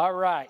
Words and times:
All 0.00 0.14
right. 0.14 0.48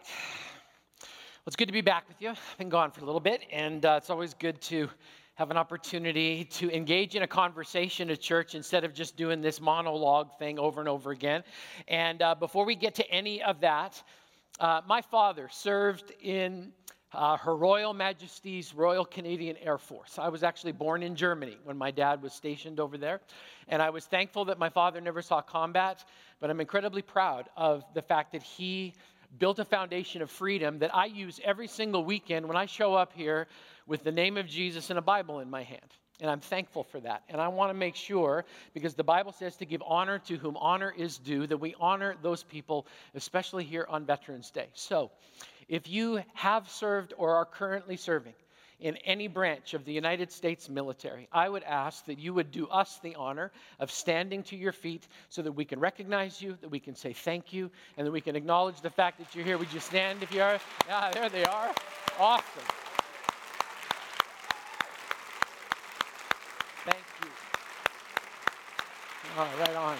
Well, 1.01 1.09
it's 1.49 1.57
good 1.57 1.67
to 1.67 1.73
be 1.73 1.81
back 1.81 2.07
with 2.07 2.23
you. 2.23 2.29
I've 2.29 2.57
been 2.57 2.69
gone 2.69 2.93
for 2.93 3.01
a 3.01 3.05
little 3.05 3.21
bit, 3.21 3.41
and 3.51 3.85
uh, 3.85 3.97
it's 3.97 4.09
always 4.09 4.33
good 4.33 4.61
to 4.61 4.89
have 5.35 5.51
an 5.51 5.57
opportunity 5.57 6.45
to 6.53 6.71
engage 6.73 7.17
in 7.17 7.25
a 7.25 7.27
conversation 7.27 8.11
at 8.11 8.21
church 8.21 8.55
instead 8.55 8.85
of 8.85 8.95
just 8.95 9.17
doing 9.17 9.41
this 9.41 9.61
monologue 9.61 10.39
thing 10.39 10.61
over 10.61 10.79
and 10.79 10.89
over 10.89 11.11
again. 11.11 11.43
And 11.89 12.23
uh, 12.23 12.37
before 12.37 12.65
we 12.65 12.77
get 12.77 12.95
to 12.95 13.11
any 13.11 13.43
of 13.43 13.61
that, 13.63 14.01
uh, 14.61 14.83
my 14.87 15.03
father 15.03 15.49
served 15.51 16.13
in 16.23 16.71
uh, 17.13 17.37
Her 17.37 17.57
Royal 17.57 17.93
Majesty's 17.93 18.73
Royal 18.73 19.05
Canadian 19.05 19.57
Air 19.57 19.79
Force. 19.79 20.17
I 20.17 20.29
was 20.29 20.45
actually 20.45 20.73
born 20.73 21.03
in 21.03 21.17
Germany 21.17 21.57
when 21.65 21.77
my 21.77 21.91
dad 21.91 22.23
was 22.23 22.33
stationed 22.33 22.79
over 22.79 22.97
there. 22.97 23.21
And 23.67 23.83
I 23.83 23.91
was 23.91 24.07
thankful 24.07 24.45
that 24.45 24.61
my 24.61 24.69
father 24.69 25.01
never 25.01 25.21
saw 25.21 25.41
combat, 25.41 26.05
but 26.39 26.51
I'm 26.51 26.61
incredibly 26.61 27.03
proud 27.03 27.49
of 27.57 27.83
the 27.95 28.03
fact 28.03 28.31
that 28.31 28.45
he 28.45 28.95
built 29.39 29.59
a 29.59 29.65
foundation 29.65 30.23
of 30.23 30.31
freedom 30.31 30.79
that 30.81 30.95
I 30.95 31.07
use 31.07 31.41
every 31.45 31.67
single 31.67 32.05
weekend 32.05 32.47
when 32.47 32.57
I 32.57 32.67
show 32.67 32.95
up 32.95 33.13
here 33.13 33.47
with 33.87 34.05
the 34.05 34.13
name 34.13 34.37
of 34.37 34.47
Jesus 34.47 34.91
and 34.91 34.99
a 34.99 35.03
Bible 35.03 35.41
in 35.41 35.51
my 35.51 35.63
hand. 35.63 35.81
And 36.21 36.31
I'm 36.31 36.41
thankful 36.41 36.85
for 36.85 37.01
that. 37.01 37.23
And 37.29 37.41
I 37.41 37.49
want 37.49 37.71
to 37.71 37.75
make 37.75 37.97
sure, 37.97 38.45
because 38.75 38.95
the 38.95 39.05
Bible 39.05 39.33
says 39.33 39.57
to 39.57 39.65
give 39.65 39.83
honor 39.87 40.19
to 40.21 40.37
whom 40.37 40.57
honor 40.59 40.93
is 40.95 41.19
due, 41.19 41.47
that 41.47 41.57
we 41.57 41.75
honor 41.81 42.15
those 42.23 42.43
people, 42.43 42.87
especially 43.15 43.65
here 43.65 43.87
on 43.89 44.05
Veterans 44.05 44.51
Day. 44.51 44.69
So, 44.75 45.11
if 45.69 45.89
you 45.89 46.21
have 46.35 46.69
served 46.69 47.15
or 47.17 47.37
are 47.37 47.45
currently 47.47 47.97
serving 47.97 48.35
in 48.81 48.97
any 48.99 49.29
branch 49.29 49.75
of 49.75 49.85
the 49.85 49.93
United 49.93 50.33
States 50.33 50.69
military, 50.69 51.29
I 51.33 51.49
would 51.49 51.63
ask 51.63 52.05
that 52.07 52.19
you 52.19 52.35
would 52.35 52.51
do 52.51 52.67
us 52.69 52.99
the 53.03 53.15
honor 53.15 53.53
of 53.79 53.91
standing 53.91 54.43
to 54.45 54.57
your 54.57 54.73
feet 54.73 55.07
so 55.29 55.43
that 55.43 55.53
we 55.53 55.65
can 55.65 55.79
recognize 55.81 56.41
you, 56.41 56.57
that 56.61 56.71
we 56.71 56.81
can 56.81 56.95
say 56.95 57.13
thank 57.13 57.53
you, 57.53 57.71
and 57.97 58.07
that 58.07 58.13
we 58.13 58.21
can 58.21 58.37
acknowledge 58.37 58.81
the 58.81 58.91
fact 58.91 59.19
that 59.19 59.35
you're 59.35 59.45
here. 59.45 59.59
Would 59.59 59.73
you 59.73 59.81
stand 59.81 60.23
if 60.23 60.33
you 60.33 60.43
are? 60.43 60.59
Yeah, 60.89 61.11
there 61.13 61.29
they 61.29 61.45
are. 61.45 61.73
Awesome. 62.19 62.45
Thank 66.85 67.05
you. 67.23 67.31
Right 69.37 69.77
on. 69.77 69.97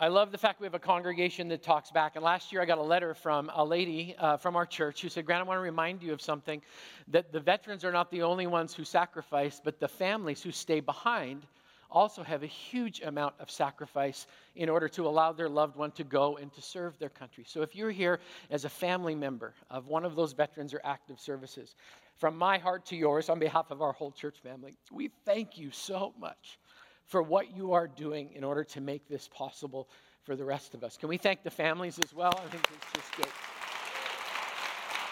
I 0.00 0.06
love 0.06 0.30
the 0.30 0.38
fact 0.38 0.60
we 0.60 0.66
have 0.66 0.74
a 0.74 0.78
congregation 0.78 1.48
that 1.48 1.64
talks 1.64 1.90
back. 1.90 2.14
And 2.14 2.24
last 2.24 2.52
year 2.52 2.62
I 2.62 2.66
got 2.66 2.78
a 2.78 2.82
letter 2.82 3.14
from 3.14 3.50
a 3.52 3.64
lady 3.64 4.14
uh, 4.16 4.36
from 4.36 4.54
our 4.54 4.64
church 4.64 5.02
who 5.02 5.08
said, 5.08 5.26
Grant, 5.26 5.40
I 5.40 5.44
want 5.44 5.58
to 5.58 5.62
remind 5.62 6.04
you 6.04 6.12
of 6.12 6.22
something 6.22 6.62
that 7.08 7.32
the 7.32 7.40
veterans 7.40 7.84
are 7.84 7.90
not 7.90 8.08
the 8.12 8.22
only 8.22 8.46
ones 8.46 8.72
who 8.72 8.84
sacrifice, 8.84 9.60
but 9.62 9.80
the 9.80 9.88
families 9.88 10.40
who 10.40 10.52
stay 10.52 10.78
behind 10.78 11.46
also 11.90 12.22
have 12.22 12.44
a 12.44 12.46
huge 12.46 13.00
amount 13.00 13.34
of 13.40 13.50
sacrifice 13.50 14.28
in 14.54 14.68
order 14.68 14.88
to 14.90 15.04
allow 15.04 15.32
their 15.32 15.48
loved 15.48 15.74
one 15.74 15.90
to 15.90 16.04
go 16.04 16.36
and 16.36 16.54
to 16.54 16.62
serve 16.62 16.96
their 17.00 17.08
country. 17.08 17.42
So 17.44 17.62
if 17.62 17.74
you're 17.74 17.90
here 17.90 18.20
as 18.50 18.64
a 18.64 18.68
family 18.68 19.16
member 19.16 19.52
of 19.68 19.88
one 19.88 20.04
of 20.04 20.14
those 20.14 20.32
veterans 20.32 20.72
or 20.72 20.80
active 20.84 21.18
services, 21.18 21.74
from 22.18 22.36
my 22.36 22.56
heart 22.56 22.86
to 22.86 22.96
yours, 22.96 23.28
on 23.28 23.40
behalf 23.40 23.72
of 23.72 23.82
our 23.82 23.92
whole 23.92 24.12
church 24.12 24.38
family, 24.44 24.76
we 24.92 25.10
thank 25.24 25.58
you 25.58 25.72
so 25.72 26.14
much 26.20 26.60
for 27.08 27.22
what 27.22 27.56
you 27.56 27.72
are 27.72 27.88
doing 27.88 28.30
in 28.34 28.44
order 28.44 28.62
to 28.62 28.80
make 28.80 29.08
this 29.08 29.28
possible 29.28 29.88
for 30.22 30.36
the 30.36 30.44
rest 30.44 30.74
of 30.74 30.84
us. 30.84 30.96
Can 30.96 31.08
we 31.08 31.16
thank 31.16 31.42
the 31.42 31.50
families 31.50 31.98
as 31.98 32.14
well? 32.14 32.34
I 32.36 32.48
think 32.50 32.62
it's 32.74 32.92
just 32.92 33.12
great. 33.16 33.28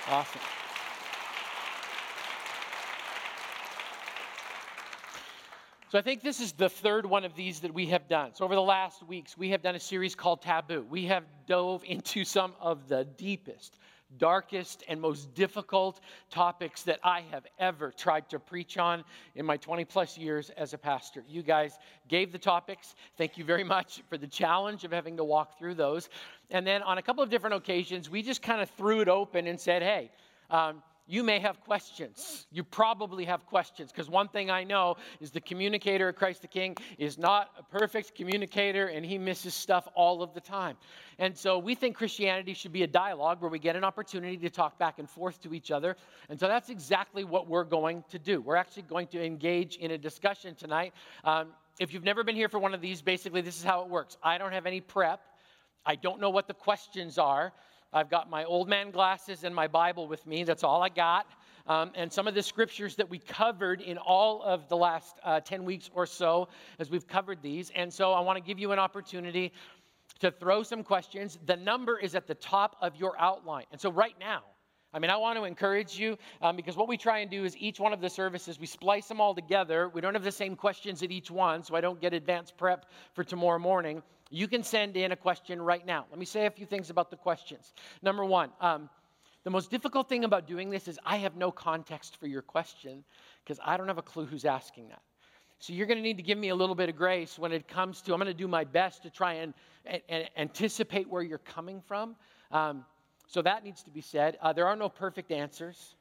Awesome. 0.08 0.40
So 5.88 5.98
I 5.98 6.02
think 6.02 6.22
this 6.22 6.40
is 6.40 6.52
the 6.52 6.68
third 6.68 7.06
one 7.06 7.24
of 7.24 7.34
these 7.34 7.60
that 7.60 7.72
we 7.72 7.86
have 7.86 8.08
done. 8.08 8.34
So 8.34 8.44
over 8.44 8.54
the 8.54 8.60
last 8.60 9.02
weeks, 9.02 9.38
we 9.38 9.48
have 9.50 9.62
done 9.62 9.76
a 9.76 9.80
series 9.80 10.14
called 10.14 10.42
Taboo. 10.42 10.84
We 10.90 11.06
have 11.06 11.24
dove 11.46 11.82
into 11.84 12.24
some 12.24 12.52
of 12.60 12.88
the 12.88 13.04
deepest, 13.04 13.78
darkest 14.18 14.84
and 14.88 15.00
most 15.00 15.34
difficult 15.34 16.00
topics 16.30 16.82
that 16.84 17.00
I 17.02 17.22
have 17.30 17.46
ever 17.58 17.92
tried 17.92 18.28
to 18.30 18.38
preach 18.38 18.78
on 18.78 19.04
in 19.34 19.46
my 19.46 19.56
20 19.56 19.84
plus 19.84 20.16
years 20.18 20.50
as 20.50 20.72
a 20.72 20.78
pastor. 20.78 21.24
You 21.28 21.42
guys 21.42 21.78
gave 22.08 22.32
the 22.32 22.38
topics. 22.38 22.94
Thank 23.16 23.38
you 23.38 23.44
very 23.44 23.64
much 23.64 24.02
for 24.08 24.18
the 24.18 24.26
challenge 24.26 24.84
of 24.84 24.92
having 24.92 25.16
to 25.16 25.24
walk 25.24 25.58
through 25.58 25.74
those. 25.74 26.08
And 26.50 26.66
then 26.66 26.82
on 26.82 26.98
a 26.98 27.02
couple 27.02 27.22
of 27.22 27.30
different 27.30 27.56
occasions, 27.56 28.08
we 28.10 28.22
just 28.22 28.42
kind 28.42 28.60
of 28.60 28.70
threw 28.70 29.00
it 29.00 29.08
open 29.08 29.46
and 29.46 29.58
said, 29.58 29.82
hey, 29.82 30.10
um, 30.50 30.82
you 31.06 31.22
may 31.22 31.38
have 31.38 31.60
questions. 31.60 32.46
You 32.50 32.64
probably 32.64 33.24
have 33.24 33.46
questions 33.46 33.92
because 33.92 34.10
one 34.10 34.28
thing 34.28 34.50
I 34.50 34.64
know 34.64 34.96
is 35.20 35.30
the 35.30 35.40
communicator 35.40 36.08
of 36.08 36.16
Christ 36.16 36.42
the 36.42 36.48
King 36.48 36.76
is 36.98 37.16
not 37.16 37.50
a 37.58 37.62
perfect 37.62 38.14
communicator 38.14 38.88
and 38.88 39.06
he 39.06 39.16
misses 39.16 39.54
stuff 39.54 39.86
all 39.94 40.22
of 40.22 40.34
the 40.34 40.40
time. 40.40 40.76
And 41.18 41.36
so 41.36 41.58
we 41.58 41.74
think 41.74 41.96
Christianity 41.96 42.54
should 42.54 42.72
be 42.72 42.82
a 42.82 42.88
dialogue 42.88 43.40
where 43.40 43.50
we 43.50 43.58
get 43.60 43.76
an 43.76 43.84
opportunity 43.84 44.36
to 44.38 44.50
talk 44.50 44.78
back 44.78 44.98
and 44.98 45.08
forth 45.08 45.40
to 45.42 45.54
each 45.54 45.70
other. 45.70 45.96
And 46.28 46.38
so 46.38 46.48
that's 46.48 46.70
exactly 46.70 47.24
what 47.24 47.48
we're 47.48 47.64
going 47.64 48.02
to 48.10 48.18
do. 48.18 48.40
We're 48.40 48.56
actually 48.56 48.82
going 48.82 49.06
to 49.08 49.24
engage 49.24 49.76
in 49.76 49.92
a 49.92 49.98
discussion 49.98 50.56
tonight. 50.56 50.92
Um, 51.24 51.48
if 51.78 51.92
you've 51.92 52.04
never 52.04 52.24
been 52.24 52.36
here 52.36 52.48
for 52.48 52.58
one 52.58 52.74
of 52.74 52.80
these, 52.80 53.00
basically 53.00 53.42
this 53.42 53.56
is 53.56 53.62
how 53.62 53.82
it 53.82 53.88
works 53.88 54.16
I 54.22 54.38
don't 54.38 54.52
have 54.52 54.66
any 54.66 54.80
prep, 54.80 55.20
I 55.84 55.94
don't 55.94 56.20
know 56.20 56.30
what 56.30 56.48
the 56.48 56.54
questions 56.54 57.16
are. 57.16 57.52
I've 57.96 58.10
got 58.10 58.28
my 58.28 58.44
old 58.44 58.68
man 58.68 58.90
glasses 58.90 59.42
and 59.42 59.54
my 59.54 59.66
Bible 59.66 60.06
with 60.06 60.26
me. 60.26 60.44
That's 60.44 60.62
all 60.62 60.82
I 60.82 60.90
got. 60.90 61.26
Um, 61.66 61.92
and 61.94 62.12
some 62.12 62.28
of 62.28 62.34
the 62.34 62.42
scriptures 62.42 62.94
that 62.96 63.08
we 63.08 63.18
covered 63.18 63.80
in 63.80 63.96
all 63.96 64.42
of 64.42 64.68
the 64.68 64.76
last 64.76 65.16
uh, 65.24 65.40
10 65.40 65.64
weeks 65.64 65.88
or 65.94 66.04
so 66.04 66.48
as 66.78 66.90
we've 66.90 67.06
covered 67.06 67.40
these. 67.40 67.72
And 67.74 67.90
so 67.90 68.12
I 68.12 68.20
want 68.20 68.36
to 68.36 68.44
give 68.44 68.58
you 68.58 68.72
an 68.72 68.78
opportunity 68.78 69.50
to 70.18 70.30
throw 70.30 70.62
some 70.62 70.82
questions. 70.82 71.38
The 71.46 71.56
number 71.56 71.98
is 71.98 72.14
at 72.14 72.26
the 72.26 72.34
top 72.34 72.76
of 72.82 72.96
your 72.96 73.18
outline. 73.18 73.64
And 73.72 73.80
so 73.80 73.90
right 73.90 74.14
now, 74.20 74.42
I 74.94 74.98
mean, 74.98 75.10
I 75.10 75.16
want 75.16 75.38
to 75.38 75.44
encourage 75.44 75.98
you 75.98 76.16
um, 76.40 76.56
because 76.56 76.76
what 76.76 76.88
we 76.88 76.96
try 76.96 77.18
and 77.18 77.30
do 77.30 77.44
is 77.44 77.56
each 77.56 77.78
one 77.78 77.92
of 77.92 78.00
the 78.00 78.08
services, 78.08 78.58
we 78.58 78.66
splice 78.66 79.08
them 79.08 79.20
all 79.20 79.34
together. 79.34 79.90
We 79.90 80.00
don't 80.00 80.14
have 80.14 80.24
the 80.24 80.32
same 80.32 80.56
questions 80.56 81.02
at 81.02 81.10
each 81.10 81.30
one, 81.30 81.62
so 81.62 81.74
I 81.74 81.80
don't 81.80 82.00
get 82.00 82.14
advanced 82.14 82.56
prep 82.56 82.86
for 83.12 83.24
tomorrow 83.24 83.58
morning. 83.58 84.02
You 84.30 84.48
can 84.48 84.62
send 84.62 84.96
in 84.96 85.12
a 85.12 85.16
question 85.16 85.60
right 85.60 85.84
now. 85.84 86.06
Let 86.10 86.18
me 86.18 86.24
say 86.24 86.46
a 86.46 86.50
few 86.50 86.66
things 86.66 86.90
about 86.90 87.10
the 87.10 87.16
questions. 87.16 87.74
Number 88.02 88.24
one, 88.24 88.50
um, 88.60 88.88
the 89.44 89.50
most 89.50 89.70
difficult 89.70 90.08
thing 90.08 90.24
about 90.24 90.46
doing 90.46 90.70
this 90.70 90.88
is 90.88 90.98
I 91.04 91.18
have 91.18 91.36
no 91.36 91.52
context 91.52 92.16
for 92.16 92.26
your 92.26 92.42
question 92.42 93.04
because 93.44 93.60
I 93.64 93.76
don't 93.76 93.86
have 93.86 93.98
a 93.98 94.02
clue 94.02 94.26
who's 94.26 94.44
asking 94.44 94.88
that. 94.88 95.02
So 95.58 95.72
you're 95.72 95.86
going 95.86 95.98
to 95.98 96.02
need 96.02 96.16
to 96.16 96.22
give 96.22 96.36
me 96.36 96.48
a 96.48 96.54
little 96.54 96.74
bit 96.74 96.88
of 96.88 96.96
grace 96.96 97.38
when 97.38 97.52
it 97.52 97.68
comes 97.68 98.02
to, 98.02 98.12
I'm 98.12 98.18
going 98.18 98.26
to 98.26 98.34
do 98.34 98.48
my 98.48 98.64
best 98.64 99.02
to 99.04 99.10
try 99.10 99.34
and, 99.34 99.54
and, 99.84 100.02
and 100.08 100.28
anticipate 100.36 101.08
where 101.08 101.22
you're 101.22 101.38
coming 101.38 101.80
from. 101.80 102.16
Um, 102.50 102.84
so 103.26 103.42
that 103.42 103.64
needs 103.64 103.82
to 103.84 103.90
be 103.90 104.00
said. 104.00 104.38
Uh, 104.40 104.52
there 104.52 104.66
are 104.66 104.76
no 104.76 104.88
perfect 104.88 105.30
answers. 105.30 105.96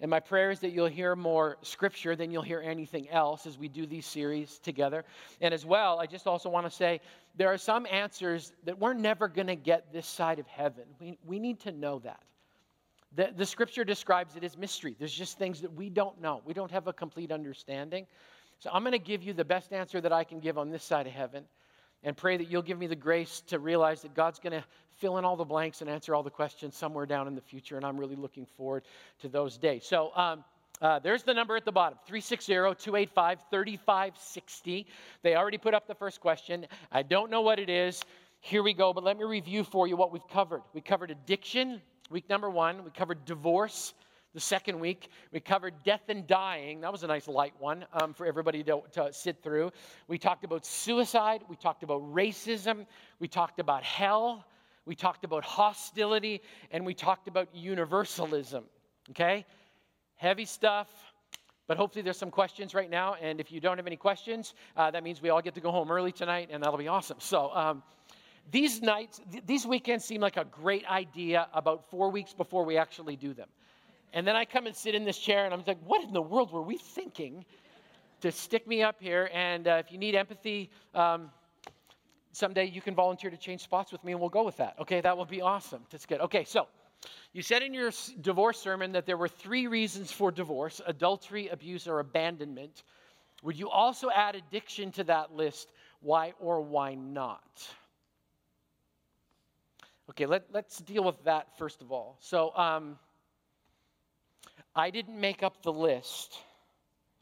And 0.00 0.10
my 0.10 0.20
prayer 0.20 0.50
is 0.50 0.60
that 0.60 0.70
you'll 0.70 0.86
hear 0.86 1.14
more 1.14 1.56
scripture 1.62 2.16
than 2.16 2.30
you'll 2.30 2.42
hear 2.42 2.60
anything 2.60 3.08
else 3.10 3.46
as 3.46 3.56
we 3.56 3.68
do 3.68 3.86
these 3.86 4.04
series 4.04 4.58
together. 4.58 5.04
And 5.40 5.54
as 5.54 5.64
well, 5.64 6.00
I 6.00 6.06
just 6.06 6.26
also 6.26 6.48
want 6.50 6.66
to 6.66 6.70
say 6.70 7.00
there 7.36 7.52
are 7.52 7.58
some 7.58 7.86
answers 7.90 8.52
that 8.64 8.78
we're 8.78 8.92
never 8.92 9.28
going 9.28 9.46
to 9.46 9.56
get 9.56 9.92
this 9.92 10.06
side 10.06 10.38
of 10.38 10.46
heaven. 10.46 10.84
We, 11.00 11.16
we 11.24 11.38
need 11.38 11.60
to 11.60 11.72
know 11.72 12.00
that. 12.00 12.20
The, 13.14 13.32
the 13.36 13.46
scripture 13.46 13.84
describes 13.84 14.34
it 14.34 14.42
as 14.42 14.58
mystery. 14.58 14.96
There's 14.98 15.14
just 15.14 15.38
things 15.38 15.60
that 15.60 15.72
we 15.72 15.88
don't 15.88 16.20
know, 16.20 16.42
we 16.44 16.54
don't 16.54 16.70
have 16.70 16.88
a 16.88 16.92
complete 16.92 17.30
understanding. 17.30 18.06
So 18.58 18.70
I'm 18.72 18.82
going 18.82 18.92
to 18.92 18.98
give 18.98 19.22
you 19.22 19.32
the 19.32 19.44
best 19.44 19.72
answer 19.72 20.00
that 20.00 20.12
I 20.12 20.24
can 20.24 20.40
give 20.40 20.58
on 20.58 20.70
this 20.70 20.82
side 20.82 21.06
of 21.06 21.12
heaven 21.12 21.44
and 22.04 22.16
pray 22.16 22.36
that 22.36 22.50
you'll 22.50 22.62
give 22.62 22.78
me 22.78 22.86
the 22.86 22.94
grace 22.94 23.42
to 23.48 23.58
realize 23.58 24.02
that 24.02 24.14
God's 24.14 24.38
going 24.38 24.52
to 24.52 24.64
fill 24.98 25.18
in 25.18 25.24
all 25.24 25.36
the 25.36 25.44
blanks 25.44 25.80
and 25.80 25.90
answer 25.90 26.14
all 26.14 26.22
the 26.22 26.30
questions 26.30 26.76
somewhere 26.76 27.06
down 27.06 27.26
in 27.26 27.34
the 27.34 27.40
future. 27.40 27.76
And 27.76 27.84
I'm 27.84 27.98
really 27.98 28.14
looking 28.14 28.46
forward 28.46 28.84
to 29.20 29.28
those 29.28 29.56
days. 29.56 29.84
So, 29.84 30.14
um, 30.14 30.44
uh, 30.82 30.98
there's 30.98 31.22
the 31.22 31.32
number 31.32 31.56
at 31.56 31.64
the 31.64 31.72
bottom 31.72 31.98
360 32.06 32.52
285 32.52 33.44
3560. 33.50 34.86
They 35.22 35.36
already 35.36 35.56
put 35.56 35.72
up 35.72 35.86
the 35.86 35.94
first 35.94 36.20
question. 36.20 36.66
I 36.90 37.02
don't 37.02 37.30
know 37.30 37.42
what 37.42 37.58
it 37.58 37.70
is. 37.70 38.02
Here 38.40 38.62
we 38.62 38.74
go, 38.74 38.92
but 38.92 39.04
let 39.04 39.16
me 39.16 39.24
review 39.24 39.64
for 39.64 39.86
you 39.86 39.96
what 39.96 40.12
we've 40.12 40.26
covered. 40.28 40.62
We 40.74 40.80
covered 40.80 41.10
addiction, 41.10 41.80
week 42.10 42.28
number 42.28 42.50
one. 42.50 42.84
We 42.84 42.90
covered 42.90 43.24
divorce, 43.24 43.94
the 44.34 44.40
second 44.40 44.78
week. 44.78 45.08
We 45.32 45.40
covered 45.40 45.74
death 45.84 46.02
and 46.08 46.26
dying. 46.26 46.80
That 46.80 46.92
was 46.92 47.04
a 47.04 47.06
nice 47.06 47.28
light 47.28 47.54
one 47.58 47.86
um, 47.92 48.12
for 48.12 48.26
everybody 48.26 48.62
to, 48.64 48.82
to 48.92 49.12
sit 49.12 49.42
through. 49.42 49.70
We 50.08 50.18
talked 50.18 50.44
about 50.44 50.66
suicide. 50.66 51.42
We 51.48 51.56
talked 51.56 51.84
about 51.84 52.02
racism. 52.12 52.84
We 53.20 53.28
talked 53.28 53.60
about 53.60 53.84
hell. 53.84 54.44
We 54.86 54.94
talked 54.94 55.24
about 55.24 55.44
hostility. 55.44 56.42
And 56.72 56.84
we 56.84 56.94
talked 56.94 57.28
about 57.28 57.48
universalism. 57.54 58.64
Okay? 59.10 59.46
Heavy 60.16 60.44
stuff. 60.44 60.88
But 61.66 61.78
hopefully, 61.78 62.02
there's 62.02 62.18
some 62.18 62.30
questions 62.30 62.74
right 62.74 62.90
now. 62.90 63.14
And 63.22 63.40
if 63.40 63.50
you 63.50 63.58
don't 63.58 63.78
have 63.78 63.86
any 63.86 63.96
questions, 63.96 64.54
uh, 64.76 64.90
that 64.90 65.02
means 65.02 65.22
we 65.22 65.30
all 65.30 65.40
get 65.40 65.54
to 65.54 65.60
go 65.60 65.70
home 65.70 65.90
early 65.90 66.12
tonight, 66.12 66.50
and 66.52 66.62
that'll 66.62 66.76
be 66.76 66.88
awesome. 66.88 67.16
So, 67.20 67.50
um, 67.54 67.82
these 68.50 68.82
nights, 68.82 69.22
th- 69.32 69.44
these 69.46 69.66
weekends 69.66 70.04
seem 70.04 70.20
like 70.20 70.36
a 70.36 70.44
great 70.44 70.84
idea 70.90 71.48
about 71.54 71.88
four 71.88 72.10
weeks 72.10 72.34
before 72.34 72.66
we 72.66 72.76
actually 72.76 73.16
do 73.16 73.32
them. 73.32 73.48
And 74.14 74.24
then 74.24 74.36
I 74.36 74.44
come 74.44 74.66
and 74.66 74.74
sit 74.74 74.94
in 74.94 75.04
this 75.04 75.18
chair 75.18 75.44
and 75.44 75.52
I'm 75.52 75.64
like, 75.66 75.80
what 75.84 76.02
in 76.04 76.12
the 76.12 76.22
world 76.22 76.52
were 76.52 76.62
we 76.62 76.78
thinking 76.78 77.44
to 78.20 78.30
stick 78.30 78.66
me 78.66 78.80
up 78.80 78.96
here. 79.00 79.28
And 79.34 79.66
uh, 79.66 79.82
if 79.84 79.90
you 79.90 79.98
need 79.98 80.14
empathy, 80.14 80.70
um, 80.94 81.30
someday 82.32 82.64
you 82.64 82.80
can 82.80 82.94
volunteer 82.94 83.28
to 83.28 83.36
change 83.36 83.60
spots 83.62 83.90
with 83.90 84.02
me 84.04 84.12
and 84.12 84.20
we'll 84.20 84.30
go 84.30 84.44
with 84.44 84.56
that. 84.58 84.76
Okay, 84.80 85.00
that 85.00 85.16
will 85.16 85.24
be 85.24 85.42
awesome. 85.42 85.82
That's 85.90 86.06
good. 86.06 86.20
Okay, 86.20 86.44
so 86.44 86.68
you 87.32 87.42
said 87.42 87.62
in 87.62 87.74
your 87.74 87.90
divorce 88.20 88.58
sermon 88.58 88.92
that 88.92 89.04
there 89.04 89.16
were 89.16 89.28
three 89.28 89.66
reasons 89.66 90.12
for 90.12 90.30
divorce 90.30 90.80
adultery, 90.86 91.48
abuse, 91.48 91.88
or 91.88 91.98
abandonment. 91.98 92.84
Would 93.42 93.58
you 93.58 93.68
also 93.68 94.10
add 94.14 94.36
addiction 94.36 94.92
to 94.92 95.04
that 95.04 95.34
list? 95.34 95.72
Why 96.00 96.34
or 96.38 96.60
why 96.60 96.94
not? 96.94 97.68
Okay, 100.10 100.26
let, 100.26 100.44
us 100.54 100.78
deal 100.78 101.02
with 101.02 101.22
that 101.24 101.58
first 101.58 101.82
of 101.82 101.90
all. 101.90 102.16
So, 102.20 102.56
um, 102.56 102.96
I 104.76 104.90
didn't 104.90 105.20
make 105.20 105.42
up 105.42 105.62
the 105.62 105.72
list. 105.72 106.36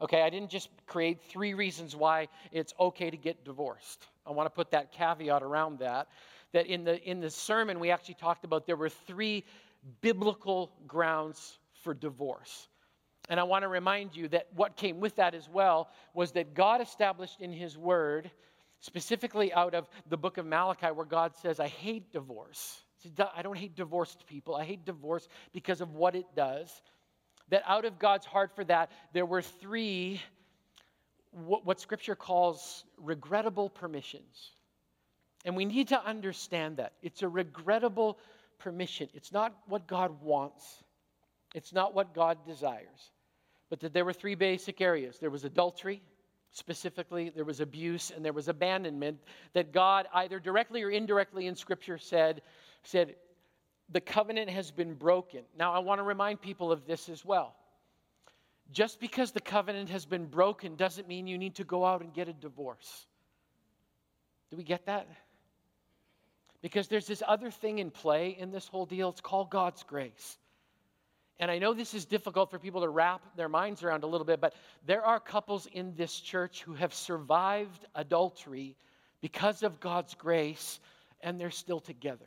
Okay, 0.01 0.21
I 0.21 0.29
didn't 0.29 0.49
just 0.49 0.69
create 0.87 1.21
three 1.29 1.53
reasons 1.53 1.95
why 1.95 2.27
it's 2.51 2.73
okay 2.79 3.09
to 3.09 3.17
get 3.17 3.45
divorced. 3.45 4.07
I 4.25 4.31
want 4.31 4.47
to 4.47 4.49
put 4.49 4.71
that 4.71 4.91
caveat 4.91 5.43
around 5.43 5.79
that. 5.79 6.07
That 6.51 6.67
in 6.67 6.83
the 6.83 7.01
in 7.03 7.19
the 7.19 7.29
sermon 7.29 7.79
we 7.79 7.89
actually 7.89 8.15
talked 8.15 8.43
about 8.43 8.65
there 8.67 8.75
were 8.75 8.89
three 8.89 9.43
biblical 10.01 10.71
grounds 10.87 11.57
for 11.83 11.93
divorce. 11.93 12.67
And 13.29 13.39
I 13.39 13.43
want 13.43 13.63
to 13.63 13.69
remind 13.69 14.15
you 14.15 14.27
that 14.29 14.47
what 14.55 14.75
came 14.75 14.99
with 14.99 15.15
that 15.15 15.33
as 15.33 15.47
well 15.49 15.89
was 16.13 16.31
that 16.33 16.53
God 16.53 16.81
established 16.81 17.39
in 17.39 17.53
His 17.53 17.77
Word, 17.77 18.29
specifically 18.81 19.53
out 19.53 19.73
of 19.73 19.87
the 20.09 20.17
book 20.17 20.37
of 20.37 20.45
Malachi, 20.45 20.87
where 20.87 21.05
God 21.05 21.33
says, 21.41 21.59
I 21.59 21.67
hate 21.67 22.11
divorce. 22.11 22.81
I 23.35 23.41
don't 23.41 23.57
hate 23.57 23.75
divorced 23.75 24.25
people. 24.27 24.55
I 24.55 24.65
hate 24.65 24.85
divorce 24.85 25.27
because 25.53 25.79
of 25.79 25.93
what 25.93 26.15
it 26.15 26.25
does. 26.35 26.81
That 27.49 27.63
out 27.67 27.85
of 27.85 27.99
God's 27.99 28.25
heart 28.25 28.55
for 28.55 28.63
that, 28.65 28.91
there 29.13 29.25
were 29.25 29.41
three, 29.41 30.21
what, 31.31 31.65
what 31.65 31.79
Scripture 31.79 32.15
calls 32.15 32.85
regrettable 32.97 33.69
permissions. 33.69 34.51
And 35.45 35.55
we 35.55 35.65
need 35.65 35.89
to 35.89 36.05
understand 36.05 36.77
that. 36.77 36.93
It's 37.01 37.21
a 37.21 37.27
regrettable 37.27 38.17
permission. 38.59 39.09
It's 39.13 39.31
not 39.31 39.55
what 39.67 39.87
God 39.87 40.21
wants, 40.21 40.83
it's 41.53 41.73
not 41.73 41.93
what 41.93 42.13
God 42.13 42.45
desires. 42.45 43.11
But 43.69 43.79
that 43.81 43.93
there 43.93 44.05
were 44.05 44.13
three 44.13 44.35
basic 44.35 44.81
areas 44.81 45.17
there 45.19 45.31
was 45.31 45.45
adultery, 45.45 46.01
specifically, 46.51 47.31
there 47.35 47.43
was 47.43 47.59
abuse, 47.59 48.11
and 48.15 48.23
there 48.23 48.33
was 48.33 48.47
abandonment 48.47 49.19
that 49.53 49.73
God, 49.73 50.07
either 50.13 50.39
directly 50.39 50.83
or 50.83 50.91
indirectly 50.91 51.47
in 51.47 51.55
Scripture, 51.55 51.97
said, 51.97 52.41
said 52.83 53.15
the 53.89 54.01
covenant 54.01 54.49
has 54.49 54.71
been 54.71 54.93
broken. 54.93 55.41
Now, 55.57 55.73
I 55.73 55.79
want 55.79 55.99
to 55.99 56.03
remind 56.03 56.41
people 56.41 56.71
of 56.71 56.85
this 56.85 57.09
as 57.09 57.23
well. 57.23 57.55
Just 58.71 58.99
because 58.99 59.31
the 59.31 59.41
covenant 59.41 59.89
has 59.89 60.05
been 60.05 60.25
broken 60.25 60.75
doesn't 60.75 61.07
mean 61.07 61.27
you 61.27 61.37
need 61.37 61.55
to 61.55 61.63
go 61.63 61.85
out 61.85 62.01
and 62.01 62.13
get 62.13 62.27
a 62.27 62.33
divorce. 62.33 63.05
Do 64.49 64.57
we 64.57 64.63
get 64.63 64.85
that? 64.85 65.07
Because 66.61 66.87
there's 66.87 67.07
this 67.07 67.21
other 67.27 67.51
thing 67.51 67.79
in 67.79 67.91
play 67.91 68.37
in 68.39 68.51
this 68.51 68.67
whole 68.67 68.85
deal. 68.85 69.09
It's 69.09 69.21
called 69.21 69.49
God's 69.49 69.83
grace. 69.83 70.37
And 71.39 71.51
I 71.51 71.59
know 71.59 71.73
this 71.73 71.93
is 71.93 72.05
difficult 72.05 72.51
for 72.51 72.59
people 72.59 72.81
to 72.81 72.89
wrap 72.89 73.21
their 73.35 73.49
minds 73.49 73.83
around 73.83 74.03
a 74.03 74.07
little 74.07 74.25
bit, 74.25 74.39
but 74.39 74.53
there 74.85 75.03
are 75.03 75.19
couples 75.19 75.67
in 75.73 75.93
this 75.95 76.19
church 76.19 76.61
who 76.63 76.73
have 76.73 76.93
survived 76.93 77.85
adultery 77.95 78.77
because 79.21 79.63
of 79.63 79.79
God's 79.79 80.13
grace, 80.15 80.79
and 81.21 81.39
they're 81.39 81.51
still 81.51 81.79
together. 81.79 82.25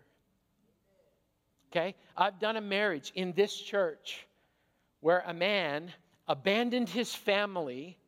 Okay? 1.77 1.95
I've 2.17 2.39
done 2.39 2.57
a 2.57 2.61
marriage 2.61 3.13
in 3.15 3.33
this 3.33 3.55
church 3.55 4.27
where 5.01 5.23
a 5.27 5.35
man 5.35 5.93
abandoned 6.27 6.89
his 6.89 7.15
family 7.15 7.99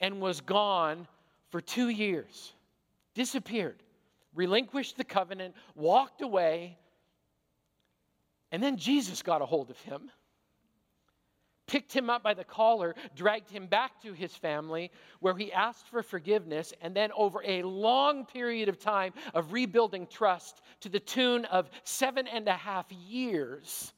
and 0.00 0.20
was 0.20 0.40
gone 0.40 1.08
for 1.50 1.60
two 1.60 1.88
years, 1.88 2.52
disappeared 3.14 3.82
relinquished 4.34 4.96
the 4.96 5.04
covenant, 5.04 5.54
walked 5.74 6.20
away, 6.22 6.76
and 8.50 8.62
then 8.62 8.76
Jesus 8.76 9.22
got 9.22 9.42
a 9.42 9.46
hold 9.46 9.70
of 9.70 9.78
him, 9.80 10.10
picked 11.66 11.92
him 11.92 12.10
up 12.10 12.22
by 12.22 12.34
the 12.34 12.44
collar, 12.44 12.94
dragged 13.14 13.50
him 13.50 13.66
back 13.66 14.00
to 14.02 14.12
his 14.12 14.34
family, 14.34 14.90
where 15.20 15.36
he 15.36 15.52
asked 15.52 15.88
for 15.88 16.02
forgiveness, 16.02 16.72
and 16.80 16.94
then 16.94 17.10
over 17.16 17.42
a 17.44 17.62
long 17.62 18.26
period 18.26 18.68
of 18.68 18.78
time 18.78 19.12
of 19.32 19.52
rebuilding 19.52 20.06
trust 20.06 20.62
to 20.80 20.88
the 20.88 21.00
tune 21.00 21.44
of 21.46 21.70
seven 21.84 22.26
and 22.26 22.48
a 22.48 22.52
half 22.52 22.90
years. 22.92 23.92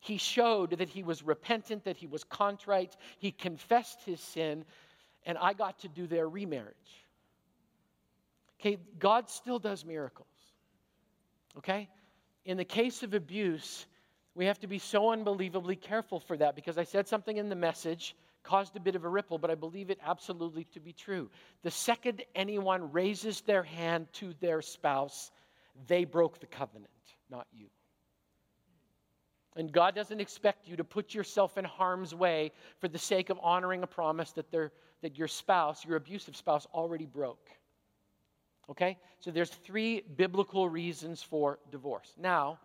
He 0.00 0.16
showed 0.16 0.78
that 0.78 0.88
he 0.88 1.04
was 1.04 1.22
repentant, 1.22 1.84
that 1.84 1.96
he 1.96 2.08
was 2.08 2.24
contrite, 2.24 2.96
he 3.18 3.30
confessed 3.30 4.02
his 4.04 4.20
sin, 4.20 4.64
and 5.24 5.38
I 5.38 5.52
got 5.52 5.78
to 5.80 5.88
do 5.88 6.08
their 6.08 6.28
remarriage. 6.28 7.06
Okay, 8.60 8.78
God 8.98 9.30
still 9.30 9.58
does 9.58 9.84
miracles. 9.84 10.26
Okay? 11.58 11.88
In 12.44 12.56
the 12.56 12.64
case 12.64 13.02
of 13.02 13.14
abuse, 13.14 13.86
we 14.34 14.46
have 14.46 14.58
to 14.60 14.66
be 14.66 14.78
so 14.78 15.10
unbelievably 15.10 15.76
careful 15.76 16.20
for 16.20 16.36
that 16.38 16.56
because 16.56 16.78
I 16.78 16.84
said 16.84 17.06
something 17.06 17.36
in 17.36 17.48
the 17.48 17.54
message, 17.54 18.16
caused 18.42 18.76
a 18.76 18.80
bit 18.80 18.96
of 18.96 19.04
a 19.04 19.08
ripple, 19.08 19.38
but 19.38 19.50
I 19.50 19.54
believe 19.54 19.90
it 19.90 19.98
absolutely 20.04 20.64
to 20.72 20.80
be 20.80 20.92
true. 20.92 21.30
The 21.62 21.70
second 21.70 22.22
anyone 22.34 22.90
raises 22.92 23.40
their 23.42 23.62
hand 23.62 24.06
to 24.14 24.34
their 24.40 24.62
spouse, 24.62 25.30
they 25.86 26.04
broke 26.04 26.40
the 26.40 26.46
covenant, 26.46 26.90
not 27.30 27.46
you. 27.52 27.66
And 29.54 29.70
God 29.70 29.94
doesn't 29.94 30.20
expect 30.20 30.66
you 30.66 30.76
to 30.76 30.84
put 30.84 31.12
yourself 31.12 31.58
in 31.58 31.64
harm's 31.64 32.14
way 32.14 32.52
for 32.78 32.88
the 32.88 32.98
sake 32.98 33.28
of 33.28 33.38
honoring 33.42 33.82
a 33.82 33.86
promise 33.86 34.32
that, 34.32 34.50
that 34.50 35.18
your 35.18 35.28
spouse, 35.28 35.84
your 35.84 35.96
abusive 35.96 36.36
spouse, 36.36 36.66
already 36.72 37.04
broke. 37.04 37.50
Okay? 38.70 38.96
So 39.20 39.30
there's 39.30 39.50
three 39.50 40.04
biblical 40.16 40.70
reasons 40.70 41.22
for 41.22 41.58
divorce. 41.70 42.14
Now, 42.18 42.58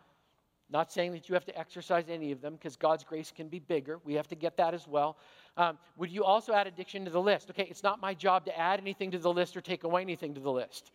not 0.69 0.91
saying 0.91 1.13
that 1.13 1.29
you 1.29 1.33
have 1.33 1.45
to 1.45 1.57
exercise 1.57 2.05
any 2.09 2.31
of 2.31 2.41
them 2.41 2.53
because 2.53 2.75
God's 2.75 3.03
grace 3.03 3.31
can 3.33 3.47
be 3.47 3.59
bigger. 3.59 3.99
We 4.03 4.15
have 4.15 4.27
to 4.27 4.35
get 4.35 4.57
that 4.57 4.73
as 4.73 4.87
well. 4.87 5.17
Um, 5.55 5.77
would 5.95 6.11
you 6.11 6.23
also 6.23 6.53
add 6.53 6.67
addiction 6.67 7.05
to 7.05 7.11
the 7.11 7.21
list? 7.21 7.49
Okay, 7.49 7.67
it's 7.69 7.83
not 7.83 8.01
my 8.01 8.13
job 8.13 8.45
to 8.45 8.57
add 8.57 8.79
anything 8.79 9.11
to 9.11 9.17
the 9.17 9.31
list 9.31 9.55
or 9.55 9.61
take 9.61 9.85
away 9.85 10.01
anything 10.01 10.33
to 10.33 10.41
the 10.41 10.51
list. 10.51 10.91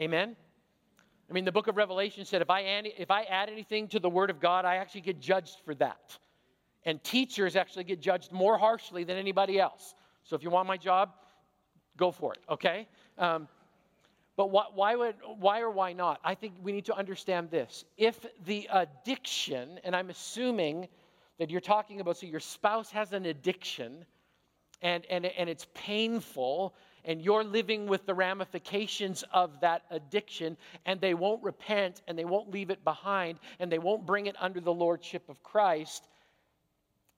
Amen? 0.00 0.36
I 1.28 1.32
mean, 1.32 1.44
the 1.44 1.52
book 1.52 1.66
of 1.66 1.76
Revelation 1.76 2.24
said 2.24 2.42
if 2.42 2.50
I, 2.50 2.62
add, 2.62 2.86
if 2.96 3.10
I 3.10 3.22
add 3.22 3.48
anything 3.48 3.88
to 3.88 3.98
the 3.98 4.10
word 4.10 4.30
of 4.30 4.38
God, 4.38 4.64
I 4.64 4.76
actually 4.76 5.00
get 5.00 5.20
judged 5.20 5.56
for 5.64 5.74
that. 5.76 6.18
And 6.84 7.02
teachers 7.02 7.56
actually 7.56 7.84
get 7.84 8.00
judged 8.00 8.32
more 8.32 8.58
harshly 8.58 9.04
than 9.04 9.16
anybody 9.16 9.58
else. 9.58 9.94
So 10.24 10.36
if 10.36 10.42
you 10.42 10.50
want 10.50 10.68
my 10.68 10.76
job, 10.76 11.10
go 11.96 12.10
for 12.10 12.34
it, 12.34 12.40
okay? 12.48 12.86
Um, 13.18 13.48
but 14.36 14.50
why, 14.50 14.64
why, 14.74 14.94
would, 14.96 15.16
why 15.38 15.60
or 15.60 15.70
why 15.70 15.92
not? 15.92 16.20
I 16.24 16.34
think 16.34 16.54
we 16.62 16.72
need 16.72 16.86
to 16.86 16.94
understand 16.94 17.50
this. 17.50 17.84
If 17.96 18.24
the 18.46 18.68
addiction, 18.72 19.78
and 19.84 19.94
I'm 19.94 20.10
assuming 20.10 20.88
that 21.38 21.50
you're 21.50 21.60
talking 21.60 22.00
about, 22.00 22.16
so 22.16 22.26
your 22.26 22.40
spouse 22.40 22.90
has 22.92 23.12
an 23.12 23.26
addiction 23.26 24.04
and, 24.80 25.04
and, 25.10 25.26
and 25.26 25.48
it's 25.48 25.66
painful, 25.74 26.74
and 27.04 27.22
you're 27.22 27.44
living 27.44 27.86
with 27.86 28.04
the 28.06 28.14
ramifications 28.14 29.22
of 29.32 29.60
that 29.60 29.82
addiction, 29.90 30.56
and 30.86 31.00
they 31.00 31.14
won't 31.14 31.42
repent 31.42 32.02
and 32.08 32.18
they 32.18 32.24
won't 32.24 32.50
leave 32.50 32.70
it 32.70 32.82
behind 32.82 33.38
and 33.60 33.70
they 33.70 33.78
won't 33.78 34.06
bring 34.06 34.26
it 34.26 34.36
under 34.40 34.60
the 34.60 34.72
lordship 34.72 35.28
of 35.28 35.42
Christ, 35.42 36.08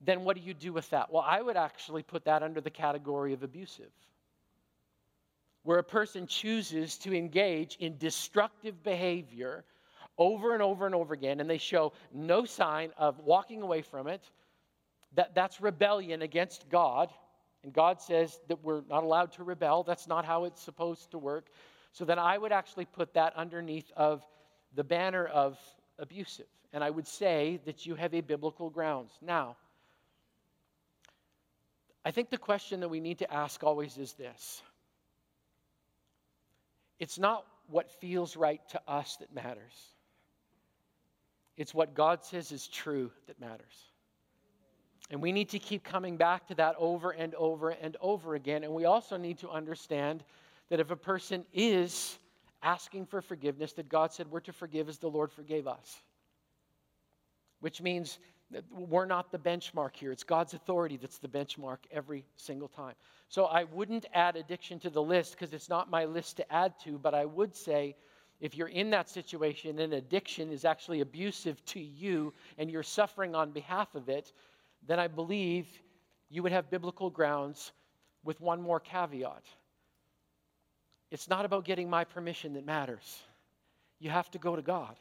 then 0.00 0.24
what 0.24 0.36
do 0.36 0.42
you 0.42 0.52
do 0.52 0.72
with 0.72 0.90
that? 0.90 1.10
Well, 1.10 1.24
I 1.26 1.40
would 1.40 1.56
actually 1.56 2.02
put 2.02 2.24
that 2.24 2.42
under 2.42 2.60
the 2.60 2.70
category 2.70 3.32
of 3.32 3.42
abusive 3.42 3.92
where 5.64 5.78
a 5.78 5.84
person 5.84 6.26
chooses 6.26 6.96
to 6.98 7.14
engage 7.14 7.76
in 7.80 7.98
destructive 7.98 8.82
behavior 8.82 9.64
over 10.16 10.54
and 10.54 10.62
over 10.62 10.86
and 10.86 10.94
over 10.94 11.12
again, 11.12 11.40
and 11.40 11.50
they 11.50 11.58
show 11.58 11.92
no 12.12 12.44
sign 12.44 12.90
of 12.96 13.18
walking 13.18 13.62
away 13.62 13.82
from 13.82 14.06
it, 14.06 14.22
that, 15.14 15.34
that's 15.34 15.60
rebellion 15.60 16.22
against 16.22 16.68
God. 16.68 17.10
And 17.64 17.72
God 17.72 18.00
says 18.00 18.38
that 18.48 18.62
we're 18.62 18.82
not 18.88 19.02
allowed 19.02 19.32
to 19.32 19.44
rebel. 19.44 19.82
That's 19.82 20.06
not 20.06 20.24
how 20.24 20.44
it's 20.44 20.62
supposed 20.62 21.10
to 21.12 21.18
work. 21.18 21.46
So 21.92 22.04
then 22.04 22.18
I 22.18 22.36
would 22.38 22.52
actually 22.52 22.84
put 22.84 23.14
that 23.14 23.34
underneath 23.36 23.90
of 23.96 24.22
the 24.74 24.84
banner 24.84 25.26
of 25.26 25.58
abusive. 25.98 26.46
And 26.72 26.84
I 26.84 26.90
would 26.90 27.06
say 27.06 27.60
that 27.64 27.86
you 27.86 27.94
have 27.94 28.12
a 28.14 28.20
biblical 28.20 28.68
grounds. 28.68 29.12
Now, 29.22 29.56
I 32.04 32.10
think 32.10 32.30
the 32.30 32.38
question 32.38 32.80
that 32.80 32.88
we 32.88 33.00
need 33.00 33.18
to 33.20 33.32
ask 33.32 33.64
always 33.64 33.96
is 33.96 34.12
this 34.12 34.62
it's 37.04 37.18
not 37.18 37.44
what 37.68 37.90
feels 38.00 38.34
right 38.34 38.66
to 38.70 38.80
us 38.88 39.18
that 39.20 39.30
matters, 39.34 39.92
it's 41.58 41.74
what 41.74 41.94
God 41.94 42.24
says 42.24 42.50
is 42.50 42.66
true 42.66 43.10
that 43.26 43.38
matters. 43.38 43.90
And 45.10 45.20
we 45.20 45.30
need 45.30 45.50
to 45.50 45.58
keep 45.58 45.84
coming 45.84 46.16
back 46.16 46.48
to 46.48 46.54
that 46.54 46.76
over 46.78 47.10
and 47.10 47.34
over 47.34 47.68
and 47.68 47.98
over 48.00 48.36
again. 48.36 48.64
And 48.64 48.72
we 48.72 48.86
also 48.86 49.18
need 49.18 49.36
to 49.40 49.50
understand 49.50 50.24
that 50.70 50.80
if 50.80 50.90
a 50.90 50.96
person 50.96 51.44
is 51.52 52.18
asking 52.62 53.04
for 53.04 53.20
forgiveness, 53.20 53.74
that 53.74 53.90
God 53.90 54.10
said 54.10 54.30
we're 54.30 54.40
to 54.40 54.54
forgive 54.54 54.88
as 54.88 54.96
the 54.96 55.10
Lord 55.10 55.30
forgave 55.30 55.68
us. 55.68 56.00
Which 57.60 57.82
means 57.82 58.18
We're 58.70 59.06
not 59.06 59.32
the 59.32 59.38
benchmark 59.38 59.96
here. 59.96 60.12
It's 60.12 60.24
God's 60.24 60.54
authority 60.54 60.96
that's 60.96 61.18
the 61.18 61.28
benchmark 61.28 61.78
every 61.90 62.24
single 62.36 62.68
time. 62.68 62.94
So 63.28 63.46
I 63.46 63.64
wouldn't 63.64 64.06
add 64.14 64.36
addiction 64.36 64.78
to 64.80 64.90
the 64.90 65.02
list 65.02 65.32
because 65.32 65.52
it's 65.52 65.68
not 65.68 65.90
my 65.90 66.04
list 66.04 66.36
to 66.36 66.52
add 66.52 66.74
to, 66.84 66.98
but 66.98 67.14
I 67.14 67.24
would 67.24 67.54
say 67.54 67.96
if 68.40 68.56
you're 68.56 68.68
in 68.68 68.90
that 68.90 69.08
situation 69.08 69.78
and 69.78 69.94
addiction 69.94 70.52
is 70.52 70.64
actually 70.64 71.00
abusive 71.00 71.64
to 71.66 71.80
you 71.80 72.32
and 72.58 72.70
you're 72.70 72.82
suffering 72.82 73.34
on 73.34 73.50
behalf 73.50 73.94
of 73.94 74.08
it, 74.08 74.32
then 74.86 74.98
I 74.98 75.08
believe 75.08 75.66
you 76.30 76.42
would 76.42 76.52
have 76.52 76.70
biblical 76.70 77.10
grounds 77.10 77.72
with 78.24 78.40
one 78.40 78.60
more 78.60 78.80
caveat. 78.80 79.44
It's 81.10 81.28
not 81.28 81.44
about 81.44 81.64
getting 81.64 81.88
my 81.88 82.04
permission 82.04 82.54
that 82.54 82.66
matters. 82.66 83.22
You 84.00 84.10
have 84.10 84.30
to 84.32 84.38
go 84.38 84.56
to 84.56 84.62
God. 84.62 84.96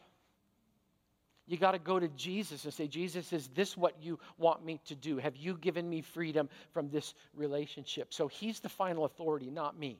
You 1.45 1.57
got 1.57 1.71
to 1.73 1.79
go 1.79 1.99
to 1.99 2.07
Jesus 2.09 2.63
and 2.63 2.73
say, 2.73 2.87
Jesus, 2.87 3.33
is 3.33 3.49
this 3.49 3.75
what 3.75 3.95
you 4.01 4.17
want 4.37 4.63
me 4.63 4.79
to 4.85 4.95
do? 4.95 5.17
Have 5.17 5.35
you 5.35 5.57
given 5.57 5.89
me 5.89 6.01
freedom 6.01 6.47
from 6.71 6.89
this 6.89 7.15
relationship? 7.35 8.13
So 8.13 8.27
he's 8.27 8.59
the 8.61 8.69
final 8.69 9.03
authority, 9.05 9.49
not 9.49 9.77
me. 9.77 9.99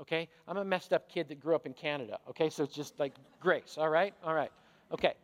Okay? 0.00 0.28
I'm 0.46 0.56
a 0.56 0.64
messed 0.64 0.92
up 0.92 1.08
kid 1.08 1.28
that 1.28 1.40
grew 1.40 1.56
up 1.56 1.66
in 1.66 1.72
Canada. 1.72 2.18
Okay? 2.30 2.48
So 2.48 2.62
it's 2.62 2.74
just 2.74 2.98
like 3.00 3.14
grace. 3.40 3.76
All 3.76 3.88
right? 3.88 4.14
All 4.24 4.34
right. 4.34 4.52
Okay. 4.92 5.14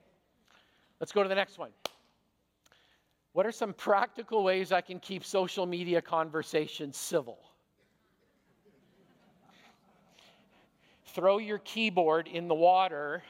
Let's 0.99 1.12
go 1.12 1.23
to 1.23 1.29
the 1.29 1.35
next 1.35 1.57
one. 1.57 1.71
What 3.33 3.47
are 3.47 3.53
some 3.53 3.73
practical 3.73 4.43
ways 4.43 4.73
I 4.73 4.81
can 4.81 4.99
keep 4.99 5.25
social 5.25 5.67
media 5.67 6.03
conversations 6.03 6.97
civil? 6.97 7.39
Throw 11.15 11.39
your 11.39 11.59
keyboard 11.59 12.27
in 12.27 12.49
the 12.49 12.55
water 12.55 13.23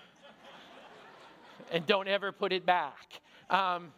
and 1.71 1.87
don't 1.87 2.09
ever 2.09 2.33
put 2.33 2.53
it 2.53 2.67
back. 2.67 3.21
Um, 3.49 3.93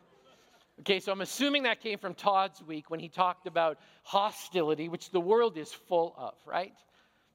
okay, 0.81 1.00
so 1.00 1.12
I'm 1.12 1.21
assuming 1.21 1.64
that 1.64 1.81
came 1.81 1.99
from 1.99 2.14
Todd's 2.14 2.62
week 2.62 2.90
when 2.90 3.00
he 3.00 3.09
talked 3.09 3.47
about 3.47 3.78
hostility, 4.02 4.88
which 4.88 5.11
the 5.11 5.21
world 5.21 5.57
is 5.57 5.73
full 5.73 6.14
of, 6.16 6.35
right? 6.47 6.75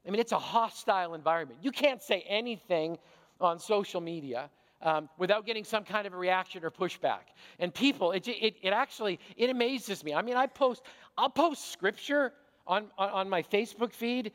I 0.06 0.10
mean, 0.10 0.20
it's 0.20 0.32
a 0.32 0.38
hostile 0.38 1.14
environment. 1.14 1.60
You 1.62 1.70
can't 1.70 2.02
say 2.02 2.24
anything 2.28 2.98
on 3.40 3.58
social 3.58 4.00
media 4.00 4.50
um, 4.82 5.08
without 5.18 5.44
getting 5.44 5.64
some 5.64 5.84
kind 5.84 6.06
of 6.06 6.14
a 6.14 6.16
reaction 6.16 6.64
or 6.64 6.70
pushback. 6.70 7.32
And 7.58 7.74
people, 7.74 8.12
it, 8.12 8.26
it, 8.28 8.56
it, 8.62 8.72
actually, 8.72 9.18
it 9.36 9.50
amazes 9.50 10.04
me. 10.04 10.14
I 10.14 10.22
mean, 10.22 10.36
I 10.36 10.46
post, 10.46 10.82
I'll 11.16 11.30
post 11.30 11.72
scripture 11.72 12.32
on, 12.66 12.86
on, 12.96 13.10
on 13.10 13.28
my 13.28 13.42
Facebook 13.42 13.92
feed, 13.92 14.32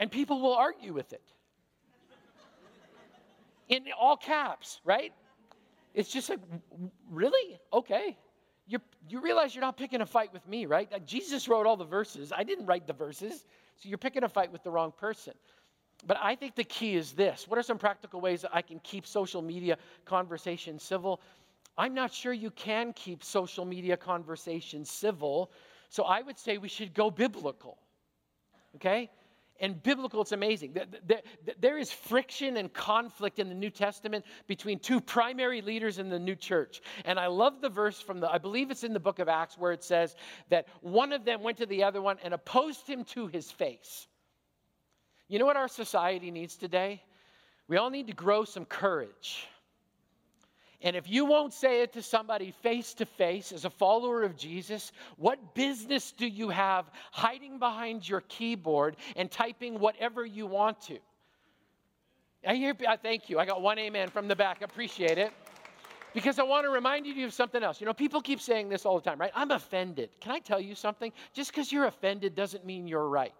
and 0.00 0.10
people 0.10 0.40
will 0.40 0.54
argue 0.54 0.92
with 0.92 1.12
it. 1.12 1.22
In 3.68 3.84
all 3.98 4.16
caps, 4.16 4.80
right? 4.84 5.12
It's 5.94 6.10
just 6.10 6.28
like, 6.28 6.40
really? 7.10 7.58
Okay. 7.72 8.16
You, 8.66 8.78
you 9.08 9.20
realize 9.20 9.54
you're 9.54 9.62
not 9.62 9.76
picking 9.76 10.00
a 10.00 10.06
fight 10.06 10.32
with 10.32 10.46
me, 10.48 10.66
right? 10.66 10.88
Jesus 11.06 11.48
wrote 11.48 11.66
all 11.66 11.76
the 11.76 11.84
verses. 11.84 12.32
I 12.34 12.42
didn't 12.42 12.66
write 12.66 12.86
the 12.86 12.92
verses. 12.92 13.44
So 13.76 13.88
you're 13.88 13.98
picking 13.98 14.24
a 14.24 14.28
fight 14.28 14.50
with 14.50 14.62
the 14.62 14.70
wrong 14.70 14.92
person. 14.98 15.34
But 16.06 16.18
I 16.20 16.34
think 16.34 16.54
the 16.54 16.64
key 16.64 16.96
is 16.96 17.12
this 17.12 17.46
what 17.48 17.58
are 17.58 17.62
some 17.62 17.78
practical 17.78 18.20
ways 18.20 18.42
that 18.42 18.50
I 18.52 18.62
can 18.62 18.80
keep 18.80 19.06
social 19.06 19.42
media 19.42 19.78
conversations 20.04 20.82
civil? 20.82 21.20
I'm 21.76 21.94
not 21.94 22.12
sure 22.12 22.32
you 22.32 22.50
can 22.50 22.92
keep 22.92 23.24
social 23.24 23.64
media 23.64 23.96
conversations 23.96 24.90
civil. 24.90 25.50
So 25.88 26.04
I 26.04 26.22
would 26.22 26.38
say 26.38 26.58
we 26.58 26.68
should 26.68 26.94
go 26.94 27.10
biblical. 27.10 27.78
Okay? 28.76 29.10
And 29.64 29.82
biblical, 29.82 30.20
it's 30.20 30.32
amazing. 30.32 30.76
There 31.58 31.78
is 31.78 31.90
friction 31.90 32.58
and 32.58 32.70
conflict 32.70 33.38
in 33.38 33.48
the 33.48 33.54
New 33.54 33.70
Testament 33.70 34.26
between 34.46 34.78
two 34.78 35.00
primary 35.00 35.62
leaders 35.62 35.98
in 35.98 36.10
the 36.10 36.18
new 36.18 36.36
church. 36.36 36.82
And 37.06 37.18
I 37.18 37.28
love 37.28 37.62
the 37.62 37.70
verse 37.70 37.98
from 37.98 38.20
the, 38.20 38.30
I 38.30 38.36
believe 38.36 38.70
it's 38.70 38.84
in 38.84 38.92
the 38.92 39.00
book 39.00 39.20
of 39.20 39.28
Acts, 39.28 39.56
where 39.56 39.72
it 39.72 39.82
says 39.82 40.16
that 40.50 40.66
one 40.82 41.14
of 41.14 41.24
them 41.24 41.42
went 41.42 41.56
to 41.58 41.66
the 41.66 41.82
other 41.82 42.02
one 42.02 42.18
and 42.22 42.34
opposed 42.34 42.86
him 42.86 43.04
to 43.04 43.26
his 43.26 43.50
face. 43.50 44.06
You 45.28 45.38
know 45.38 45.46
what 45.46 45.56
our 45.56 45.68
society 45.68 46.30
needs 46.30 46.56
today? 46.56 47.02
We 47.66 47.78
all 47.78 47.88
need 47.88 48.08
to 48.08 48.12
grow 48.12 48.44
some 48.44 48.66
courage. 48.66 49.48
And 50.84 50.94
if 50.94 51.08
you 51.08 51.24
won't 51.24 51.54
say 51.54 51.80
it 51.80 51.94
to 51.94 52.02
somebody 52.02 52.50
face 52.62 52.92
to 52.94 53.06
face 53.06 53.52
as 53.52 53.64
a 53.64 53.70
follower 53.70 54.22
of 54.22 54.36
Jesus, 54.36 54.92
what 55.16 55.54
business 55.54 56.12
do 56.12 56.26
you 56.26 56.50
have 56.50 56.90
hiding 57.10 57.58
behind 57.58 58.06
your 58.06 58.20
keyboard 58.28 58.96
and 59.16 59.30
typing 59.30 59.80
whatever 59.80 60.26
you 60.26 60.46
want 60.46 60.78
to? 60.82 60.98
I 62.46 62.56
hear, 62.56 62.74
thank 63.02 63.30
you. 63.30 63.38
I 63.38 63.46
got 63.46 63.62
one 63.62 63.78
amen 63.78 64.10
from 64.10 64.28
the 64.28 64.36
back. 64.36 64.60
Appreciate 64.60 65.16
it. 65.16 65.32
Because 66.12 66.38
I 66.38 66.42
want 66.42 66.66
to 66.66 66.70
remind 66.70 67.06
you 67.06 67.24
of 67.24 67.32
something 67.32 67.62
else. 67.62 67.80
You 67.80 67.86
know, 67.86 67.94
people 67.94 68.20
keep 68.20 68.40
saying 68.40 68.68
this 68.68 68.84
all 68.84 68.96
the 68.96 69.02
time, 69.02 69.18
right? 69.18 69.32
I'm 69.34 69.52
offended. 69.52 70.10
Can 70.20 70.32
I 70.32 70.38
tell 70.38 70.60
you 70.60 70.74
something? 70.74 71.10
Just 71.32 71.50
because 71.50 71.72
you're 71.72 71.86
offended 71.86 72.34
doesn't 72.34 72.66
mean 72.66 72.86
you're 72.86 73.08
right. 73.08 73.32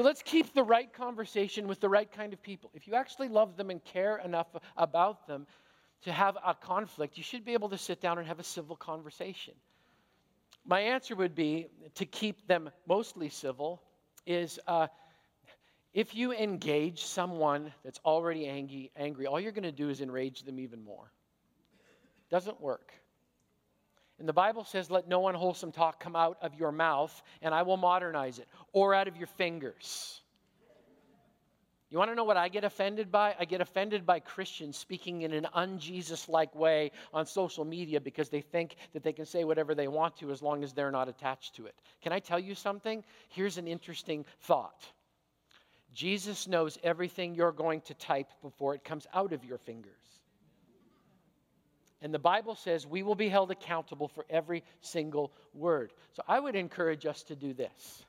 So 0.00 0.04
let's 0.04 0.22
keep 0.22 0.54
the 0.54 0.62
right 0.62 0.90
conversation 0.90 1.68
with 1.68 1.80
the 1.80 1.88
right 1.90 2.10
kind 2.10 2.32
of 2.32 2.42
people. 2.42 2.70
If 2.72 2.86
you 2.88 2.94
actually 2.94 3.28
love 3.28 3.58
them 3.58 3.68
and 3.68 3.84
care 3.84 4.16
enough 4.16 4.46
about 4.74 5.26
them 5.26 5.46
to 6.04 6.10
have 6.10 6.38
a 6.42 6.54
conflict, 6.54 7.18
you 7.18 7.22
should 7.22 7.44
be 7.44 7.52
able 7.52 7.68
to 7.68 7.76
sit 7.76 8.00
down 8.00 8.16
and 8.16 8.26
have 8.26 8.40
a 8.40 8.42
civil 8.42 8.76
conversation. 8.76 9.52
My 10.64 10.80
answer 10.80 11.14
would 11.16 11.34
be 11.34 11.66
to 11.96 12.06
keep 12.06 12.46
them 12.46 12.70
mostly 12.88 13.28
civil 13.28 13.82
is 14.24 14.58
uh, 14.66 14.86
if 15.92 16.14
you 16.14 16.32
engage 16.32 17.04
someone 17.04 17.70
that's 17.84 18.00
already 18.02 18.46
angry, 18.46 18.90
angry, 18.96 19.26
all 19.26 19.38
you're 19.38 19.52
going 19.52 19.64
to 19.64 19.70
do 19.70 19.90
is 19.90 20.00
enrage 20.00 20.44
them 20.44 20.58
even 20.58 20.82
more. 20.82 21.12
Doesn't 22.30 22.58
work. 22.58 22.94
And 24.20 24.28
the 24.28 24.34
Bible 24.34 24.64
says, 24.64 24.90
Let 24.90 25.08
no 25.08 25.28
unwholesome 25.28 25.72
talk 25.72 25.98
come 25.98 26.14
out 26.14 26.36
of 26.42 26.54
your 26.54 26.70
mouth, 26.70 27.22
and 27.40 27.54
I 27.54 27.62
will 27.62 27.78
modernize 27.78 28.38
it, 28.38 28.46
or 28.74 28.94
out 28.94 29.08
of 29.08 29.16
your 29.16 29.26
fingers. 29.26 30.20
You 31.88 31.98
want 31.98 32.10
to 32.10 32.14
know 32.14 32.24
what 32.24 32.36
I 32.36 32.48
get 32.48 32.62
offended 32.62 33.10
by? 33.10 33.34
I 33.40 33.46
get 33.46 33.62
offended 33.62 34.06
by 34.06 34.20
Christians 34.20 34.76
speaking 34.76 35.22
in 35.22 35.32
an 35.32 35.48
unJesus 35.56 36.28
like 36.28 36.54
way 36.54 36.92
on 37.12 37.24
social 37.26 37.64
media 37.64 38.00
because 38.00 38.28
they 38.28 38.42
think 38.42 38.76
that 38.92 39.02
they 39.02 39.12
can 39.12 39.24
say 39.24 39.42
whatever 39.42 39.74
they 39.74 39.88
want 39.88 40.16
to 40.18 40.30
as 40.30 40.42
long 40.42 40.62
as 40.62 40.72
they're 40.72 40.92
not 40.92 41.08
attached 41.08 41.56
to 41.56 41.66
it. 41.66 41.74
Can 42.02 42.12
I 42.12 42.20
tell 42.20 42.38
you 42.38 42.54
something? 42.54 43.02
Here's 43.30 43.56
an 43.56 43.66
interesting 43.66 44.24
thought 44.42 44.86
Jesus 45.94 46.46
knows 46.46 46.78
everything 46.84 47.34
you're 47.34 47.50
going 47.52 47.80
to 47.80 47.94
type 47.94 48.30
before 48.42 48.74
it 48.74 48.84
comes 48.84 49.06
out 49.14 49.32
of 49.32 49.44
your 49.44 49.58
fingers. 49.58 50.19
And 52.02 52.14
the 52.14 52.18
Bible 52.18 52.54
says 52.54 52.86
we 52.86 53.02
will 53.02 53.14
be 53.14 53.28
held 53.28 53.50
accountable 53.50 54.08
for 54.08 54.24
every 54.30 54.64
single 54.80 55.32
word. 55.52 55.92
So 56.12 56.22
I 56.26 56.40
would 56.40 56.56
encourage 56.56 57.04
us 57.04 57.22
to 57.24 57.36
do 57.36 57.52
this. 57.52 58.04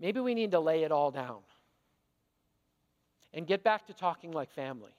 Maybe 0.00 0.20
we 0.20 0.34
need 0.34 0.52
to 0.52 0.60
lay 0.60 0.84
it 0.84 0.92
all 0.92 1.10
down 1.10 1.38
and 3.34 3.46
get 3.46 3.64
back 3.64 3.86
to 3.86 3.94
talking 3.94 4.30
like 4.30 4.50
family. 4.52 4.92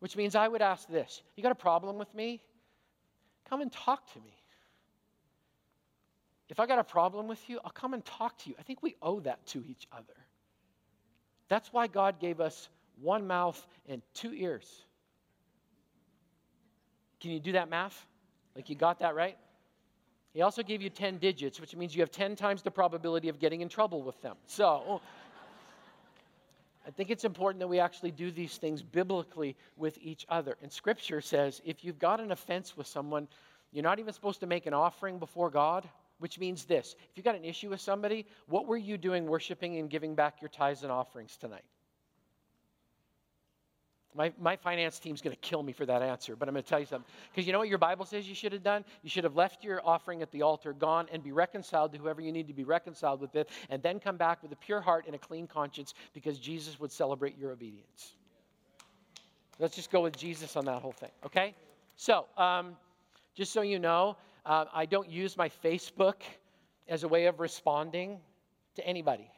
Which 0.00 0.16
means 0.16 0.34
I 0.34 0.48
would 0.48 0.62
ask 0.62 0.88
this 0.88 1.22
You 1.36 1.42
got 1.42 1.52
a 1.52 1.56
problem 1.56 1.98
with 1.98 2.12
me? 2.14 2.42
Come 3.48 3.60
and 3.60 3.72
talk 3.72 4.12
to 4.12 4.18
me. 4.20 4.34
If 6.48 6.60
I 6.60 6.66
got 6.66 6.78
a 6.78 6.84
problem 6.84 7.26
with 7.26 7.48
you, 7.48 7.58
I'll 7.64 7.70
come 7.70 7.94
and 7.94 8.04
talk 8.04 8.36
to 8.38 8.50
you. 8.50 8.56
I 8.58 8.62
think 8.62 8.82
we 8.82 8.96
owe 9.00 9.20
that 9.20 9.46
to 9.48 9.64
each 9.66 9.86
other. 9.92 10.14
That's 11.48 11.72
why 11.72 11.86
God 11.86 12.20
gave 12.20 12.40
us 12.40 12.68
one 13.00 13.26
mouth 13.26 13.66
and 13.88 14.02
two 14.12 14.32
ears. 14.34 14.84
Can 17.24 17.32
you 17.32 17.40
do 17.40 17.52
that 17.52 17.70
math? 17.70 18.06
Like 18.54 18.68
you 18.68 18.76
got 18.76 18.98
that 18.98 19.14
right? 19.14 19.38
He 20.34 20.42
also 20.42 20.62
gave 20.62 20.82
you 20.82 20.90
10 20.90 21.16
digits, 21.16 21.58
which 21.58 21.74
means 21.74 21.96
you 21.96 22.02
have 22.02 22.10
10 22.10 22.36
times 22.36 22.60
the 22.60 22.70
probability 22.70 23.30
of 23.30 23.38
getting 23.38 23.62
in 23.62 23.70
trouble 23.70 24.02
with 24.02 24.20
them. 24.20 24.36
So, 24.46 25.00
I 26.86 26.90
think 26.90 27.08
it's 27.08 27.24
important 27.24 27.60
that 27.60 27.66
we 27.68 27.80
actually 27.80 28.10
do 28.10 28.30
these 28.30 28.58
things 28.58 28.82
biblically 28.82 29.56
with 29.78 29.96
each 30.02 30.26
other. 30.28 30.58
And 30.60 30.70
Scripture 30.70 31.22
says 31.22 31.62
if 31.64 31.82
you've 31.82 31.98
got 31.98 32.20
an 32.20 32.30
offense 32.30 32.76
with 32.76 32.86
someone, 32.86 33.26
you're 33.72 33.82
not 33.82 33.98
even 33.98 34.12
supposed 34.12 34.40
to 34.40 34.46
make 34.46 34.66
an 34.66 34.74
offering 34.74 35.18
before 35.18 35.48
God, 35.48 35.88
which 36.18 36.38
means 36.38 36.66
this 36.66 36.94
if 37.08 37.16
you've 37.16 37.24
got 37.24 37.36
an 37.36 37.44
issue 37.46 37.70
with 37.70 37.80
somebody, 37.80 38.26
what 38.48 38.66
were 38.66 38.76
you 38.76 38.98
doing 38.98 39.24
worshiping 39.24 39.78
and 39.78 39.88
giving 39.88 40.14
back 40.14 40.42
your 40.42 40.50
tithes 40.50 40.82
and 40.82 40.92
offerings 40.92 41.38
tonight? 41.38 41.64
My, 44.16 44.32
my 44.40 44.54
finance 44.54 45.00
team's 45.00 45.20
going 45.20 45.34
to 45.34 45.40
kill 45.40 45.62
me 45.62 45.72
for 45.72 45.84
that 45.86 46.00
answer, 46.00 46.36
but 46.36 46.48
I'm 46.48 46.54
going 46.54 46.62
to 46.62 46.68
tell 46.68 46.78
you 46.78 46.86
something. 46.86 47.10
Because 47.32 47.46
you 47.46 47.52
know 47.52 47.58
what 47.58 47.68
your 47.68 47.78
Bible 47.78 48.04
says 48.04 48.28
you 48.28 48.34
should 48.34 48.52
have 48.52 48.62
done? 48.62 48.84
You 49.02 49.10
should 49.10 49.24
have 49.24 49.34
left 49.34 49.64
your 49.64 49.80
offering 49.84 50.22
at 50.22 50.30
the 50.30 50.42
altar, 50.42 50.72
gone, 50.72 51.08
and 51.12 51.22
be 51.22 51.32
reconciled 51.32 51.92
to 51.92 51.98
whoever 51.98 52.20
you 52.20 52.30
need 52.30 52.46
to 52.46 52.54
be 52.54 52.62
reconciled 52.62 53.20
with 53.20 53.34
it, 53.34 53.50
and 53.70 53.82
then 53.82 53.98
come 53.98 54.16
back 54.16 54.40
with 54.40 54.52
a 54.52 54.56
pure 54.56 54.80
heart 54.80 55.06
and 55.06 55.16
a 55.16 55.18
clean 55.18 55.48
conscience 55.48 55.94
because 56.12 56.38
Jesus 56.38 56.78
would 56.78 56.92
celebrate 56.92 57.36
your 57.36 57.50
obedience. 57.50 58.14
Let's 59.58 59.74
just 59.74 59.90
go 59.90 60.00
with 60.00 60.16
Jesus 60.16 60.56
on 60.56 60.64
that 60.66 60.80
whole 60.80 60.92
thing, 60.92 61.10
okay? 61.26 61.54
So, 61.96 62.26
um, 62.36 62.76
just 63.34 63.52
so 63.52 63.62
you 63.62 63.80
know, 63.80 64.16
uh, 64.46 64.66
I 64.72 64.86
don't 64.86 65.08
use 65.08 65.36
my 65.36 65.48
Facebook 65.48 66.22
as 66.88 67.02
a 67.02 67.08
way 67.08 67.26
of 67.26 67.40
responding 67.40 68.20
to 68.76 68.86
anybody. 68.86 69.28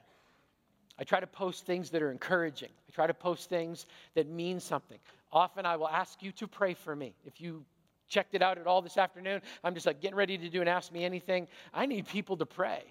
I 0.98 1.04
try 1.04 1.20
to 1.20 1.26
post 1.26 1.66
things 1.66 1.90
that 1.90 2.02
are 2.02 2.10
encouraging. 2.10 2.70
I 2.88 2.92
try 2.92 3.06
to 3.06 3.14
post 3.14 3.48
things 3.48 3.86
that 4.14 4.28
mean 4.28 4.60
something. 4.60 4.98
Often 5.32 5.66
I 5.66 5.76
will 5.76 5.88
ask 5.88 6.22
you 6.22 6.32
to 6.32 6.46
pray 6.46 6.74
for 6.74 6.96
me. 6.96 7.14
If 7.24 7.40
you 7.40 7.64
checked 8.08 8.34
it 8.34 8.42
out 8.42 8.58
at 8.58 8.66
all 8.66 8.82
this 8.82 8.96
afternoon, 8.96 9.42
I'm 9.62 9.74
just 9.74 9.86
like 9.86 10.00
getting 10.00 10.16
ready 10.16 10.38
to 10.38 10.48
do 10.48 10.62
an 10.62 10.68
ask 10.68 10.92
me 10.92 11.04
anything. 11.04 11.48
I 11.74 11.86
need 11.86 12.06
people 12.06 12.36
to 12.38 12.46
pray 12.46 12.82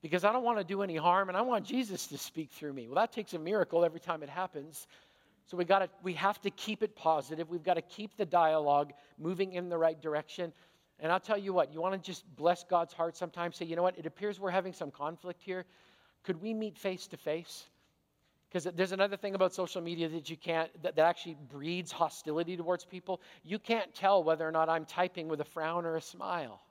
because 0.00 0.24
I 0.24 0.32
don't 0.32 0.44
want 0.44 0.58
to 0.58 0.64
do 0.64 0.82
any 0.82 0.96
harm 0.96 1.28
and 1.28 1.36
I 1.36 1.42
want 1.42 1.64
Jesus 1.64 2.06
to 2.08 2.18
speak 2.18 2.50
through 2.50 2.72
me. 2.72 2.86
Well, 2.88 2.96
that 2.96 3.12
takes 3.12 3.34
a 3.34 3.38
miracle 3.38 3.84
every 3.84 4.00
time 4.00 4.22
it 4.22 4.28
happens. 4.28 4.86
So 5.46 5.56
we 5.56 5.64
got 5.64 5.80
to 5.80 5.90
we 6.02 6.14
have 6.14 6.40
to 6.42 6.50
keep 6.50 6.82
it 6.82 6.96
positive. 6.96 7.50
We've 7.50 7.62
got 7.62 7.74
to 7.74 7.82
keep 7.82 8.16
the 8.16 8.24
dialogue 8.24 8.92
moving 9.18 9.52
in 9.52 9.68
the 9.68 9.76
right 9.76 10.00
direction. 10.00 10.52
And 11.00 11.12
I'll 11.12 11.20
tell 11.20 11.36
you 11.36 11.52
what, 11.52 11.72
you 11.72 11.80
want 11.80 11.94
to 11.94 12.00
just 12.00 12.24
bless 12.36 12.64
God's 12.64 12.94
heart 12.94 13.16
sometimes 13.16 13.56
say, 13.56 13.66
"You 13.66 13.76
know 13.76 13.82
what? 13.82 13.98
It 13.98 14.06
appears 14.06 14.40
we're 14.40 14.50
having 14.50 14.72
some 14.72 14.90
conflict 14.90 15.42
here. 15.42 15.66
Could 16.24 16.42
we 16.42 16.52
meet 16.52 16.76
face 16.76 17.06
to 17.08 17.16
face?" 17.16 17.68
Because 18.54 18.72
there's 18.76 18.92
another 18.92 19.16
thing 19.16 19.34
about 19.34 19.52
social 19.52 19.82
media 19.82 20.08
that 20.10 20.30
you 20.30 20.36
can't, 20.36 20.70
that, 20.84 20.94
that 20.94 21.06
actually 21.06 21.36
breeds 21.50 21.90
hostility 21.90 22.56
towards 22.56 22.84
people. 22.84 23.20
You 23.42 23.58
can't 23.58 23.92
tell 23.92 24.22
whether 24.22 24.46
or 24.46 24.52
not 24.52 24.68
I'm 24.68 24.84
typing 24.84 25.26
with 25.26 25.40
a 25.40 25.44
frown 25.44 25.84
or 25.84 25.96
a 25.96 26.00
smile. 26.00 26.62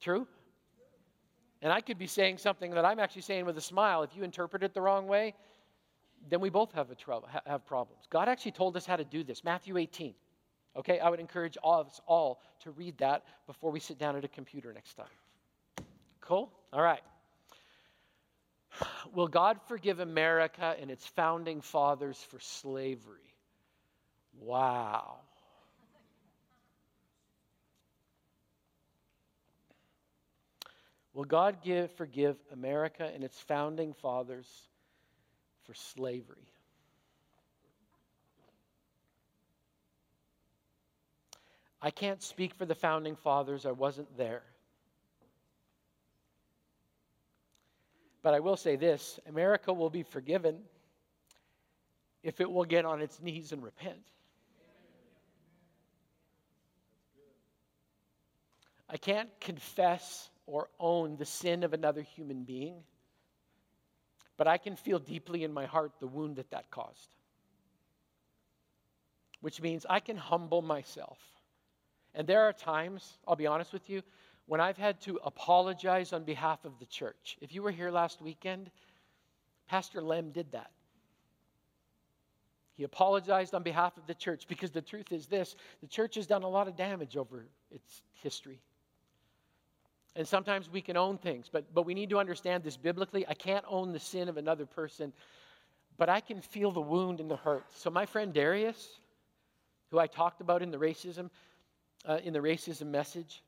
True? 0.00 0.26
And 1.62 1.72
I 1.72 1.80
could 1.80 1.98
be 1.98 2.08
saying 2.08 2.38
something 2.38 2.72
that 2.72 2.84
I'm 2.84 2.98
actually 2.98 3.22
saying 3.22 3.46
with 3.46 3.56
a 3.58 3.60
smile. 3.60 4.02
If 4.02 4.16
you 4.16 4.24
interpret 4.24 4.64
it 4.64 4.74
the 4.74 4.80
wrong 4.80 5.06
way, 5.06 5.34
then 6.28 6.40
we 6.40 6.50
both 6.50 6.72
have, 6.72 6.90
a 6.90 6.96
trouble, 6.96 7.28
have 7.46 7.64
problems. 7.64 8.02
God 8.10 8.28
actually 8.28 8.52
told 8.52 8.76
us 8.76 8.86
how 8.86 8.96
to 8.96 9.04
do 9.04 9.22
this. 9.22 9.44
Matthew 9.44 9.76
18. 9.76 10.14
Okay, 10.76 10.98
I 10.98 11.10
would 11.10 11.20
encourage 11.20 11.56
all 11.62 11.80
of 11.80 11.86
us 11.86 12.00
all 12.06 12.40
to 12.64 12.72
read 12.72 12.98
that 12.98 13.24
before 13.46 13.70
we 13.70 13.78
sit 13.78 13.98
down 13.98 14.16
at 14.16 14.24
a 14.24 14.28
computer 14.28 14.72
next 14.72 14.94
time. 14.94 15.06
Cool? 16.20 16.52
All 16.72 16.82
right. 16.82 17.02
Will 19.12 19.28
God 19.28 19.58
forgive 19.68 20.00
America 20.00 20.76
and 20.80 20.90
its 20.90 21.06
founding 21.06 21.60
fathers 21.60 22.18
for 22.30 22.38
slavery? 22.40 23.34
Wow. 24.40 25.16
Will 31.14 31.24
God 31.24 31.62
give, 31.64 31.90
forgive 31.92 32.36
America 32.52 33.10
and 33.12 33.24
its 33.24 33.38
founding 33.40 33.92
fathers 33.94 34.46
for 35.64 35.74
slavery? 35.74 36.46
I 41.80 41.90
can't 41.90 42.22
speak 42.22 42.54
for 42.54 42.66
the 42.66 42.74
founding 42.74 43.16
fathers, 43.16 43.66
I 43.66 43.72
wasn't 43.72 44.16
there. 44.16 44.42
But 48.28 48.34
I 48.34 48.40
will 48.40 48.58
say 48.58 48.76
this 48.76 49.18
America 49.26 49.72
will 49.72 49.88
be 49.88 50.02
forgiven 50.02 50.58
if 52.22 52.42
it 52.42 52.50
will 52.52 52.66
get 52.66 52.84
on 52.84 53.00
its 53.00 53.22
knees 53.22 53.52
and 53.52 53.64
repent. 53.64 54.02
I 58.86 58.98
can't 58.98 59.30
confess 59.40 60.28
or 60.44 60.68
own 60.78 61.16
the 61.16 61.24
sin 61.24 61.64
of 61.64 61.72
another 61.72 62.02
human 62.02 62.44
being, 62.44 62.82
but 64.36 64.46
I 64.46 64.58
can 64.58 64.76
feel 64.76 64.98
deeply 64.98 65.42
in 65.42 65.50
my 65.50 65.64
heart 65.64 65.92
the 65.98 66.06
wound 66.06 66.36
that 66.36 66.50
that 66.50 66.70
caused. 66.70 67.08
Which 69.40 69.62
means 69.62 69.86
I 69.88 70.00
can 70.00 70.18
humble 70.18 70.60
myself. 70.60 71.18
And 72.14 72.26
there 72.26 72.42
are 72.42 72.52
times, 72.52 73.16
I'll 73.26 73.36
be 73.36 73.46
honest 73.46 73.72
with 73.72 73.88
you, 73.88 74.02
when 74.48 74.62
I've 74.62 74.78
had 74.78 74.98
to 75.02 75.20
apologize 75.24 76.14
on 76.14 76.24
behalf 76.24 76.64
of 76.64 76.78
the 76.80 76.86
church. 76.86 77.36
If 77.42 77.54
you 77.54 77.62
were 77.62 77.70
here 77.70 77.90
last 77.90 78.22
weekend, 78.22 78.70
Pastor 79.68 80.00
Lem 80.00 80.30
did 80.30 80.50
that. 80.52 80.70
He 82.74 82.84
apologized 82.84 83.54
on 83.54 83.62
behalf 83.62 83.98
of 83.98 84.06
the 84.06 84.14
church 84.14 84.48
because 84.48 84.70
the 84.70 84.80
truth 84.80 85.12
is 85.12 85.26
this 85.26 85.54
the 85.82 85.86
church 85.86 86.14
has 86.14 86.26
done 86.26 86.44
a 86.44 86.48
lot 86.48 86.66
of 86.66 86.76
damage 86.76 87.16
over 87.16 87.44
its 87.70 88.02
history. 88.14 88.58
And 90.16 90.26
sometimes 90.26 90.70
we 90.70 90.80
can 90.80 90.96
own 90.96 91.18
things, 91.18 91.50
but, 91.52 91.72
but 91.74 91.84
we 91.84 91.92
need 91.92 92.08
to 92.10 92.18
understand 92.18 92.64
this 92.64 92.76
biblically. 92.76 93.28
I 93.28 93.34
can't 93.34 93.64
own 93.68 93.92
the 93.92 94.00
sin 94.00 94.30
of 94.30 94.38
another 94.38 94.64
person, 94.64 95.12
but 95.98 96.08
I 96.08 96.20
can 96.20 96.40
feel 96.40 96.70
the 96.70 96.80
wound 96.80 97.20
and 97.20 97.30
the 97.30 97.36
hurt. 97.36 97.66
So, 97.74 97.90
my 97.90 98.06
friend 98.06 98.32
Darius, 98.32 98.98
who 99.90 99.98
I 99.98 100.06
talked 100.06 100.40
about 100.40 100.62
in 100.62 100.70
the 100.70 100.78
racism, 100.78 101.28
uh, 102.06 102.18
in 102.24 102.32
the 102.32 102.40
racism 102.40 102.86
message, 102.86 103.42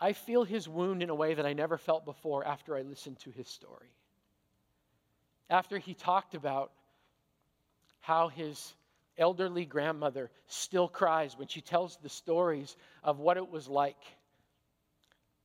I 0.00 0.12
feel 0.12 0.44
his 0.44 0.68
wound 0.68 1.02
in 1.02 1.10
a 1.10 1.14
way 1.14 1.34
that 1.34 1.46
I 1.46 1.52
never 1.52 1.78
felt 1.78 2.04
before 2.04 2.44
after 2.44 2.76
I 2.76 2.82
listened 2.82 3.18
to 3.20 3.30
his 3.30 3.48
story. 3.48 3.90
After 5.48 5.78
he 5.78 5.94
talked 5.94 6.34
about 6.34 6.72
how 8.00 8.28
his 8.28 8.74
elderly 9.16 9.64
grandmother 9.64 10.30
still 10.46 10.88
cries 10.88 11.38
when 11.38 11.48
she 11.48 11.60
tells 11.60 11.96
the 11.96 12.08
stories 12.08 12.76
of 13.02 13.18
what 13.18 13.36
it 13.36 13.50
was 13.50 13.68
like 13.68 14.02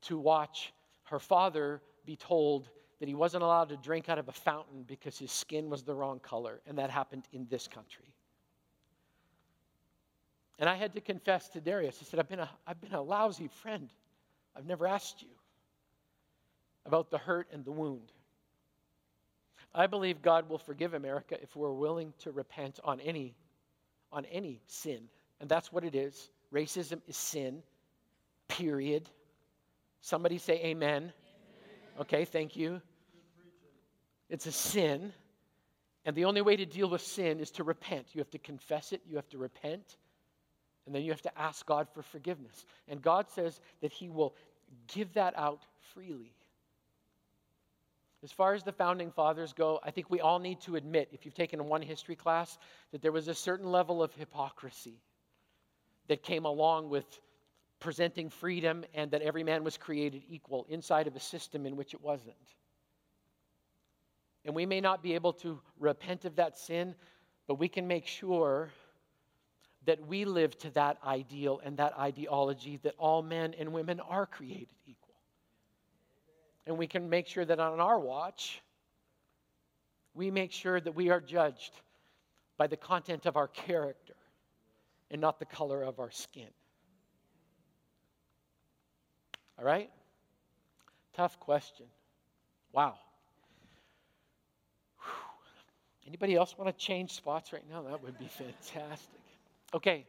to 0.02 0.18
watch 0.18 0.74
her 1.04 1.20
father 1.20 1.82
be 2.06 2.16
told 2.16 2.70
that 3.00 3.08
he 3.08 3.16
wasn't 3.16 3.44
allowed 3.44 3.70
to 3.70 3.78
drink 3.78 4.10
out 4.10 4.20
of 4.20 4.28
a 4.28 4.34
fountain 4.34 4.84
because 4.84 5.18
his 5.18 5.32
skin 5.32 5.70
was 5.70 5.84
the 5.84 5.94
wrong 5.94 6.20
color, 6.20 6.62
and 6.68 6.78
that 6.78 6.90
happened 6.90 7.24
in 7.32 7.48
this 7.50 7.68
country. 7.68 8.14
And 10.60 10.70
I 10.70 10.76
had 10.76 10.94
to 10.94 11.02
confess 11.02 11.50
to 11.50 11.62
Darius, 11.62 11.98
I 12.02 12.06
said, 12.06 12.20
I've 12.20 12.30
been 12.30 12.40
a, 12.40 12.50
I've 12.68 12.80
been 12.80 12.94
a 12.94 13.02
lousy 13.02 13.48
friend. 13.48 13.90
I've 14.56 14.66
never 14.66 14.88
asked 14.88 15.22
you 15.22 15.30
about 16.86 17.10
the 17.10 17.18
hurt 17.18 17.48
and 17.52 17.64
the 17.64 17.72
wound. 17.72 18.12
I 19.74 19.88
believe 19.88 20.22
God 20.22 20.50
will 20.50 20.58
forgive 20.58 20.94
America 20.94 21.38
if 21.42 21.56
we're 21.56 21.72
willing 21.72 22.14
to 22.20 22.32
repent 22.32 22.80
on 22.84 23.00
any 23.00 23.36
on 24.12 24.26
any 24.26 24.62
sin. 24.68 25.04
And 25.40 25.50
that's 25.50 25.72
what 25.72 25.86
it 25.86 25.96
is. 25.96 26.30
Racism 26.54 27.00
is 27.08 27.16
sin. 27.16 27.64
Period. 28.50 29.10
Somebody 30.02 30.38
say 30.38 30.56
amen. 30.56 31.04
amen. 31.04 31.12
Okay, 32.02 32.26
thank 32.26 32.58
you. 32.58 32.82
It's 34.30 34.46
a 34.46 34.52
sin. 34.52 35.14
And 36.06 36.16
the 36.16 36.26
only 36.26 36.42
way 36.42 36.56
to 36.56 36.66
deal 36.66 36.90
with 36.90 37.02
sin 37.02 37.40
is 37.40 37.52
to 37.52 37.64
repent. 37.64 38.08
You 38.14 38.20
have 38.20 38.32
to 38.32 38.40
confess 38.40 38.92
it, 38.92 39.02
you 39.08 39.16
have 39.16 39.30
to 39.30 39.38
repent, 39.38 39.98
and 40.86 40.96
then 40.96 41.04
you 41.04 41.12
have 41.12 41.22
to 41.22 41.40
ask 41.40 41.66
God 41.66 41.88
for 41.94 42.02
forgiveness. 42.02 42.66
And 42.88 43.02
God 43.02 43.30
says 43.30 43.60
that 43.82 43.92
He 43.92 44.10
will 44.10 44.36
give 44.88 45.14
that 45.14 45.38
out 45.38 45.66
freely. 45.94 46.34
As 48.24 48.32
far 48.32 48.54
as 48.54 48.64
the 48.64 48.72
founding 48.72 49.12
fathers 49.12 49.52
go, 49.54 49.80
I 49.84 49.90
think 49.92 50.10
we 50.10 50.22
all 50.22 50.38
need 50.38 50.62
to 50.62 50.76
admit, 50.76 51.10
if 51.12 51.26
you've 51.26 51.34
taken 51.34 51.66
one 51.66 51.82
history 51.82 52.16
class, 52.16 52.58
that 52.92 53.02
there 53.02 53.12
was 53.12 53.28
a 53.28 53.34
certain 53.34 53.72
level 53.72 54.04
of 54.04 54.14
hypocrisy 54.14 55.02
that 56.08 56.22
came 56.22 56.46
along 56.46 56.90
with 56.90 57.06
presenting 57.80 58.30
freedom 58.30 58.86
and 58.94 59.10
that 59.12 59.24
every 59.24 59.44
man 59.44 59.64
was 59.64 59.76
created 59.76 60.22
equal 60.30 60.68
inside 60.70 61.08
of 61.08 61.16
a 61.16 61.20
system 61.20 61.66
in 61.66 61.76
which 61.76 61.96
it 61.96 62.02
wasn't. 62.02 62.36
And 64.46 64.54
we 64.54 64.68
may 64.68 64.82
not 64.82 65.02
be 65.02 65.16
able 65.16 65.34
to 65.34 65.60
repent 65.80 66.26
of 66.26 66.36
that 66.36 66.58
sin, 66.58 66.96
but 67.48 67.56
we 67.56 67.68
can 67.68 67.88
make 67.88 68.06
sure 68.06 68.70
that 69.86 70.06
we 70.08 70.26
live 70.26 70.58
to 70.60 70.70
that 70.72 70.98
ideal 71.06 71.60
and 71.64 71.78
that 71.78 71.98
ideology 71.98 72.80
that 72.84 72.94
all 72.98 73.22
men 73.22 73.56
and 73.58 73.74
women 73.74 74.00
are 74.00 74.26
created 74.26 74.76
equal. 74.86 75.16
And 76.68 76.78
we 76.78 76.88
can 76.88 77.10
make 77.10 77.28
sure 77.28 77.44
that 77.44 77.60
on 77.60 77.80
our 77.80 78.00
watch, 78.00 78.62
we 80.14 80.30
make 80.30 80.52
sure 80.52 80.80
that 80.80 80.94
we 80.94 81.10
are 81.10 81.20
judged 81.20 81.72
by 82.58 82.68
the 82.68 82.78
content 82.78 83.26
of 83.26 83.38
our 83.38 83.48
character 83.48 84.14
and 85.10 85.20
not 85.20 85.40
the 85.40 85.46
color 85.46 85.82
of 85.82 86.00
our 86.00 86.12
skin. 86.12 86.50
All 89.58 89.66
right? 89.66 89.90
Tough 91.16 91.40
question. 91.40 91.88
Wow. 92.72 92.96
Anybody 96.08 96.36
else 96.36 96.58
want 96.58 96.76
to 96.76 96.86
change 96.86 97.12
spots 97.14 97.54
right 97.54 97.64
now? 97.70 97.84
That 97.84 98.04
would 98.04 98.18
be 98.20 98.28
fantastic. 98.38 99.22
Okay. 99.74 100.06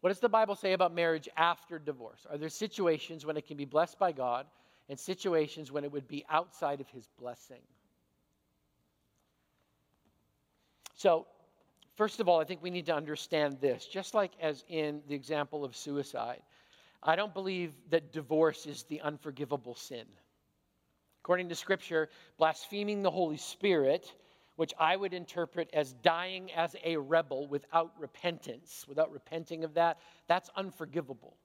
What 0.00 0.10
does 0.10 0.20
the 0.20 0.28
Bible 0.28 0.54
say 0.54 0.72
about 0.72 0.94
marriage 0.94 1.28
after 1.36 1.78
divorce? 1.78 2.26
Are 2.30 2.38
there 2.38 2.48
situations 2.48 3.26
when 3.26 3.36
it 3.36 3.46
can 3.46 3.56
be 3.56 3.64
blessed 3.64 3.98
by 3.98 4.12
God 4.12 4.46
and 4.88 4.98
situations 4.98 5.72
when 5.72 5.84
it 5.84 5.90
would 5.90 6.06
be 6.06 6.24
outside 6.30 6.80
of 6.80 6.88
his 6.88 7.08
blessing? 7.18 7.62
So, 10.94 11.26
first 11.96 12.20
of 12.20 12.28
all, 12.28 12.40
I 12.40 12.44
think 12.44 12.62
we 12.62 12.70
need 12.70 12.86
to 12.86 12.94
understand 12.94 13.60
this. 13.60 13.86
Just 13.86 14.14
like 14.14 14.32
as 14.40 14.64
in 14.68 15.00
the 15.08 15.14
example 15.14 15.64
of 15.64 15.76
suicide, 15.76 16.42
I 17.02 17.16
don't 17.16 17.34
believe 17.34 17.74
that 17.90 18.12
divorce 18.12 18.66
is 18.66 18.84
the 18.84 19.00
unforgivable 19.00 19.74
sin. 19.74 20.06
According 21.22 21.48
to 21.50 21.54
Scripture, 21.54 22.08
blaspheming 22.38 23.02
the 23.02 23.10
Holy 23.10 23.36
Spirit 23.36 24.12
which 24.58 24.74
I 24.76 24.96
would 24.96 25.14
interpret 25.14 25.70
as 25.72 25.92
dying 26.02 26.50
as 26.50 26.74
a 26.82 26.96
rebel 26.96 27.46
without 27.46 27.92
repentance, 27.96 28.84
without 28.88 29.12
repenting 29.12 29.62
of 29.62 29.74
that, 29.74 30.00
that's 30.26 30.50
unforgivable. 30.56 31.36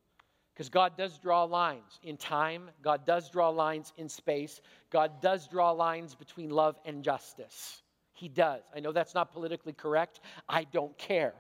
Because 0.52 0.68
God 0.68 0.98
does 0.98 1.20
draw 1.20 1.44
lines 1.44 2.00
in 2.02 2.18
time, 2.18 2.72
God 2.82 3.06
does 3.06 3.30
draw 3.30 3.50
lines 3.50 3.94
in 3.98 4.10
space, 4.10 4.62
God 4.90 5.22
does 5.22 5.48
draw 5.48 5.70
lines 5.70 6.16
between 6.16 6.50
love 6.50 6.80
and 6.86 7.04
justice. 7.04 7.84
He 8.14 8.30
does. 8.30 8.64
I 8.76 8.80
know 8.80 8.92
that's 8.92 9.14
not 9.14 9.32
politically 9.32 9.74
correct. 9.74 10.20
I 10.50 10.64
don't 10.64 10.98
care. 10.98 11.36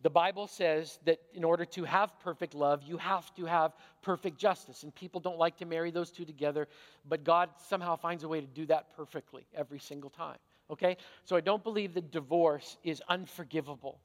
The 0.00 0.08
Bible 0.08 0.46
says 0.46 0.98
that 1.04 1.18
in 1.34 1.44
order 1.44 1.66
to 1.66 1.84
have 1.84 2.18
perfect 2.20 2.54
love, 2.54 2.82
you 2.84 2.96
have 2.96 3.34
to 3.34 3.44
have 3.44 3.74
perfect 4.00 4.38
justice. 4.38 4.82
And 4.82 4.94
people 4.94 5.20
don't 5.20 5.38
like 5.38 5.58
to 5.58 5.66
marry 5.66 5.90
those 5.90 6.10
two 6.10 6.24
together, 6.24 6.68
but 7.06 7.22
God 7.22 7.50
somehow 7.68 7.96
finds 7.96 8.24
a 8.24 8.28
way 8.28 8.40
to 8.40 8.46
do 8.46 8.64
that 8.66 8.96
perfectly 8.96 9.46
every 9.54 9.78
single 9.78 10.08
time. 10.08 10.38
Okay? 10.70 10.96
So 11.24 11.36
I 11.36 11.40
don't 11.40 11.62
believe 11.62 11.94
that 11.94 12.10
divorce 12.10 12.78
is 12.84 13.02
unforgivable. 13.08 14.00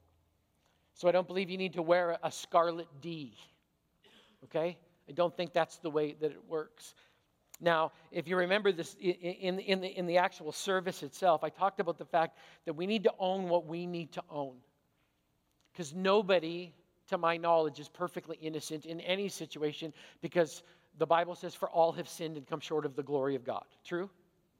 So 0.94 1.08
I 1.08 1.12
don't 1.12 1.26
believe 1.26 1.50
you 1.50 1.58
need 1.58 1.74
to 1.74 1.82
wear 1.82 2.18
a 2.22 2.32
scarlet 2.32 2.88
D. 3.00 3.34
Okay? 4.44 4.76
I 5.08 5.12
don't 5.12 5.36
think 5.36 5.52
that's 5.52 5.76
the 5.76 5.90
way 5.90 6.16
that 6.20 6.32
it 6.32 6.42
works. 6.48 6.94
Now, 7.60 7.92
if 8.10 8.28
you 8.28 8.36
remember 8.36 8.72
this 8.72 8.96
in, 9.00 9.58
in, 9.58 9.80
the, 9.80 9.98
in 9.98 10.06
the 10.06 10.18
actual 10.18 10.52
service 10.52 11.02
itself, 11.02 11.42
I 11.42 11.48
talked 11.48 11.80
about 11.80 11.96
the 11.96 12.04
fact 12.04 12.38
that 12.66 12.74
we 12.74 12.86
need 12.86 13.04
to 13.04 13.12
own 13.18 13.48
what 13.48 13.66
we 13.66 13.86
need 13.86 14.12
to 14.12 14.22
own. 14.28 14.56
Because 15.72 15.94
nobody, 15.94 16.72
to 17.08 17.18
my 17.18 17.36
knowledge, 17.36 17.78
is 17.80 17.88
perfectly 17.88 18.36
innocent 18.40 18.84
in 18.84 19.00
any 19.00 19.28
situation 19.28 19.92
because 20.20 20.62
the 20.98 21.06
Bible 21.06 21.34
says, 21.34 21.54
For 21.54 21.68
all 21.70 21.92
have 21.92 22.08
sinned 22.08 22.36
and 22.36 22.46
come 22.46 22.60
short 22.60 22.84
of 22.84 22.96
the 22.96 23.02
glory 23.02 23.34
of 23.34 23.44
God. 23.44 23.64
True? 23.84 24.10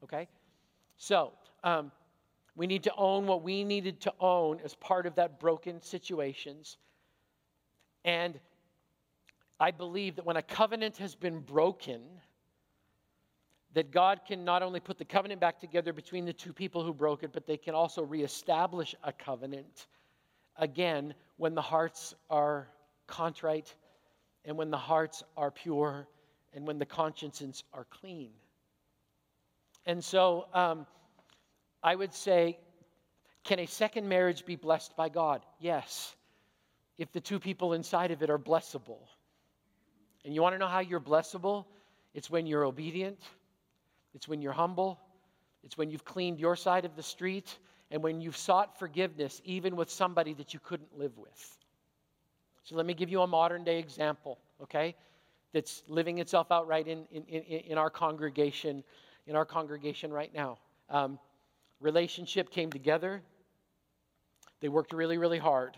Okay? 0.02 0.28
So, 0.96 1.32
um, 1.66 1.90
we 2.54 2.66
need 2.66 2.84
to 2.84 2.92
own 2.96 3.26
what 3.26 3.42
we 3.42 3.64
needed 3.64 4.00
to 4.02 4.14
own 4.20 4.60
as 4.64 4.74
part 4.76 5.04
of 5.04 5.16
that 5.16 5.40
broken 5.40 5.82
situations. 5.82 6.78
And 8.04 8.38
I 9.58 9.72
believe 9.72 10.16
that 10.16 10.24
when 10.24 10.36
a 10.36 10.42
covenant 10.42 10.96
has 10.98 11.16
been 11.16 11.40
broken, 11.40 12.00
that 13.74 13.90
God 13.90 14.20
can 14.26 14.44
not 14.44 14.62
only 14.62 14.78
put 14.78 14.96
the 14.96 15.04
covenant 15.04 15.40
back 15.40 15.58
together 15.58 15.92
between 15.92 16.24
the 16.24 16.32
two 16.32 16.52
people 16.52 16.84
who 16.84 16.94
broke 16.94 17.24
it, 17.24 17.32
but 17.32 17.46
they 17.46 17.56
can 17.56 17.74
also 17.74 18.02
reestablish 18.02 18.94
a 19.02 19.12
covenant 19.12 19.88
again 20.56 21.14
when 21.36 21.54
the 21.54 21.60
hearts 21.62 22.14
are 22.30 22.68
contrite 23.08 23.74
and 24.44 24.56
when 24.56 24.70
the 24.70 24.78
hearts 24.78 25.24
are 25.36 25.50
pure 25.50 26.06
and 26.54 26.64
when 26.64 26.78
the 26.78 26.86
consciences 26.86 27.64
are 27.74 27.86
clean. 27.90 28.30
And 29.84 30.02
so 30.02 30.46
um, 30.54 30.86
I 31.86 31.94
would 31.94 32.12
say, 32.12 32.58
can 33.44 33.60
a 33.60 33.66
second 33.66 34.08
marriage 34.08 34.44
be 34.44 34.56
blessed 34.56 34.96
by 34.96 35.08
God? 35.08 35.46
Yes, 35.60 36.16
if 36.98 37.12
the 37.12 37.20
two 37.20 37.38
people 37.38 37.74
inside 37.74 38.10
of 38.10 38.24
it 38.24 38.28
are 38.28 38.40
blessable. 38.40 38.98
And 40.24 40.34
you 40.34 40.42
want 40.42 40.56
to 40.56 40.58
know 40.58 40.66
how 40.66 40.80
you're 40.80 40.98
blessable? 40.98 41.64
It's 42.12 42.28
when 42.28 42.44
you're 42.44 42.64
obedient, 42.64 43.20
it's 44.14 44.26
when 44.26 44.42
you're 44.42 44.52
humble, 44.52 44.98
it's 45.62 45.78
when 45.78 45.88
you've 45.88 46.04
cleaned 46.04 46.40
your 46.40 46.56
side 46.56 46.84
of 46.84 46.96
the 46.96 47.04
street, 47.04 47.56
and 47.92 48.02
when 48.02 48.20
you've 48.20 48.36
sought 48.36 48.76
forgiveness, 48.80 49.40
even 49.44 49.76
with 49.76 49.88
somebody 49.88 50.34
that 50.34 50.52
you 50.52 50.58
couldn't 50.58 50.98
live 50.98 51.16
with. 51.16 51.56
So 52.64 52.74
let 52.74 52.84
me 52.84 52.94
give 52.94 53.10
you 53.10 53.20
a 53.20 53.28
modern 53.28 53.62
day 53.62 53.78
example, 53.78 54.40
okay, 54.60 54.96
that's 55.52 55.84
living 55.86 56.18
itself 56.18 56.50
out 56.50 56.66
right 56.66 56.88
in, 56.88 57.06
in, 57.12 57.22
in, 57.22 57.42
in 57.42 57.78
our 57.78 57.90
congregation, 57.90 58.82
in 59.28 59.36
our 59.36 59.44
congregation 59.44 60.12
right 60.12 60.34
now. 60.34 60.58
Um, 60.90 61.20
relationship 61.80 62.50
came 62.50 62.70
together. 62.70 63.22
They 64.60 64.68
worked 64.68 64.92
really, 64.92 65.18
really 65.18 65.38
hard, 65.38 65.76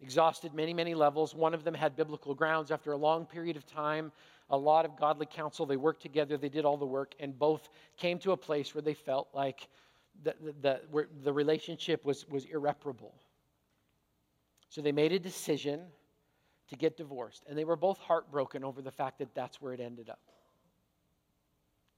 exhausted 0.00 0.54
many, 0.54 0.74
many 0.74 0.94
levels. 0.94 1.34
One 1.34 1.54
of 1.54 1.64
them 1.64 1.74
had 1.74 1.96
biblical 1.96 2.34
grounds. 2.34 2.70
After 2.70 2.92
a 2.92 2.96
long 2.96 3.24
period 3.24 3.56
of 3.56 3.66
time, 3.66 4.12
a 4.50 4.56
lot 4.56 4.84
of 4.84 4.98
godly 4.98 5.26
counsel, 5.26 5.64
they 5.64 5.76
worked 5.76 6.02
together, 6.02 6.36
they 6.36 6.48
did 6.48 6.64
all 6.64 6.76
the 6.76 6.86
work, 6.86 7.14
and 7.20 7.38
both 7.38 7.68
came 7.96 8.18
to 8.20 8.32
a 8.32 8.36
place 8.36 8.74
where 8.74 8.82
they 8.82 8.94
felt 8.94 9.28
like 9.32 9.68
the, 10.24 10.34
the, 10.60 10.80
the, 10.92 11.06
the 11.22 11.32
relationship 11.32 12.04
was, 12.04 12.28
was 12.28 12.44
irreparable. 12.46 13.14
So 14.68 14.80
they 14.80 14.92
made 14.92 15.12
a 15.12 15.18
decision 15.18 15.80
to 16.68 16.76
get 16.76 16.96
divorced, 16.96 17.44
and 17.48 17.56
they 17.56 17.64
were 17.64 17.76
both 17.76 17.98
heartbroken 17.98 18.64
over 18.64 18.82
the 18.82 18.90
fact 18.90 19.18
that 19.18 19.34
that's 19.34 19.60
where 19.60 19.72
it 19.72 19.80
ended 19.80 20.10
up. 20.10 20.20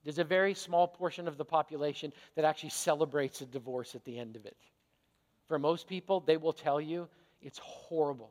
There's 0.04 0.18
a 0.18 0.24
very 0.24 0.54
small 0.54 0.86
portion 0.86 1.26
of 1.26 1.38
the 1.38 1.44
population 1.44 2.12
that 2.36 2.44
actually 2.44 2.70
celebrates 2.70 3.40
a 3.40 3.46
divorce 3.46 3.94
at 3.94 4.04
the 4.04 4.18
end 4.18 4.36
of 4.36 4.44
it. 4.44 4.56
For 5.48 5.58
most 5.58 5.86
people, 5.86 6.20
they 6.20 6.36
will 6.36 6.52
tell 6.52 6.80
you 6.80 7.08
it's 7.42 7.58
horrible. 7.58 8.30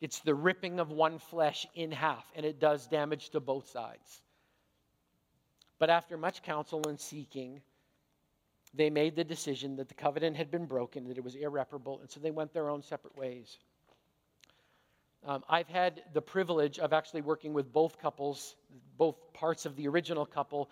It's 0.00 0.20
the 0.20 0.34
ripping 0.34 0.80
of 0.80 0.90
one 0.90 1.18
flesh 1.18 1.66
in 1.74 1.92
half, 1.92 2.24
and 2.34 2.46
it 2.46 2.58
does 2.58 2.86
damage 2.86 3.30
to 3.30 3.40
both 3.40 3.68
sides. 3.68 4.22
But 5.78 5.90
after 5.90 6.16
much 6.16 6.42
counsel 6.42 6.82
and 6.88 6.98
seeking, 6.98 7.60
they 8.72 8.90
made 8.90 9.16
the 9.16 9.24
decision 9.24 9.76
that 9.76 9.88
the 9.88 9.94
covenant 9.94 10.36
had 10.36 10.50
been 10.50 10.66
broken, 10.66 11.08
that 11.08 11.18
it 11.18 11.24
was 11.24 11.34
irreparable, 11.34 12.00
and 12.00 12.10
so 12.10 12.20
they 12.20 12.30
went 12.30 12.52
their 12.52 12.70
own 12.70 12.82
separate 12.82 13.16
ways. 13.16 13.58
Um, 15.26 15.44
I've 15.48 15.68
had 15.68 16.02
the 16.14 16.22
privilege 16.22 16.78
of 16.78 16.92
actually 16.92 17.20
working 17.20 17.52
with 17.52 17.72
both 17.72 17.98
couples, 18.00 18.56
both 18.96 19.16
parts 19.34 19.66
of 19.66 19.76
the 19.76 19.86
original 19.88 20.24
couple, 20.24 20.70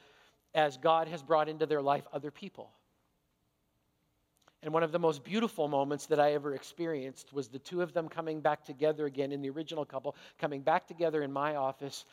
as 0.54 0.76
God 0.78 1.08
has 1.08 1.22
brought 1.22 1.48
into 1.48 1.66
their 1.66 1.82
life 1.82 2.04
other 2.12 2.30
people. 2.30 2.70
And 4.62 4.72
one 4.72 4.82
of 4.82 4.90
the 4.90 4.98
most 4.98 5.22
beautiful 5.22 5.68
moments 5.68 6.06
that 6.06 6.18
I 6.18 6.32
ever 6.32 6.54
experienced 6.54 7.32
was 7.32 7.48
the 7.48 7.58
two 7.58 7.82
of 7.82 7.92
them 7.92 8.08
coming 8.08 8.40
back 8.40 8.64
together 8.64 9.06
again 9.06 9.30
in 9.30 9.42
the 9.42 9.50
original 9.50 9.84
couple, 9.84 10.16
coming 10.38 10.62
back 10.62 10.88
together 10.88 11.22
in 11.22 11.32
my 11.32 11.56
office 11.56 12.04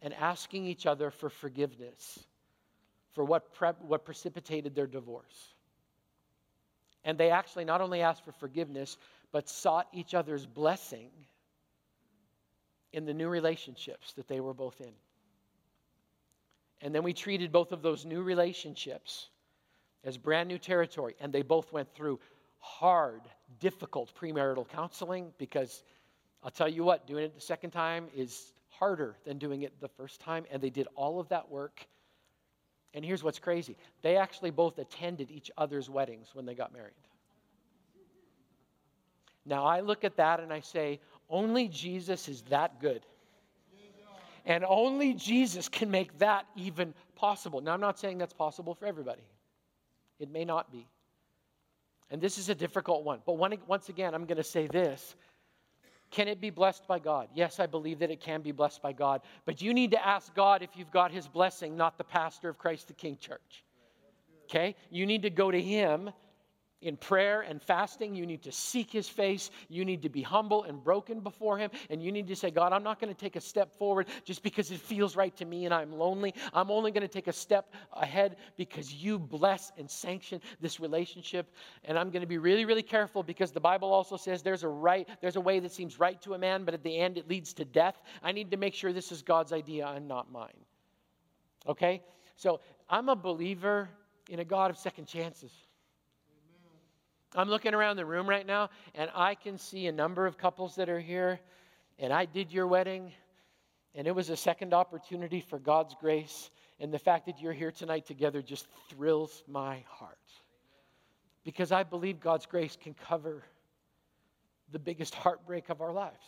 and 0.00 0.12
asking 0.14 0.66
each 0.66 0.86
other 0.86 1.10
for 1.10 1.28
forgiveness 1.28 2.24
for 3.12 3.24
what, 3.24 3.46
what 3.82 4.04
precipitated 4.04 4.74
their 4.74 4.86
divorce. 4.86 5.54
And 7.04 7.18
they 7.18 7.30
actually 7.30 7.64
not 7.64 7.80
only 7.80 8.00
asked 8.00 8.24
for 8.24 8.32
forgiveness, 8.32 8.96
but 9.30 9.48
sought 9.48 9.86
each 9.92 10.14
other's 10.14 10.46
blessing 10.46 11.10
in 12.92 13.04
the 13.04 13.14
new 13.14 13.28
relationships 13.28 14.12
that 14.14 14.28
they 14.28 14.40
were 14.40 14.54
both 14.54 14.80
in. 14.80 14.92
And 16.80 16.94
then 16.94 17.02
we 17.02 17.12
treated 17.12 17.52
both 17.52 17.72
of 17.72 17.82
those 17.82 18.04
new 18.04 18.22
relationships 18.22 19.28
as 20.04 20.18
brand 20.18 20.48
new 20.48 20.58
territory, 20.58 21.14
and 21.20 21.32
they 21.32 21.42
both 21.42 21.72
went 21.72 21.92
through 21.94 22.18
hard, 22.58 23.22
difficult 23.60 24.12
premarital 24.20 24.68
counseling 24.68 25.32
because 25.38 25.84
I'll 26.42 26.50
tell 26.50 26.68
you 26.68 26.82
what, 26.82 27.06
doing 27.06 27.24
it 27.24 27.34
the 27.34 27.40
second 27.40 27.70
time 27.70 28.08
is 28.16 28.52
harder 28.68 29.16
than 29.24 29.38
doing 29.38 29.62
it 29.62 29.72
the 29.80 29.88
first 29.88 30.20
time. 30.20 30.44
And 30.50 30.60
they 30.60 30.70
did 30.70 30.88
all 30.96 31.20
of 31.20 31.28
that 31.28 31.48
work 31.50 31.86
and 32.94 33.04
here's 33.04 33.22
what's 33.22 33.38
crazy 33.38 33.76
they 34.02 34.16
actually 34.16 34.50
both 34.50 34.78
attended 34.78 35.30
each 35.30 35.50
other's 35.56 35.88
weddings 35.88 36.28
when 36.34 36.46
they 36.46 36.54
got 36.54 36.72
married. 36.72 36.92
Now 39.44 39.64
I 39.64 39.80
look 39.80 40.04
at 40.04 40.16
that 40.16 40.40
and 40.40 40.52
I 40.52 40.60
say, 40.60 41.00
only 41.32 41.66
Jesus 41.66 42.28
is 42.28 42.42
that 42.42 42.80
good. 42.80 43.04
And 44.44 44.64
only 44.68 45.14
Jesus 45.14 45.68
can 45.68 45.90
make 45.90 46.18
that 46.18 46.46
even 46.56 46.94
possible. 47.14 47.60
Now, 47.60 47.72
I'm 47.72 47.80
not 47.80 47.98
saying 47.98 48.18
that's 48.18 48.32
possible 48.32 48.74
for 48.74 48.86
everybody, 48.86 49.22
it 50.20 50.30
may 50.30 50.44
not 50.44 50.70
be. 50.70 50.86
And 52.10 52.20
this 52.20 52.36
is 52.36 52.50
a 52.50 52.54
difficult 52.54 53.04
one. 53.04 53.20
But 53.24 53.38
once 53.38 53.88
again, 53.88 54.14
I'm 54.14 54.26
going 54.26 54.36
to 54.36 54.44
say 54.44 54.66
this 54.66 55.16
can 56.10 56.28
it 56.28 56.42
be 56.42 56.50
blessed 56.50 56.86
by 56.86 56.98
God? 56.98 57.28
Yes, 57.34 57.58
I 57.58 57.66
believe 57.66 57.98
that 58.00 58.10
it 58.10 58.20
can 58.20 58.42
be 58.42 58.52
blessed 58.52 58.82
by 58.82 58.92
God. 58.92 59.22
But 59.46 59.62
you 59.62 59.72
need 59.72 59.92
to 59.92 60.06
ask 60.06 60.34
God 60.34 60.62
if 60.62 60.76
you've 60.76 60.90
got 60.90 61.10
his 61.10 61.26
blessing, 61.26 61.74
not 61.74 61.96
the 61.96 62.04
pastor 62.04 62.50
of 62.50 62.58
Christ 62.58 62.88
the 62.88 62.92
King 62.92 63.16
Church. 63.18 63.64
Okay? 64.44 64.76
You 64.90 65.06
need 65.06 65.22
to 65.22 65.30
go 65.30 65.50
to 65.50 65.60
him 65.60 66.10
in 66.82 66.96
prayer 66.96 67.42
and 67.42 67.62
fasting. 67.62 68.14
You 68.14 68.26
need 68.26 68.42
to 68.42 68.52
seek 68.52 68.90
his 68.90 69.08
face. 69.08 69.50
You 69.68 69.84
need 69.84 70.02
to 70.02 70.08
be 70.08 70.22
humble 70.22 70.64
and 70.64 70.82
broken 70.82 71.20
before 71.20 71.58
him. 71.58 71.70
And 71.90 72.02
you 72.02 72.12
need 72.12 72.28
to 72.28 72.36
say, 72.36 72.50
God, 72.50 72.72
I'm 72.72 72.82
not 72.82 73.00
going 73.00 73.12
to 73.12 73.18
take 73.18 73.36
a 73.36 73.40
step 73.40 73.72
forward 73.78 74.08
just 74.24 74.42
because 74.42 74.70
it 74.70 74.80
feels 74.80 75.16
right 75.16 75.34
to 75.36 75.44
me 75.44 75.64
and 75.64 75.72
I'm 75.72 75.92
lonely. 75.92 76.34
I'm 76.52 76.70
only 76.70 76.90
going 76.90 77.02
to 77.02 77.12
take 77.12 77.28
a 77.28 77.32
step 77.32 77.72
ahead 77.92 78.36
because 78.56 78.92
you 78.92 79.18
bless 79.18 79.72
and 79.78 79.90
sanction 79.90 80.40
this 80.60 80.80
relationship. 80.80 81.52
And 81.84 81.98
I'm 81.98 82.10
going 82.10 82.22
to 82.22 82.28
be 82.28 82.38
really, 82.38 82.64
really 82.64 82.82
careful 82.82 83.22
because 83.22 83.52
the 83.52 83.60
Bible 83.60 83.92
also 83.92 84.16
says 84.16 84.42
there's 84.42 84.64
a 84.64 84.68
right, 84.68 85.08
there's 85.20 85.36
a 85.36 85.40
way 85.40 85.60
that 85.60 85.72
seems 85.72 85.98
right 85.98 86.20
to 86.22 86.34
a 86.34 86.38
man, 86.38 86.64
but 86.64 86.74
at 86.74 86.82
the 86.82 86.98
end 86.98 87.16
it 87.18 87.28
leads 87.28 87.52
to 87.54 87.64
death. 87.64 88.02
I 88.22 88.32
need 88.32 88.50
to 88.50 88.56
make 88.56 88.74
sure 88.74 88.92
this 88.92 89.12
is 89.12 89.22
God's 89.22 89.52
idea 89.52 89.86
and 89.86 90.08
not 90.08 90.30
mine. 90.30 90.50
Okay? 91.66 92.02
So 92.36 92.60
I'm 92.88 93.08
a 93.08 93.16
believer 93.16 93.88
in 94.28 94.40
a 94.40 94.44
God 94.44 94.70
of 94.70 94.78
second 94.78 95.06
chances. 95.06 95.52
I'm 97.34 97.48
looking 97.48 97.72
around 97.72 97.96
the 97.96 98.04
room 98.04 98.28
right 98.28 98.46
now, 98.46 98.68
and 98.94 99.10
I 99.14 99.34
can 99.34 99.56
see 99.56 99.86
a 99.86 99.92
number 99.92 100.26
of 100.26 100.36
couples 100.36 100.76
that 100.76 100.88
are 100.88 101.00
here, 101.00 101.40
and 101.98 102.12
I 102.12 102.26
did 102.26 102.52
your 102.52 102.66
wedding, 102.66 103.12
and 103.94 104.06
it 104.06 104.14
was 104.14 104.28
a 104.28 104.36
second 104.36 104.74
opportunity 104.74 105.40
for 105.40 105.58
God's 105.58 105.94
grace. 105.98 106.50
And 106.80 106.92
the 106.92 106.98
fact 106.98 107.26
that 107.26 107.40
you're 107.40 107.52
here 107.52 107.70
tonight 107.70 108.06
together 108.06 108.42
just 108.42 108.66
thrills 108.88 109.44
my 109.46 109.84
heart. 109.88 110.18
Because 111.44 111.72
I 111.72 111.84
believe 111.84 112.20
God's 112.20 112.46
grace 112.46 112.76
can 112.80 112.94
cover 112.94 113.44
the 114.72 114.78
biggest 114.78 115.14
heartbreak 115.14 115.68
of 115.68 115.80
our 115.80 115.92
lives. 115.92 116.24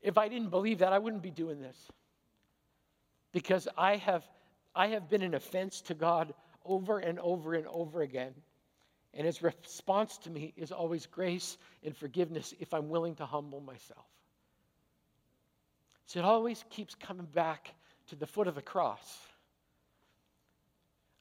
If 0.00 0.18
I 0.18 0.28
didn't 0.28 0.50
believe 0.50 0.78
that, 0.78 0.92
I 0.92 0.98
wouldn't 0.98 1.22
be 1.22 1.30
doing 1.30 1.60
this. 1.60 1.76
Because 3.32 3.66
I 3.76 3.96
have, 3.96 4.22
I 4.74 4.88
have 4.88 5.08
been 5.08 5.22
an 5.22 5.34
offense 5.34 5.80
to 5.82 5.94
God 5.94 6.34
over 6.64 6.98
and 6.98 7.18
over 7.18 7.54
and 7.54 7.66
over 7.66 8.02
again. 8.02 8.34
And 9.16 9.26
his 9.26 9.42
response 9.42 10.18
to 10.18 10.30
me 10.30 10.52
is 10.56 10.72
always 10.72 11.06
grace 11.06 11.56
and 11.84 11.96
forgiveness 11.96 12.52
if 12.58 12.74
I'm 12.74 12.88
willing 12.88 13.14
to 13.16 13.26
humble 13.26 13.60
myself. 13.60 14.06
So 16.06 16.18
it 16.18 16.24
always 16.24 16.64
keeps 16.68 16.94
coming 16.94 17.26
back 17.26 17.74
to 18.08 18.16
the 18.16 18.26
foot 18.26 18.48
of 18.48 18.54
the 18.54 18.62
cross. 18.62 19.18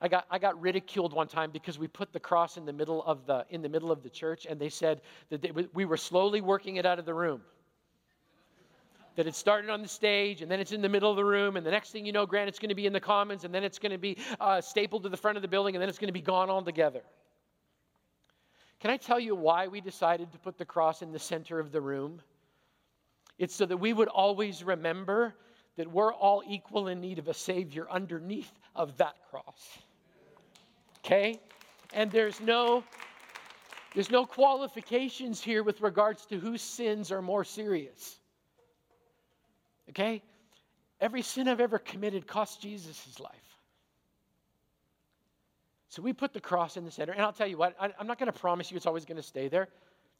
I 0.02 0.10
got, 0.10 0.26
I 0.30 0.38
got 0.38 0.60
ridiculed 0.60 1.14
one 1.14 1.28
time 1.28 1.52
because 1.52 1.80
we 1.80 1.88
put 1.88 2.12
the 2.12 2.20
cross 2.20 2.58
in 2.58 2.66
the 2.66 2.74
middle 2.74 3.02
of 3.04 3.26
the, 3.26 3.46
in 3.50 3.62
the, 3.62 3.70
middle 3.70 3.92
of 3.92 4.04
the 4.04 4.10
church, 4.10 4.46
and 4.50 4.60
they 4.60 4.68
said 4.68 5.00
that 5.30 5.42
they, 5.42 5.52
we 5.74 5.86
were 5.86 5.96
slowly 5.96 6.42
working 6.42 6.76
it 6.76 6.86
out 6.86 7.00
of 7.00 7.06
the 7.06 7.14
room. 7.14 7.42
That 9.16 9.28
it 9.28 9.36
started 9.36 9.70
on 9.70 9.82
the 9.82 9.88
stage, 9.88 10.42
and 10.42 10.52
then 10.52 10.60
it's 10.60 10.74
in 10.74 10.82
the 10.82 10.90
middle 10.90 11.10
of 11.10 11.16
the 11.16 11.24
room, 11.24 11.56
and 11.56 11.66
the 11.66 11.72
next 11.72 11.92
thing 11.92 12.06
you 12.06 12.12
know, 12.12 12.26
Grant, 12.26 12.50
it's 12.50 12.60
going 12.60 12.70
to 12.70 12.76
be 12.76 12.88
in 12.88 12.92
the 12.92 13.00
commons, 13.00 13.46
and 13.46 13.54
then 13.54 13.64
it's 13.64 13.80
going 13.80 13.92
to 13.92 13.98
be 13.98 14.18
uh, 14.42 14.60
stapled 14.60 15.04
to 15.04 15.10
the 15.10 15.16
front 15.16 15.38
of 15.38 15.42
the 15.42 15.48
building, 15.48 15.76
and 15.76 15.82
then 15.82 15.88
it's 15.88 16.00
going 16.00 16.10
to 16.10 16.14
be 16.14 16.22
gone 16.22 16.50
altogether. 16.50 17.02
Can 18.84 18.92
I 18.92 18.98
tell 18.98 19.18
you 19.18 19.34
why 19.34 19.70
we 19.70 19.80
decided 19.80 20.30
to 20.34 20.38
put 20.38 20.58
the 20.58 20.66
cross 20.66 21.02
in 21.02 21.14
the 21.14 21.18
center 21.18 21.58
of 21.58 21.72
the 21.72 21.80
room? 21.80 22.22
It's 23.38 23.56
so 23.56 23.66
that 23.66 23.78
we 23.78 23.94
would 23.94 24.10
always 24.10 24.62
remember 24.62 25.34
that 25.78 25.90
we're 25.90 26.12
all 26.12 26.44
equal 26.46 26.90
in 26.90 27.00
need 27.00 27.18
of 27.18 27.30
a 27.30 27.34
Savior 27.34 27.88
underneath 27.90 28.52
of 28.76 28.98
that 28.98 29.16
cross. 29.32 29.80
Okay? 30.98 31.40
And 31.94 32.12
there's 32.12 32.42
no 32.42 32.84
there's 33.94 34.12
no 34.12 34.26
qualifications 34.26 35.42
here 35.42 35.64
with 35.64 35.80
regards 35.80 36.26
to 36.26 36.38
whose 36.38 36.62
sins 36.62 37.10
are 37.10 37.22
more 37.22 37.46
serious. 37.46 38.20
Okay? 39.92 40.22
Every 41.00 41.22
sin 41.22 41.48
I've 41.48 41.62
ever 41.62 41.80
committed 41.80 42.28
cost 42.28 42.62
Jesus 42.62 43.02
his 43.06 43.18
life. 43.22 43.43
So 45.94 46.02
we 46.02 46.12
put 46.12 46.34
the 46.34 46.42
cross 46.42 46.76
in 46.76 46.86
the 46.86 46.90
center. 46.90 47.14
And 47.14 47.22
I'll 47.22 47.32
tell 47.32 47.46
you 47.46 47.56
what, 47.56 47.76
I, 47.80 47.92
am 48.00 48.08
not 48.08 48.18
going 48.18 48.32
to 48.32 48.40
promise 48.40 48.72
you 48.72 48.78
it's 48.78 48.88
always 48.88 49.06
going 49.06 49.18
to 49.18 49.22
stay 49.22 49.48
there. 49.48 49.68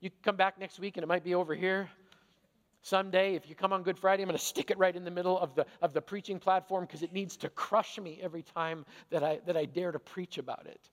You 0.02 0.12
come 0.22 0.36
back 0.36 0.60
next 0.60 0.78
week 0.78 0.98
and 0.98 1.04
it 1.04 1.08
might 1.08 1.24
be 1.24 1.34
over 1.34 1.56
here. 1.56 1.90
Someday, 2.84 3.34
if 3.34 3.50
you 3.50 3.56
come 3.56 3.74
on 3.74 3.82
Good 3.82 3.98
Friday, 3.98 4.22
I'm 4.22 4.30
going 4.30 4.38
to 4.38 4.46
stick 4.46 4.70
it 4.70 4.78
right 4.78 4.96
in 4.96 5.04
the 5.04 5.10
middle 5.10 5.40
of 5.40 5.56
the, 5.56 5.66
of 5.82 5.92
the 5.92 6.02
preaching 6.02 6.38
platform 6.38 6.86
because 6.86 7.02
it 7.02 7.12
needs 7.12 7.38
to 7.38 7.50
crush 7.50 7.98
me 7.98 8.20
every 8.22 8.44
time 8.44 8.86
that 9.10 9.24
I, 9.24 9.40
that 9.48 9.58
I 9.58 9.66
dare 9.66 9.92
to 9.92 9.98
preach 9.98 10.38
about 10.38 10.68
it. 10.68 10.92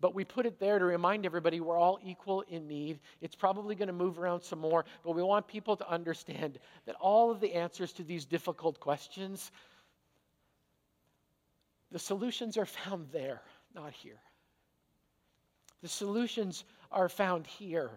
But 0.00 0.12
we 0.12 0.24
put 0.24 0.44
it 0.44 0.58
there 0.58 0.80
to 0.80 0.84
remind 0.84 1.24
everybody 1.24 1.60
we're 1.60 1.78
all 1.78 2.00
equal 2.02 2.40
in 2.48 2.66
need. 2.66 2.98
It's 3.20 3.36
probably 3.36 3.76
going 3.76 3.86
to 3.86 3.92
move 3.92 4.18
around 4.18 4.42
some 4.42 4.58
more, 4.58 4.86
but 5.04 5.14
we 5.14 5.22
want 5.22 5.46
people 5.46 5.76
to 5.76 5.88
understand 5.88 6.58
that 6.86 6.96
all 6.96 7.30
of 7.30 7.38
the 7.38 7.54
answers 7.54 7.92
to 7.92 8.02
these 8.02 8.24
difficult 8.24 8.80
questions, 8.80 9.52
the 11.92 11.98
solutions 12.00 12.56
are 12.56 12.66
found 12.66 13.06
there, 13.12 13.40
not 13.78 13.92
here. 13.92 14.18
The 15.82 15.88
solutions 15.88 16.64
are 16.90 17.08
found 17.08 17.46
here, 17.46 17.90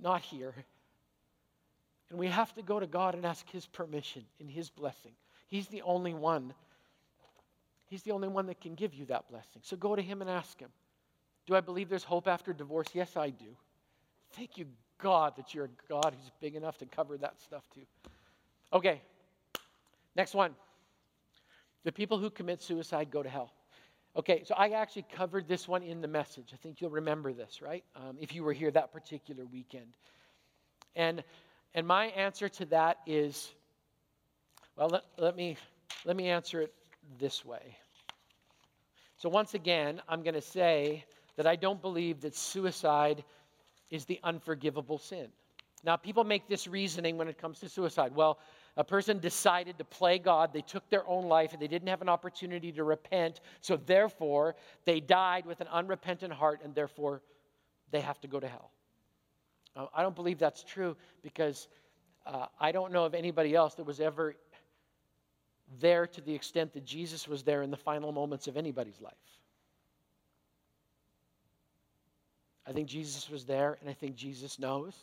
not 0.00 0.22
here. 0.22 0.54
And 2.10 2.18
we 2.18 2.28
have 2.28 2.52
to 2.54 2.62
go 2.62 2.80
to 2.80 2.86
God 2.86 3.14
and 3.14 3.26
ask 3.26 3.48
His 3.50 3.66
permission 3.66 4.24
and 4.40 4.50
His 4.50 4.70
blessing. 4.70 5.12
He's 5.48 5.68
the 5.68 5.82
only 5.82 6.14
one. 6.14 6.54
He's 7.88 8.02
the 8.02 8.12
only 8.12 8.28
one 8.28 8.46
that 8.46 8.60
can 8.60 8.74
give 8.74 8.94
you 8.94 9.04
that 9.06 9.28
blessing. 9.28 9.60
So 9.62 9.76
go 9.76 9.94
to 9.94 10.02
Him 10.02 10.22
and 10.22 10.30
ask 10.30 10.58
Him. 10.58 10.70
Do 11.46 11.54
I 11.54 11.60
believe 11.60 11.88
there's 11.88 12.04
hope 12.04 12.26
after 12.26 12.52
divorce? 12.52 12.88
Yes, 12.94 13.16
I 13.16 13.30
do. 13.30 13.56
Thank 14.32 14.56
you, 14.56 14.66
God, 14.98 15.34
that 15.36 15.52
you're 15.52 15.66
a 15.66 15.88
God 15.88 16.14
who's 16.18 16.30
big 16.40 16.54
enough 16.54 16.78
to 16.78 16.86
cover 16.86 17.18
that 17.18 17.38
stuff 17.40 17.64
too. 17.74 17.82
Okay, 18.72 19.02
next 20.16 20.34
one. 20.34 20.54
The 21.84 21.92
people 21.92 22.18
who 22.18 22.30
commit 22.30 22.62
suicide 22.62 23.10
go 23.10 23.22
to 23.22 23.28
hell. 23.28 23.52
Okay, 24.14 24.42
so 24.44 24.54
I 24.56 24.70
actually 24.70 25.06
covered 25.14 25.48
this 25.48 25.66
one 25.66 25.82
in 25.82 26.00
the 26.00 26.08
message. 26.08 26.50
I 26.52 26.56
think 26.56 26.80
you'll 26.80 26.90
remember 26.90 27.32
this, 27.32 27.62
right? 27.62 27.82
Um, 27.96 28.18
if 28.20 28.34
you 28.34 28.44
were 28.44 28.52
here 28.52 28.70
that 28.70 28.92
particular 28.92 29.44
weekend. 29.46 29.88
And 30.94 31.24
and 31.74 31.86
my 31.86 32.06
answer 32.06 32.48
to 32.50 32.66
that 32.66 32.98
is 33.06 33.52
well, 34.76 34.88
let, 34.88 35.02
let, 35.18 35.36
me, 35.36 35.56
let 36.04 36.16
me 36.16 36.28
answer 36.28 36.62
it 36.62 36.72
this 37.18 37.44
way. 37.44 37.76
So, 39.18 39.28
once 39.28 39.54
again, 39.54 40.00
I'm 40.08 40.22
going 40.22 40.34
to 40.34 40.40
say 40.40 41.04
that 41.36 41.46
I 41.46 41.56
don't 41.56 41.80
believe 41.80 42.20
that 42.22 42.34
suicide 42.34 43.22
is 43.90 44.04
the 44.06 44.18
unforgivable 44.24 44.98
sin. 44.98 45.28
Now, 45.84 45.96
people 45.96 46.24
make 46.24 46.48
this 46.48 46.66
reasoning 46.66 47.18
when 47.18 47.28
it 47.28 47.38
comes 47.38 47.60
to 47.60 47.68
suicide. 47.68 48.14
Well, 48.14 48.38
a 48.76 48.84
person 48.84 49.18
decided 49.18 49.76
to 49.78 49.84
play 49.84 50.18
God, 50.18 50.52
they 50.52 50.62
took 50.62 50.88
their 50.88 51.06
own 51.06 51.24
life, 51.24 51.52
and 51.52 51.60
they 51.60 51.68
didn't 51.68 51.88
have 51.88 52.00
an 52.00 52.08
opportunity 52.08 52.72
to 52.72 52.84
repent, 52.84 53.40
so 53.60 53.76
therefore 53.76 54.56
they 54.84 54.98
died 54.98 55.44
with 55.44 55.60
an 55.60 55.68
unrepentant 55.68 56.32
heart, 56.32 56.60
and 56.64 56.74
therefore 56.74 57.22
they 57.90 58.00
have 58.00 58.20
to 58.22 58.28
go 58.28 58.40
to 58.40 58.48
hell. 58.48 58.70
I 59.94 60.02
don't 60.02 60.14
believe 60.14 60.38
that's 60.38 60.64
true 60.64 60.96
because 61.22 61.68
uh, 62.26 62.46
I 62.60 62.72
don't 62.72 62.92
know 62.92 63.04
of 63.04 63.14
anybody 63.14 63.54
else 63.54 63.74
that 63.74 63.84
was 63.84 64.00
ever 64.00 64.36
there 65.80 66.06
to 66.06 66.20
the 66.20 66.34
extent 66.34 66.72
that 66.74 66.84
Jesus 66.84 67.26
was 67.26 67.42
there 67.42 67.62
in 67.62 67.70
the 67.70 67.76
final 67.76 68.12
moments 68.12 68.46
of 68.46 68.56
anybody's 68.56 69.00
life. 69.00 69.14
I 72.66 72.72
think 72.72 72.88
Jesus 72.88 73.28
was 73.28 73.44
there, 73.44 73.78
and 73.80 73.90
I 73.90 73.92
think 73.92 74.14
Jesus 74.14 74.58
knows. 74.58 74.94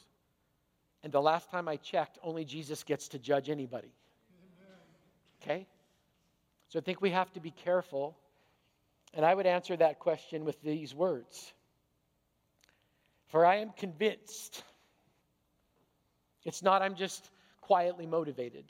And 1.04 1.12
the 1.12 1.22
last 1.22 1.50
time 1.50 1.68
I 1.68 1.78
checked, 1.78 2.18
only 2.24 2.44
Jesus 2.46 2.84
gets 2.84 3.08
to 3.10 3.20
judge 3.20 3.50
anybody. 3.50 3.94
Okay? 5.42 5.66
So 6.68 6.80
I 6.80 6.82
think 6.82 7.02
we 7.02 7.12
have 7.12 7.32
to 7.34 7.40
be 7.40 7.52
careful. 7.52 8.18
And 9.14 9.26
I 9.26 9.34
would 9.34 9.46
answer 9.46 9.76
that 9.78 10.00
question 10.00 10.46
with 10.46 10.62
these 10.62 10.94
words 10.94 11.54
for 13.30 13.46
I 13.46 13.58
am 13.58 13.72
convinced. 13.78 14.64
It's 16.44 16.62
not, 16.62 16.82
I'm 16.82 16.96
just 16.96 17.30
quietly 17.62 18.06
motivated. 18.06 18.66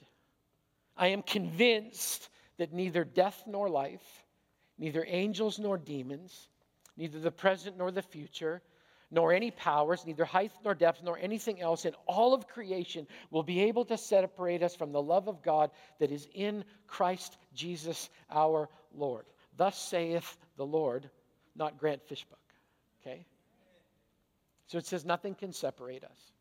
I 0.96 1.08
am 1.08 1.22
convinced 1.22 2.30
that 2.58 2.74
neither 2.74 3.06
death 3.06 3.44
nor 3.48 3.70
life, 3.70 4.26
neither 4.78 5.06
angels 5.08 5.60
nor 5.60 5.78
demons, 5.78 6.50
neither 6.98 7.20
the 7.20 7.32
present 7.32 7.78
nor 7.78 7.90
the 7.90 8.02
future, 8.02 8.62
nor 9.12 9.34
any 9.34 9.52
powers, 9.52 10.06
neither 10.06 10.26
height 10.26 10.52
nor 10.64 10.76
depth, 10.76 11.02
nor 11.04 11.18
anything 11.18 11.60
else 11.62 11.86
in 11.86 11.94
all 12.06 12.34
of 12.34 12.48
creation 12.48 13.08
will 13.32 13.44
be 13.44 13.62
able 13.64 13.86
to 13.86 13.98
separate 13.98 14.62
us 14.62 14.76
from 14.76 14.92
the 14.92 15.02
love 15.02 15.28
of 15.28 15.42
God 15.42 15.72
that 16.00 16.12
is 16.12 16.28
in 16.34 16.64
Christ 16.88 17.38
Jesus 17.54 18.10
our 18.30 18.70
Lord. 18.94 19.26
Thus 19.58 19.78
saith 19.78 20.38
the 20.58 20.66
Lord, 20.66 21.10
not 21.56 21.78
Grant 21.78 22.04
Fishbook. 22.08 22.40
Okay? 23.02 23.26
So 24.68 24.78
it 24.78 24.86
says 24.86 25.06
nothing 25.06 25.34
can 25.34 25.52
separate 25.52 26.04
us. 26.04 26.32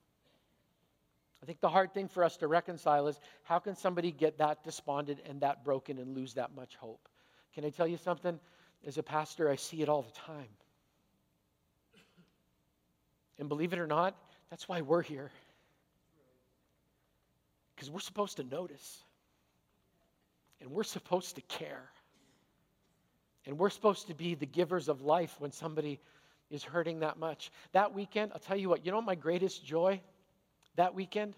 I 1.43 1.47
think 1.47 1.61
the 1.61 1.69
hard 1.69 1.95
thing 1.95 2.09
for 2.09 2.25
us 2.25 2.37
to 2.39 2.49
reconcile 2.49 3.07
is 3.07 3.19
how 3.45 3.59
can 3.59 3.77
somebody 3.77 4.11
get 4.11 4.39
that 4.39 4.65
despondent 4.65 5.21
and 5.25 5.41
that 5.41 5.65
broken 5.65 5.99
and 5.99 6.15
lose 6.15 6.35
that 6.35 6.55
much 6.55 6.77
hope? 6.77 7.09
Can 7.55 7.65
I 7.65 7.71
tell 7.71 7.87
you 7.87 7.97
something? 7.97 8.39
As 8.87 8.99
a 8.99 9.03
pastor, 9.03 9.49
I 9.49 9.57
see 9.57 9.83
it 9.83 9.89
all 9.89 10.03
the 10.03 10.13
time. 10.13 10.49
And 13.39 13.49
believe 13.49 13.73
it 13.73 13.79
or 13.79 13.87
not, 13.87 14.17
that's 14.51 14.69
why 14.69 14.81
we're 14.81 15.03
here. 15.03 15.31
Because 17.75 17.91
we're 17.91 18.01
supposed 18.01 18.39
to 18.39 18.45
notice. 18.45 19.03
And 20.61 20.71
we're 20.71 20.83
supposed 20.83 21.37
to 21.37 21.43
care. 21.43 21.85
And 23.47 23.59
we're 23.59 23.71
supposed 23.71 24.09
to 24.09 24.15
be 24.15 24.35
the 24.35 24.47
givers 24.47 24.89
of 24.89 25.03
life 25.03 25.35
when 25.39 25.53
somebody 25.53 26.01
is 26.51 26.65
hurting 26.65 27.01
that 27.01 27.19
much. 27.19 27.51
That 27.73 27.95
weekend, 27.95 28.33
I'll 28.33 28.41
tell 28.41 28.57
you 28.57 28.69
what, 28.69 28.85
you 28.85 28.93
know 28.93 29.01
my 29.01 29.15
greatest 29.15 29.65
joy 29.65 30.01
that 30.77 30.95
weekend? 30.95 31.35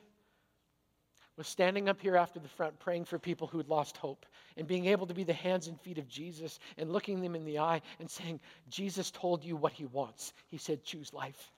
Was 1.37 1.49
standing 1.49 1.89
up 1.89 2.01
here 2.01 2.17
after 2.17 2.39
the 2.39 2.49
front 2.49 2.79
praying 2.79 3.07
for 3.07 3.19
people 3.19 3.47
who 3.47 3.57
had 3.57 3.69
lost 3.69 3.97
hope 3.97 4.27
and 4.59 4.67
being 4.67 4.87
able 4.87 5.07
to 5.07 5.15
be 5.15 5.25
the 5.25 5.33
hands 5.33 5.69
and 5.69 5.81
feet 5.81 5.97
of 5.97 6.07
Jesus 6.07 6.59
and 6.77 6.93
looking 6.93 7.23
them 7.23 7.35
in 7.35 7.47
the 7.47 7.59
eye 7.59 7.81
and 7.99 8.11
saying, 8.11 8.41
Jesus 8.69 9.11
told 9.11 9.43
you 9.43 9.57
what 9.57 9.73
he 9.73 9.87
wants. 9.87 10.35
He 10.49 10.59
said, 10.59 10.85
choose 10.85 11.15
life. 11.15 11.51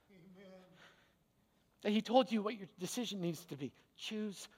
Amen. 1.85 1.95
He 1.95 2.03
told 2.03 2.31
you 2.31 2.42
what 2.42 2.59
your 2.59 2.68
decision 2.79 3.21
needs 3.21 3.45
to 3.47 3.57
be 3.57 3.73
choose 3.97 4.49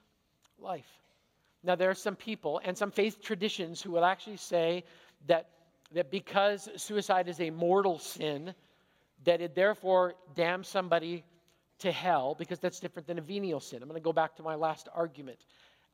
life. 0.58 0.88
Now, 1.62 1.74
there 1.74 1.90
are 1.90 1.94
some 1.94 2.16
people 2.16 2.60
and 2.64 2.76
some 2.76 2.90
faith 2.90 3.22
traditions 3.22 3.80
who 3.80 3.90
will 3.90 4.04
actually 4.04 4.36
say 4.36 4.84
that, 5.26 5.48
that 5.92 6.10
because 6.10 6.68
suicide 6.76 7.28
is 7.28 7.40
a 7.40 7.50
mortal 7.50 7.98
sin, 7.98 8.54
that 9.24 9.40
it 9.40 9.54
therefore 9.54 10.14
damns 10.34 10.68
somebody 10.68 11.24
to 11.78 11.90
hell 11.90 12.36
because 12.38 12.58
that's 12.58 12.80
different 12.80 13.06
than 13.06 13.18
a 13.18 13.22
venial 13.22 13.60
sin. 13.60 13.82
I'm 13.82 13.88
going 13.88 14.00
to 14.00 14.04
go 14.04 14.12
back 14.12 14.36
to 14.36 14.42
my 14.42 14.54
last 14.54 14.88
argument. 14.94 15.38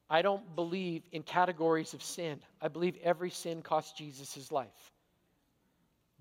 I 0.09 0.23
don't 0.23 0.57
believe 0.57 1.03
in 1.13 1.23
categories 1.23 1.95
of 1.95 2.03
sin. 2.03 2.41
I 2.61 2.67
believe 2.67 2.97
every 3.03 3.31
sin 3.31 3.63
cost 3.63 3.97
Jesus 3.97 4.35
his 4.35 4.51
life. 4.51 4.93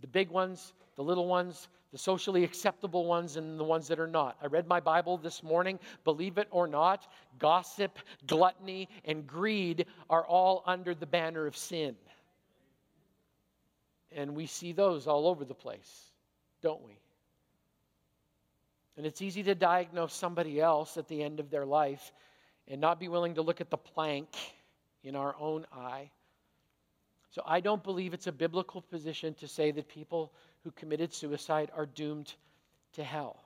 The 0.01 0.07
big 0.07 0.29
ones, 0.29 0.73
the 0.95 1.03
little 1.03 1.27
ones, 1.27 1.67
the 1.91 1.97
socially 1.97 2.43
acceptable 2.43 3.05
ones 3.05 3.35
and 3.35 3.59
the 3.59 3.63
ones 3.63 3.87
that 3.87 3.99
are 3.99 4.07
not. 4.07 4.37
I 4.41 4.45
read 4.45 4.67
my 4.67 4.79
Bible 4.79 5.17
this 5.17 5.41
morning. 5.41 5.79
Believe 6.03 6.37
it 6.37 6.47
or 6.51 6.67
not, 6.67 7.11
gossip, 7.39 7.97
gluttony, 8.27 8.87
and 9.05 9.25
greed 9.25 9.85
are 10.09 10.25
all 10.25 10.63
under 10.67 10.93
the 10.93 11.07
banner 11.07 11.47
of 11.47 11.57
sin. 11.57 11.95
And 14.11 14.35
we 14.35 14.45
see 14.45 14.71
those 14.71 15.07
all 15.07 15.27
over 15.27 15.45
the 15.45 15.53
place, 15.53 16.11
don't 16.61 16.83
we? 16.83 16.99
And 18.97 19.05
it's 19.05 19.21
easy 19.21 19.43
to 19.43 19.55
diagnose 19.55 20.13
somebody 20.13 20.59
else 20.59 20.97
at 20.97 21.07
the 21.07 21.23
end 21.23 21.39
of 21.39 21.49
their 21.49 21.65
life 21.65 22.11
and 22.67 22.81
not 22.81 22.99
be 22.99 23.07
willing 23.07 23.35
to 23.35 23.41
look 23.41 23.61
at 23.61 23.69
the 23.69 23.77
plank 23.77 24.27
in 25.03 25.15
our 25.15 25.35
own 25.39 25.65
eye. 25.71 26.11
So 27.31 27.41
I 27.45 27.59
don't 27.59 27.83
believe 27.83 28.13
it's 28.13 28.27
a 28.27 28.31
biblical 28.31 28.81
position 28.81 29.33
to 29.35 29.47
say 29.47 29.71
that 29.71 29.87
people 29.87 30.33
who 30.63 30.71
committed 30.71 31.13
suicide 31.13 31.71
are 31.75 31.85
doomed 31.85 32.33
to 32.93 33.03
hell 33.03 33.41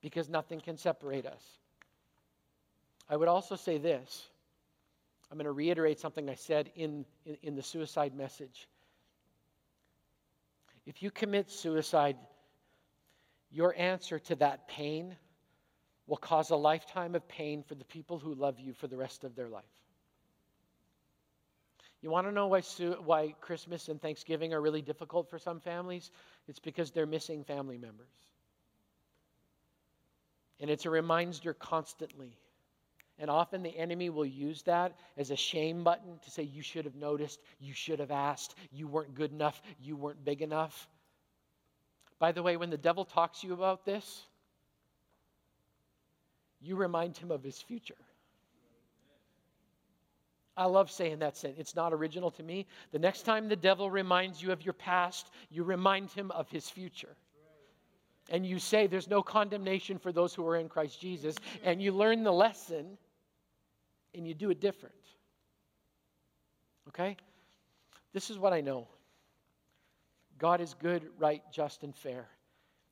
because 0.00 0.28
nothing 0.28 0.60
can 0.60 0.76
separate 0.76 1.26
us. 1.26 1.42
I 3.08 3.16
would 3.16 3.28
also 3.28 3.56
say 3.56 3.78
this. 3.78 4.28
I'm 5.30 5.38
going 5.38 5.46
to 5.46 5.52
reiterate 5.52 5.98
something 5.98 6.28
I 6.28 6.34
said 6.34 6.70
in, 6.76 7.06
in, 7.24 7.36
in 7.42 7.54
the 7.56 7.62
suicide 7.62 8.14
message. 8.14 8.68
If 10.84 11.02
you 11.02 11.10
commit 11.10 11.50
suicide, 11.50 12.16
your 13.50 13.74
answer 13.78 14.18
to 14.18 14.34
that 14.36 14.68
pain 14.68 15.16
will 16.06 16.16
cause 16.16 16.50
a 16.50 16.56
lifetime 16.56 17.14
of 17.14 17.26
pain 17.28 17.62
for 17.62 17.74
the 17.74 17.84
people 17.84 18.18
who 18.18 18.34
love 18.34 18.58
you 18.58 18.72
for 18.72 18.88
the 18.88 18.96
rest 18.96 19.24
of 19.24 19.36
their 19.36 19.48
life. 19.48 19.64
You 22.02 22.10
want 22.10 22.26
to 22.26 22.32
know 22.32 22.48
why, 22.48 22.60
why 23.04 23.34
Christmas 23.40 23.88
and 23.88 24.02
Thanksgiving 24.02 24.52
are 24.52 24.60
really 24.60 24.82
difficult 24.82 25.30
for 25.30 25.38
some 25.38 25.60
families? 25.60 26.10
It's 26.48 26.58
because 26.58 26.90
they're 26.90 27.06
missing 27.06 27.44
family 27.44 27.78
members. 27.78 28.10
And 30.60 30.68
it's 30.68 30.84
a 30.84 30.90
reminder 30.90 31.54
constantly. 31.54 32.36
And 33.18 33.30
often 33.30 33.62
the 33.62 33.76
enemy 33.76 34.10
will 34.10 34.26
use 34.26 34.62
that 34.62 34.98
as 35.16 35.30
a 35.30 35.36
shame 35.36 35.84
button 35.84 36.18
to 36.24 36.30
say, 36.30 36.42
You 36.42 36.62
should 36.62 36.84
have 36.86 36.96
noticed, 36.96 37.40
you 37.60 37.72
should 37.72 38.00
have 38.00 38.10
asked, 38.10 38.56
you 38.72 38.88
weren't 38.88 39.14
good 39.14 39.30
enough, 39.30 39.62
you 39.80 39.94
weren't 39.94 40.24
big 40.24 40.42
enough. 40.42 40.88
By 42.18 42.32
the 42.32 42.42
way, 42.42 42.56
when 42.56 42.70
the 42.70 42.76
devil 42.76 43.04
talks 43.04 43.40
to 43.40 43.46
you 43.46 43.52
about 43.52 43.84
this, 43.84 44.26
you 46.60 46.74
remind 46.74 47.16
him 47.16 47.30
of 47.30 47.44
his 47.44 47.60
future. 47.60 47.94
I 50.56 50.66
love 50.66 50.90
saying 50.90 51.20
that 51.20 51.36
sentence. 51.36 51.60
It's 51.60 51.76
not 51.76 51.92
original 51.92 52.30
to 52.32 52.42
me. 52.42 52.66
The 52.90 52.98
next 52.98 53.22
time 53.22 53.48
the 53.48 53.56
devil 53.56 53.90
reminds 53.90 54.42
you 54.42 54.52
of 54.52 54.64
your 54.64 54.74
past, 54.74 55.30
you 55.50 55.64
remind 55.64 56.10
him 56.10 56.30
of 56.32 56.48
his 56.50 56.68
future. 56.68 57.16
And 58.30 58.46
you 58.46 58.58
say, 58.58 58.86
There's 58.86 59.08
no 59.08 59.22
condemnation 59.22 59.98
for 59.98 60.12
those 60.12 60.34
who 60.34 60.46
are 60.46 60.56
in 60.56 60.68
Christ 60.68 61.00
Jesus. 61.00 61.36
And 61.64 61.82
you 61.82 61.92
learn 61.92 62.22
the 62.22 62.32
lesson 62.32 62.98
and 64.14 64.26
you 64.26 64.34
do 64.34 64.50
it 64.50 64.60
different. 64.60 64.94
Okay? 66.88 67.16
This 68.12 68.30
is 68.30 68.38
what 68.38 68.52
I 68.52 68.60
know 68.60 68.88
God 70.38 70.60
is 70.60 70.74
good, 70.74 71.08
right, 71.18 71.42
just, 71.52 71.82
and 71.82 71.94
fair. 71.94 72.26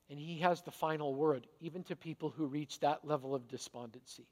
And 0.08 0.18
He 0.18 0.38
has 0.38 0.62
the 0.62 0.70
final 0.70 1.14
word, 1.14 1.46
even 1.60 1.82
to 1.84 1.96
people 1.96 2.30
who 2.30 2.46
reach 2.46 2.80
that 2.80 3.04
level 3.04 3.34
of 3.34 3.48
despondency. 3.48 4.26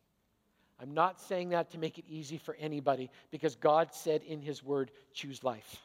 I'm 0.81 0.95
not 0.95 1.21
saying 1.21 1.51
that 1.51 1.71
to 1.71 1.79
make 1.79 1.99
it 1.99 2.05
easy 2.09 2.39
for 2.39 2.55
anybody 2.55 3.11
because 3.31 3.57
God 3.57 3.93
said 3.93 4.23
in 4.23 4.41
His 4.41 4.63
Word, 4.63 4.91
choose 5.13 5.43
life. 5.43 5.77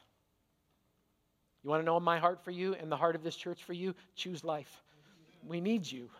You 1.62 1.70
want 1.70 1.80
to 1.80 1.84
know 1.84 1.98
my 1.98 2.18
heart 2.18 2.44
for 2.44 2.50
you 2.50 2.74
and 2.74 2.92
the 2.92 2.96
heart 2.96 3.16
of 3.16 3.22
this 3.22 3.34
church 3.34 3.64
for 3.64 3.72
you? 3.72 3.94
Choose 4.14 4.44
life. 4.44 4.82
We 5.46 5.60
need 5.60 5.90
you. 5.90 6.10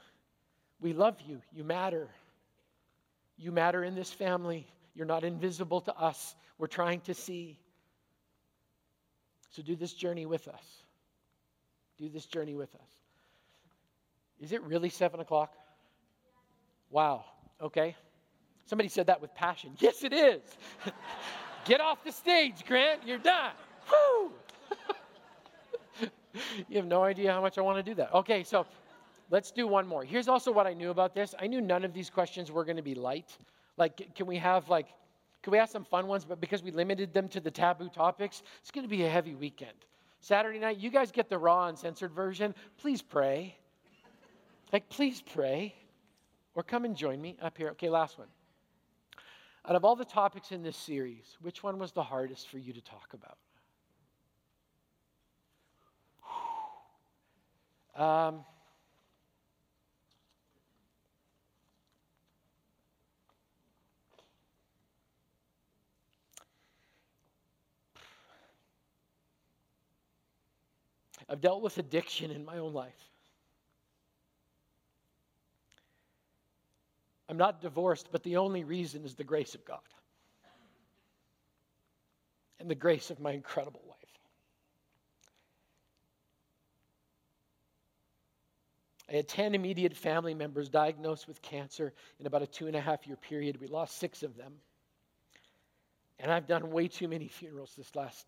We 0.81 0.93
love 0.93 1.17
you. 1.27 1.41
You 1.53 1.65
matter. 1.65 2.09
You 3.37 3.53
matter 3.53 3.85
in 3.85 3.95
this 3.95 4.11
family. 4.11 4.67
You're 4.95 5.07
not 5.07 5.23
invisible 5.23 5.81
to 5.83 5.97
us. 5.97 6.35
We're 6.59 6.67
trying 6.67 7.01
to 7.03 7.15
see. 7.15 7.59
So 9.51 9.63
do 9.63 9.77
this 9.77 9.93
journey 9.93 10.27
with 10.27 10.49
us. 10.49 10.65
Do 11.99 12.09
this 12.09 12.27
journey 12.27 12.55
with 12.55 12.75
us. 12.75 12.91
Is 14.41 14.53
it 14.53 14.63
really 14.63 14.89
seven 14.89 15.21
o'clock? 15.21 15.53
Wow. 16.91 17.25
Okay. 17.61 17.95
Somebody 18.67 18.89
said 18.89 19.07
that 19.07 19.21
with 19.21 19.35
passion. 19.35 19.71
Yes, 19.79 20.05
it 20.05 20.13
is. 20.13 20.43
Get 21.65 21.81
off 21.81 22.05
the 22.05 22.13
stage, 22.13 22.65
Grant. 22.67 23.01
You're 23.07 23.19
done. 23.19 23.53
Woo! 23.91 24.33
you 26.69 26.77
have 26.77 26.87
no 26.87 27.03
idea 27.03 27.33
how 27.33 27.41
much 27.41 27.59
I 27.59 27.61
want 27.63 27.79
to 27.79 27.83
do 27.83 27.95
that. 27.97 28.13
Okay, 28.15 28.43
so 28.43 28.67
let's 29.31 29.51
do 29.51 29.67
one 29.67 29.87
more. 29.87 30.05
Here's 30.05 30.29
also 30.29 30.53
what 30.53 30.67
I 30.67 30.75
knew 30.75 30.91
about 30.91 31.15
this. 31.15 31.35
I 31.39 31.47
knew 31.47 31.61
none 31.61 31.85
of 31.85 31.93
these 31.93 32.11
questions 32.11 32.51
were 32.51 32.65
going 32.65 32.77
to 32.77 32.83
be 32.83 32.95
light. 32.95 33.37
Like, 33.77 34.15
can 34.15 34.27
we 34.27 34.37
have 34.39 34.69
like, 34.69 34.89
can 35.43 35.51
we 35.51 35.59
have 35.59 35.71
some 35.71 35.85
fun 35.85 36.07
ones? 36.07 36.25
But 36.25 36.41
because 36.41 36.63
we 36.63 36.71
limited 36.71 37.13
them 37.13 37.29
to 37.29 37.41
the 37.41 37.51
taboo 37.51 37.89
topics, 37.89 38.43
it's 38.61 38.71
going 38.71 38.85
to 38.85 38.89
be 38.89 39.05
a 39.05 39.09
heavy 39.09 39.35
weekend. 39.35 39.77
Saturday 40.21 40.59
night, 40.59 40.79
you 40.79 40.91
guys 40.91 41.13
get 41.13 41.29
the 41.29 41.37
raw 41.37 41.67
uncensored 41.69 42.13
version. 42.13 42.55
Please 42.79 43.03
pray. 43.03 43.57
Like, 44.73 44.89
please 44.89 45.23
pray. 45.23 45.75
Or 46.55 46.63
come 46.63 46.85
and 46.85 46.97
join 46.97 47.21
me 47.21 47.37
up 47.43 47.59
here. 47.59 47.71
Okay, 47.71 47.91
last 47.91 48.19
one. 48.19 48.29
Out 49.67 49.77
of 49.77 49.85
all 49.85 49.97
the 49.97 50.05
topics 50.05 50.53
in 50.53 50.63
this 50.63 50.77
series, 50.77 51.39
which 51.41 51.63
one 51.63 51.79
was 51.79 51.93
the 51.93 52.03
hardest 52.03 52.49
for 52.49 52.59
you 52.59 52.73
to 52.73 52.83
talk 52.83 53.15
about? 53.15 53.39
Um, 57.97 58.45
I've 71.29 71.41
dealt 71.41 71.63
with 71.63 71.79
addiction 71.79 72.33
in 72.33 72.45
my 72.45 72.59
own 72.59 72.73
life. 72.73 73.14
I'm 77.29 77.37
not 77.37 77.61
divorced, 77.61 78.09
but 78.13 78.23
the 78.23 78.37
only 78.37 78.65
reason 78.65 79.05
is 79.05 79.15
the 79.15 79.25
grace 79.25 79.55
of 79.55 79.65
God 79.65 79.79
and 82.61 82.71
the 82.71 82.75
grace 82.75 83.11
of 83.11 83.21
my 83.21 83.33
incredible 83.33 83.83
wife. 83.87 83.99
I 89.09 89.17
had 89.17 89.29
10 89.29 89.55
immediate 89.55 89.95
family 89.95 90.35
members 90.35 90.69
diagnosed 90.69 91.29
with 91.29 91.43
cancer 91.43 91.93
in 92.19 92.27
about 92.27 92.43
a 92.43 92.47
two 92.47 92.67
and 92.67 92.75
a 92.75 92.81
half 92.81 93.07
year 93.07 93.17
period. 93.17 93.61
We 93.61 93.67
lost 93.67 93.99
six 93.99 94.23
of 94.23 94.37
them. 94.37 94.55
And 96.19 96.33
I've 96.33 96.47
done 96.47 96.71
way 96.71 96.89
too 96.89 97.07
many 97.07 97.29
funerals 97.29 97.75
this 97.77 97.95
last 97.95 98.27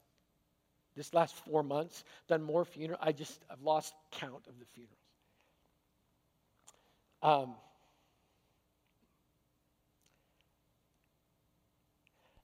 this 0.96 1.12
last 1.12 1.34
four 1.34 1.62
months, 1.62 2.04
done 2.26 2.42
more 2.42 2.64
funerals. 2.64 3.02
I 3.02 3.12
just 3.12 3.44
I've 3.50 3.60
lost 3.60 3.94
count 4.12 4.46
of 4.48 4.58
the 4.58 4.64
funerals. 4.74 4.96
Um, 7.22 7.54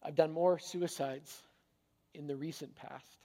I've 0.03 0.15
done 0.15 0.33
more 0.33 0.59
suicides 0.59 1.43
in 2.15 2.27
the 2.27 2.37
recent 2.37 2.75
past. 2.77 3.17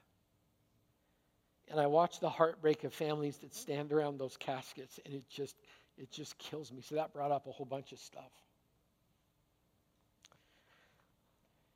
And 1.69 1.79
I 1.79 1.87
watch 1.87 2.19
the 2.19 2.29
heartbreak 2.29 2.83
of 2.83 2.93
families 2.93 3.37
that 3.37 3.53
stand 3.53 3.91
around 3.91 4.19
those 4.19 4.37
caskets, 4.37 4.99
and 5.05 5.13
it 5.13 5.23
just 5.29 5.57
it 5.97 6.11
just 6.11 6.37
kills 6.37 6.71
me. 6.71 6.81
So 6.81 6.95
that 6.95 7.11
brought 7.11 7.31
up 7.31 7.47
a 7.47 7.51
whole 7.51 7.65
bunch 7.65 7.91
of 7.91 7.99
stuff. 7.99 8.31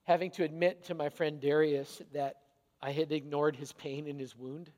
Having 0.04 0.32
to 0.32 0.44
admit 0.44 0.86
to 0.86 0.94
my 0.94 1.10
friend 1.10 1.42
Darius 1.42 2.02
that 2.14 2.38
I 2.82 2.92
had 2.92 3.12
ignored 3.12 3.56
his 3.56 3.74
pain 3.74 4.08
and 4.08 4.20
his 4.20 4.36
wound 4.38 4.70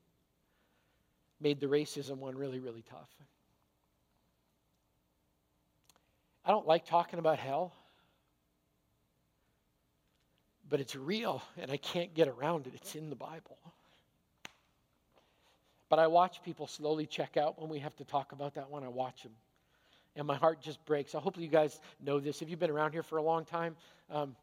made 1.39 1.59
the 1.59 1.67
racism 1.67 2.17
one 2.17 2.37
really, 2.37 2.59
really 2.59 2.83
tough. 2.89 3.09
I 6.45 6.51
don't 6.51 6.67
like 6.67 6.85
talking 6.85 7.19
about 7.19 7.39
hell 7.39 7.73
but 10.69 10.79
it's 10.79 10.95
real 10.95 11.41
and 11.57 11.71
I 11.71 11.77
can't 11.77 12.13
get 12.13 12.27
around 12.27 12.67
it. 12.67 12.73
It's 12.75 12.95
in 12.95 13.09
the 13.09 13.15
Bible. 13.15 13.57
But 15.89 15.99
I 15.99 16.07
watch 16.07 16.41
people 16.43 16.67
slowly 16.67 17.05
check 17.05 17.37
out 17.37 17.61
when 17.61 17.69
we 17.69 17.79
have 17.79 17.95
to 17.97 18.05
talk 18.05 18.31
about 18.31 18.55
that 18.55 18.69
one. 18.71 18.83
I 18.83 18.87
watch 18.87 19.23
them. 19.23 19.33
And 20.15 20.25
my 20.27 20.35
heart 20.35 20.61
just 20.61 20.83
breaks. 20.85 21.15
I 21.15 21.19
hope 21.19 21.37
you 21.37 21.47
guys 21.47 21.79
know 22.03 22.19
this. 22.19 22.41
If 22.41 22.49
you've 22.49 22.59
been 22.59 22.71
around 22.71 22.93
here 22.93 23.03
for 23.03 23.17
a 23.17 23.23
long 23.23 23.45
time, 23.45 23.75
um, 24.09 24.35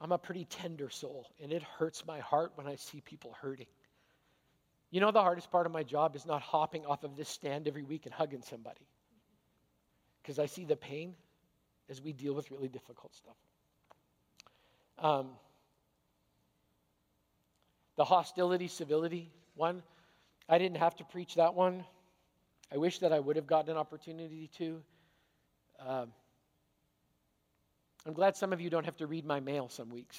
I'm 0.00 0.12
a 0.12 0.18
pretty 0.18 0.44
tender 0.44 0.90
soul, 0.90 1.26
and 1.42 1.52
it 1.52 1.62
hurts 1.62 2.04
my 2.06 2.18
heart 2.20 2.52
when 2.56 2.66
I 2.66 2.76
see 2.76 3.00
people 3.00 3.34
hurting. 3.40 3.66
You 4.90 5.00
know, 5.00 5.10
the 5.10 5.22
hardest 5.22 5.50
part 5.50 5.66
of 5.66 5.72
my 5.72 5.82
job 5.82 6.14
is 6.14 6.26
not 6.26 6.42
hopping 6.42 6.84
off 6.84 7.04
of 7.04 7.16
this 7.16 7.28
stand 7.28 7.66
every 7.66 7.82
week 7.82 8.04
and 8.04 8.14
hugging 8.14 8.42
somebody, 8.42 8.86
because 10.22 10.38
I 10.38 10.46
see 10.46 10.64
the 10.64 10.76
pain 10.76 11.14
as 11.88 12.02
we 12.02 12.12
deal 12.12 12.34
with 12.34 12.50
really 12.50 12.68
difficult 12.68 13.14
stuff. 13.14 13.36
Um, 14.98 15.28
the 17.96 18.04
hostility, 18.04 18.68
civility 18.68 19.30
one, 19.54 19.82
I 20.48 20.58
didn't 20.58 20.78
have 20.78 20.96
to 20.96 21.04
preach 21.04 21.36
that 21.36 21.54
one. 21.54 21.84
I 22.72 22.76
wish 22.76 22.98
that 23.00 23.12
I 23.12 23.20
would 23.20 23.36
have 23.36 23.46
gotten 23.46 23.70
an 23.70 23.76
opportunity 23.76 24.50
to. 24.58 24.82
Um, 25.80 26.12
I'm 28.06 28.12
glad 28.12 28.36
some 28.36 28.52
of 28.52 28.60
you 28.60 28.68
don't 28.68 28.84
have 28.84 28.96
to 28.98 29.06
read 29.06 29.24
my 29.24 29.40
mail 29.40 29.68
some 29.68 29.90
weeks. 29.90 30.18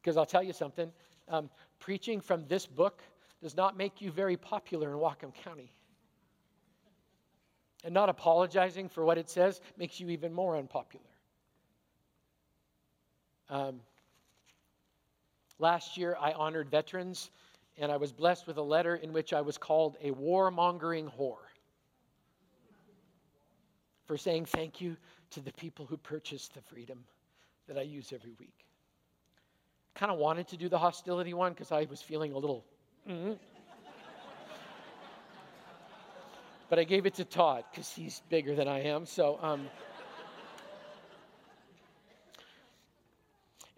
Because 0.00 0.16
I'll 0.16 0.26
tell 0.26 0.42
you 0.42 0.52
something 0.52 0.90
um, 1.28 1.50
preaching 1.78 2.20
from 2.20 2.46
this 2.48 2.66
book 2.66 3.02
does 3.42 3.56
not 3.56 3.76
make 3.76 4.00
you 4.00 4.10
very 4.10 4.36
popular 4.36 4.90
in 4.90 4.96
Whatcom 4.96 5.32
County. 5.44 5.72
And 7.84 7.94
not 7.94 8.08
apologizing 8.08 8.88
for 8.88 9.04
what 9.04 9.18
it 9.18 9.28
says 9.30 9.60
makes 9.76 10.00
you 10.00 10.08
even 10.08 10.32
more 10.32 10.56
unpopular. 10.56 11.04
Um, 13.50 13.80
last 15.58 15.96
year, 15.96 16.16
I 16.20 16.32
honored 16.32 16.70
veterans, 16.70 17.30
and 17.78 17.90
I 17.90 17.96
was 17.96 18.12
blessed 18.12 18.46
with 18.46 18.58
a 18.58 18.62
letter 18.62 18.96
in 18.96 19.12
which 19.12 19.32
I 19.32 19.40
was 19.40 19.56
called 19.56 19.96
a 20.02 20.10
warmongering 20.10 21.10
whore 21.18 21.36
for 24.06 24.16
saying 24.16 24.46
thank 24.46 24.80
you 24.80 24.96
to 25.30 25.40
the 25.40 25.52
people 25.52 25.86
who 25.86 25.96
purchased 25.96 26.54
the 26.54 26.62
freedom 26.62 27.04
that 27.68 27.76
I 27.76 27.82
use 27.82 28.12
every 28.12 28.32
week. 28.40 28.64
Kind 29.94 30.10
of 30.10 30.18
wanted 30.18 30.48
to 30.48 30.56
do 30.56 30.68
the 30.68 30.78
hostility 30.78 31.34
one 31.34 31.52
because 31.52 31.72
I 31.72 31.86
was 31.90 32.00
feeling 32.00 32.32
a 32.32 32.38
little. 32.38 32.64
Mm-hmm. 33.08 33.32
but 36.70 36.78
I 36.78 36.84
gave 36.84 37.06
it 37.06 37.14
to 37.14 37.24
Todd 37.24 37.64
because 37.70 37.90
he's 37.90 38.22
bigger 38.28 38.54
than 38.54 38.68
I 38.68 38.82
am. 38.84 39.06
So. 39.06 39.38
Um, 39.40 39.68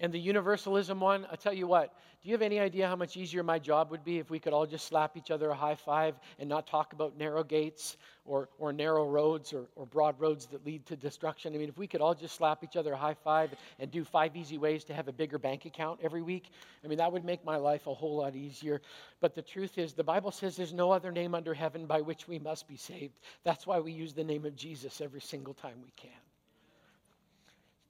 And 0.01 0.15
the 0.15 0.19
universalism 0.19 0.99
one, 0.99 1.27
I'll 1.31 1.37
tell 1.37 1.53
you 1.53 1.67
what, 1.67 1.95
do 2.23 2.29
you 2.29 2.35
have 2.35 2.41
any 2.41 2.59
idea 2.59 2.89
how 2.89 2.97
much 2.97 3.19
easier 3.19 3.43
my 3.43 3.59
job 3.59 3.91
would 3.91 4.03
be 4.03 4.19
if 4.19 4.31
we 4.31 4.39
could 4.39 4.55
all 4.55 4.65
just 4.65 4.87
slap 4.87 5.15
each 5.15 5.31
other 5.31 5.51
a 5.51 5.55
high 5.55 5.75
five 5.75 6.15
and 6.39 6.49
not 6.49 6.67
talk 6.67 6.95
about 6.95 7.19
narrow 7.19 7.45
gates 7.45 7.99
or, 8.25 8.49
or 8.59 8.73
narrow 8.73 9.07
roads 9.07 9.53
or, 9.53 9.67
or 9.77 9.85
broad 9.85 10.19
roads 10.19 10.47
that 10.47 10.65
lead 10.65 10.87
to 10.87 10.97
destruction? 10.97 11.55
I 11.55 11.59
mean, 11.59 11.69
if 11.69 11.77
we 11.77 11.87
could 11.87 12.01
all 12.01 12.15
just 12.15 12.35
slap 12.35 12.65
each 12.65 12.77
other 12.77 12.95
a 12.95 12.97
high 12.97 13.15
five 13.15 13.55
and 13.79 13.91
do 13.91 14.03
five 14.03 14.35
easy 14.37 14.57
ways 14.57 14.85
to 14.85 14.95
have 14.95 15.07
a 15.07 15.13
bigger 15.13 15.39
bank 15.39 15.67
account 15.67 16.01
every 16.03 16.23
week, 16.23 16.51
I 16.83 16.89
mean, 16.89 16.99
that 16.99 17.13
would 17.13 17.25
make 17.25 17.45
my 17.45 17.57
life 17.57 17.87
a 17.87 17.93
whole 17.93 18.17
lot 18.17 18.35
easier. 18.35 18.81
But 19.21 19.35
the 19.35 19.43
truth 19.43 19.77
is, 19.77 19.93
the 19.93 20.05
Bible 20.05 20.31
says 20.31 20.57
there's 20.57 20.73
no 20.73 20.91
other 20.91 21.13
name 21.13 21.35
under 21.35 21.53
heaven 21.53 21.85
by 21.85 22.01
which 22.01 22.27
we 22.27 22.39
must 22.39 22.67
be 22.67 22.77
saved. 22.77 23.19
That's 23.45 23.67
why 23.67 23.81
we 23.81 23.93
use 23.93 24.15
the 24.15 24.25
name 24.25 24.47
of 24.47 24.57
Jesus 24.57 25.03
every 25.03 25.21
single 25.21 25.53
time 25.53 25.77
we 25.83 25.93
can. 25.95 26.11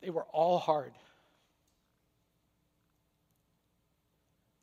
They 0.01 0.11
were 0.11 0.27
all 0.33 0.59
hard. 0.59 0.93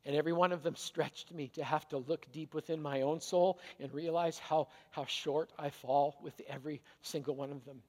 And 0.08 0.16
every 0.16 0.32
one 0.32 0.54
of 0.54 0.64
them 0.64 0.78
stretched 0.78 1.34
me 1.34 1.50
to 1.50 1.64
have 1.66 1.86
to 1.90 1.98
look 1.98 2.32
deep 2.32 2.54
within 2.54 2.82
my 2.82 3.02
own 3.02 3.20
soul 3.20 3.60
and 3.78 3.94
realize 3.94 4.40
how, 4.40 4.70
how 4.90 5.04
short 5.06 5.52
I 5.60 5.70
fall 5.70 6.18
with 6.24 6.42
every 6.48 6.82
single 7.02 7.36
one 7.36 7.52
of 7.52 7.66
them. 7.66 7.82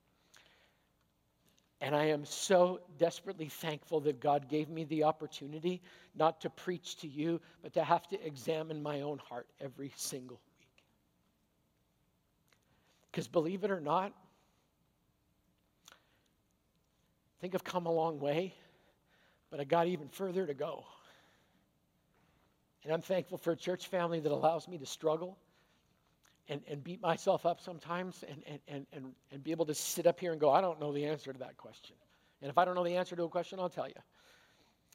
And 1.80 1.94
I 1.94 2.06
am 2.06 2.24
so 2.24 2.80
desperately 2.98 3.46
thankful 3.46 4.00
that 4.00 4.18
God 4.18 4.48
gave 4.48 4.68
me 4.68 4.82
the 4.82 5.04
opportunity 5.04 5.80
not 6.16 6.40
to 6.40 6.50
preach 6.50 6.96
to 6.96 7.06
you, 7.06 7.40
but 7.62 7.74
to 7.74 7.84
have 7.84 8.04
to 8.08 8.26
examine 8.26 8.82
my 8.82 9.02
own 9.02 9.18
heart 9.18 9.46
every 9.60 9.92
single 9.94 10.40
week. 10.58 10.84
Because 13.12 13.28
believe 13.28 13.62
it 13.62 13.70
or 13.70 13.80
not, 13.80 14.12
I 15.92 15.94
think 17.40 17.54
I've 17.54 17.62
come 17.62 17.86
a 17.86 17.92
long 17.92 18.18
way, 18.18 18.54
but 19.52 19.60
I 19.60 19.64
got 19.64 19.86
even 19.86 20.08
further 20.08 20.44
to 20.44 20.54
go. 20.54 20.84
And 22.84 22.92
I'm 22.92 23.02
thankful 23.02 23.38
for 23.38 23.52
a 23.52 23.56
church 23.56 23.88
family 23.88 24.20
that 24.20 24.32
allows 24.32 24.68
me 24.68 24.78
to 24.78 24.86
struggle 24.86 25.36
and, 26.48 26.62
and 26.68 26.82
beat 26.82 27.02
myself 27.02 27.44
up 27.44 27.60
sometimes 27.60 28.24
and, 28.28 28.42
and, 28.46 28.58
and, 28.68 28.86
and, 28.92 29.12
and 29.32 29.44
be 29.44 29.50
able 29.50 29.66
to 29.66 29.74
sit 29.74 30.06
up 30.06 30.18
here 30.18 30.32
and 30.32 30.40
go, 30.40 30.50
I 30.50 30.60
don't 30.60 30.80
know 30.80 30.92
the 30.92 31.04
answer 31.04 31.32
to 31.32 31.38
that 31.40 31.56
question. 31.56 31.96
And 32.40 32.50
if 32.50 32.56
I 32.56 32.64
don't 32.64 32.74
know 32.74 32.84
the 32.84 32.96
answer 32.96 33.16
to 33.16 33.24
a 33.24 33.28
question, 33.28 33.58
I'll 33.58 33.68
tell 33.68 33.88
you. 33.88 33.94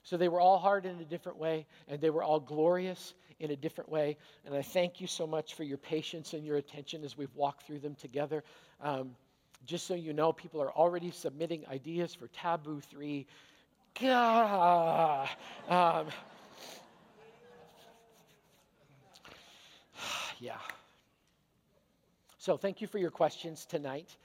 So 0.04 0.18
they 0.18 0.28
were 0.28 0.40
all 0.40 0.58
hard 0.58 0.86
in 0.86 1.00
a 1.00 1.06
different 1.06 1.38
way, 1.38 1.66
and 1.88 2.02
they 2.02 2.10
were 2.10 2.24
all 2.24 2.40
glorious 2.40 3.14
in 3.40 3.52
a 3.52 3.56
different 3.56 3.90
way. 3.90 4.18
And 4.46 4.56
I 4.56 4.62
thank 4.62 5.00
you 5.00 5.08
so 5.08 5.26
much 5.26 5.54
for 5.54 5.64
your 5.64 5.78
patience 5.78 6.34
and 6.34 6.46
your 6.46 6.58
attention 6.58 7.04
as 7.04 7.18
we've 7.18 7.34
walked 7.36 7.66
through 7.66 7.80
them 7.80 7.96
together. 7.96 8.44
Um, 8.82 9.16
just 9.66 9.88
so 9.88 9.94
you 9.94 10.12
know, 10.14 10.34
people 10.34 10.62
are 10.62 10.72
already 10.72 11.12
submitting 11.12 11.64
ideas 11.70 12.14
for 12.14 12.28
Taboo 12.28 12.82
3. 12.82 13.26
God. 14.02 15.30
Um, 15.70 16.08
yeah. 20.44 20.58
So 22.38 22.58
thank 22.58 22.82
you 22.82 22.88
for 22.88 22.98
your 22.98 23.12
questions 23.12 23.66
tonight. 23.66 24.18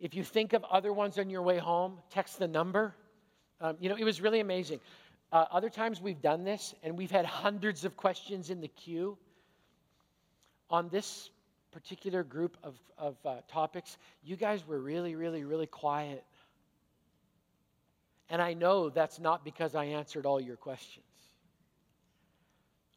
If 0.00 0.14
you 0.14 0.24
think 0.24 0.54
of 0.54 0.64
other 0.64 0.94
ones 0.94 1.18
on 1.18 1.28
your 1.28 1.42
way 1.42 1.58
home, 1.58 1.98
text 2.08 2.38
the 2.38 2.48
number. 2.48 2.94
Um, 3.60 3.76
you 3.78 3.90
know, 3.90 3.96
it 3.96 4.04
was 4.04 4.22
really 4.22 4.40
amazing. 4.40 4.80
Uh, 5.30 5.44
other 5.50 5.68
times 5.68 6.00
we've 6.00 6.22
done 6.22 6.42
this 6.42 6.74
and 6.82 6.96
we've 6.96 7.10
had 7.10 7.26
hundreds 7.26 7.84
of 7.84 7.98
questions 7.98 8.48
in 8.48 8.62
the 8.62 8.68
queue. 8.68 9.18
On 10.70 10.88
this 10.88 11.28
particular 11.70 12.22
group 12.24 12.56
of, 12.62 12.78
of 12.96 13.16
uh, 13.26 13.36
topics, 13.46 13.98
you 14.24 14.36
guys 14.36 14.66
were 14.66 14.78
really, 14.80 15.16
really, 15.16 15.44
really 15.44 15.66
quiet. 15.66 16.24
And 18.30 18.40
I 18.40 18.54
know 18.54 18.88
that's 18.88 19.20
not 19.20 19.44
because 19.44 19.74
I 19.74 19.84
answered 19.84 20.24
all 20.24 20.40
your 20.40 20.56
questions. 20.56 21.04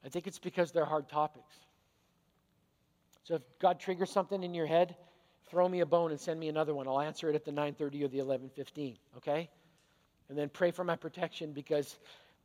I 0.05 0.09
think 0.09 0.25
it's 0.25 0.39
because 0.39 0.71
they're 0.71 0.85
hard 0.85 1.09
topics. 1.09 1.53
So 3.31 3.35
if 3.35 3.43
God 3.59 3.79
triggers 3.79 4.11
something 4.11 4.43
in 4.43 4.53
your 4.53 4.65
head, 4.65 4.93
throw 5.49 5.69
me 5.69 5.79
a 5.79 5.85
bone 5.85 6.11
and 6.11 6.19
send 6.19 6.37
me 6.37 6.49
another 6.49 6.75
one. 6.75 6.85
I'll 6.85 6.99
answer 6.99 7.29
it 7.29 7.35
at 7.35 7.45
the 7.45 7.51
9:30 7.53 8.03
or 8.03 8.09
the 8.09 8.19
11:15, 8.19 8.97
okay? 9.15 9.49
And 10.27 10.37
then 10.37 10.49
pray 10.49 10.69
for 10.69 10.83
my 10.83 10.97
protection 10.97 11.53
because 11.53 11.97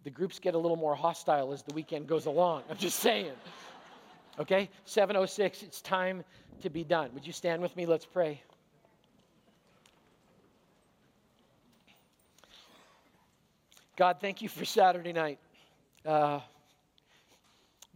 the 0.05 0.11
groups 0.11 0.39
get 0.39 0.55
a 0.55 0.59
little 0.59 0.77
more 0.77 0.95
hostile 0.95 1.53
as 1.53 1.65
the 1.65 1.75
weekend 1.75 2.07
goes 2.07 2.27
along. 2.27 2.63
I'm 2.71 2.77
just 2.77 3.01
saying. 3.01 3.33
Okay? 4.39 4.71
706, 4.85 5.65
it's 5.65 5.83
time 5.83 6.23
to 6.61 6.71
be 6.71 6.85
done. 6.85 7.13
Would 7.15 7.27
you 7.27 7.33
stand 7.33 7.61
with 7.61 7.75
me? 7.75 7.85
Let's 7.85 8.07
pray. 8.07 8.41
God, 13.97 14.19
thank 14.21 14.41
you 14.41 14.49
for 14.49 14.65
Saturday 14.65 15.13
night. 15.13 15.41
Uh, 16.05 16.39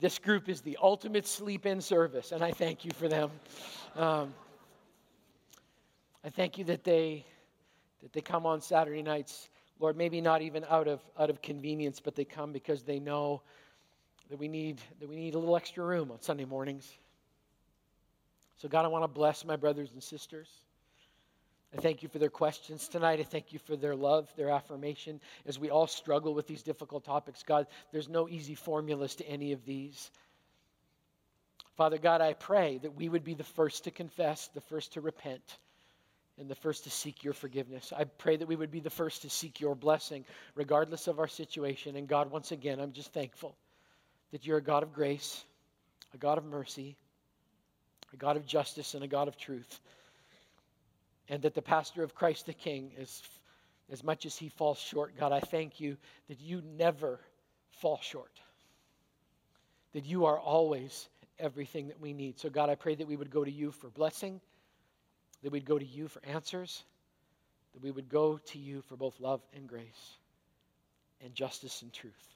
this 0.01 0.19
group 0.19 0.49
is 0.49 0.63
the 0.63 0.79
ultimate 0.83 1.27
sleep 1.27 1.67
in 1.67 1.81
service, 1.81 2.33
and 2.33 2.43
I 2.43 2.53
thank 2.53 2.85
you 2.85 2.91
for 2.93 3.07
them. 3.07 3.31
Um, 3.97 4.35
I 6.25 6.31
thank 6.31 6.57
you 6.57 6.65
that 6.65 6.85
they 6.85 7.27
that 8.03 8.13
they 8.15 8.23
come 8.23 8.47
on 8.47 8.63
Saturday 8.63 9.03
nights, 9.03 9.51
Lord, 9.79 9.97
maybe 9.97 10.23
not 10.23 10.41
even 10.41 10.65
out 10.71 10.89
of 10.89 11.01
out 11.19 11.29
of 11.29 11.43
convenience, 11.43 12.01
but 12.01 12.15
they 12.15 12.25
come 12.25 12.51
because 12.51 12.83
they 12.83 12.99
know 12.99 13.43
that 14.31 14.39
we 14.39 14.49
need 14.49 14.81
that 15.01 15.09
we 15.09 15.17
need 15.17 15.35
a 15.35 15.39
little 15.39 15.57
extra 15.57 15.85
room 15.85 16.11
on 16.11 16.21
Sunday 16.21 16.47
mornings. 16.47 16.91
So 18.57 18.69
God, 18.69 18.85
I 18.85 18.89
want 18.89 19.05
to 19.05 19.09
bless 19.09 19.45
my 19.45 19.57
brothers 19.57 19.93
and 19.93 20.03
sisters. 20.03 20.49
I 21.77 21.81
thank 21.81 22.03
you 22.03 22.09
for 22.09 22.19
their 22.19 22.31
questions 22.31 22.89
tonight. 22.89 23.21
I 23.21 23.23
thank 23.23 23.53
you 23.53 23.61
for 23.61 23.77
their 23.77 23.95
love, 23.95 24.29
their 24.37 24.51
affirmation 24.51 25.21
as 25.47 25.59
we 25.59 25.71
all 25.71 25.87
struggle 25.87 26.35
with 26.35 26.49
these 26.49 26.65
difficult 26.65 27.05
topics. 27.05 27.45
God, 27.45 27.67
there's 27.93 28.09
no 28.09 28.29
easy 28.29 28.57
formulas 28.57 29.15
to 29.17 29.29
any 29.29 29.53
of 29.53 29.65
these. 29.65 30.11
Father 31.77 31.99
God, 31.99 32.21
I 32.21 32.33
pray 32.33 32.79
that 32.79 32.97
we 32.97 33.09
would 33.09 33.23
be 33.23 33.35
the 33.35 33.45
first 33.45 33.85
to 33.85 33.93
confess, 33.93 34.49
the 34.49 34.61
first 34.61 34.95
to 34.95 35.01
repent, 35.01 35.59
and 36.39 36.49
the 36.49 36.57
first 36.57 36.85
to 36.85 36.91
seek 36.91 37.23
your 37.23 37.35
forgiveness. 37.35 37.93
I 37.97 38.05
pray 38.05 38.37
that 38.37 38.49
we 38.49 38.57
would 38.57 38.73
be 38.73 38.81
the 38.81 38.91
first 38.91 39.23
to 39.23 39.31
seek 39.31 39.61
your 39.61 39.77
blessing, 39.77 40.25
regardless 40.57 41.07
of 41.07 41.21
our 41.21 41.29
situation. 41.29 41.95
And 41.95 42.09
God, 42.09 42.33
once 42.33 42.51
again, 42.51 42.81
I'm 42.81 42.93
just 42.93 43.13
thankful 43.13 43.55
that 44.33 44.45
you're 44.45 44.59
a 44.59 44.63
God 44.63 44.83
of 44.83 44.93
grace, 44.93 45.45
a 46.15 46.19
God 46.19 46.37
of 46.37 46.45
mercy, 46.45 46.97
a 48.13 48.17
God 48.17 48.37
of 48.37 48.45
justice, 48.45 48.95
and 48.95 49.05
a 49.05 49.09
God 49.09 49.29
of 49.29 49.37
truth 49.37 49.81
and 51.31 51.41
that 51.43 51.55
the 51.55 51.63
pastor 51.63 52.03
of 52.03 52.15
Christ 52.15 52.47
the 52.47 52.53
King, 52.53 52.91
as, 53.01 53.23
as 53.91 54.03
much 54.03 54.27
as 54.27 54.37
he 54.37 54.49
falls 54.49 54.79
short, 54.79 55.17
God, 55.17 55.33
I 55.33 55.39
thank 55.39 55.81
you 55.81 55.97
that 56.29 56.41
you 56.41 56.61
never 56.77 57.21
fall 57.71 58.01
short, 58.03 58.33
that 59.95 60.05
you 60.05 60.27
are 60.27 60.39
always 60.39 61.09
everything 61.39 61.89
that 61.89 62.01
we 62.01 62.13
need. 62.13 62.39
So, 62.39 62.51
God, 62.51 62.69
I 62.69 62.75
pray 62.75 62.97
that 62.97 63.07
we 63.07 63.17
would 63.17 63.31
go 63.31 63.45
to 63.45 63.51
you 63.51 63.71
for 63.71 63.89
blessing, 63.91 64.41
that 65.45 65.53
we'd 65.53 65.65
go 65.65 65.79
to 65.79 65.87
you 65.87 66.09
for 66.09 66.21
answers, 66.27 66.83
that 67.75 67.83
we 67.83 67.93
would 67.93 68.09
go 68.09 68.37
to 68.37 68.59
you 68.59 68.83
for 68.83 68.97
both 68.97 69.21
love 69.21 69.41
and 69.55 69.69
grace 69.69 70.17
and 71.25 71.33
justice 71.33 71.83
and 71.83 71.93
truth. 71.93 72.35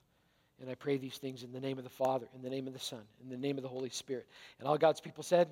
And 0.60 0.70
I 0.70 0.76
pray 0.76 0.98
these 0.98 1.18
things 1.18 1.42
in 1.42 1.52
the 1.52 1.60
name 1.60 1.78
of 1.78 1.84
the 1.84 1.90
Father, 1.90 2.28
in 2.32 2.42
the 2.42 2.50
name 2.50 2.68
of 2.68 2.72
the 2.72 2.78
Son, 2.78 3.02
in 3.20 3.28
the 3.28 3.36
name 3.36 3.58
of 3.58 3.62
the 3.62 3.68
Holy 3.68 3.90
Spirit. 3.90 4.28
And 4.60 4.68
all 4.68 4.78
God's 4.78 5.00
people 5.00 5.24
said, 5.24 5.48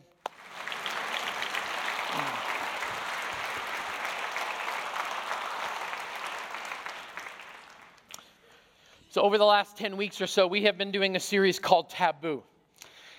So, 9.13 9.21
over 9.21 9.37
the 9.37 9.45
last 9.45 9.77
10 9.77 9.99
weeks 9.99 10.23
or 10.23 10.27
so, 10.27 10.47
we 10.47 10.63
have 10.63 10.79
been 10.79 10.91
doing 10.91 11.17
a 11.17 11.21
series 11.21 11.59
called 11.59 11.91
Taboo. 11.91 12.43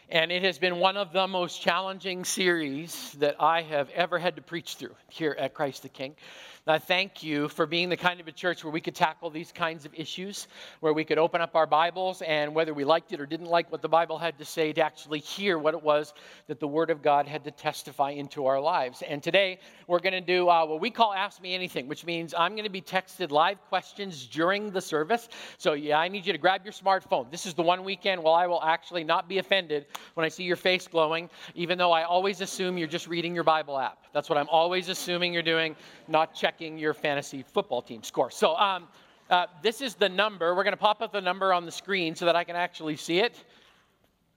And 0.09 0.31
it 0.31 0.41
has 0.41 0.57
been 0.57 0.77
one 0.77 0.97
of 0.97 1.13
the 1.13 1.27
most 1.27 1.61
challenging 1.61 2.25
series 2.25 3.11
that 3.19 3.35
I 3.39 3.61
have 3.61 3.91
ever 3.91 4.17
had 4.17 4.37
to 4.37 4.41
preach 4.41 4.73
through 4.73 4.95
here 5.09 5.35
at 5.37 5.53
Christ 5.53 5.83
the 5.83 5.89
King. 5.89 6.15
I 6.65 6.79
thank 6.79 7.21
you 7.21 7.49
for 7.49 7.65
being 7.65 7.89
the 7.89 7.97
kind 7.97 8.21
of 8.21 8.27
a 8.29 8.31
church 8.31 8.63
where 8.63 8.71
we 8.71 8.79
could 8.79 8.95
tackle 8.95 9.29
these 9.29 9.51
kinds 9.51 9.83
of 9.85 9.93
issues, 9.93 10.47
where 10.79 10.93
we 10.93 11.03
could 11.03 11.17
open 11.17 11.41
up 11.41 11.57
our 11.57 11.67
Bibles 11.67 12.21
and 12.21 12.55
whether 12.55 12.73
we 12.73 12.85
liked 12.85 13.11
it 13.11 13.19
or 13.19 13.25
didn't 13.25 13.47
like 13.47 13.69
what 13.69 13.81
the 13.81 13.89
Bible 13.89 14.17
had 14.17 14.37
to 14.37 14.45
say, 14.45 14.71
to 14.71 14.81
actually 14.81 15.19
hear 15.19 15.57
what 15.57 15.73
it 15.73 15.83
was 15.83 16.13
that 16.47 16.61
the 16.61 16.67
Word 16.67 16.89
of 16.89 17.01
God 17.01 17.27
had 17.27 17.43
to 17.43 17.51
testify 17.51 18.11
into 18.11 18.45
our 18.45 18.61
lives. 18.61 19.01
And 19.01 19.21
today 19.21 19.59
we're 19.87 19.99
going 19.99 20.13
to 20.13 20.21
do 20.21 20.47
uh, 20.47 20.65
what 20.65 20.79
we 20.79 20.89
call 20.89 21.13
Ask 21.13 21.41
Me 21.41 21.53
Anything, 21.53 21.89
which 21.89 22.05
means 22.05 22.33
I'm 22.33 22.53
going 22.53 22.63
to 22.63 22.69
be 22.69 22.81
texted 22.81 23.29
live 23.29 23.61
questions 23.67 24.25
during 24.27 24.71
the 24.71 24.79
service. 24.79 25.27
So, 25.57 25.73
yeah, 25.73 25.99
I 25.99 26.07
need 26.07 26.25
you 26.25 26.31
to 26.31 26.39
grab 26.39 26.61
your 26.63 26.71
smartphone. 26.71 27.29
This 27.29 27.45
is 27.45 27.53
the 27.53 27.61
one 27.61 27.83
weekend 27.83 28.23
where 28.23 28.35
I 28.35 28.47
will 28.47 28.63
actually 28.63 29.03
not 29.03 29.27
be 29.27 29.39
offended 29.39 29.85
when 30.13 30.25
I 30.25 30.29
see 30.29 30.45
your 30.45 30.55
face 30.55 30.87
glowing, 30.87 31.29
even 31.55 31.77
though 31.77 31.91
I 31.91 32.03
always 32.03 32.39
assume 32.39 32.77
you're 32.77 32.87
just 32.87 33.09
reading 33.09 33.35
your 33.35 33.43
Bible 33.43 33.77
app. 33.77 33.97
That's 34.13 34.29
what 34.29 34.37
I'm 34.37 34.47
always 34.49 34.87
assuming 34.87 35.33
you're 35.33 35.43
doing, 35.43 35.75
not 36.07 36.33
checking 36.33 36.52
your 36.61 36.93
fantasy 36.93 37.43
football 37.43 37.81
team 37.81 38.03
score. 38.03 38.31
So 38.31 38.55
um, 38.55 38.87
uh, 39.29 39.47
this 39.61 39.81
is 39.81 39.95
the 39.95 40.09
number. 40.09 40.55
We're 40.55 40.63
going 40.63 40.73
to 40.73 40.77
pop 40.77 41.01
up 41.01 41.11
the 41.11 41.21
number 41.21 41.53
on 41.53 41.65
the 41.65 41.71
screen 41.71 42.15
so 42.15 42.25
that 42.25 42.35
I 42.35 42.43
can 42.43 42.55
actually 42.55 42.95
see 42.95 43.19
it. 43.19 43.43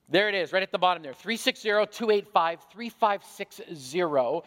There 0.09 0.29
it 0.29 0.37
is, 0.37 0.53
right 0.53 0.63
at 0.63 0.71
the 0.71 0.79
bottom 0.79 1.03
there 1.03 1.13
360 1.13 1.69
285 1.69 2.61
3560. 2.73 4.43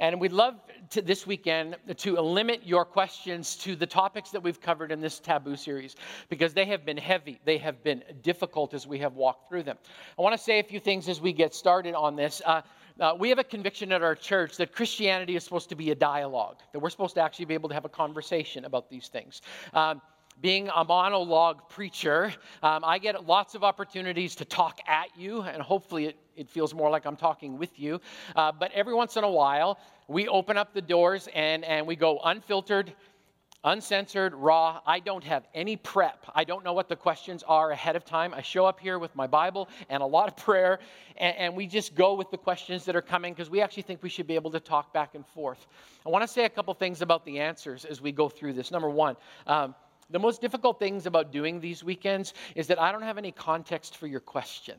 And 0.00 0.20
we'd 0.20 0.32
love 0.32 0.56
to, 0.90 1.02
this 1.02 1.24
weekend 1.24 1.76
to 1.98 2.20
limit 2.20 2.62
your 2.64 2.84
questions 2.84 3.54
to 3.58 3.76
the 3.76 3.86
topics 3.86 4.30
that 4.30 4.42
we've 4.42 4.60
covered 4.60 4.90
in 4.90 5.00
this 5.00 5.20
taboo 5.20 5.54
series 5.54 5.94
because 6.28 6.52
they 6.52 6.64
have 6.64 6.84
been 6.84 6.96
heavy. 6.96 7.38
They 7.44 7.58
have 7.58 7.84
been 7.84 8.02
difficult 8.22 8.74
as 8.74 8.88
we 8.88 8.98
have 8.98 9.14
walked 9.14 9.48
through 9.48 9.62
them. 9.62 9.78
I 10.18 10.22
want 10.22 10.36
to 10.36 10.42
say 10.42 10.58
a 10.58 10.64
few 10.64 10.80
things 10.80 11.08
as 11.08 11.20
we 11.20 11.32
get 11.32 11.54
started 11.54 11.94
on 11.94 12.16
this. 12.16 12.42
Uh, 12.44 12.62
uh, 13.00 13.14
we 13.18 13.28
have 13.28 13.38
a 13.38 13.44
conviction 13.44 13.92
at 13.92 14.02
our 14.02 14.14
church 14.14 14.56
that 14.56 14.72
Christianity 14.72 15.36
is 15.36 15.44
supposed 15.44 15.68
to 15.68 15.74
be 15.74 15.90
a 15.90 15.94
dialogue, 15.94 16.56
that 16.72 16.78
we're 16.78 16.90
supposed 16.90 17.14
to 17.14 17.20
actually 17.20 17.46
be 17.46 17.54
able 17.54 17.68
to 17.68 17.74
have 17.74 17.84
a 17.84 17.88
conversation 17.88 18.64
about 18.64 18.88
these 18.88 19.08
things. 19.08 19.42
Um, 19.72 20.00
being 20.40 20.68
a 20.74 20.84
monologue 20.84 21.68
preacher, 21.68 22.32
um, 22.62 22.84
I 22.84 22.98
get 22.98 23.24
lots 23.26 23.54
of 23.54 23.62
opportunities 23.62 24.34
to 24.36 24.44
talk 24.44 24.78
at 24.86 25.16
you, 25.16 25.42
and 25.42 25.62
hopefully 25.62 26.06
it, 26.06 26.16
it 26.36 26.50
feels 26.50 26.74
more 26.74 26.90
like 26.90 27.06
I'm 27.06 27.16
talking 27.16 27.56
with 27.56 27.78
you. 27.78 28.00
Uh, 28.34 28.50
but 28.50 28.72
every 28.72 28.94
once 28.94 29.16
in 29.16 29.24
a 29.24 29.30
while, 29.30 29.78
we 30.08 30.26
open 30.28 30.56
up 30.56 30.74
the 30.74 30.82
doors 30.82 31.28
and, 31.34 31.64
and 31.64 31.86
we 31.86 31.96
go 31.96 32.20
unfiltered 32.24 32.92
uncensored, 33.64 34.34
raw. 34.34 34.80
I 34.86 35.00
don't 35.00 35.24
have 35.24 35.46
any 35.54 35.76
prep. 35.76 36.26
I 36.34 36.44
don't 36.44 36.64
know 36.64 36.72
what 36.72 36.88
the 36.88 36.96
questions 36.96 37.42
are 37.48 37.70
ahead 37.70 37.96
of 37.96 38.04
time. 38.04 38.34
I 38.34 38.42
show 38.42 38.66
up 38.66 38.78
here 38.78 38.98
with 38.98 39.14
my 39.16 39.26
Bible 39.26 39.68
and 39.88 40.02
a 40.02 40.06
lot 40.06 40.28
of 40.28 40.36
prayer, 40.36 40.78
and, 41.16 41.36
and 41.36 41.56
we 41.56 41.66
just 41.66 41.94
go 41.94 42.14
with 42.14 42.30
the 42.30 42.38
questions 42.38 42.84
that 42.84 42.94
are 42.94 43.02
coming 43.02 43.32
because 43.32 43.50
we 43.50 43.60
actually 43.60 43.82
think 43.84 44.02
we 44.02 44.08
should 44.08 44.26
be 44.26 44.34
able 44.34 44.50
to 44.50 44.60
talk 44.60 44.92
back 44.92 45.14
and 45.14 45.26
forth. 45.26 45.66
I 46.06 46.10
want 46.10 46.22
to 46.22 46.28
say 46.28 46.44
a 46.44 46.50
couple 46.50 46.74
things 46.74 47.02
about 47.02 47.24
the 47.24 47.40
answers 47.40 47.84
as 47.84 48.00
we 48.00 48.12
go 48.12 48.28
through 48.28 48.52
this. 48.52 48.70
Number 48.70 48.90
one, 48.90 49.16
um, 49.46 49.74
the 50.10 50.18
most 50.18 50.40
difficult 50.40 50.78
things 50.78 51.06
about 51.06 51.32
doing 51.32 51.60
these 51.60 51.82
weekends 51.82 52.34
is 52.54 52.66
that 52.66 52.80
I 52.80 52.92
don't 52.92 53.02
have 53.02 53.18
any 53.18 53.32
context 53.32 53.96
for 53.96 54.06
your 54.06 54.20
question 54.20 54.76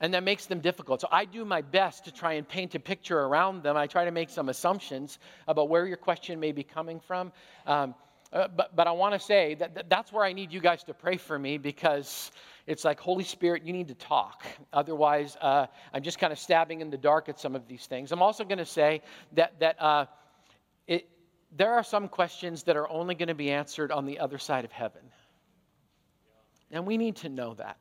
and 0.00 0.14
that 0.14 0.22
makes 0.22 0.46
them 0.46 0.60
difficult. 0.60 1.00
So 1.00 1.08
I 1.10 1.24
do 1.24 1.44
my 1.44 1.60
best 1.60 2.04
to 2.04 2.12
try 2.12 2.34
and 2.34 2.48
paint 2.48 2.74
a 2.74 2.80
picture 2.80 3.18
around 3.20 3.62
them. 3.62 3.76
I 3.76 3.86
try 3.86 4.04
to 4.04 4.10
make 4.10 4.30
some 4.30 4.48
assumptions 4.48 5.18
about 5.46 5.68
where 5.68 5.86
your 5.86 5.96
question 5.96 6.38
may 6.38 6.52
be 6.52 6.62
coming 6.62 7.00
from. 7.00 7.32
Um, 7.66 7.94
uh, 8.32 8.46
but, 8.48 8.76
but 8.76 8.86
I 8.86 8.92
want 8.92 9.14
to 9.14 9.18
say 9.18 9.54
that, 9.54 9.74
that 9.74 9.88
that's 9.88 10.12
where 10.12 10.24
I 10.24 10.32
need 10.32 10.52
you 10.52 10.60
guys 10.60 10.84
to 10.84 10.94
pray 10.94 11.16
for 11.16 11.38
me 11.38 11.56
because 11.56 12.30
it's 12.66 12.84
like, 12.84 13.00
Holy 13.00 13.24
Spirit, 13.24 13.62
you 13.64 13.72
need 13.72 13.88
to 13.88 13.94
talk. 13.94 14.44
Otherwise, 14.72 15.36
uh, 15.40 15.66
I'm 15.94 16.02
just 16.02 16.18
kind 16.18 16.32
of 16.32 16.38
stabbing 16.38 16.82
in 16.82 16.90
the 16.90 16.98
dark 16.98 17.30
at 17.30 17.40
some 17.40 17.56
of 17.56 17.66
these 17.66 17.86
things. 17.86 18.12
I'm 18.12 18.22
also 18.22 18.44
going 18.44 18.58
to 18.58 18.66
say 18.66 19.00
that, 19.32 19.58
that 19.60 19.80
uh, 19.80 20.04
it, 20.86 21.08
there 21.56 21.72
are 21.72 21.82
some 21.82 22.06
questions 22.06 22.62
that 22.64 22.76
are 22.76 22.88
only 22.90 23.14
going 23.14 23.28
to 23.28 23.34
be 23.34 23.50
answered 23.50 23.90
on 23.90 24.04
the 24.04 24.18
other 24.18 24.36
side 24.36 24.66
of 24.66 24.72
heaven. 24.72 25.00
And 26.70 26.86
we 26.86 26.98
need 26.98 27.16
to 27.16 27.30
know 27.30 27.54
that, 27.54 27.78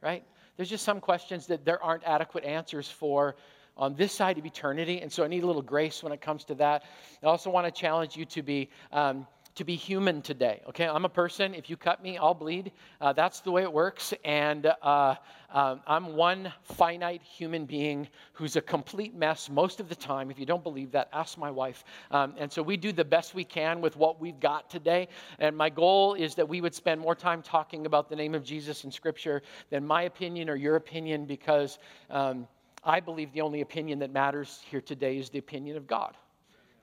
right? 0.00 0.24
There's 0.58 0.68
just 0.68 0.84
some 0.84 1.00
questions 1.00 1.46
that 1.46 1.64
there 1.64 1.80
aren't 1.80 2.02
adequate 2.02 2.42
answers 2.42 2.90
for 2.90 3.36
on 3.76 3.94
this 3.94 4.12
side 4.12 4.38
of 4.38 4.44
eternity. 4.44 5.00
And 5.00 5.10
so 5.10 5.22
I 5.22 5.28
need 5.28 5.44
a 5.44 5.46
little 5.46 5.62
grace 5.62 6.02
when 6.02 6.12
it 6.12 6.20
comes 6.20 6.44
to 6.46 6.56
that. 6.56 6.82
I 7.22 7.26
also 7.26 7.48
want 7.48 7.72
to 7.72 7.80
challenge 7.80 8.16
you 8.16 8.24
to 8.24 8.42
be. 8.42 8.68
Um, 8.92 9.26
to 9.58 9.64
be 9.64 9.74
human 9.74 10.22
today. 10.22 10.62
Okay, 10.68 10.86
I'm 10.86 11.04
a 11.04 11.08
person. 11.08 11.52
If 11.52 11.68
you 11.68 11.76
cut 11.76 12.00
me, 12.00 12.16
I'll 12.16 12.32
bleed. 12.32 12.70
Uh, 13.00 13.12
that's 13.12 13.40
the 13.40 13.50
way 13.50 13.64
it 13.64 13.72
works. 13.72 14.14
And 14.24 14.72
uh, 14.82 15.16
um, 15.52 15.80
I'm 15.84 16.14
one 16.14 16.52
finite 16.62 17.22
human 17.22 17.66
being 17.66 18.06
who's 18.34 18.54
a 18.54 18.60
complete 18.60 19.16
mess 19.16 19.50
most 19.50 19.80
of 19.80 19.88
the 19.88 19.96
time. 19.96 20.30
If 20.30 20.38
you 20.38 20.46
don't 20.46 20.62
believe 20.62 20.92
that, 20.92 21.08
ask 21.12 21.36
my 21.36 21.50
wife. 21.50 21.82
Um, 22.12 22.34
and 22.38 22.52
so 22.52 22.62
we 22.62 22.76
do 22.76 22.92
the 22.92 23.04
best 23.04 23.34
we 23.34 23.42
can 23.42 23.80
with 23.80 23.96
what 23.96 24.20
we've 24.20 24.38
got 24.38 24.70
today. 24.70 25.08
And 25.40 25.56
my 25.56 25.70
goal 25.70 26.14
is 26.14 26.36
that 26.36 26.48
we 26.48 26.60
would 26.60 26.74
spend 26.74 27.00
more 27.00 27.16
time 27.16 27.42
talking 27.42 27.84
about 27.84 28.08
the 28.08 28.14
name 28.14 28.36
of 28.36 28.44
Jesus 28.44 28.84
in 28.84 28.92
Scripture 28.92 29.42
than 29.70 29.84
my 29.84 30.02
opinion 30.02 30.48
or 30.48 30.54
your 30.54 30.76
opinion, 30.76 31.24
because 31.24 31.80
um, 32.10 32.46
I 32.84 33.00
believe 33.00 33.32
the 33.32 33.40
only 33.40 33.62
opinion 33.62 33.98
that 33.98 34.12
matters 34.12 34.60
here 34.70 34.80
today 34.80 35.18
is 35.18 35.30
the 35.30 35.38
opinion 35.38 35.76
of 35.76 35.88
God. 35.88 36.16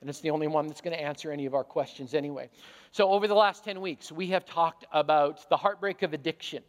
And 0.00 0.10
it's 0.10 0.20
the 0.20 0.30
only 0.30 0.46
one 0.46 0.66
that's 0.66 0.80
going 0.80 0.96
to 0.96 1.02
answer 1.02 1.30
any 1.30 1.46
of 1.46 1.54
our 1.54 1.64
questions 1.64 2.14
anyway. 2.14 2.48
So, 2.92 3.10
over 3.10 3.26
the 3.26 3.34
last 3.34 3.64
10 3.64 3.80
weeks, 3.80 4.12
we 4.12 4.28
have 4.28 4.44
talked 4.44 4.84
about 4.92 5.48
the 5.48 5.56
heartbreak 5.56 6.02
of 6.02 6.12
addiction. 6.12 6.62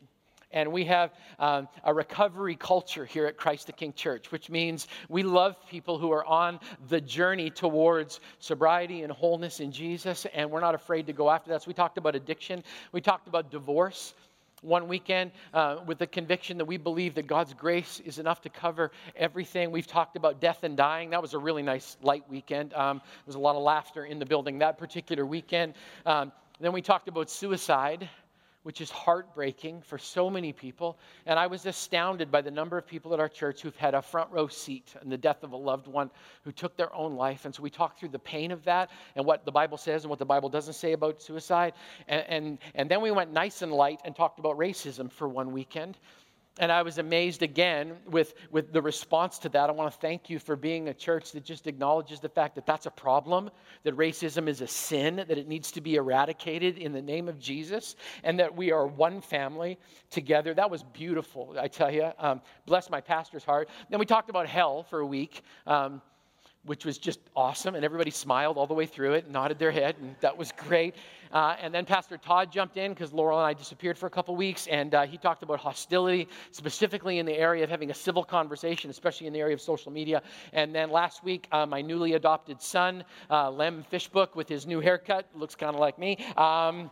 And 0.51 0.71
we 0.71 0.86
have 0.86 1.11
um, 1.39 1.67
a 1.84 1.93
recovery 1.93 2.55
culture 2.55 3.03
here 3.03 3.25
at 3.25 3.36
Christ 3.36 3.67
the 3.67 3.73
King 3.73 3.91
Church, 3.91 4.32
which 4.32 4.49
means 4.49 4.88
we 5.09 5.21
love 5.21 5.57
people 5.69 5.97
who 5.97 6.09
are 6.11 6.25
on 6.25 6.61
the 6.88 7.01
journey 7.01 7.49
towards 7.49 8.21
sobriety 8.39 9.03
and 9.03 9.11
wholeness 9.11 9.59
in 9.59 9.73
Jesus, 9.73 10.25
and 10.34 10.49
we're 10.49 10.61
not 10.61 10.73
afraid 10.73 11.05
to 11.07 11.13
go 11.13 11.30
after 11.30 11.49
that. 11.49 11.63
So, 11.63 11.67
we 11.67 11.73
talked 11.73 11.97
about 11.97 12.15
addiction, 12.15 12.63
we 12.93 13.01
talked 13.01 13.28
about 13.28 13.51
divorce 13.51 14.13
one 14.61 14.87
weekend 14.87 15.31
uh, 15.53 15.77
with 15.85 15.99
the 15.99 16.07
conviction 16.07 16.57
that 16.57 16.65
we 16.65 16.77
believe 16.77 17.15
that 17.15 17.27
God's 17.27 17.53
grace 17.53 18.01
is 18.05 18.19
enough 18.19 18.41
to 18.41 18.49
cover 18.49 18.91
everything. 19.15 19.71
We've 19.71 19.87
talked 19.87 20.15
about 20.15 20.41
death 20.41 20.63
and 20.63 20.75
dying. 20.75 21.11
That 21.11 21.21
was 21.21 21.33
a 21.33 21.39
really 21.39 21.63
nice 21.63 21.97
light 22.01 22.23
weekend. 22.29 22.73
Um, 22.73 22.97
there 22.97 23.27
was 23.27 23.35
a 23.35 23.39
lot 23.39 23.55
of 23.55 23.61
laughter 23.61 24.05
in 24.05 24.19
the 24.19 24.25
building 24.25 24.59
that 24.59 24.77
particular 24.77 25.25
weekend. 25.25 25.73
Um, 26.05 26.31
then 26.59 26.73
we 26.73 26.81
talked 26.81 27.07
about 27.07 27.29
suicide 27.29 28.09
which 28.68 28.82
is 28.82 28.91
heartbreaking 28.91 29.82
for 29.82 29.97
so 29.97 30.30
many 30.30 30.51
people. 30.51 30.99
And 31.26 31.39
I 31.39 31.47
was 31.47 31.65
astounded 31.65 32.30
by 32.30 32.41
the 32.41 32.51
number 32.51 32.78
of 32.78 32.86
people 32.86 33.13
at 33.13 33.20
our 33.22 33.30
church 33.30 33.61
who've 33.61 33.74
had 33.78 33.95
a 33.95 34.01
front 34.01 34.30
row 34.30 34.49
seat 34.49 34.93
in 35.01 35.09
the 35.09 35.18
death 35.18 35.41
of 35.43 35.53
a 35.53 35.55
loved 35.55 35.88
one 35.88 36.11
who 36.43 36.51
took 36.51 36.76
their 36.76 36.93
own 36.93 37.15
life. 37.15 37.45
And 37.45 37.55
so 37.55 37.63
we 37.63 37.70
talked 37.70 37.97
through 37.97 38.09
the 38.09 38.20
pain 38.20 38.51
of 38.51 38.65
that 38.65 38.91
and 39.15 39.26
what 39.26 39.45
the 39.45 39.53
Bible 39.53 39.78
says 39.78 40.03
and 40.03 40.09
what 40.09 40.20
the 40.20 40.26
Bible 40.26 40.49
doesn't 40.49 40.74
say 40.74 40.91
about 40.91 41.22
suicide. 41.22 41.76
And, 42.09 42.26
and, 42.28 42.57
and 42.76 42.91
then 42.91 42.99
we 42.99 43.09
went 43.09 43.32
nice 43.32 43.61
and 43.61 43.72
light 43.72 44.01
and 44.03 44.13
talked 44.13 44.38
about 44.38 44.57
racism 44.57 45.09
for 45.09 45.30
one 45.30 45.53
weekend. 45.53 45.97
And 46.59 46.71
I 46.71 46.81
was 46.81 46.97
amazed 46.97 47.43
again 47.43 47.93
with, 48.09 48.33
with 48.51 48.73
the 48.73 48.81
response 48.81 49.37
to 49.39 49.49
that. 49.49 49.69
I 49.69 49.73
want 49.73 49.91
to 49.91 49.99
thank 49.99 50.29
you 50.29 50.39
for 50.39 50.55
being 50.55 50.89
a 50.89 50.93
church 50.93 51.31
that 51.33 51.43
just 51.43 51.67
acknowledges 51.67 52.19
the 52.19 52.29
fact 52.29 52.55
that 52.55 52.65
that's 52.65 52.87
a 52.87 52.91
problem, 52.91 53.51
that 53.83 53.95
racism 53.95 54.47
is 54.47 54.61
a 54.61 54.67
sin, 54.67 55.17
that 55.17 55.37
it 55.37 55.47
needs 55.47 55.71
to 55.71 55.81
be 55.81 55.95
eradicated 55.95 56.77
in 56.79 56.93
the 56.93 57.01
name 57.01 57.29
of 57.29 57.37
Jesus, 57.39 57.95
and 58.23 58.39
that 58.39 58.55
we 58.55 58.71
are 58.71 58.87
one 58.87 59.21
family 59.21 59.77
together. 60.09 60.53
That 60.53 60.71
was 60.71 60.83
beautiful, 60.83 61.55
I 61.59 61.67
tell 61.67 61.91
you. 61.91 62.11
Um, 62.17 62.41
bless 62.65 62.89
my 62.89 63.01
pastor's 63.01 63.43
heart. 63.43 63.69
Then 63.89 63.99
we 63.99 64.05
talked 64.05 64.29
about 64.29 64.47
hell 64.47 64.83
for 64.83 64.99
a 64.99 65.05
week. 65.05 65.43
Um, 65.67 66.01
which 66.68 66.86
was 66.86 66.97
just 66.97 67.20
awesome. 67.36 67.76
And 67.76 67.84
everybody 67.84 68.11
smiled 68.11 68.57
all 68.57 68.68
the 68.68 68.74
way 68.74 68.86
through 68.86 69.13
it, 69.13 69.30
nodded 69.32 69.57
their 69.57 69.72
head, 69.72 69.95
and 69.99 70.15
that 70.22 70.38
was 70.38 70.51
great. 70.51 70.95
Uh, 71.32 71.55
and 71.61 71.74
then 71.74 71.86
Pastor 71.86 72.18
Todd 72.18 72.51
jumped 72.51 72.78
in 72.78 72.93
because 72.93 73.11
Laurel 73.11 73.39
and 73.39 73.47
I 73.47 73.53
disappeared 73.53 73.97
for 73.97 74.05
a 74.05 74.09
couple 74.09 74.36
weeks, 74.36 74.68
and 74.68 74.93
uh, 74.93 75.05
he 75.05 75.18
talked 75.18 75.43
about 75.43 75.59
hostility, 75.59 76.28
specifically 76.51 77.20
in 77.20 77.26
the 77.26 77.38
area 77.38 77.63
of 77.63 77.70
having 77.70 77.89
a 77.89 77.93
civil 77.93 78.24
conversation, 78.24 78.89
especially 78.89 79.28
in 79.28 79.34
the 79.34 79.39
area 79.39 79.53
of 79.53 79.61
social 79.61 79.91
media. 79.91 80.22
And 80.53 80.76
then 80.76 80.91
last 80.91 81.24
week, 81.24 81.47
uh, 81.51 81.65
my 81.65 81.82
newly 81.82 82.13
adopted 82.13 82.61
son, 82.61 83.03
uh, 83.30 83.49
Lem 83.49 83.84
Fishbook, 83.89 84.36
with 84.36 84.47
his 84.47 84.68
new 84.68 84.80
haircut, 84.80 85.28
looks 85.34 85.55
kind 85.55 85.74
of 85.74 85.80
like 85.80 85.97
me. 85.97 86.18
Um, 86.38 86.89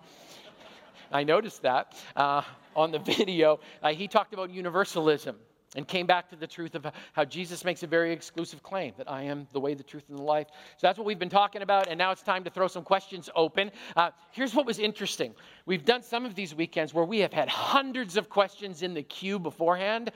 I 1.12 1.24
noticed 1.24 1.62
that 1.62 1.96
uh, 2.16 2.42
on 2.76 2.92
the 2.92 3.00
video. 3.18 3.60
Uh, 3.84 3.94
he 3.94 4.08
talked 4.08 4.34
about 4.34 4.50
universalism 4.50 5.36
and 5.76 5.88
came 5.88 6.06
back 6.06 6.30
to 6.30 6.36
the 6.36 6.48
truth 6.48 6.76
of 6.76 6.86
how 7.14 7.26
Jesus 7.26 7.64
makes 7.64 7.84
a 7.84 7.88
very 7.88 8.12
exclusive 8.12 8.64
claim 8.64 8.94
that 8.98 9.10
I 9.10 9.24
am 9.24 9.48
the 9.54 9.60
way, 9.60 9.74
the 9.74 9.84
truth, 9.84 10.04
and 10.10 10.18
the 10.18 10.24
life. 10.24 10.48
So 10.78 10.88
that's 10.88 10.98
what 10.98 11.06
we've 11.06 11.20
been 11.20 11.30
talking 11.30 11.62
about, 11.62 11.88
and 11.88 11.98
now 11.98 12.12
it's 12.12 12.24
time 12.24 12.44
to 12.44 12.50
throw 12.50 12.68
some 12.68 12.84
questions 12.84 13.30
open. 13.36 13.72
Uh, 13.96 14.12
here's 14.32 14.56
what 14.56 14.66
was 14.66 14.80
interesting 14.80 15.34
we've 15.66 15.86
done 15.86 16.04
some 16.04 16.26
of 16.26 16.36
these 16.36 16.56
weekends 16.56 16.94
where 16.94 17.06
we 17.06 17.20
have 17.20 17.34
had 17.34 17.50
hundreds 17.50 18.18
of 18.18 18.30
questions 18.30 18.82
in 18.82 18.94
the 18.94 19.04
queue 19.04 19.40
beforehand. 19.40 20.12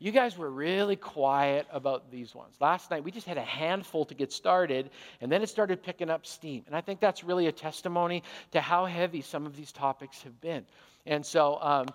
You 0.00 0.12
guys 0.12 0.38
were 0.38 0.50
really 0.50 0.94
quiet 0.94 1.66
about 1.72 2.08
these 2.08 2.32
ones. 2.32 2.54
Last 2.60 2.92
night, 2.92 3.02
we 3.02 3.10
just 3.10 3.26
had 3.26 3.36
a 3.36 3.42
handful 3.42 4.04
to 4.04 4.14
get 4.14 4.32
started, 4.32 4.90
and 5.20 5.30
then 5.30 5.42
it 5.42 5.48
started 5.48 5.82
picking 5.82 6.08
up 6.08 6.24
steam. 6.24 6.62
And 6.68 6.76
I 6.76 6.80
think 6.80 7.00
that's 7.00 7.24
really 7.24 7.48
a 7.48 7.52
testimony 7.52 8.22
to 8.52 8.60
how 8.60 8.84
heavy 8.84 9.20
some 9.20 9.44
of 9.44 9.56
these 9.56 9.72
topics 9.72 10.22
have 10.22 10.40
been. 10.40 10.64
And 11.06 11.26
so, 11.26 11.58
um, 11.60 11.86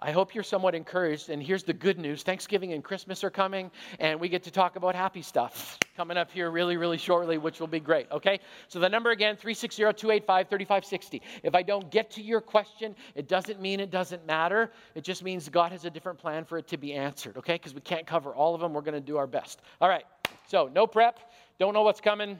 I 0.00 0.12
hope 0.12 0.34
you're 0.34 0.44
somewhat 0.44 0.74
encouraged. 0.74 1.30
And 1.30 1.42
here's 1.42 1.62
the 1.62 1.72
good 1.72 1.98
news 1.98 2.22
Thanksgiving 2.22 2.72
and 2.72 2.82
Christmas 2.82 3.24
are 3.24 3.30
coming, 3.30 3.70
and 3.98 4.18
we 4.20 4.28
get 4.28 4.42
to 4.44 4.50
talk 4.50 4.76
about 4.76 4.94
happy 4.94 5.22
stuff 5.22 5.78
coming 5.96 6.16
up 6.16 6.30
here 6.30 6.50
really, 6.50 6.76
really 6.76 6.98
shortly, 6.98 7.38
which 7.38 7.60
will 7.60 7.66
be 7.66 7.80
great. 7.80 8.10
Okay? 8.10 8.40
So 8.68 8.78
the 8.78 8.88
number 8.88 9.10
again 9.10 9.36
360 9.36 9.82
285 9.82 10.48
3560. 10.48 11.22
If 11.42 11.54
I 11.54 11.62
don't 11.62 11.90
get 11.90 12.10
to 12.12 12.22
your 12.22 12.40
question, 12.40 12.94
it 13.14 13.28
doesn't 13.28 13.60
mean 13.60 13.80
it 13.80 13.90
doesn't 13.90 14.26
matter. 14.26 14.70
It 14.94 15.04
just 15.04 15.22
means 15.22 15.48
God 15.48 15.72
has 15.72 15.84
a 15.84 15.90
different 15.90 16.18
plan 16.18 16.44
for 16.44 16.58
it 16.58 16.68
to 16.68 16.76
be 16.76 16.94
answered. 16.94 17.36
Okay? 17.36 17.54
Because 17.54 17.74
we 17.74 17.80
can't 17.80 18.06
cover 18.06 18.34
all 18.34 18.54
of 18.54 18.60
them. 18.60 18.72
We're 18.72 18.80
going 18.82 18.94
to 18.94 19.00
do 19.00 19.16
our 19.16 19.26
best. 19.26 19.62
All 19.80 19.88
right. 19.88 20.04
So 20.46 20.70
no 20.72 20.86
prep, 20.86 21.18
don't 21.58 21.74
know 21.74 21.82
what's 21.82 22.00
coming. 22.00 22.38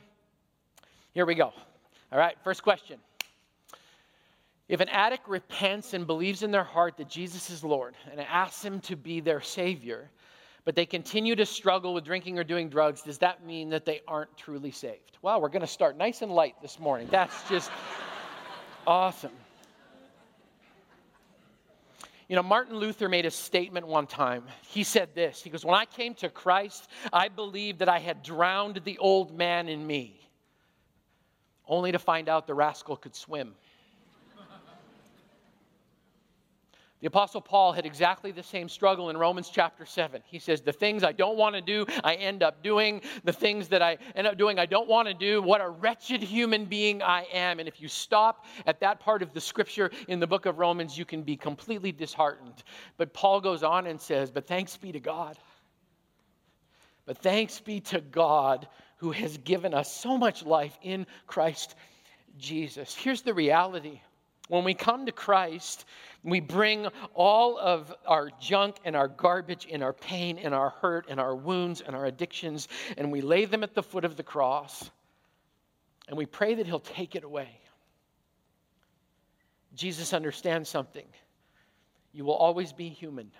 Here 1.14 1.26
we 1.26 1.34
go. 1.34 1.52
All 2.12 2.18
right, 2.18 2.36
first 2.44 2.62
question. 2.62 2.98
If 4.68 4.80
an 4.80 4.88
addict 4.88 5.28
repents 5.28 5.92
and 5.92 6.06
believes 6.06 6.42
in 6.42 6.50
their 6.50 6.64
heart 6.64 6.96
that 6.96 7.08
Jesus 7.08 7.50
is 7.50 7.62
Lord 7.62 7.94
and 8.10 8.20
asks 8.20 8.64
Him 8.64 8.80
to 8.80 8.96
be 8.96 9.20
their 9.20 9.42
Savior, 9.42 10.10
but 10.64 10.74
they 10.74 10.86
continue 10.86 11.36
to 11.36 11.44
struggle 11.44 11.92
with 11.92 12.04
drinking 12.04 12.38
or 12.38 12.44
doing 12.44 12.70
drugs, 12.70 13.02
does 13.02 13.18
that 13.18 13.44
mean 13.44 13.68
that 13.70 13.84
they 13.84 14.00
aren't 14.08 14.34
truly 14.38 14.70
saved? 14.70 15.18
Well, 15.20 15.40
we're 15.40 15.50
going 15.50 15.60
to 15.60 15.66
start 15.66 15.98
nice 15.98 16.22
and 16.22 16.32
light 16.32 16.54
this 16.62 16.78
morning. 16.78 17.08
That's 17.10 17.48
just 17.48 17.70
awesome. 18.86 19.32
You 22.28 22.36
know, 22.36 22.42
Martin 22.42 22.76
Luther 22.76 23.10
made 23.10 23.26
a 23.26 23.30
statement 23.30 23.86
one 23.86 24.06
time. 24.06 24.44
He 24.62 24.82
said 24.82 25.14
this 25.14 25.42
He 25.42 25.50
goes, 25.50 25.62
When 25.62 25.74
I 25.74 25.84
came 25.84 26.14
to 26.14 26.30
Christ, 26.30 26.88
I 27.12 27.28
believed 27.28 27.80
that 27.80 27.90
I 27.90 27.98
had 27.98 28.22
drowned 28.22 28.80
the 28.84 28.96
old 28.96 29.36
man 29.36 29.68
in 29.68 29.86
me, 29.86 30.18
only 31.68 31.92
to 31.92 31.98
find 31.98 32.30
out 32.30 32.46
the 32.46 32.54
rascal 32.54 32.96
could 32.96 33.14
swim. 33.14 33.54
The 37.04 37.08
Apostle 37.08 37.42
Paul 37.42 37.74
had 37.74 37.84
exactly 37.84 38.32
the 38.32 38.42
same 38.42 38.66
struggle 38.66 39.10
in 39.10 39.18
Romans 39.18 39.50
chapter 39.52 39.84
7. 39.84 40.22
He 40.24 40.38
says, 40.38 40.62
The 40.62 40.72
things 40.72 41.04
I 41.04 41.12
don't 41.12 41.36
want 41.36 41.54
to 41.54 41.60
do, 41.60 41.84
I 42.02 42.14
end 42.14 42.42
up 42.42 42.62
doing. 42.62 43.02
The 43.24 43.32
things 43.32 43.68
that 43.68 43.82
I 43.82 43.98
end 44.16 44.26
up 44.26 44.38
doing, 44.38 44.58
I 44.58 44.64
don't 44.64 44.88
want 44.88 45.08
to 45.08 45.12
do. 45.12 45.42
What 45.42 45.60
a 45.60 45.68
wretched 45.68 46.22
human 46.22 46.64
being 46.64 47.02
I 47.02 47.26
am. 47.30 47.58
And 47.58 47.68
if 47.68 47.78
you 47.78 47.88
stop 47.88 48.46
at 48.64 48.80
that 48.80 49.00
part 49.00 49.20
of 49.20 49.34
the 49.34 49.40
scripture 49.42 49.90
in 50.08 50.18
the 50.18 50.26
book 50.26 50.46
of 50.46 50.58
Romans, 50.58 50.96
you 50.96 51.04
can 51.04 51.22
be 51.22 51.36
completely 51.36 51.92
disheartened. 51.92 52.62
But 52.96 53.12
Paul 53.12 53.42
goes 53.42 53.62
on 53.62 53.86
and 53.86 54.00
says, 54.00 54.30
But 54.30 54.46
thanks 54.46 54.74
be 54.78 54.90
to 54.90 55.00
God. 55.00 55.36
But 57.04 57.18
thanks 57.18 57.60
be 57.60 57.80
to 57.80 58.00
God 58.00 58.66
who 58.96 59.10
has 59.10 59.36
given 59.36 59.74
us 59.74 59.94
so 59.94 60.16
much 60.16 60.42
life 60.42 60.78
in 60.80 61.06
Christ 61.26 61.74
Jesus. 62.38 62.94
Here's 62.94 63.20
the 63.20 63.34
reality 63.34 64.00
when 64.48 64.64
we 64.64 64.74
come 64.74 65.06
to 65.06 65.12
Christ, 65.12 65.86
we 66.22 66.40
bring 66.40 66.86
all 67.14 67.58
of 67.58 67.94
our 68.06 68.30
junk 68.40 68.76
and 68.84 68.94
our 68.94 69.08
garbage 69.08 69.66
and 69.70 69.82
our 69.82 69.92
pain 69.92 70.38
and 70.38 70.54
our 70.54 70.70
hurt 70.70 71.06
and 71.08 71.18
our 71.18 71.34
wounds 71.34 71.80
and 71.80 71.96
our 71.96 72.06
addictions, 72.06 72.68
and 72.98 73.10
we 73.10 73.20
lay 73.20 73.46
them 73.46 73.62
at 73.62 73.74
the 73.74 73.82
foot 73.82 74.04
of 74.04 74.16
the 74.16 74.22
cross, 74.22 74.90
and 76.08 76.16
we 76.16 76.26
pray 76.26 76.54
that 76.54 76.66
He'll 76.66 76.80
take 76.80 77.16
it 77.16 77.24
away. 77.24 77.48
Jesus 79.74 80.12
understands 80.12 80.68
something. 80.68 81.06
You 82.12 82.24
will 82.24 82.34
always 82.34 82.72
be 82.72 82.88
human 82.90 83.30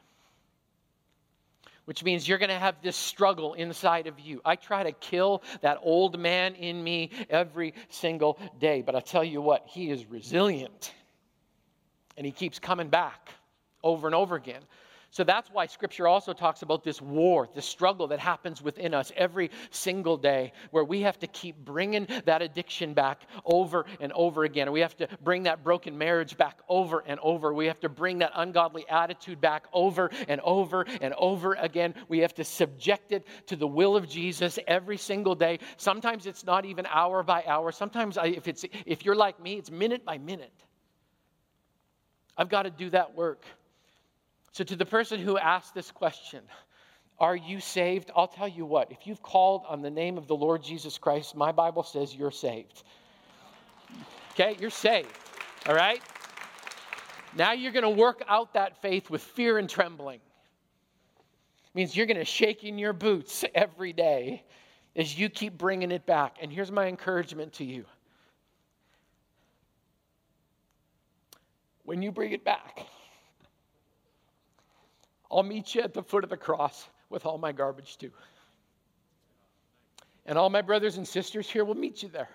which 1.84 2.02
means 2.04 2.28
you're 2.28 2.38
going 2.38 2.48
to 2.48 2.58
have 2.58 2.76
this 2.82 2.96
struggle 2.96 3.54
inside 3.54 4.06
of 4.06 4.18
you. 4.18 4.40
I 4.44 4.56
try 4.56 4.82
to 4.82 4.92
kill 4.92 5.42
that 5.60 5.78
old 5.82 6.18
man 6.18 6.54
in 6.54 6.82
me 6.82 7.10
every 7.28 7.74
single 7.88 8.38
day, 8.58 8.82
but 8.82 8.94
I 8.94 9.00
tell 9.00 9.24
you 9.24 9.40
what, 9.40 9.64
he 9.66 9.90
is 9.90 10.06
resilient 10.06 10.92
and 12.16 12.24
he 12.24 12.32
keeps 12.32 12.58
coming 12.58 12.88
back 12.88 13.30
over 13.82 14.06
and 14.06 14.14
over 14.14 14.36
again. 14.36 14.62
So 15.14 15.22
that's 15.22 15.48
why 15.48 15.66
scripture 15.66 16.08
also 16.08 16.32
talks 16.32 16.62
about 16.62 16.82
this 16.82 17.00
war, 17.00 17.48
this 17.54 17.66
struggle 17.66 18.08
that 18.08 18.18
happens 18.18 18.60
within 18.60 18.94
us 18.94 19.12
every 19.16 19.52
single 19.70 20.16
day, 20.16 20.52
where 20.72 20.82
we 20.82 21.02
have 21.02 21.20
to 21.20 21.28
keep 21.28 21.56
bringing 21.56 22.08
that 22.24 22.42
addiction 22.42 22.94
back 22.94 23.20
over 23.44 23.86
and 24.00 24.10
over 24.10 24.42
again. 24.42 24.72
We 24.72 24.80
have 24.80 24.96
to 24.96 25.08
bring 25.22 25.44
that 25.44 25.62
broken 25.62 25.96
marriage 25.96 26.36
back 26.36 26.58
over 26.68 27.04
and 27.06 27.20
over. 27.20 27.54
We 27.54 27.66
have 27.66 27.78
to 27.82 27.88
bring 27.88 28.18
that 28.18 28.32
ungodly 28.34 28.86
attitude 28.88 29.40
back 29.40 29.66
over 29.72 30.10
and 30.26 30.40
over 30.40 30.84
and 31.00 31.14
over 31.16 31.54
again. 31.54 31.94
We 32.08 32.18
have 32.18 32.34
to 32.34 32.42
subject 32.42 33.12
it 33.12 33.24
to 33.46 33.54
the 33.54 33.68
will 33.68 33.94
of 33.94 34.08
Jesus 34.08 34.58
every 34.66 34.96
single 34.96 35.36
day. 35.36 35.60
Sometimes 35.76 36.26
it's 36.26 36.42
not 36.42 36.64
even 36.64 36.86
hour 36.86 37.22
by 37.22 37.44
hour. 37.46 37.70
Sometimes 37.70 38.18
if 38.20 38.48
it's 38.48 38.64
if 38.84 39.04
you're 39.04 39.14
like 39.14 39.40
me, 39.40 39.58
it's 39.58 39.70
minute 39.70 40.04
by 40.04 40.18
minute. 40.18 40.64
I've 42.36 42.48
got 42.48 42.64
to 42.64 42.70
do 42.70 42.90
that 42.90 43.14
work. 43.14 43.44
So, 44.54 44.62
to 44.62 44.76
the 44.76 44.86
person 44.86 45.18
who 45.18 45.36
asked 45.36 45.74
this 45.74 45.90
question, 45.90 46.40
are 47.18 47.34
you 47.34 47.58
saved? 47.58 48.12
I'll 48.14 48.28
tell 48.28 48.46
you 48.46 48.64
what, 48.64 48.92
if 48.92 49.04
you've 49.04 49.20
called 49.20 49.64
on 49.68 49.82
the 49.82 49.90
name 49.90 50.16
of 50.16 50.28
the 50.28 50.36
Lord 50.36 50.62
Jesus 50.62 50.96
Christ, 50.96 51.34
my 51.34 51.50
Bible 51.50 51.82
says 51.82 52.14
you're 52.14 52.30
saved. 52.30 52.84
Okay, 54.30 54.56
you're 54.60 54.70
saved. 54.70 55.08
All 55.66 55.74
right? 55.74 56.00
Now 57.34 57.50
you're 57.50 57.72
going 57.72 57.82
to 57.82 58.00
work 58.00 58.22
out 58.28 58.54
that 58.54 58.80
faith 58.80 59.10
with 59.10 59.22
fear 59.24 59.58
and 59.58 59.68
trembling. 59.68 60.20
It 60.20 61.74
means 61.74 61.96
you're 61.96 62.06
going 62.06 62.18
to 62.18 62.24
shake 62.24 62.62
in 62.62 62.78
your 62.78 62.92
boots 62.92 63.44
every 63.56 63.92
day 63.92 64.44
as 64.94 65.18
you 65.18 65.30
keep 65.30 65.58
bringing 65.58 65.90
it 65.90 66.06
back. 66.06 66.36
And 66.40 66.52
here's 66.52 66.70
my 66.70 66.86
encouragement 66.86 67.54
to 67.54 67.64
you 67.64 67.86
when 71.84 72.02
you 72.02 72.12
bring 72.12 72.30
it 72.30 72.44
back, 72.44 72.86
I'll 75.34 75.42
meet 75.42 75.74
you 75.74 75.82
at 75.82 75.92
the 75.92 76.02
foot 76.02 76.22
of 76.22 76.30
the 76.30 76.36
cross 76.36 76.88
with 77.10 77.26
all 77.26 77.38
my 77.38 77.50
garbage 77.50 77.98
too. 77.98 78.12
And 80.26 80.38
all 80.38 80.48
my 80.48 80.62
brothers 80.62 80.96
and 80.96 81.06
sisters 81.06 81.50
here 81.50 81.64
will 81.64 81.74
meet 81.74 82.02
you 82.02 82.08
there. 82.08 82.28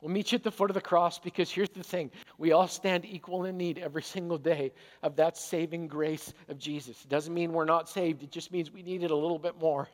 We'll 0.00 0.10
meet 0.10 0.32
you 0.32 0.36
at 0.36 0.44
the 0.44 0.50
foot 0.50 0.70
of 0.70 0.74
the 0.74 0.80
cross 0.80 1.18
because 1.18 1.50
here's 1.50 1.68
the 1.70 1.82
thing 1.82 2.10
we 2.38 2.52
all 2.52 2.68
stand 2.68 3.04
equal 3.04 3.44
in 3.44 3.56
need 3.56 3.78
every 3.78 4.02
single 4.02 4.38
day 4.38 4.72
of 5.02 5.16
that 5.16 5.36
saving 5.36 5.88
grace 5.88 6.32
of 6.48 6.58
Jesus. 6.58 7.02
It 7.02 7.08
doesn't 7.08 7.34
mean 7.34 7.52
we're 7.52 7.64
not 7.64 7.88
saved, 7.88 8.22
it 8.22 8.30
just 8.30 8.50
means 8.50 8.72
we 8.72 8.82
need 8.82 9.02
it 9.02 9.10
a 9.10 9.16
little 9.16 9.38
bit 9.38 9.60
more 9.60 9.88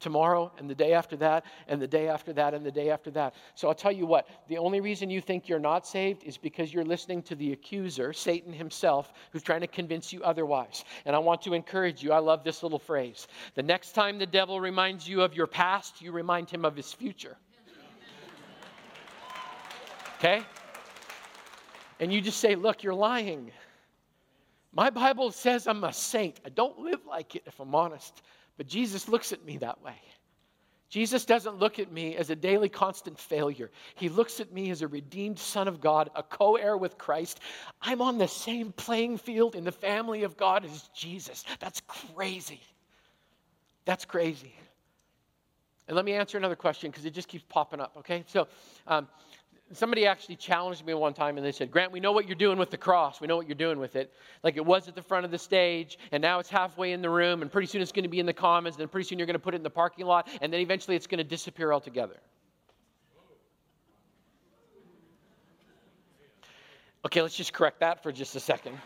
tomorrow 0.00 0.52
and 0.58 0.68
the 0.68 0.74
day 0.74 0.92
after 0.92 1.16
that 1.16 1.44
and 1.66 1.80
the 1.80 1.86
day 1.86 2.08
after 2.08 2.32
that 2.32 2.54
and 2.54 2.64
the 2.64 2.70
day 2.70 2.90
after 2.90 3.10
that. 3.10 3.34
So 3.54 3.68
I'll 3.68 3.74
tell 3.74 3.92
you 3.92 4.06
what, 4.06 4.28
the 4.48 4.58
only 4.58 4.80
reason 4.80 5.10
you 5.10 5.20
think 5.20 5.48
you're 5.48 5.58
not 5.58 5.86
saved 5.86 6.24
is 6.24 6.36
because 6.36 6.72
you're 6.72 6.84
listening 6.84 7.22
to 7.22 7.34
the 7.34 7.52
accuser, 7.52 8.12
Satan 8.12 8.52
himself, 8.52 9.12
who's 9.32 9.42
trying 9.42 9.60
to 9.60 9.66
convince 9.66 10.12
you 10.12 10.22
otherwise. 10.22 10.84
And 11.04 11.14
I 11.14 11.18
want 11.18 11.42
to 11.42 11.54
encourage 11.54 12.02
you. 12.02 12.12
I 12.12 12.18
love 12.18 12.44
this 12.44 12.62
little 12.62 12.78
phrase. 12.78 13.28
The 13.54 13.62
next 13.62 13.92
time 13.92 14.18
the 14.18 14.26
devil 14.26 14.60
reminds 14.60 15.08
you 15.08 15.22
of 15.22 15.34
your 15.34 15.46
past, 15.46 16.00
you 16.00 16.12
remind 16.12 16.50
him 16.50 16.64
of 16.64 16.76
his 16.76 16.92
future. 16.92 17.36
Okay? 20.18 20.42
And 22.00 22.12
you 22.12 22.20
just 22.20 22.40
say, 22.40 22.54
Look, 22.54 22.82
you're 22.82 22.94
lying. 22.94 23.52
My 24.72 24.90
Bible 24.90 25.30
says 25.32 25.66
I'm 25.66 25.82
a 25.84 25.92
saint. 25.92 26.40
I 26.44 26.50
don't 26.50 26.78
live 26.78 27.00
like 27.06 27.36
it, 27.36 27.42
if 27.46 27.58
I'm 27.58 27.74
honest. 27.74 28.22
But 28.58 28.66
Jesus 28.66 29.08
looks 29.08 29.32
at 29.32 29.42
me 29.46 29.56
that 29.58 29.82
way. 29.82 29.96
Jesus 30.90 31.24
doesn't 31.24 31.58
look 31.58 31.78
at 31.78 31.92
me 31.92 32.16
as 32.16 32.30
a 32.30 32.36
daily 32.36 32.68
constant 32.68 33.18
failure. 33.18 33.70
He 33.94 34.08
looks 34.08 34.40
at 34.40 34.52
me 34.52 34.70
as 34.70 34.80
a 34.82 34.88
redeemed 34.88 35.38
son 35.38 35.68
of 35.68 35.80
God, 35.80 36.10
a 36.14 36.22
co 36.22 36.56
heir 36.56 36.76
with 36.76 36.98
Christ. 36.98 37.40
I'm 37.80 38.00
on 38.00 38.18
the 38.18 38.28
same 38.28 38.72
playing 38.72 39.18
field 39.18 39.54
in 39.54 39.64
the 39.64 39.72
family 39.72 40.24
of 40.24 40.36
God 40.36 40.64
as 40.64 40.88
Jesus. 40.94 41.44
That's 41.60 41.82
crazy. 41.86 42.60
That's 43.84 44.04
crazy. 44.04 44.54
And 45.86 45.96
let 45.96 46.04
me 46.04 46.12
answer 46.12 46.36
another 46.36 46.56
question 46.56 46.90
because 46.90 47.04
it 47.04 47.14
just 47.14 47.28
keeps 47.28 47.44
popping 47.48 47.80
up, 47.80 47.94
okay? 47.98 48.24
So, 48.26 48.48
um, 48.86 49.08
somebody 49.72 50.06
actually 50.06 50.36
challenged 50.36 50.84
me 50.84 50.94
one 50.94 51.12
time 51.14 51.36
and 51.36 51.44
they 51.44 51.52
said, 51.52 51.70
Grant, 51.70 51.92
we 51.92 52.00
know 52.00 52.12
what 52.12 52.26
you're 52.26 52.36
doing 52.36 52.58
with 52.58 52.70
the 52.70 52.76
cross. 52.76 53.20
We 53.20 53.26
know 53.26 53.36
what 53.36 53.46
you're 53.46 53.54
doing 53.54 53.78
with 53.78 53.96
it. 53.96 54.12
Like 54.42 54.56
it 54.56 54.64
was 54.64 54.88
at 54.88 54.94
the 54.94 55.02
front 55.02 55.24
of 55.24 55.30
the 55.30 55.38
stage, 55.38 55.98
and 56.12 56.22
now 56.22 56.38
it's 56.38 56.48
halfway 56.48 56.92
in 56.92 57.02
the 57.02 57.10
room, 57.10 57.42
and 57.42 57.52
pretty 57.52 57.66
soon 57.66 57.82
it's 57.82 57.92
going 57.92 58.04
to 58.04 58.08
be 58.08 58.20
in 58.20 58.26
the 58.26 58.32
commons, 58.32 58.76
and 58.76 58.80
then 58.80 58.88
pretty 58.88 59.06
soon 59.06 59.18
you're 59.18 59.26
going 59.26 59.34
to 59.34 59.40
put 59.40 59.54
it 59.54 59.58
in 59.58 59.62
the 59.62 59.70
parking 59.70 60.06
lot, 60.06 60.28
and 60.40 60.52
then 60.52 60.60
eventually 60.60 60.96
it's 60.96 61.06
going 61.06 61.18
to 61.18 61.24
disappear 61.24 61.72
altogether. 61.72 62.16
Okay, 67.04 67.22
let's 67.22 67.36
just 67.36 67.52
correct 67.52 67.80
that 67.80 68.02
for 68.02 68.10
just 68.10 68.34
a 68.36 68.40
second. 68.40 68.76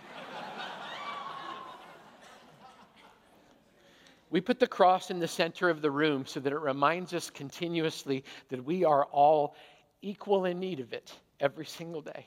We 4.30 4.40
put 4.40 4.58
the 4.58 4.66
cross 4.66 5.10
in 5.10 5.18
the 5.20 5.28
center 5.28 5.68
of 5.68 5.82
the 5.82 5.90
room 5.90 6.24
so 6.24 6.40
that 6.40 6.54
it 6.54 6.58
reminds 6.58 7.12
us 7.12 7.28
continuously 7.28 8.24
that 8.48 8.64
we 8.64 8.82
are 8.82 9.04
all 9.04 9.54
equal 10.02 10.44
in 10.44 10.58
need 10.58 10.80
of 10.80 10.92
it 10.92 11.12
every 11.40 11.64
single 11.64 12.02
day. 12.02 12.26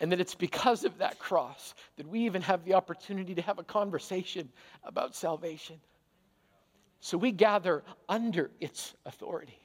And 0.00 0.12
that 0.12 0.20
it's 0.20 0.34
because 0.34 0.84
of 0.84 0.98
that 0.98 1.18
cross 1.18 1.74
that 1.96 2.06
we 2.06 2.20
even 2.20 2.42
have 2.42 2.64
the 2.64 2.74
opportunity 2.74 3.34
to 3.34 3.42
have 3.42 3.58
a 3.58 3.64
conversation 3.64 4.48
about 4.82 5.14
salvation. 5.14 5.80
So 7.00 7.16
we 7.16 7.32
gather 7.32 7.84
under 8.08 8.50
its 8.60 8.94
authority. 9.06 9.58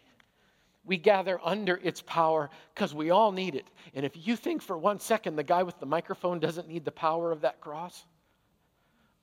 We 0.85 0.97
gather 0.97 1.39
under 1.43 1.79
its 1.83 2.01
power 2.01 2.49
because 2.73 2.93
we 2.93 3.09
all 3.09 3.31
need 3.31 3.55
it. 3.55 3.67
And 3.93 4.05
if 4.05 4.27
you 4.27 4.35
think 4.35 4.61
for 4.61 4.77
one 4.77 4.99
second 4.99 5.35
the 5.35 5.43
guy 5.43 5.63
with 5.63 5.79
the 5.79 5.85
microphone 5.85 6.39
doesn't 6.39 6.67
need 6.67 6.85
the 6.85 6.91
power 6.91 7.31
of 7.31 7.41
that 7.41 7.59
cross, 7.61 8.05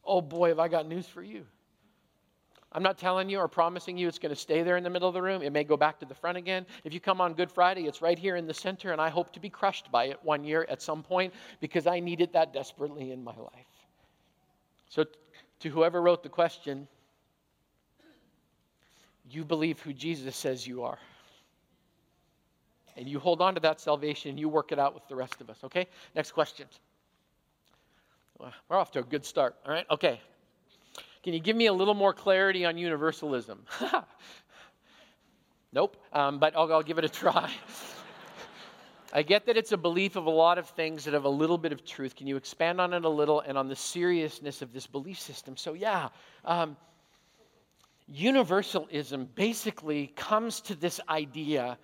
oh 0.05 0.21
boy, 0.21 0.49
have 0.49 0.59
I 0.59 0.69
got 0.69 0.87
news 0.87 1.07
for 1.07 1.23
you. 1.23 1.47
I'm 2.77 2.83
not 2.83 2.99
telling 2.99 3.31
you 3.31 3.39
or 3.39 3.49
promising 3.49 3.97
you 3.97 4.07
it's 4.07 4.19
going 4.19 4.35
to 4.35 4.41
stay 4.41 4.63
there 4.63 4.77
in 4.77 4.85
the 4.85 4.91
middle 4.91 5.09
of 5.09 5.15
the 5.15 5.23
room. 5.23 5.41
It 5.41 5.51
may 5.51 5.65
go 5.65 5.79
back 5.79 5.99
to 6.01 6.05
the 6.05 6.15
front 6.15 6.37
again. 6.37 6.67
If 6.85 6.93
you 6.93 7.01
come 7.01 7.23
on 7.23 7.33
Good 7.33 7.51
Friday, 7.51 7.87
it's 7.87 8.03
right 8.03 8.19
here 8.19 8.37
in 8.37 8.47
the 8.47 8.53
center, 8.53 8.93
and 8.93 9.01
I 9.01 9.09
hope 9.09 9.33
to 9.33 9.41
be 9.41 9.49
crushed 9.49 9.91
by 9.91 10.05
it 10.05 10.19
one 10.23 10.45
year 10.45 10.67
at 10.69 10.83
some 10.83 11.03
point 11.03 11.33
because 11.59 11.87
I 11.87 12.01
need 12.01 12.21
it 12.21 12.35
that 12.35 12.53
desperately 12.53 13.13
in 13.13 13.25
my 13.25 13.35
life. 13.35 13.67
So, 14.91 15.07
to 15.61 15.69
whoever 15.71 16.03
wrote 16.03 16.23
the 16.23 16.29
question, 16.29 16.87
you 19.31 19.43
believe 19.43 19.81
who 19.81 19.95
Jesus 19.95 20.37
says 20.37 20.67
you 20.67 20.83
are. 20.83 20.99
And 22.99 23.09
you 23.09 23.19
hold 23.19 23.41
on 23.41 23.55
to 23.55 23.61
that 23.61 23.81
salvation, 23.81 24.33
and 24.33 24.39
you 24.39 24.51
work 24.51 24.71
it 24.71 24.79
out 24.79 24.93
with 24.93 25.09
the 25.09 25.17
rest 25.17 25.41
of 25.41 25.49
us, 25.49 25.65
okay? 25.65 25.87
Next 26.15 26.33
question. 26.33 26.67
We're 28.39 28.77
off 28.77 28.91
to 28.93 28.99
a 28.99 29.03
good 29.03 29.25
start, 29.25 29.57
all 29.65 29.73
right? 29.73 29.87
Okay. 29.91 30.21
Can 31.27 31.35
you 31.35 31.41
give 31.41 31.57
me 31.57 31.67
a 31.67 31.73
little 31.73 31.95
more 31.95 32.13
clarity 32.13 32.65
on 32.65 32.79
universalism? 32.79 33.59
nope, 35.73 35.97
um, 36.13 36.39
but 36.39 36.57
I'll, 36.57 36.73
I'll 36.73 36.85
give 36.85 36.99
it 36.99 37.05
a 37.05 37.09
try. 37.09 37.51
I 39.13 39.23
get 39.23 39.47
that 39.47 39.57
it's 39.57 39.73
a 39.73 39.77
belief 39.77 40.15
of 40.15 40.27
a 40.27 40.31
lot 40.31 40.57
of 40.57 40.69
things 40.69 41.05
that 41.05 41.15
have 41.15 41.25
a 41.25 41.29
little 41.29 41.59
bit 41.59 41.73
of 41.73 41.85
truth. 41.85 42.15
Can 42.15 42.29
you 42.29 42.37
expand 42.37 42.81
on 42.81 42.93
it 42.93 43.05
a 43.05 43.09
little 43.09 43.41
and 43.41 43.59
on 43.59 43.67
the 43.67 43.75
seriousness 43.75 44.63
of 44.63 44.73
this 44.73 44.87
belief 44.87 45.19
system? 45.19 45.57
So, 45.57 45.73
yeah, 45.73 46.11
um, 46.45 46.77
universalism 48.07 49.29
basically 49.35 50.13
comes 50.15 50.61
to 50.61 50.77
this 50.77 51.01
idea 51.09 51.77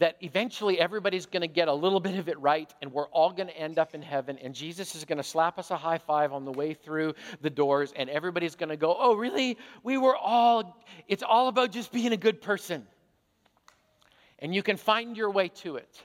that 0.00 0.16
eventually 0.22 0.80
everybody's 0.80 1.26
going 1.26 1.42
to 1.42 1.48
get 1.48 1.68
a 1.68 1.72
little 1.72 2.00
bit 2.00 2.16
of 2.16 2.28
it 2.28 2.40
right 2.40 2.72
and 2.80 2.90
we're 2.90 3.08
all 3.08 3.30
going 3.32 3.48
to 3.48 3.56
end 3.56 3.78
up 3.78 3.94
in 3.94 4.00
heaven 4.00 4.38
and 4.38 4.54
Jesus 4.54 4.94
is 4.94 5.04
going 5.04 5.18
to 5.18 5.22
slap 5.22 5.58
us 5.58 5.70
a 5.70 5.76
high 5.76 5.98
five 5.98 6.32
on 6.32 6.46
the 6.46 6.52
way 6.52 6.72
through 6.72 7.14
the 7.42 7.50
doors 7.50 7.92
and 7.94 8.08
everybody's 8.08 8.56
going 8.56 8.70
to 8.70 8.78
go, 8.78 8.96
"Oh, 8.98 9.14
really? 9.14 9.58
We 9.82 9.98
were 9.98 10.16
all 10.16 10.82
it's 11.06 11.22
all 11.22 11.48
about 11.48 11.70
just 11.70 11.92
being 11.92 12.12
a 12.12 12.16
good 12.16 12.40
person." 12.40 12.86
And 14.38 14.54
you 14.54 14.62
can 14.62 14.78
find 14.78 15.16
your 15.16 15.30
way 15.30 15.48
to 15.48 15.76
it. 15.76 16.02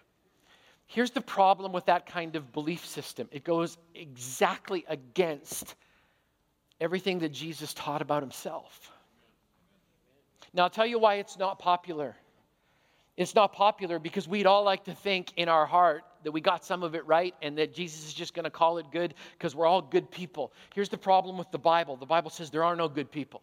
Here's 0.88 1.12
the 1.12 1.22
problem 1.22 1.72
with 1.72 1.86
that 1.86 2.06
kind 2.06 2.36
of 2.36 2.52
belief 2.52 2.86
system. 2.86 3.30
It 3.32 3.46
goes 3.46 3.78
exactly 3.96 4.86
against 4.90 5.76
everything 6.82 7.20
that 7.20 7.30
Jesus 7.30 7.74
taught 7.74 8.02
about 8.02 8.22
himself. 8.22 8.92
Now, 10.54 10.64
I'll 10.64 10.70
tell 10.70 10.86
you 10.86 11.00
why 11.00 11.16
it's 11.16 11.38
not 11.38 11.60
popular. 11.60 12.16
It's 13.18 13.34
not 13.34 13.54
popular 13.54 13.98
because 13.98 14.28
we'd 14.28 14.46
all 14.46 14.64
like 14.64 14.84
to 14.86 14.94
think 14.94 15.32
in 15.38 15.48
our 15.48 15.66
heart 15.66 16.04
that 16.24 16.32
we 16.32 16.42
got 16.42 16.66
some 16.66 16.84
of 16.84 16.96
it 16.96 17.06
right 17.06 17.34
and 17.42 17.58
that 17.58 17.74
Jesus 17.74 18.06
is 18.06 18.14
just 18.14 18.34
going 18.34 18.44
to 18.44 18.50
call 18.50 18.78
it 18.78 18.88
good 18.92 19.14
because 19.38 19.56
we're 19.56 19.68
all 19.68 19.82
good 19.82 20.12
people. 20.12 20.52
Here's 20.74 20.90
the 20.90 20.98
problem 20.98 21.38
with 21.38 21.50
the 21.52 21.60
Bible 21.60 21.96
the 21.96 22.06
Bible 22.06 22.30
says 22.30 22.50
there 22.50 22.64
are 22.64 22.76
no 22.76 22.90
good 22.90 23.12
people. 23.12 23.42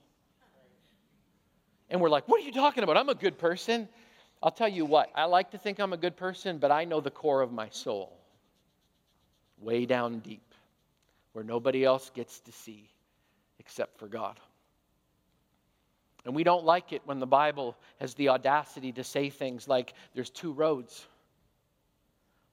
And 1.89 2.01
we're 2.01 2.11
like, 2.11 2.27
what 2.29 2.41
are 2.41 2.45
you 2.45 2.53
talking 2.53 2.85
about? 2.85 2.97
I'm 2.97 3.09
a 3.09 3.15
good 3.15 3.39
person. 3.39 3.89
I'll 4.43 4.51
tell 4.51 4.69
you 4.69 4.85
what, 4.85 5.11
I 5.15 5.25
like 5.25 5.53
to 5.53 5.59
think 5.59 5.79
I'm 5.79 5.93
a 5.93 5.97
good 5.97 6.17
person, 6.17 6.59
but 6.59 6.73
I 6.73 6.85
know 6.85 7.01
the 7.01 7.11
core 7.11 7.43
of 7.43 7.53
my 7.53 7.69
soul 7.69 8.19
way 9.59 9.87
down 9.87 10.19
deep 10.19 10.55
where 11.33 11.45
nobody 11.45 11.85
else 11.85 12.11
gets 12.11 12.41
to 12.41 12.53
see 12.53 12.91
except 13.59 13.97
for 13.99 14.09
God. 14.09 14.41
And 16.25 16.35
we 16.35 16.45
don't 16.45 16.65
like 16.65 16.93
it 16.93 17.03
when 17.05 17.19
the 17.19 17.27
Bible 17.27 17.77
has 17.99 18.15
the 18.15 18.29
audacity 18.29 18.93
to 18.93 19.05
say 19.05 19.29
things 19.31 19.67
like 19.67 19.95
there's 20.15 20.31
two 20.31 20.53
roads. 20.53 21.07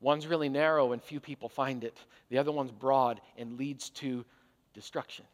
One's 0.01 0.26
really 0.26 0.49
narrow 0.49 0.91
and 0.91 1.01
few 1.01 1.20
people 1.20 1.49
find 1.49 1.84
it, 1.84 1.97
the 2.30 2.38
other 2.38 2.51
one's 2.51 2.72
broad 2.72 3.22
and 3.38 3.57
leads 3.57 3.89
to 3.91 4.26
destruction. 4.74 5.26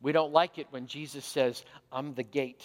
We 0.00 0.12
don't 0.12 0.32
like 0.32 0.58
it 0.58 0.66
when 0.70 0.86
Jesus 0.86 1.24
says, 1.24 1.64
I'm 1.92 2.14
the 2.14 2.24
gate. 2.24 2.64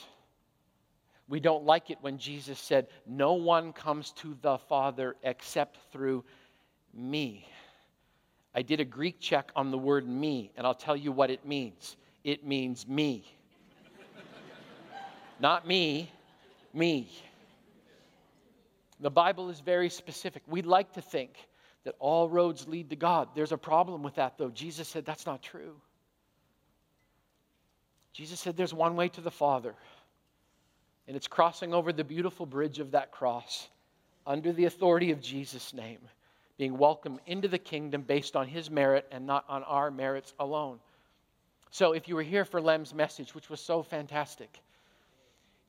We 1.29 1.39
don't 1.39 1.65
like 1.65 1.91
it 1.91 1.99
when 2.01 2.17
Jesus 2.17 2.57
said, 2.57 2.87
No 3.05 3.33
one 3.33 3.73
comes 3.73 4.11
to 4.13 4.35
the 4.41 4.57
Father 4.57 5.15
except 5.23 5.77
through 5.91 6.23
me. 6.93 7.47
I 8.55 8.63
did 8.63 8.79
a 8.79 8.85
Greek 8.85 9.19
check 9.19 9.51
on 9.55 9.69
the 9.69 9.77
word 9.77 10.07
me, 10.07 10.51
and 10.57 10.65
I'll 10.65 10.73
tell 10.73 10.97
you 10.97 11.11
what 11.11 11.29
it 11.29 11.45
means 11.45 11.95
it 12.23 12.45
means 12.45 12.87
me. 12.87 13.23
Not 15.39 15.67
me, 15.67 16.11
me. 16.73 17.09
The 18.99 19.11
Bible 19.11 19.49
is 19.49 19.59
very 19.59 19.89
specific. 19.89 20.41
We'd 20.47 20.65
like 20.65 20.93
to 20.93 21.01
think 21.01 21.37
that 21.83 21.95
all 21.99 22.27
roads 22.27 22.67
lead 22.67 22.89
to 22.89 22.95
God. 22.95 23.29
There's 23.35 23.51
a 23.51 23.57
problem 23.57 24.03
with 24.03 24.15
that, 24.15 24.37
though. 24.37 24.49
Jesus 24.49 24.87
said 24.87 25.05
that's 25.05 25.25
not 25.25 25.41
true. 25.41 25.75
Jesus 28.13 28.39
said 28.39 28.57
there's 28.57 28.73
one 28.73 28.95
way 28.95 29.09
to 29.09 29.21
the 29.21 29.31
Father, 29.31 29.75
and 31.07 31.15
it's 31.15 31.27
crossing 31.27 31.73
over 31.73 31.93
the 31.93 32.03
beautiful 32.03 32.47
bridge 32.47 32.79
of 32.79 32.91
that 32.91 33.11
cross 33.11 33.69
under 34.25 34.51
the 34.51 34.65
authority 34.65 35.11
of 35.11 35.21
Jesus' 35.21 35.71
name, 35.73 35.99
being 36.57 36.77
welcomed 36.79 37.19
into 37.27 37.47
the 37.47 37.59
kingdom 37.59 38.01
based 38.01 38.35
on 38.35 38.47
his 38.47 38.71
merit 38.71 39.07
and 39.11 39.27
not 39.27 39.45
on 39.47 39.61
our 39.63 39.91
merits 39.91 40.33
alone. 40.39 40.79
So, 41.69 41.93
if 41.93 42.07
you 42.07 42.15
were 42.15 42.23
here 42.23 42.43
for 42.43 42.59
Lem's 42.59 42.93
message, 42.93 43.35
which 43.35 43.51
was 43.51 43.61
so 43.61 43.83
fantastic, 43.83 44.59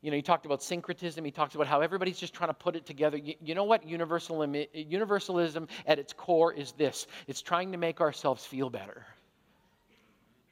you 0.01 0.11
know, 0.11 0.17
he 0.17 0.23
talked 0.23 0.47
about 0.47 0.63
syncretism. 0.63 1.25
He 1.25 1.31
talks 1.31 1.55
about 1.55 1.67
how 1.67 1.81
everybody's 1.81 2.19
just 2.19 2.33
trying 2.33 2.51
to 2.51 2.55
put 2.55 2.77
it 2.77 2.87
together. 2.87 3.17
You, 3.17 3.35
you 3.41 3.55
know 3.55 3.65
what? 3.65 3.87
Universalism, 3.87 4.55
universalism 4.73 5.67
at 5.87 5.99
its 5.99 6.13
core 6.13 6.53
is 6.53 6.73
this 6.73 7.07
it's 7.27 7.43
trying 7.43 7.73
to 7.73 7.79
make 7.79 8.01
ourselves 8.01 8.45
feel 8.45 8.71
better. 8.71 9.05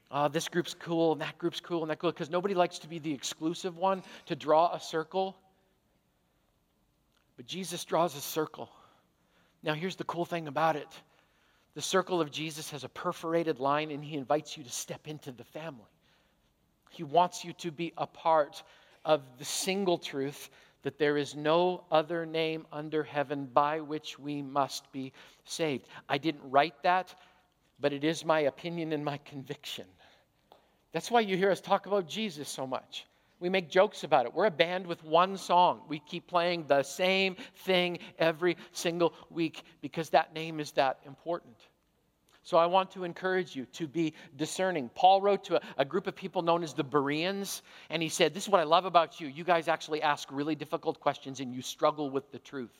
Uh, 0.09 0.27
this 0.27 0.47
group's 0.47 0.73
cool, 0.73 1.13
and 1.13 1.21
that 1.21 1.37
group's 1.37 1.59
cool, 1.59 1.81
and 1.81 1.91
that 1.91 1.99
cool, 1.99 2.11
because 2.11 2.29
nobody 2.29 2.53
likes 2.53 2.79
to 2.79 2.87
be 2.87 2.99
the 2.99 3.13
exclusive 3.13 3.77
one 3.77 4.01
to 4.25 4.35
draw 4.35 4.73
a 4.73 4.79
circle. 4.79 5.35
But 7.35 7.45
Jesus 7.45 7.83
draws 7.83 8.15
a 8.15 8.21
circle. 8.21 8.69
Now, 9.63 9.73
here's 9.73 9.97
the 9.97 10.05
cool 10.05 10.25
thing 10.25 10.47
about 10.47 10.75
it 10.75 10.87
the 11.73 11.81
circle 11.81 12.19
of 12.19 12.31
Jesus 12.31 12.71
has 12.71 12.83
a 12.83 12.89
perforated 12.89 13.59
line, 13.59 13.91
and 13.91 14.03
he 14.03 14.17
invites 14.17 14.57
you 14.57 14.63
to 14.63 14.69
step 14.69 15.07
into 15.07 15.31
the 15.31 15.43
family. 15.43 15.85
He 16.89 17.03
wants 17.03 17.45
you 17.45 17.53
to 17.53 17.69
be 17.69 17.93
a 17.97 18.07
part 18.07 18.63
of 19.07 19.21
the 19.39 19.45
single 19.45 19.97
truth 19.97 20.49
that 20.83 20.99
there 20.99 21.17
is 21.17 21.33
no 21.33 21.83
other 21.89 22.25
name 22.25 22.67
under 22.71 23.03
heaven 23.03 23.45
by 23.45 23.79
which 23.79 24.19
we 24.19 24.41
must 24.41 24.91
be 24.91 25.13
saved. 25.45 25.87
I 26.07 26.17
didn't 26.17 26.49
write 26.51 26.83
that, 26.83 27.15
but 27.79 27.93
it 27.93 28.03
is 28.03 28.25
my 28.25 28.41
opinion 28.41 28.91
and 28.91 29.03
my 29.03 29.17
conviction. 29.19 29.85
That's 30.91 31.09
why 31.09 31.21
you 31.21 31.37
hear 31.37 31.51
us 31.51 31.61
talk 31.61 31.85
about 31.87 32.07
Jesus 32.07 32.49
so 32.49 32.67
much. 32.67 33.07
We 33.39 33.49
make 33.49 33.69
jokes 33.69 34.03
about 34.03 34.25
it. 34.25 34.33
We're 34.33 34.45
a 34.45 34.51
band 34.51 34.85
with 34.85 35.03
one 35.03 35.37
song. 35.37 35.81
We 35.87 35.99
keep 35.99 36.27
playing 36.27 36.67
the 36.67 36.83
same 36.83 37.37
thing 37.55 37.99
every 38.19 38.57
single 38.71 39.13
week 39.29 39.63
because 39.81 40.09
that 40.09 40.33
name 40.33 40.59
is 40.59 40.71
that 40.73 40.99
important. 41.05 41.55
So 42.47 42.55
I 42.55 42.65
want 42.65 42.91
to 42.91 43.03
encourage 43.03 43.57
you 43.57 43.65
to 43.73 43.89
be 43.89 44.13
discerning. 44.37 44.89
Paul 44.95 45.21
wrote 45.21 45.43
to 45.43 45.57
a, 45.57 45.61
a, 45.79 45.83
group 45.83 46.07
of 46.07 46.15
people 46.15 46.41
known 46.41 46.63
as 46.63 46.73
the 46.73 46.81
Bereans, 46.81 47.61
and 47.89 48.01
he 48.01 48.07
said, 48.07 48.33
This 48.33 48.43
is 48.43 48.49
what 48.49 48.61
I 48.61 48.63
love 48.63 48.85
about 48.85 49.19
you. 49.19 49.27
You 49.27 49.43
guys 49.43 49.67
actually 49.67 50.01
ask 50.01 50.29
really 50.31 50.55
difficult 50.55 51.01
questions 51.01 51.41
and 51.41 51.53
you 51.53 51.61
struggle 51.61 52.09
with 52.09 52.31
the 52.31 52.39
truth. 52.39 52.71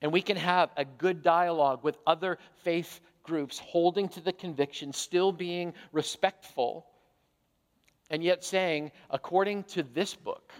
And 0.00 0.12
we 0.12 0.22
can 0.22 0.36
have 0.36 0.70
a 0.76 0.84
good 0.84 1.24
dialogue 1.24 1.82
with 1.82 1.98
other 2.06 2.38
faith 2.62 3.00
groups, 3.24 3.58
holding 3.58 4.08
to 4.10 4.20
the 4.20 4.32
conviction, 4.32 4.92
still 4.92 5.32
being 5.32 5.74
respectful, 5.90 6.86
and 8.10 8.22
yet 8.22 8.44
saying, 8.44 8.92
according 9.10 9.64
to 9.64 9.82
this 9.82 10.14
book, 10.14 10.52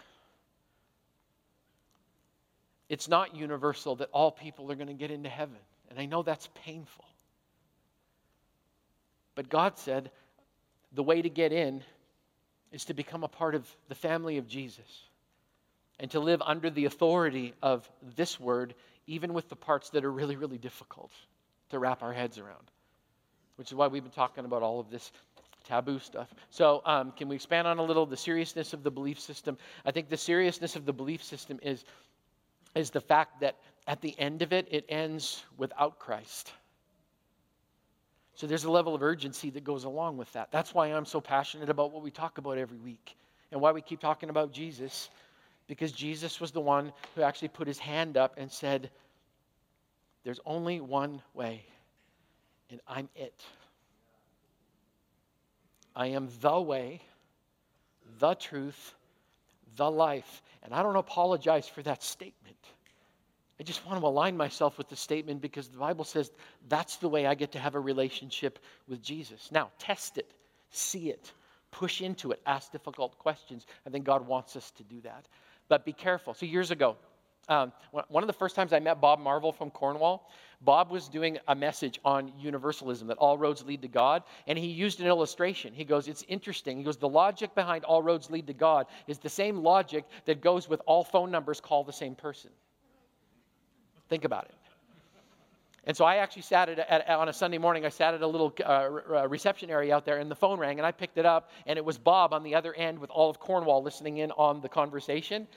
it's 2.89 3.07
not 3.07 3.37
universal 3.37 3.95
that 3.95 4.09
all 4.11 4.33
people 4.33 4.73
are 4.73 4.75
going 4.75 4.89
to 4.89 4.93
get 4.93 5.12
into 5.12 5.29
heaven. 5.29 5.59
And 5.89 6.01
I 6.01 6.07
know 6.07 6.25
that's 6.25 6.49
painful. 6.64 7.05
But 9.35 9.49
God 9.49 9.78
said 9.78 10.11
the 10.93 11.03
way 11.03 11.22
to 11.22 11.28
get 11.28 11.53
in 11.53 11.83
is 12.70 12.85
to 12.87 12.95
become 12.95 13.24
a 13.24 13.28
part 13.28 13.55
of 13.55 13.68
the 13.89 13.95
family 13.95 14.39
of 14.39 14.47
Jesus 14.47 15.05
and 16.01 16.11
to 16.11 16.20
live 16.20 16.43
under 16.45 16.70
the 16.70 16.87
authority 16.87 17.55
of 17.62 17.89
this 18.16 18.41
word, 18.41 18.74
even 19.07 19.33
with 19.33 19.49
the 19.49 19.57
parts 19.57 19.91
that 19.91 20.05
are 20.05 20.12
really, 20.12 20.37
really 20.37 20.59
difficult 20.59 21.12
to 21.70 21.78
wrap 21.78 22.03
our 22.03 22.12
heads 22.12 22.39
around, 22.39 22.70
which 23.57 23.70
is 23.70 23.74
why 23.74 23.87
we've 23.87 24.03
been 24.03 24.12
talking 24.12 24.45
about 24.45 24.62
all 24.62 24.80
of 24.80 24.91
this 24.91 25.12
taboo 25.64 25.99
stuff. 25.99 26.35
So, 26.51 26.83
um, 26.85 27.12
can 27.12 27.28
we 27.28 27.37
expand 27.37 27.66
on 27.68 27.78
a 27.78 27.83
little 27.83 28.05
the 28.05 28.16
seriousness 28.16 28.72
of 28.72 28.83
the 28.83 28.91
belief 28.91 29.20
system? 29.20 29.57
I 29.85 29.91
think 29.91 30.09
the 30.09 30.16
seriousness 30.16 30.76
of 30.76 30.85
the 30.85 30.93
belief 30.93 31.22
system 31.22 31.59
is, 31.62 31.85
is 32.74 32.91
the 32.91 33.01
fact 33.01 33.41
that 33.41 33.57
at 33.87 34.01
the 34.01 34.18
end 34.18 34.43
of 34.43 34.53
it, 34.53 34.68
it 34.70 34.85
ends 34.89 35.45
without 35.57 35.99
Christ. 35.99 36.53
So 38.35 38.47
there's 38.47 38.64
a 38.64 38.70
level 38.70 38.95
of 38.95 39.03
urgency 39.03 39.51
that 39.51 39.64
goes 39.64 39.85
along 39.85 40.16
with 40.16 40.33
that. 40.33 40.51
That's 40.51 40.74
why 40.74 40.87
I'm 40.89 41.05
so 41.05 41.20
passionate 41.20 41.68
about 41.68 41.93
what 41.93 42.03
we 42.03 42.11
talk 42.11 42.39
about 42.39 42.59
every 42.59 42.78
week 42.78 43.16
and 43.51 43.61
why 43.61 43.72
we 43.72 43.83
keep 43.83 44.01
talking 44.01 44.30
about 44.30 44.53
Jesus 44.53 45.11
because 45.66 45.93
Jesus 45.93 46.41
was 46.41 46.51
the 46.51 46.61
one 46.61 46.93
who 47.14 47.22
actually 47.22 47.49
put 47.49 47.66
his 47.66 47.78
hand 47.78 48.16
up 48.16 48.35
and 48.37 48.51
said, 48.51 48.91
There's 50.24 50.41
only 50.45 50.80
one 50.80 51.22
way, 51.35 51.64
and 52.70 52.80
I'm 52.87 53.09
it. 53.14 53.45
I 55.95 56.09
am 56.09 56.28
the 56.41 56.61
way, 56.61 57.03
the 58.18 58.35
truth, 58.35 58.95
the 59.76 59.91
life. 59.91 60.43
And 60.62 60.72
I 60.72 60.83
don't 60.83 60.97
apologize 60.97 61.68
for 61.68 61.83
that 61.83 62.03
statement. 62.03 62.57
I 63.61 63.64
just 63.64 63.86
want 63.86 64.00
to 64.00 64.07
align 64.07 64.36
myself 64.36 64.78
with 64.78 64.88
the 64.88 64.96
statement 64.96 65.40
because 65.40 65.68
the 65.68 65.78
Bible 65.78 66.05
says 66.05 66.30
that's 66.68 66.96
the 66.96 67.09
way 67.09 67.26
I 67.26 67.34
get 67.34 67.53
to 67.53 67.59
have 67.59 67.74
a 67.74 67.80
relationship 67.80 68.59
with 68.88 69.03
Jesus. 69.03 69.50
Now, 69.53 69.70
test 69.78 70.18
it, 70.18 70.32
see 70.70 71.11
it, 71.11 71.32
push 71.70 72.00
into 72.00 72.32
it, 72.32 72.40
ask 72.46 72.72
difficult 72.72 73.18
questions. 73.18 73.66
I 73.86 73.90
think 73.90 74.05
God 74.05 74.26
wants 74.26 74.57
us 74.57 74.70
to 74.72 74.82
do 74.82 75.00
that. 75.03 75.28
But 75.68 75.84
be 75.84 75.92
careful. 75.92 76.34
So, 76.34 76.46
years 76.46 76.70
ago, 76.70 76.96
um, 77.48 77.72
one 77.90 78.22
of 78.22 78.28
the 78.28 78.32
first 78.32 78.55
times 78.55 78.72
I 78.72 78.78
met 78.78 79.00
Bob 79.00 79.18
Marvel 79.18 79.53
from 79.53 79.70
Cornwall, 79.70 80.30
Bob 80.61 80.90
was 80.90 81.09
doing 81.09 81.38
a 81.48 81.55
message 81.55 81.98
on 82.05 82.32
universalism 82.38 83.09
that 83.09 83.18
all 83.18 83.36
roads 83.36 83.64
lead 83.64 83.82
to 83.82 83.88
God, 83.88 84.22
and 84.46 84.57
he 84.57 84.68
used 84.68 85.00
an 85.00 85.07
illustration. 85.07 85.74
He 85.74 85.84
goes, 85.84 86.07
It's 86.07 86.24
interesting. 86.28 86.78
He 86.78 86.84
goes, 86.84 86.96
The 86.96 87.09
logic 87.09 87.55
behind 87.55 87.84
all 87.84 88.03
roads 88.03 88.30
lead 88.30 88.46
to 88.46 88.55
God 88.55 88.86
is 89.09 89.18
the 89.18 89.28
same 89.28 89.57
logic 89.57 90.05
that 90.24 90.40
goes 90.40 90.68
with 90.68 90.80
all 90.86 91.03
phone 91.03 91.32
numbers 91.32 91.61
call 91.61 91.82
the 91.82 91.92
same 91.92 92.14
person. 92.14 92.50
Think 94.13 94.27
about 94.27 94.45
it. 94.45 94.55
And 95.85 95.97
so 95.97 96.05
I 96.05 96.17
actually 96.17 96.43
sat 96.43 96.69
at, 96.69 96.79
at, 96.79 97.09
on 97.09 97.31
a 97.31 97.33
Sunday 97.33 97.57
morning, 97.57 97.87
I 97.87 97.89
sat 97.89 98.13
at 98.13 98.21
a 98.21 98.27
little 98.27 98.55
uh, 98.63 98.67
uh, 98.69 99.27
reception 99.27 99.71
area 99.71 99.97
out 99.97 100.05
there, 100.05 100.19
and 100.19 100.31
the 100.31 100.35
phone 100.35 100.59
rang, 100.59 100.79
and 100.79 100.85
I 100.85 100.93
picked 100.93 101.17
it 101.17 101.25
up, 101.25 101.51
and 101.65 101.79
it 101.79 101.85
was 101.87 101.97
Bob 101.97 102.35
on 102.35 102.43
the 102.43 102.55
other 102.55 102.75
end 102.75 102.99
with 102.99 103.09
all 103.09 103.31
of 103.31 103.41
Cornwall 103.41 103.83
listening 103.83 104.19
in 104.19 104.31
on 104.33 104.61
the 104.61 104.69
conversation. 104.69 105.49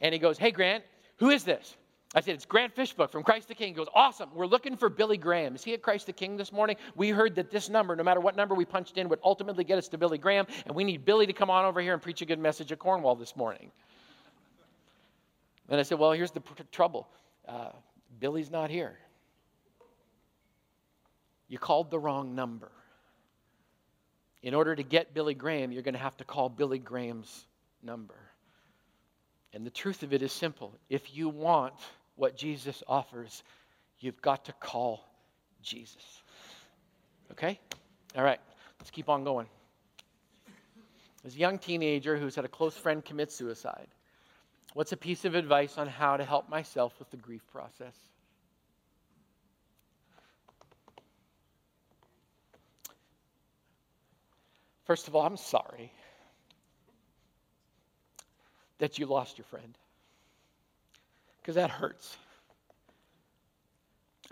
And 0.00 0.14
he 0.14 0.18
goes, 0.18 0.38
Hey, 0.38 0.52
Grant, 0.52 0.84
who 1.18 1.28
is 1.28 1.44
this? 1.44 1.76
I 2.14 2.22
said, 2.22 2.36
It's 2.36 2.46
Grant 2.46 2.74
Fishbook 2.74 3.12
from 3.12 3.22
Christ 3.24 3.48
the 3.48 3.54
King. 3.54 3.68
He 3.68 3.74
goes, 3.74 3.88
Awesome. 3.94 4.30
We're 4.34 4.46
looking 4.46 4.74
for 4.74 4.88
Billy 4.88 5.18
Graham. 5.18 5.54
Is 5.54 5.62
he 5.62 5.74
at 5.74 5.82
Christ 5.82 6.06
the 6.06 6.14
King 6.14 6.38
this 6.38 6.50
morning? 6.50 6.76
We 6.96 7.10
heard 7.10 7.34
that 7.34 7.50
this 7.50 7.68
number, 7.68 7.94
no 7.94 8.04
matter 8.04 8.20
what 8.20 8.36
number 8.36 8.54
we 8.54 8.64
punched 8.64 8.96
in, 8.96 9.10
would 9.10 9.20
ultimately 9.22 9.64
get 9.64 9.76
us 9.76 9.88
to 9.88 9.98
Billy 9.98 10.16
Graham, 10.16 10.46
and 10.64 10.74
we 10.74 10.82
need 10.82 11.04
Billy 11.04 11.26
to 11.26 11.34
come 11.34 11.50
on 11.50 11.66
over 11.66 11.82
here 11.82 11.92
and 11.92 12.00
preach 12.00 12.22
a 12.22 12.24
good 12.24 12.38
message 12.38 12.72
at 12.72 12.78
Cornwall 12.78 13.16
this 13.16 13.36
morning. 13.36 13.70
And 15.68 15.78
I 15.78 15.82
said, 15.82 15.98
Well, 15.98 16.12
here's 16.12 16.30
the 16.30 16.40
pr- 16.40 16.62
trouble 16.72 17.06
uh, 17.48 17.70
Billy's 18.18 18.50
not 18.50 18.70
here. 18.70 18.96
You 21.48 21.58
called 21.58 21.90
the 21.90 21.98
wrong 21.98 22.34
number. 22.34 22.70
In 24.42 24.54
order 24.54 24.74
to 24.74 24.82
get 24.82 25.14
Billy 25.14 25.34
Graham, 25.34 25.70
you're 25.70 25.82
going 25.82 25.94
to 25.94 26.00
have 26.00 26.16
to 26.16 26.24
call 26.24 26.48
Billy 26.48 26.78
Graham's 26.78 27.46
number. 27.82 28.16
And 29.52 29.66
the 29.66 29.70
truth 29.70 30.02
of 30.02 30.12
it 30.12 30.22
is 30.22 30.32
simple. 30.32 30.72
If 30.88 31.14
you 31.14 31.28
want 31.28 31.74
what 32.16 32.36
Jesus 32.36 32.82
offers, 32.88 33.42
you've 34.00 34.20
got 34.22 34.46
to 34.46 34.52
call 34.54 35.04
Jesus. 35.62 36.22
Okay? 37.30 37.58
All 38.16 38.24
right, 38.24 38.40
let's 38.80 38.90
keep 38.90 39.08
on 39.08 39.24
going. 39.24 39.46
As 41.24 41.36
a 41.36 41.38
young 41.38 41.58
teenager 41.58 42.16
who's 42.16 42.34
had 42.34 42.44
a 42.44 42.48
close 42.48 42.76
friend 42.76 43.04
commit 43.04 43.30
suicide, 43.30 43.86
what's 44.74 44.92
a 44.92 44.96
piece 44.96 45.24
of 45.24 45.34
advice 45.34 45.78
on 45.78 45.88
how 45.88 46.16
to 46.16 46.24
help 46.24 46.48
myself 46.48 46.98
with 46.98 47.10
the 47.10 47.16
grief 47.16 47.42
process? 47.52 47.96
First 54.84 55.08
of 55.08 55.14
all, 55.14 55.24
I'm 55.24 55.36
sorry 55.36 55.92
that 58.78 58.98
you 58.98 59.06
lost 59.06 59.38
your 59.38 59.44
friend. 59.44 59.78
Because 61.40 61.54
that 61.54 61.70
hurts. 61.70 62.16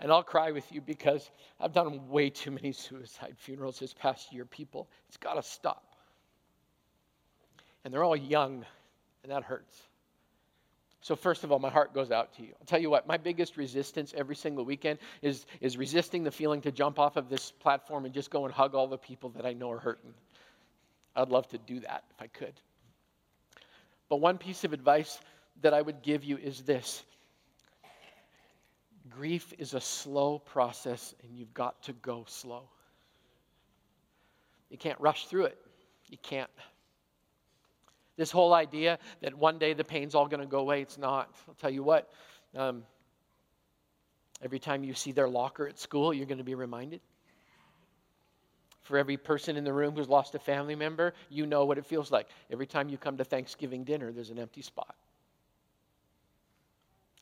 And 0.01 0.11
I'll 0.11 0.23
cry 0.23 0.51
with 0.51 0.69
you 0.71 0.81
because 0.81 1.29
I've 1.59 1.73
done 1.73 2.09
way 2.09 2.29
too 2.29 2.51
many 2.51 2.71
suicide 2.73 3.35
funerals 3.37 3.79
this 3.79 3.93
past 3.93 4.33
year, 4.33 4.45
people. 4.45 4.89
It's 5.07 5.17
got 5.17 5.35
to 5.35 5.43
stop. 5.43 5.83
And 7.83 7.93
they're 7.93 8.03
all 8.03 8.15
young, 8.15 8.65
and 9.23 9.31
that 9.31 9.43
hurts. 9.43 9.81
So, 11.03 11.15
first 11.15 11.43
of 11.43 11.51
all, 11.51 11.57
my 11.57 11.69
heart 11.69 11.95
goes 11.95 12.11
out 12.11 12.35
to 12.35 12.43
you. 12.43 12.49
I'll 12.59 12.65
tell 12.67 12.79
you 12.79 12.91
what, 12.91 13.07
my 13.07 13.17
biggest 13.17 13.57
resistance 13.57 14.13
every 14.15 14.35
single 14.35 14.63
weekend 14.63 14.99
is, 15.23 15.47
is 15.59 15.75
resisting 15.75 16.23
the 16.23 16.31
feeling 16.31 16.61
to 16.61 16.71
jump 16.71 16.99
off 16.99 17.17
of 17.17 17.27
this 17.27 17.51
platform 17.51 18.05
and 18.05 18.13
just 18.13 18.29
go 18.29 18.45
and 18.45 18.53
hug 18.53 18.75
all 18.75 18.87
the 18.87 18.99
people 18.99 19.29
that 19.31 19.45
I 19.45 19.53
know 19.53 19.71
are 19.71 19.79
hurting. 19.79 20.13
I'd 21.15 21.29
love 21.29 21.47
to 21.49 21.57
do 21.57 21.79
that 21.79 22.03
if 22.11 22.21
I 22.21 22.27
could. 22.27 22.53
But 24.09 24.17
one 24.17 24.37
piece 24.37 24.63
of 24.63 24.73
advice 24.73 25.19
that 25.61 25.73
I 25.73 25.81
would 25.81 26.03
give 26.03 26.23
you 26.23 26.37
is 26.37 26.61
this 26.61 27.03
grief 29.09 29.53
is 29.57 29.73
a 29.73 29.81
slow 29.81 30.37
process, 30.37 31.15
and 31.23 31.35
you've 31.35 31.53
got 31.53 31.81
to 31.83 31.93
go 31.93 32.25
slow. 32.27 32.63
You 34.69 34.77
can't 34.77 34.99
rush 34.99 35.25
through 35.25 35.45
it. 35.45 35.57
You 36.09 36.17
can't. 36.21 36.49
This 38.17 38.31
whole 38.31 38.53
idea 38.53 38.99
that 39.21 39.33
one 39.33 39.57
day 39.57 39.73
the 39.73 39.83
pain's 39.83 40.15
all 40.15 40.27
going 40.27 40.41
to 40.41 40.47
go 40.47 40.59
away, 40.59 40.81
it's 40.81 40.97
not. 40.97 41.33
I'll 41.47 41.55
tell 41.55 41.69
you 41.69 41.83
what, 41.83 42.11
um, 42.55 42.83
every 44.41 44.59
time 44.59 44.83
you 44.83 44.93
see 44.93 45.11
their 45.11 45.29
locker 45.29 45.67
at 45.67 45.79
school, 45.79 46.13
you're 46.13 46.25
going 46.25 46.37
to 46.37 46.43
be 46.43 46.55
reminded. 46.55 47.01
For 48.81 48.97
every 48.97 49.15
person 49.15 49.55
in 49.57 49.63
the 49.63 49.71
room 49.71 49.95
who's 49.95 50.09
lost 50.09 50.35
a 50.35 50.39
family 50.39 50.75
member, 50.75 51.13
you 51.29 51.45
know 51.45 51.65
what 51.65 51.77
it 51.77 51.85
feels 51.85 52.11
like. 52.11 52.27
Every 52.51 52.65
time 52.65 52.89
you 52.89 52.97
come 52.97 53.17
to 53.17 53.23
Thanksgiving 53.23 53.83
dinner, 53.83 54.11
there's 54.11 54.31
an 54.31 54.39
empty 54.39 54.61
spot. 54.61 54.95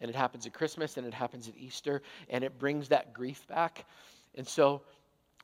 And 0.02 0.10
it 0.10 0.16
happens 0.16 0.46
at 0.46 0.54
Christmas 0.54 0.98
and 0.98 1.06
it 1.06 1.14
happens 1.14 1.48
at 1.48 1.58
Easter, 1.58 2.02
and 2.30 2.44
it 2.44 2.58
brings 2.58 2.88
that 2.88 3.14
grief 3.14 3.46
back. 3.48 3.86
And 4.36 4.48
so, 4.48 4.82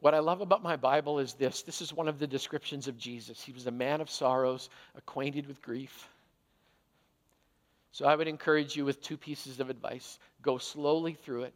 what 0.01 0.13
I 0.13 0.19
love 0.19 0.41
about 0.41 0.61
my 0.61 0.75
Bible 0.75 1.19
is 1.19 1.33
this 1.33 1.61
this 1.61 1.81
is 1.81 1.93
one 1.93 2.07
of 2.07 2.19
the 2.19 2.27
descriptions 2.27 2.87
of 2.87 2.97
Jesus. 2.97 3.41
He 3.41 3.51
was 3.51 3.67
a 3.67 3.71
man 3.71 4.01
of 4.01 4.09
sorrows, 4.09 4.69
acquainted 4.95 5.47
with 5.47 5.61
grief. 5.61 6.09
So, 7.91 8.05
I 8.05 8.15
would 8.15 8.27
encourage 8.27 8.75
you 8.75 8.83
with 8.83 9.01
two 9.01 9.15
pieces 9.15 9.61
of 9.61 9.69
advice 9.69 10.19
go 10.41 10.57
slowly 10.57 11.13
through 11.13 11.43
it, 11.43 11.53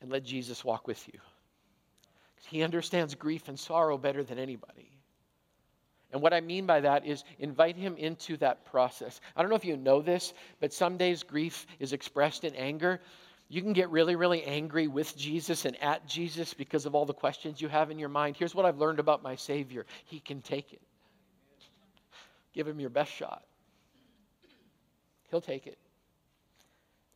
and 0.00 0.10
let 0.10 0.22
Jesus 0.22 0.64
walk 0.64 0.86
with 0.86 1.06
you. 1.08 1.18
He 2.48 2.62
understands 2.62 3.14
grief 3.14 3.48
and 3.48 3.58
sorrow 3.58 3.98
better 3.98 4.22
than 4.22 4.38
anybody. 4.38 4.90
And 6.12 6.22
what 6.22 6.32
I 6.32 6.40
mean 6.40 6.66
by 6.66 6.80
that 6.80 7.04
is 7.04 7.24
invite 7.38 7.76
him 7.76 7.96
into 7.96 8.36
that 8.38 8.64
process. 8.64 9.20
I 9.36 9.42
don't 9.42 9.50
know 9.50 9.56
if 9.56 9.64
you 9.64 9.76
know 9.76 10.00
this, 10.00 10.32
but 10.60 10.72
some 10.72 10.96
days 10.96 11.22
grief 11.22 11.66
is 11.78 11.92
expressed 11.92 12.44
in 12.44 12.54
anger. 12.54 13.00
You 13.48 13.62
can 13.62 13.72
get 13.72 13.88
really, 13.90 14.14
really 14.14 14.44
angry 14.44 14.88
with 14.88 15.16
Jesus 15.16 15.64
and 15.64 15.82
at 15.82 16.06
Jesus 16.06 16.52
because 16.52 16.84
of 16.84 16.94
all 16.94 17.06
the 17.06 17.14
questions 17.14 17.60
you 17.60 17.68
have 17.68 17.90
in 17.90 17.98
your 17.98 18.10
mind. 18.10 18.36
Here's 18.36 18.54
what 18.54 18.66
I've 18.66 18.76
learned 18.76 18.98
about 18.98 19.22
my 19.22 19.36
Savior 19.36 19.86
He 20.04 20.20
can 20.20 20.42
take 20.42 20.72
it. 20.72 20.82
Give 22.52 22.68
him 22.68 22.78
your 22.78 22.90
best 22.90 23.10
shot, 23.10 23.44
He'll 25.30 25.40
take 25.40 25.66
it. 25.66 25.78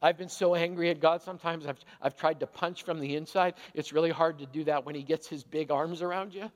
I've 0.00 0.18
been 0.18 0.28
so 0.28 0.56
angry 0.56 0.90
at 0.90 1.00
God 1.00 1.22
sometimes 1.22 1.64
I've, 1.64 1.78
I've 2.00 2.16
tried 2.16 2.40
to 2.40 2.46
punch 2.48 2.82
from 2.82 2.98
the 2.98 3.14
inside. 3.14 3.54
It's 3.72 3.92
really 3.92 4.10
hard 4.10 4.40
to 4.40 4.46
do 4.46 4.64
that 4.64 4.84
when 4.84 4.94
He 4.94 5.02
gets 5.02 5.28
His 5.28 5.44
big 5.44 5.70
arms 5.70 6.02
around 6.02 6.34
you 6.34 6.50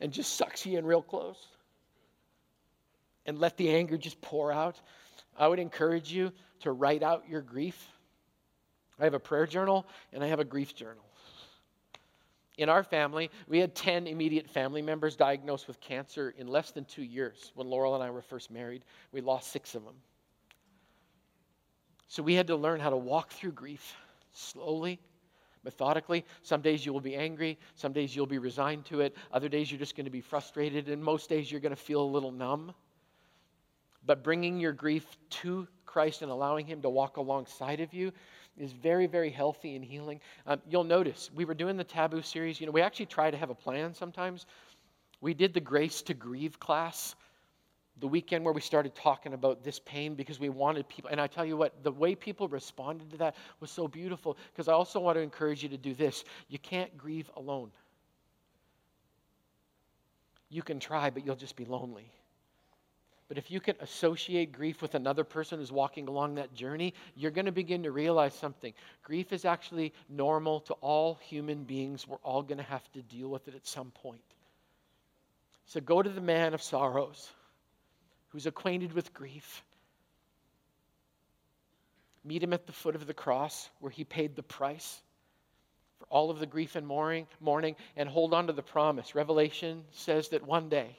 and 0.00 0.12
just 0.12 0.36
sucks 0.36 0.66
you 0.66 0.78
in 0.78 0.84
real 0.84 1.02
close 1.02 1.44
and 3.26 3.38
let 3.38 3.56
the 3.56 3.70
anger 3.70 3.96
just 3.96 4.20
pour 4.20 4.52
out. 4.52 4.80
I 5.36 5.48
would 5.48 5.58
encourage 5.58 6.12
you 6.12 6.30
to 6.60 6.72
write 6.72 7.02
out 7.02 7.28
your 7.28 7.40
grief. 7.40 7.88
I 8.98 9.04
have 9.04 9.14
a 9.14 9.20
prayer 9.20 9.46
journal 9.46 9.86
and 10.12 10.22
I 10.22 10.28
have 10.28 10.40
a 10.40 10.44
grief 10.44 10.74
journal. 10.74 11.04
In 12.56 12.68
our 12.68 12.84
family, 12.84 13.30
we 13.48 13.58
had 13.58 13.74
10 13.74 14.06
immediate 14.06 14.48
family 14.48 14.80
members 14.80 15.16
diagnosed 15.16 15.66
with 15.66 15.80
cancer 15.80 16.34
in 16.38 16.46
less 16.46 16.70
than 16.70 16.84
two 16.84 17.02
years. 17.02 17.50
When 17.54 17.68
Laurel 17.68 17.94
and 17.96 18.04
I 18.04 18.10
were 18.10 18.22
first 18.22 18.50
married, 18.50 18.84
we 19.10 19.20
lost 19.20 19.50
six 19.50 19.74
of 19.74 19.84
them. 19.84 19.96
So 22.06 22.22
we 22.22 22.34
had 22.34 22.46
to 22.46 22.56
learn 22.56 22.78
how 22.78 22.90
to 22.90 22.96
walk 22.96 23.30
through 23.30 23.52
grief 23.52 23.96
slowly, 24.32 25.00
methodically. 25.64 26.24
Some 26.42 26.60
days 26.60 26.86
you 26.86 26.92
will 26.92 27.00
be 27.00 27.16
angry, 27.16 27.58
some 27.74 27.92
days 27.92 28.14
you'll 28.14 28.26
be 28.26 28.38
resigned 28.38 28.84
to 28.86 29.00
it, 29.00 29.16
other 29.32 29.48
days 29.48 29.72
you're 29.72 29.80
just 29.80 29.96
going 29.96 30.04
to 30.04 30.10
be 30.10 30.20
frustrated, 30.20 30.88
and 30.88 31.02
most 31.02 31.28
days 31.28 31.50
you're 31.50 31.60
going 31.60 31.74
to 31.74 31.76
feel 31.76 32.02
a 32.02 32.04
little 32.04 32.30
numb. 32.30 32.72
But 34.06 34.22
bringing 34.22 34.60
your 34.60 34.72
grief 34.72 35.04
to 35.30 35.66
Christ 35.86 36.22
and 36.22 36.30
allowing 36.30 36.66
Him 36.66 36.82
to 36.82 36.90
walk 36.90 37.16
alongside 37.16 37.80
of 37.80 37.92
you 37.92 38.12
is 38.58 38.72
very, 38.72 39.06
very 39.06 39.30
healthy 39.30 39.76
and 39.76 39.84
healing. 39.84 40.20
Um, 40.46 40.60
you'll 40.68 40.84
notice 40.84 41.30
we 41.34 41.44
were 41.44 41.54
doing 41.54 41.76
the 41.76 41.84
taboo 41.84 42.22
series. 42.22 42.60
You 42.60 42.66
know, 42.66 42.72
we 42.72 42.82
actually 42.82 43.06
try 43.06 43.30
to 43.30 43.36
have 43.36 43.50
a 43.50 43.54
plan 43.54 43.94
sometimes. 43.94 44.46
We 45.20 45.34
did 45.34 45.54
the 45.54 45.60
Grace 45.60 46.02
to 46.02 46.14
Grieve 46.14 46.60
class 46.60 47.14
the 48.00 48.08
weekend 48.08 48.44
where 48.44 48.52
we 48.52 48.60
started 48.60 48.94
talking 48.94 49.34
about 49.34 49.62
this 49.62 49.78
pain 49.78 50.14
because 50.14 50.40
we 50.40 50.48
wanted 50.48 50.88
people. 50.88 51.10
And 51.10 51.20
I 51.20 51.26
tell 51.26 51.44
you 51.44 51.56
what, 51.56 51.82
the 51.84 51.92
way 51.92 52.14
people 52.14 52.48
responded 52.48 53.10
to 53.10 53.16
that 53.18 53.36
was 53.60 53.70
so 53.70 53.86
beautiful 53.86 54.36
because 54.52 54.68
I 54.68 54.72
also 54.72 54.98
want 54.98 55.16
to 55.16 55.20
encourage 55.20 55.62
you 55.62 55.68
to 55.68 55.76
do 55.76 55.94
this. 55.94 56.24
You 56.48 56.58
can't 56.58 56.96
grieve 56.98 57.30
alone. 57.36 57.70
You 60.50 60.62
can 60.62 60.80
try, 60.80 61.10
but 61.10 61.24
you'll 61.24 61.36
just 61.36 61.56
be 61.56 61.64
lonely. 61.64 62.10
But 63.28 63.38
if 63.38 63.50
you 63.50 63.58
can 63.58 63.76
associate 63.80 64.52
grief 64.52 64.82
with 64.82 64.94
another 64.94 65.24
person 65.24 65.58
who's 65.58 65.72
walking 65.72 66.08
along 66.08 66.34
that 66.34 66.54
journey, 66.54 66.92
you're 67.16 67.30
going 67.30 67.46
to 67.46 67.52
begin 67.52 67.82
to 67.84 67.90
realize 67.90 68.34
something. 68.34 68.74
Grief 69.02 69.32
is 69.32 69.44
actually 69.44 69.94
normal 70.10 70.60
to 70.60 70.74
all 70.74 71.18
human 71.22 71.64
beings. 71.64 72.06
We're 72.06 72.18
all 72.18 72.42
going 72.42 72.58
to 72.58 72.64
have 72.64 72.90
to 72.92 73.02
deal 73.02 73.28
with 73.28 73.48
it 73.48 73.54
at 73.54 73.66
some 73.66 73.90
point. 73.90 74.20
So 75.66 75.80
go 75.80 76.02
to 76.02 76.10
the 76.10 76.20
man 76.20 76.52
of 76.52 76.62
sorrows 76.62 77.30
who's 78.28 78.46
acquainted 78.46 78.92
with 78.92 79.14
grief. 79.14 79.64
Meet 82.24 82.42
him 82.42 82.52
at 82.52 82.66
the 82.66 82.72
foot 82.72 82.94
of 82.94 83.06
the 83.06 83.14
cross 83.14 83.70
where 83.80 83.90
he 83.90 84.04
paid 84.04 84.36
the 84.36 84.42
price 84.42 85.00
for 85.98 86.06
all 86.10 86.30
of 86.30 86.40
the 86.40 86.46
grief 86.46 86.76
and 86.76 86.86
mourning, 86.86 87.26
mourning 87.40 87.76
and 87.96 88.08
hold 88.08 88.34
on 88.34 88.48
to 88.48 88.52
the 88.52 88.62
promise. 88.62 89.14
Revelation 89.14 89.84
says 89.92 90.28
that 90.30 90.46
one 90.46 90.68
day, 90.68 90.96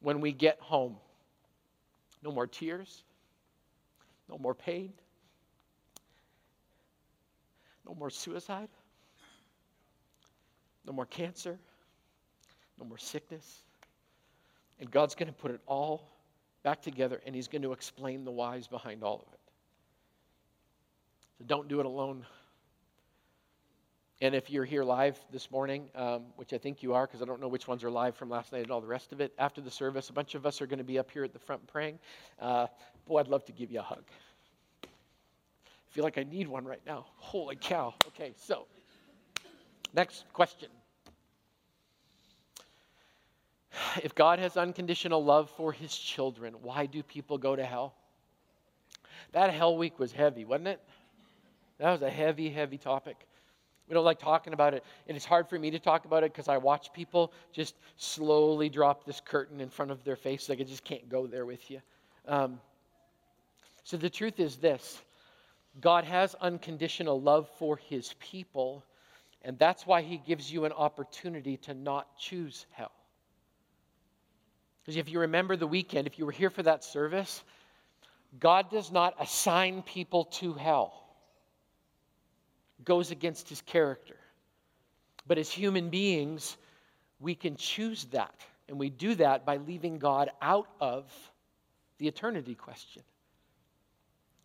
when 0.00 0.20
we 0.20 0.32
get 0.32 0.58
home. 0.60 0.96
No 2.22 2.30
more 2.30 2.46
tears, 2.46 3.02
no 4.28 4.36
more 4.36 4.54
pain, 4.54 4.92
no 7.86 7.94
more 7.94 8.10
suicide, 8.10 8.68
no 10.86 10.92
more 10.92 11.06
cancer, 11.06 11.58
no 12.78 12.84
more 12.84 12.98
sickness. 12.98 13.62
And 14.80 14.90
God's 14.90 15.14
going 15.14 15.28
to 15.28 15.32
put 15.32 15.50
it 15.50 15.60
all 15.66 16.08
back 16.62 16.82
together 16.82 17.20
and 17.24 17.34
He's 17.34 17.48
going 17.48 17.62
to 17.62 17.72
explain 17.72 18.24
the 18.24 18.30
whys 18.30 18.66
behind 18.66 19.02
all 19.02 19.24
of 19.26 19.32
it. 19.32 19.40
So 21.38 21.44
don't 21.46 21.68
do 21.68 21.80
it 21.80 21.86
alone. 21.86 22.26
And 24.22 24.34
if 24.34 24.50
you're 24.50 24.66
here 24.66 24.84
live 24.84 25.18
this 25.32 25.50
morning, 25.50 25.88
um, 25.94 26.24
which 26.36 26.52
I 26.52 26.58
think 26.58 26.82
you 26.82 26.92
are, 26.92 27.06
because 27.06 27.22
I 27.22 27.24
don't 27.24 27.40
know 27.40 27.48
which 27.48 27.66
ones 27.66 27.82
are 27.84 27.90
live 27.90 28.14
from 28.16 28.28
last 28.28 28.52
night 28.52 28.64
and 28.64 28.70
all 28.70 28.82
the 28.82 28.86
rest 28.86 29.12
of 29.12 29.20
it, 29.22 29.32
after 29.38 29.62
the 29.62 29.70
service, 29.70 30.10
a 30.10 30.12
bunch 30.12 30.34
of 30.34 30.44
us 30.44 30.60
are 30.60 30.66
going 30.66 30.78
to 30.78 30.84
be 30.84 30.98
up 30.98 31.10
here 31.10 31.24
at 31.24 31.32
the 31.32 31.38
front 31.38 31.66
praying. 31.66 31.98
Uh, 32.38 32.66
boy, 33.06 33.20
I'd 33.20 33.28
love 33.28 33.46
to 33.46 33.52
give 33.52 33.70
you 33.70 33.78
a 33.78 33.82
hug. 33.82 34.04
I 34.84 34.88
feel 35.88 36.04
like 36.04 36.18
I 36.18 36.24
need 36.24 36.48
one 36.48 36.66
right 36.66 36.82
now. 36.86 37.06
Holy 37.16 37.56
cow. 37.56 37.94
Okay, 38.08 38.34
so 38.36 38.66
next 39.94 40.24
question. 40.34 40.68
If 44.02 44.14
God 44.14 44.38
has 44.38 44.58
unconditional 44.58 45.24
love 45.24 45.48
for 45.56 45.72
his 45.72 45.96
children, 45.96 46.54
why 46.60 46.84
do 46.84 47.02
people 47.02 47.38
go 47.38 47.56
to 47.56 47.64
hell? 47.64 47.94
That 49.32 49.50
hell 49.54 49.78
week 49.78 49.98
was 49.98 50.12
heavy, 50.12 50.44
wasn't 50.44 50.68
it? 50.68 50.80
That 51.78 51.90
was 51.90 52.02
a 52.02 52.10
heavy, 52.10 52.50
heavy 52.50 52.76
topic. 52.76 53.16
We 53.90 53.94
don't 53.94 54.04
like 54.04 54.20
talking 54.20 54.52
about 54.52 54.72
it. 54.72 54.84
And 55.08 55.16
it's 55.16 55.26
hard 55.26 55.48
for 55.48 55.58
me 55.58 55.72
to 55.72 55.80
talk 55.80 56.04
about 56.04 56.22
it 56.22 56.32
because 56.32 56.46
I 56.46 56.58
watch 56.58 56.92
people 56.92 57.32
just 57.52 57.74
slowly 57.96 58.68
drop 58.68 59.04
this 59.04 59.20
curtain 59.20 59.60
in 59.60 59.68
front 59.68 59.90
of 59.90 60.04
their 60.04 60.14
face. 60.14 60.48
Like 60.48 60.60
I 60.60 60.62
just 60.62 60.84
can't 60.84 61.08
go 61.08 61.26
there 61.26 61.44
with 61.44 61.68
you. 61.72 61.80
Um, 62.28 62.60
so 63.82 63.96
the 63.96 64.08
truth 64.08 64.38
is 64.38 64.58
this 64.58 65.02
God 65.80 66.04
has 66.04 66.36
unconditional 66.36 67.20
love 67.20 67.48
for 67.58 67.78
his 67.78 68.14
people, 68.20 68.84
and 69.42 69.58
that's 69.58 69.84
why 69.84 70.02
he 70.02 70.18
gives 70.18 70.52
you 70.52 70.66
an 70.66 70.72
opportunity 70.72 71.56
to 71.56 71.74
not 71.74 72.16
choose 72.16 72.66
hell. 72.70 72.92
Because 74.82 74.98
if 74.98 75.08
you 75.08 75.18
remember 75.18 75.56
the 75.56 75.66
weekend, 75.66 76.06
if 76.06 76.16
you 76.16 76.26
were 76.26 76.32
here 76.32 76.50
for 76.50 76.62
that 76.62 76.84
service, 76.84 77.42
God 78.38 78.70
does 78.70 78.92
not 78.92 79.16
assign 79.18 79.82
people 79.82 80.26
to 80.26 80.52
hell 80.54 80.99
goes 82.84 83.10
against 83.10 83.48
his 83.48 83.60
character. 83.62 84.16
But 85.26 85.38
as 85.38 85.50
human 85.50 85.90
beings, 85.90 86.56
we 87.18 87.34
can 87.34 87.56
choose 87.56 88.04
that. 88.06 88.34
And 88.68 88.78
we 88.78 88.90
do 88.90 89.14
that 89.16 89.44
by 89.44 89.58
leaving 89.58 89.98
God 89.98 90.30
out 90.40 90.68
of 90.80 91.12
the 91.98 92.08
eternity 92.08 92.54
question. 92.54 93.02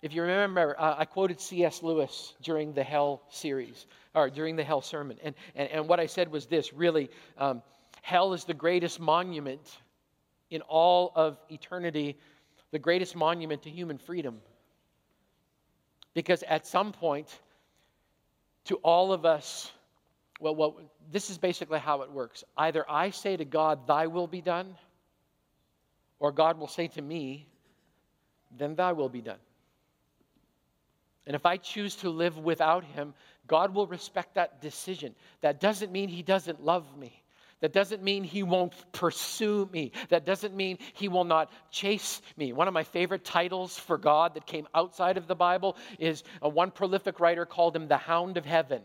If 0.01 0.13
you 0.13 0.21
remember, 0.21 0.75
uh, 0.79 0.95
I 0.97 1.05
quoted 1.05 1.39
C.S. 1.39 1.81
Lewis 1.81 2.35
during 2.41 2.73
the 2.73 2.83
Hell 2.83 3.21
series, 3.29 3.87
or 4.13 4.29
during 4.29 4.55
the 4.55 4.63
Hell 4.63 4.81
sermon. 4.81 5.17
And, 5.23 5.33
and, 5.55 5.69
and 5.69 5.87
what 5.87 5.99
I 5.99 6.05
said 6.05 6.31
was 6.31 6.45
this 6.45 6.73
really, 6.73 7.09
um, 7.37 7.63
hell 8.01 8.33
is 8.33 8.43
the 8.43 8.53
greatest 8.53 8.99
monument 8.99 9.77
in 10.51 10.61
all 10.61 11.11
of 11.15 11.37
eternity, 11.49 12.17
the 12.71 12.79
greatest 12.79 13.15
monument 13.15 13.63
to 13.63 13.69
human 13.69 13.97
freedom. 13.97 14.41
Because 16.13 16.43
at 16.43 16.67
some 16.67 16.91
point, 16.91 17.39
to 18.65 18.75
all 18.77 19.13
of 19.13 19.25
us, 19.25 19.71
well, 20.39 20.55
well, 20.55 20.81
this 21.11 21.29
is 21.29 21.37
basically 21.37 21.79
how 21.79 22.01
it 22.01 22.11
works. 22.11 22.43
Either 22.57 22.85
I 22.89 23.11
say 23.11 23.37
to 23.37 23.45
God, 23.45 23.87
Thy 23.87 24.07
will 24.07 24.27
be 24.27 24.41
done, 24.41 24.75
or 26.19 26.31
God 26.31 26.59
will 26.59 26.67
say 26.67 26.87
to 26.89 27.01
me, 27.01 27.47
Then 28.57 28.75
Thy 28.75 28.91
will 28.91 29.09
be 29.09 29.21
done. 29.21 29.39
And 31.27 31.35
if 31.35 31.45
I 31.45 31.57
choose 31.57 31.95
to 31.97 32.09
live 32.09 32.37
without 32.37 32.83
Him, 32.83 33.13
God 33.47 33.73
will 33.73 33.87
respect 33.87 34.35
that 34.35 34.61
decision. 34.61 35.15
That 35.41 35.59
doesn't 35.59 35.91
mean 35.91 36.09
He 36.09 36.21
doesn't 36.23 36.63
love 36.63 36.97
me. 36.97 37.23
That 37.65 37.73
doesn't 37.73 38.03
mean 38.03 38.23
he 38.23 38.43
won't 38.43 38.75
pursue 38.91 39.67
me. 39.73 39.91
That 40.09 40.23
doesn't 40.23 40.55
mean 40.55 40.77
he 40.93 41.07
will 41.07 41.23
not 41.23 41.51
chase 41.71 42.21
me. 42.37 42.53
One 42.53 42.67
of 42.67 42.75
my 42.75 42.83
favorite 42.83 43.25
titles 43.25 43.75
for 43.75 43.97
God 43.97 44.35
that 44.35 44.45
came 44.45 44.67
outside 44.75 45.17
of 45.17 45.25
the 45.25 45.33
Bible 45.33 45.75
is 45.97 46.23
a 46.43 46.47
one 46.47 46.69
prolific 46.69 47.19
writer 47.19 47.43
called 47.43 47.75
him 47.75 47.87
the 47.87 47.97
Hound 47.97 48.37
of 48.37 48.45
Heaven. 48.45 48.83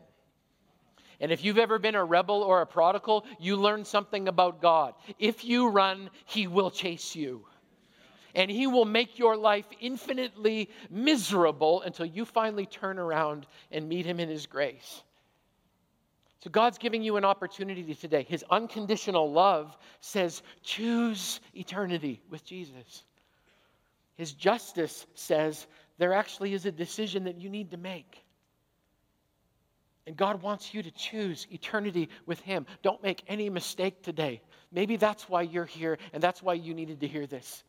And 1.21 1.31
if 1.31 1.45
you've 1.45 1.59
ever 1.59 1.79
been 1.79 1.95
a 1.95 2.03
rebel 2.03 2.43
or 2.43 2.63
a 2.63 2.67
prodigal, 2.67 3.27
you 3.39 3.59
learn 3.59 3.85
something 3.85 4.29
about 4.29 4.63
God. 4.63 4.95
If 5.19 5.45
you 5.45 5.69
run, 5.69 6.09
he 6.25 6.47
will 6.47 6.71
chase 6.71 7.15
you. 7.15 7.45
And 8.35 8.51
he 8.51 8.67
will 8.67 8.87
make 8.87 9.19
your 9.19 9.37
life 9.37 9.67
infinitely 9.79 10.71
miserable 10.89 11.83
until 11.83 12.07
you 12.07 12.25
finally 12.25 12.65
turn 12.65 12.99
around 12.99 13.47
and 13.71 13.91
meet 13.91 14.07
him 14.07 14.21
in 14.21 14.31
his 14.31 14.47
grace. 14.47 15.03
So 16.43 16.51
God's 16.51 16.79
giving 16.79 17.03
you 17.03 17.17
an 17.17 17.25
opportunity 17.25 17.95
today. 17.95 18.25
His 18.29 18.45
unconditional 18.51 19.31
love 19.31 19.77
says, 20.01 20.43
choose 20.63 21.41
eternity 21.55 22.23
with 22.31 22.45
Jesus. 22.45 23.05
His 24.17 24.33
justice 24.33 25.07
says, 25.15 25.67
there 25.99 26.15
actually 26.15 26.55
is 26.55 26.65
a 26.65 26.73
decision 26.73 27.25
that 27.25 27.39
you 27.39 27.51
need 27.51 27.73
to 27.73 27.77
make. 27.77 28.25
And 30.07 30.17
God 30.17 30.43
wants 30.43 30.73
you 30.73 30.83
to 30.83 30.91
choose 30.91 31.47
eternity 31.51 32.09
with 32.25 32.41
Him. 32.41 32.67
Don't 32.83 33.03
make 33.03 33.23
any 33.29 33.51
mistake 33.51 34.03
today. 34.03 34.41
Maybe 34.73 34.97
that's 34.97 35.29
why 35.29 35.43
you're 35.43 35.67
here, 35.67 35.99
and 36.13 36.23
that's 36.23 36.43
why 36.43 36.55
you 36.55 36.75
needed 36.75 37.01
to 37.01 37.07
hear 37.07 37.27
this. 37.27 37.63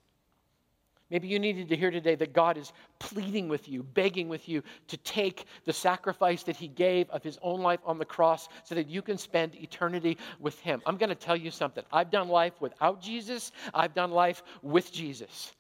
Maybe 1.12 1.28
you 1.28 1.40
needed 1.40 1.68
to 1.68 1.76
hear 1.76 1.92
today 1.92 2.16
that 2.16 2.32
God 2.32 2.58
is 2.58 2.72
pleading 2.98 3.50
with 3.50 3.68
you, 3.68 3.84
begging 3.84 4.30
with 4.30 4.48
you 4.48 4.64
to 4.88 4.98
take 4.98 5.46
the 5.66 5.74
sacrifice 5.74 6.44
that 6.44 6.56
He 6.56 6.70
gave 6.70 7.10
of 7.10 7.22
His 7.22 7.38
own 7.42 7.60
life 7.60 7.82
on 7.86 8.00
the 8.00 8.06
cross 8.06 8.48
so 8.64 8.76
that 8.76 8.88
you 8.88 9.02
can 9.02 9.18
spend 9.18 9.54
eternity 9.56 10.18
with 10.40 10.58
Him. 10.62 10.82
I'm 10.86 10.96
going 10.96 11.10
to 11.10 11.16
tell 11.16 11.36
you 11.36 11.52
something. 11.52 11.84
I've 11.92 12.12
done 12.12 12.30
life 12.30 12.54
without 12.62 13.02
Jesus, 13.02 13.52
I've 13.74 13.94
done 13.94 14.12
life 14.12 14.42
with 14.62 14.94
Jesus. 14.94 15.52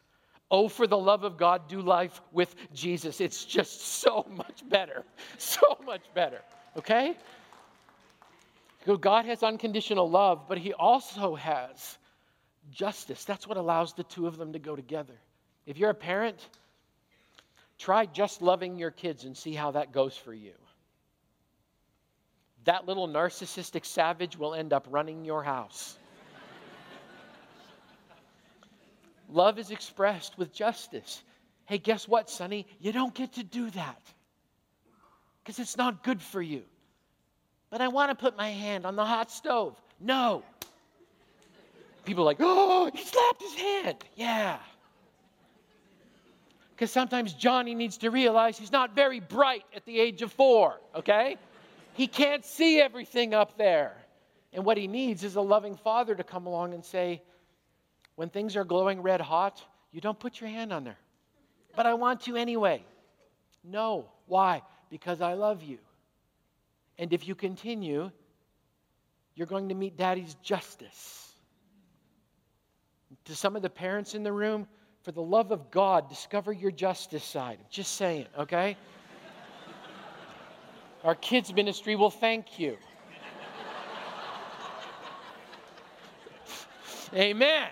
Oh, 0.50 0.70
for 0.70 0.88
the 0.88 0.98
love 0.98 1.26
of 1.26 1.38
God, 1.38 1.68
do 1.68 1.82
life 1.82 2.22
with 2.32 2.56
Jesus. 2.74 3.20
It's 3.20 3.44
just 3.44 3.82
so 3.82 4.26
much 4.30 4.68
better. 4.70 5.04
So 5.38 5.78
much 5.86 6.02
better. 6.14 6.42
Okay? 6.78 7.16
God 9.00 9.26
has 9.26 9.44
unconditional 9.44 10.10
love, 10.10 10.48
but 10.48 10.58
He 10.58 10.74
also 10.74 11.36
has 11.36 11.98
justice. 12.72 13.26
That's 13.26 13.48
what 13.48 13.58
allows 13.58 13.94
the 13.94 14.04
two 14.04 14.28
of 14.28 14.38
them 14.38 14.54
to 14.54 14.60
go 14.60 14.76
together. 14.76 15.16
If 15.66 15.78
you're 15.78 15.90
a 15.90 15.96
parent, 15.96 16.48
try 17.78 18.06
just 18.06 18.42
loving 18.42 18.78
your 18.78 18.92
kids 18.92 19.26
and 19.26 19.36
see 19.36 19.54
how 19.54 19.72
that 19.72 19.92
goes 19.92 20.18
for 20.18 20.34
you. 20.34 20.54
That 22.66 22.88
little 22.88 23.08
narcissistic 23.08 23.86
savage 23.86 24.38
will 24.38 24.54
end 24.54 24.74
up 24.74 24.88
running 24.90 25.26
your 25.26 25.44
house. 25.44 25.98
Love 29.30 29.58
is 29.58 29.72
expressed 29.72 30.38
with 30.38 30.54
justice. 30.54 31.24
Hey, 31.66 31.78
guess 31.78 32.08
what, 32.08 32.30
Sonny? 32.30 32.68
You 32.80 32.92
don't 32.92 33.14
get 33.14 33.34
to 33.34 33.44
do 33.44 33.70
that 33.72 34.02
because 35.44 35.60
it's 35.60 35.78
not 35.78 36.04
good 36.04 36.22
for 36.22 36.42
you. 36.42 36.64
But 37.70 37.82
I 37.82 37.88
want 37.88 38.12
to 38.12 38.16
put 38.16 38.38
my 38.38 38.50
hand 38.50 38.86
on 38.86 38.96
the 38.96 39.06
hot 39.06 39.32
stove. 39.32 39.82
No. 40.00 40.44
People 42.04 42.24
are 42.24 42.26
like, 42.26 42.38
oh, 42.40 42.92
he 42.94 43.04
slapped 43.04 43.42
his 43.42 43.54
hand. 43.54 43.98
Yeah. 44.16 44.58
Because 46.82 46.92
sometimes 46.92 47.34
Johnny 47.34 47.76
needs 47.76 47.98
to 48.00 48.10
realize 48.10 48.58
he's 48.58 48.72
not 48.72 48.96
very 48.96 49.20
bright 49.20 49.66
at 49.76 49.86
the 49.86 50.00
age 50.00 50.24
of 50.24 50.34
four, 50.34 50.82
okay? 50.96 51.38
He 51.94 52.08
can't 52.08 52.44
see 52.44 52.82
everything 52.82 53.36
up 53.36 53.56
there. 53.56 53.96
And 54.52 54.66
what 54.66 54.78
he 54.78 54.88
needs 54.88 55.24
is 55.24 55.36
a 55.36 55.42
loving 55.42 55.76
father 55.76 56.16
to 56.16 56.24
come 56.24 56.48
along 56.48 56.74
and 56.74 56.84
say, 56.84 57.22
when 58.16 58.30
things 58.30 58.56
are 58.56 58.64
glowing 58.64 59.04
red 59.04 59.22
hot, 59.22 59.64
you 59.92 60.02
don't 60.02 60.20
put 60.20 60.42
your 60.42 60.50
hand 60.50 60.74
on 60.74 60.84
there. 60.84 60.98
But 61.76 61.86
I 61.86 61.94
want 61.94 62.22
to 62.22 62.36
anyway. 62.36 62.84
No. 63.64 64.08
Why? 64.26 64.64
Because 64.90 65.22
I 65.22 65.34
love 65.34 65.62
you. 65.62 65.78
And 66.98 67.14
if 67.14 67.28
you 67.28 67.36
continue, 67.36 68.10
you're 69.36 69.46
going 69.46 69.70
to 69.70 69.76
meet 69.76 69.98
daddy's 69.98 70.34
justice. 70.42 71.32
to 73.26 73.36
some 73.36 73.56
of 73.56 73.62
the 73.62 73.70
parents 73.70 74.16
in 74.16 74.24
the 74.24 74.34
room, 74.34 74.66
for 75.04 75.12
the 75.12 75.22
love 75.22 75.52
of 75.52 75.72
God, 75.72 76.10
discover 76.10 76.54
your 76.54 76.72
justice 76.72 77.24
side. 77.24 77.58
Just 77.70 77.96
saying, 77.96 78.28
okay? 78.38 78.78
Our 81.04 81.16
kids' 81.16 81.54
ministry 81.54 81.96
will 81.96 82.12
thank 82.12 82.60
you. 82.60 82.78
Amen. 87.14 87.70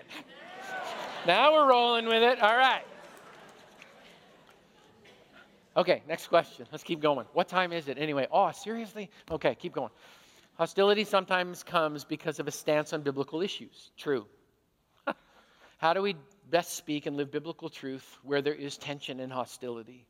Now 1.26 1.52
we're 1.52 1.68
rolling 1.68 2.06
with 2.06 2.22
it. 2.22 2.42
All 2.42 2.56
right. 2.56 2.84
Okay, 5.76 6.02
next 6.08 6.26
question. 6.26 6.66
Let's 6.72 6.82
keep 6.82 7.00
going. 7.00 7.26
What 7.32 7.48
time 7.48 7.72
is 7.72 7.88
it 7.88 7.96
anyway? 7.96 8.26
Oh, 8.30 8.50
seriously? 8.50 9.08
Okay, 9.30 9.54
keep 9.54 9.72
going. 9.72 9.90
Hostility 10.54 11.04
sometimes 11.04 11.62
comes 11.62 12.04
because 12.04 12.38
of 12.38 12.48
a 12.48 12.50
stance 12.50 12.92
on 12.92 13.02
biblical 13.02 13.40
issues. 13.40 13.92
True. 13.96 14.26
How 15.78 15.94
do 15.94 16.02
we 16.02 16.16
best 16.50 16.76
speak 16.76 17.06
and 17.06 17.16
live 17.16 17.30
biblical 17.30 17.68
truth 17.68 18.18
where 18.22 18.42
there 18.42 18.54
is 18.54 18.76
tension 18.76 19.20
and 19.20 19.32
hostility? 19.32 20.06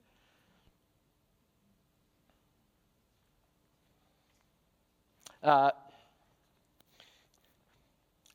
Uh, 5.42 5.70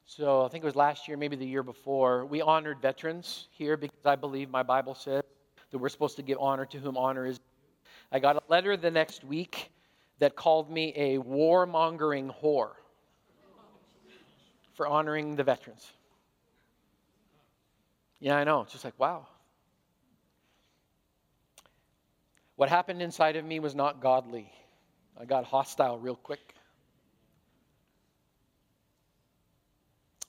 so 0.06 0.44
I 0.44 0.48
think 0.48 0.64
it 0.64 0.66
was 0.66 0.76
last 0.76 1.08
year, 1.08 1.18
maybe 1.18 1.36
the 1.36 1.46
year 1.46 1.62
before, 1.62 2.26
we 2.26 2.42
honored 2.42 2.82
veterans 2.82 3.48
here 3.52 3.78
because 3.78 4.06
I 4.06 4.16
believe 4.16 4.50
my 4.50 4.64
Bible 4.64 4.96
says 4.96 5.24
that 5.72 5.78
we're 5.78 5.90
supposed 5.90 6.16
to 6.16 6.24
give 6.24 6.38
honor 6.40 6.66
to 6.68 6.78
whom 6.78 6.98
honor 6.98 7.26
is. 7.26 7.40
I 8.12 8.20
got 8.20 8.38
a 8.38 8.42
letter 8.48 8.78
the 8.78 8.92
next 8.92 9.24
week 9.24 9.72
that 10.20 10.36
called 10.36 10.72
me 10.72 10.94
a 10.96 11.18
warmongering 11.20 12.34
whore 12.42 12.72
for 14.74 14.88
honoring 14.88 15.36
the 15.36 15.44
veterans. 15.44 15.92
Yeah, 18.20 18.36
I 18.36 18.44
know. 18.44 18.62
It's 18.62 18.72
just 18.72 18.86
like, 18.86 18.98
wow. 19.00 19.28
What 22.56 22.70
happened 22.70 23.02
inside 23.02 23.36
of 23.36 23.44
me 23.46 23.60
was 23.60 23.76
not 23.76 24.02
godly. 24.02 24.52
I 25.20 25.26
got 25.26 25.46
hostile 25.46 26.00
real 26.00 26.16
quick. 26.16 26.54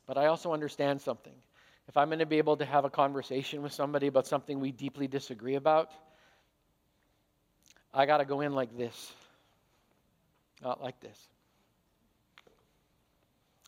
But 0.07 0.18
I 0.18 0.26
also 0.26 0.53
understand 0.53 1.01
something. 1.01 1.34
If 1.89 1.97
I'm 1.97 2.09
going 2.09 2.18
to 2.18 2.26
be 2.26 2.39
able 2.39 2.57
to 2.57 2.64
have 2.64 2.84
a 2.84 2.91
conversation 2.91 3.62
with 3.62 3.72
somebody 3.72 4.09
about 4.09 4.26
something 4.26 4.59
we 4.59 4.72
deeply 4.72 5.07
disagree 5.07 5.55
about, 5.55 5.91
I 7.95 8.07
got 8.07 8.18
to 8.18 8.24
go 8.24 8.41
in 8.41 8.53
like 8.53 8.76
this, 8.76 9.12
not 10.62 10.82
like 10.82 11.01
this. 11.01 11.18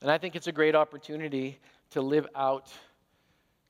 And 0.03 0.11
I 0.11 0.19
think 0.19 0.37
it's 0.37 0.47
a 0.47 0.53
great 0.53 0.75
opportunity 0.75 1.59
to 1.91 2.03
live 2.03 2.27
out 2.35 2.73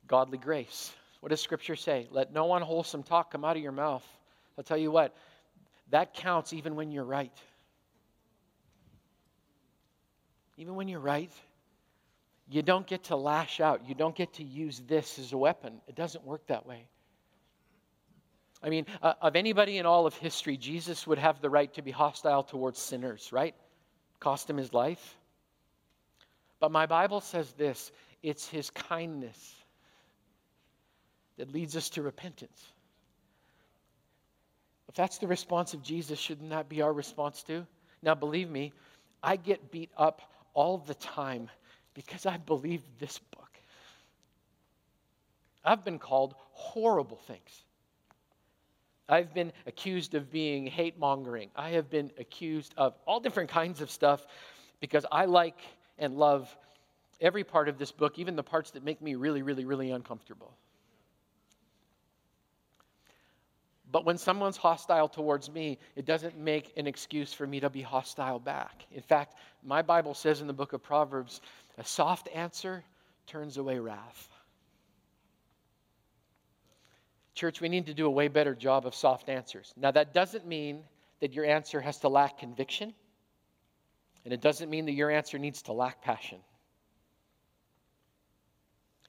godly 0.09 0.37
grace. 0.37 0.91
What 1.21 1.29
does 1.29 1.39
Scripture 1.39 1.77
say? 1.77 2.07
Let 2.11 2.33
no 2.33 2.53
unwholesome 2.53 3.03
talk 3.03 3.31
come 3.31 3.45
out 3.45 3.55
of 3.55 3.63
your 3.63 3.71
mouth. 3.71 4.05
I'll 4.57 4.63
tell 4.63 4.77
you 4.77 4.91
what, 4.91 5.15
that 5.91 6.13
counts 6.13 6.51
even 6.51 6.75
when 6.75 6.91
you're 6.91 7.05
right. 7.05 7.31
Even 10.57 10.75
when 10.75 10.89
you're 10.89 10.99
right. 10.99 11.31
You 12.49 12.61
don't 12.63 12.85
get 12.87 13.05
to 13.05 13.15
lash 13.15 13.61
out. 13.61 13.87
You 13.87 13.95
don't 13.95 14.15
get 14.15 14.33
to 14.33 14.43
use 14.43 14.81
this 14.87 15.19
as 15.19 15.31
a 15.31 15.37
weapon. 15.37 15.79
It 15.87 15.95
doesn't 15.95 16.25
work 16.25 16.45
that 16.47 16.65
way. 16.65 16.85
I 18.61 18.69
mean, 18.69 18.85
uh, 19.01 19.13
of 19.21 19.35
anybody 19.35 19.77
in 19.77 19.85
all 19.85 20.05
of 20.05 20.15
history, 20.15 20.57
Jesus 20.57 21.07
would 21.07 21.19
have 21.19 21.39
the 21.41 21.49
right 21.49 21.73
to 21.75 21.81
be 21.81 21.91
hostile 21.91 22.43
towards 22.43 22.79
sinners, 22.79 23.29
right? 23.31 23.55
Cost 24.19 24.49
him 24.49 24.57
his 24.57 24.73
life. 24.73 25.15
But 26.59 26.71
my 26.71 26.85
Bible 26.85 27.21
says 27.21 27.53
this 27.53 27.91
it's 28.21 28.47
his 28.49 28.69
kindness 28.71 29.58
that 31.39 31.53
leads 31.53 31.77
us 31.77 31.89
to 31.91 32.01
repentance. 32.01 32.73
If 34.89 34.95
that's 34.95 35.19
the 35.19 35.27
response 35.27 35.73
of 35.73 35.81
Jesus, 35.81 36.19
shouldn't 36.19 36.49
that 36.49 36.67
be 36.67 36.81
our 36.81 36.91
response 36.91 37.43
too? 37.43 37.65
Now, 38.03 38.13
believe 38.13 38.49
me, 38.49 38.73
I 39.23 39.37
get 39.37 39.71
beat 39.71 39.89
up 39.97 40.21
all 40.53 40.77
the 40.77 40.95
time 40.95 41.49
because 41.93 42.25
I 42.25 42.37
believe 42.37 42.81
this 42.99 43.17
book. 43.17 43.49
I've 45.63 45.85
been 45.85 45.99
called 45.99 46.35
horrible 46.51 47.17
things. 47.17 47.63
I've 49.07 49.33
been 49.33 49.53
accused 49.65 50.15
of 50.15 50.29
being 50.31 50.67
hate 50.67 50.99
mongering. 50.99 51.51
I 51.55 51.69
have 51.71 51.89
been 51.89 52.11
accused 52.17 52.73
of 52.75 52.95
all 53.05 53.19
different 53.19 53.49
kinds 53.49 53.79
of 53.81 53.89
stuff 53.89 54.25
because 54.81 55.05
I 55.09 55.25
like 55.25 55.59
and 55.97 56.17
love 56.17 56.53
every 57.21 57.43
part 57.43 57.69
of 57.69 57.77
this 57.77 57.91
book, 57.91 58.19
even 58.19 58.35
the 58.35 58.43
parts 58.43 58.71
that 58.71 58.83
make 58.83 59.01
me 59.01 59.15
really, 59.15 59.41
really, 59.41 59.65
really 59.65 59.91
uncomfortable. 59.91 60.53
But 63.91 64.05
when 64.05 64.17
someone's 64.17 64.57
hostile 64.57 65.07
towards 65.07 65.49
me, 65.49 65.79
it 65.95 66.05
doesn't 66.05 66.37
make 66.37 66.73
an 66.77 66.85
excuse 66.85 67.33
for 67.33 67.47
me 67.47 67.59
to 67.59 67.69
be 67.69 67.81
hostile 67.81 68.39
back. 68.39 68.85
In 68.91 69.01
fact, 69.01 69.35
my 69.63 69.81
Bible 69.81 70.13
says 70.13 70.41
in 70.41 70.47
the 70.47 70.53
book 70.53 70.73
of 70.73 70.83
Proverbs 70.83 71.41
a 71.77 71.83
soft 71.83 72.29
answer 72.35 72.83
turns 73.25 73.57
away 73.57 73.79
wrath. 73.79 74.29
Church, 77.33 77.61
we 77.61 77.69
need 77.69 77.85
to 77.87 77.93
do 77.93 78.05
a 78.05 78.11
way 78.11 78.27
better 78.27 78.53
job 78.53 78.85
of 78.85 78.93
soft 78.93 79.29
answers. 79.29 79.73
Now, 79.77 79.91
that 79.91 80.13
doesn't 80.13 80.45
mean 80.45 80.83
that 81.21 81.33
your 81.33 81.45
answer 81.45 81.79
has 81.81 81.97
to 81.99 82.09
lack 82.09 82.37
conviction, 82.37 82.93
and 84.23 84.33
it 84.33 84.41
doesn't 84.41 84.69
mean 84.69 84.85
that 84.85 84.93
your 84.93 85.09
answer 85.09 85.39
needs 85.39 85.61
to 85.63 85.73
lack 85.73 86.01
passion. 86.01 86.39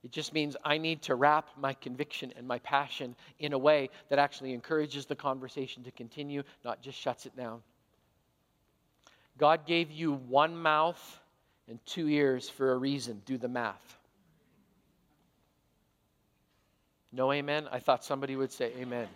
It 0.02 0.12
just 0.12 0.32
means 0.32 0.56
I 0.64 0.78
need 0.78 1.02
to 1.02 1.14
wrap 1.14 1.48
my 1.58 1.74
conviction 1.74 2.32
and 2.36 2.48
my 2.48 2.58
passion 2.60 3.14
in 3.38 3.52
a 3.52 3.58
way 3.58 3.90
that 4.08 4.18
actually 4.18 4.54
encourages 4.54 5.04
the 5.04 5.14
conversation 5.14 5.84
to 5.84 5.90
continue, 5.90 6.42
not 6.64 6.80
just 6.80 6.98
shuts 6.98 7.26
it 7.26 7.36
down. 7.36 7.62
God 9.36 9.66
gave 9.66 9.90
you 9.90 10.12
one 10.12 10.56
mouth 10.56 11.20
and 11.68 11.78
two 11.84 12.08
ears 12.08 12.48
for 12.48 12.72
a 12.72 12.78
reason. 12.78 13.20
Do 13.26 13.36
the 13.36 13.48
math. 13.48 13.98
No 17.12 17.32
amen? 17.32 17.68
I 17.70 17.80
thought 17.80 18.04
somebody 18.04 18.36
would 18.36 18.52
say 18.52 18.72
amen. 18.78 19.08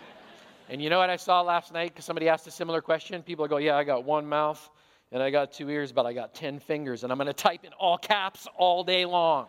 and 0.68 0.82
you 0.82 0.90
know 0.90 0.98
what 0.98 1.10
I 1.10 1.16
saw 1.16 1.40
last 1.40 1.72
night? 1.72 1.90
Because 1.90 2.04
somebody 2.04 2.28
asked 2.28 2.46
a 2.46 2.50
similar 2.50 2.80
question. 2.80 3.22
People 3.22 3.48
go, 3.48 3.56
Yeah, 3.56 3.76
I 3.76 3.84
got 3.84 4.04
one 4.04 4.28
mouth 4.28 4.70
and 5.12 5.22
I 5.22 5.30
got 5.30 5.52
two 5.52 5.68
ears, 5.68 5.92
but 5.92 6.06
I 6.06 6.14
got 6.14 6.34
10 6.34 6.58
fingers, 6.58 7.02
and 7.02 7.12
I'm 7.12 7.18
going 7.18 7.26
to 7.26 7.34
type 7.34 7.64
in 7.64 7.72
all 7.74 7.98
caps 7.98 8.48
all 8.56 8.82
day 8.82 9.04
long. 9.04 9.46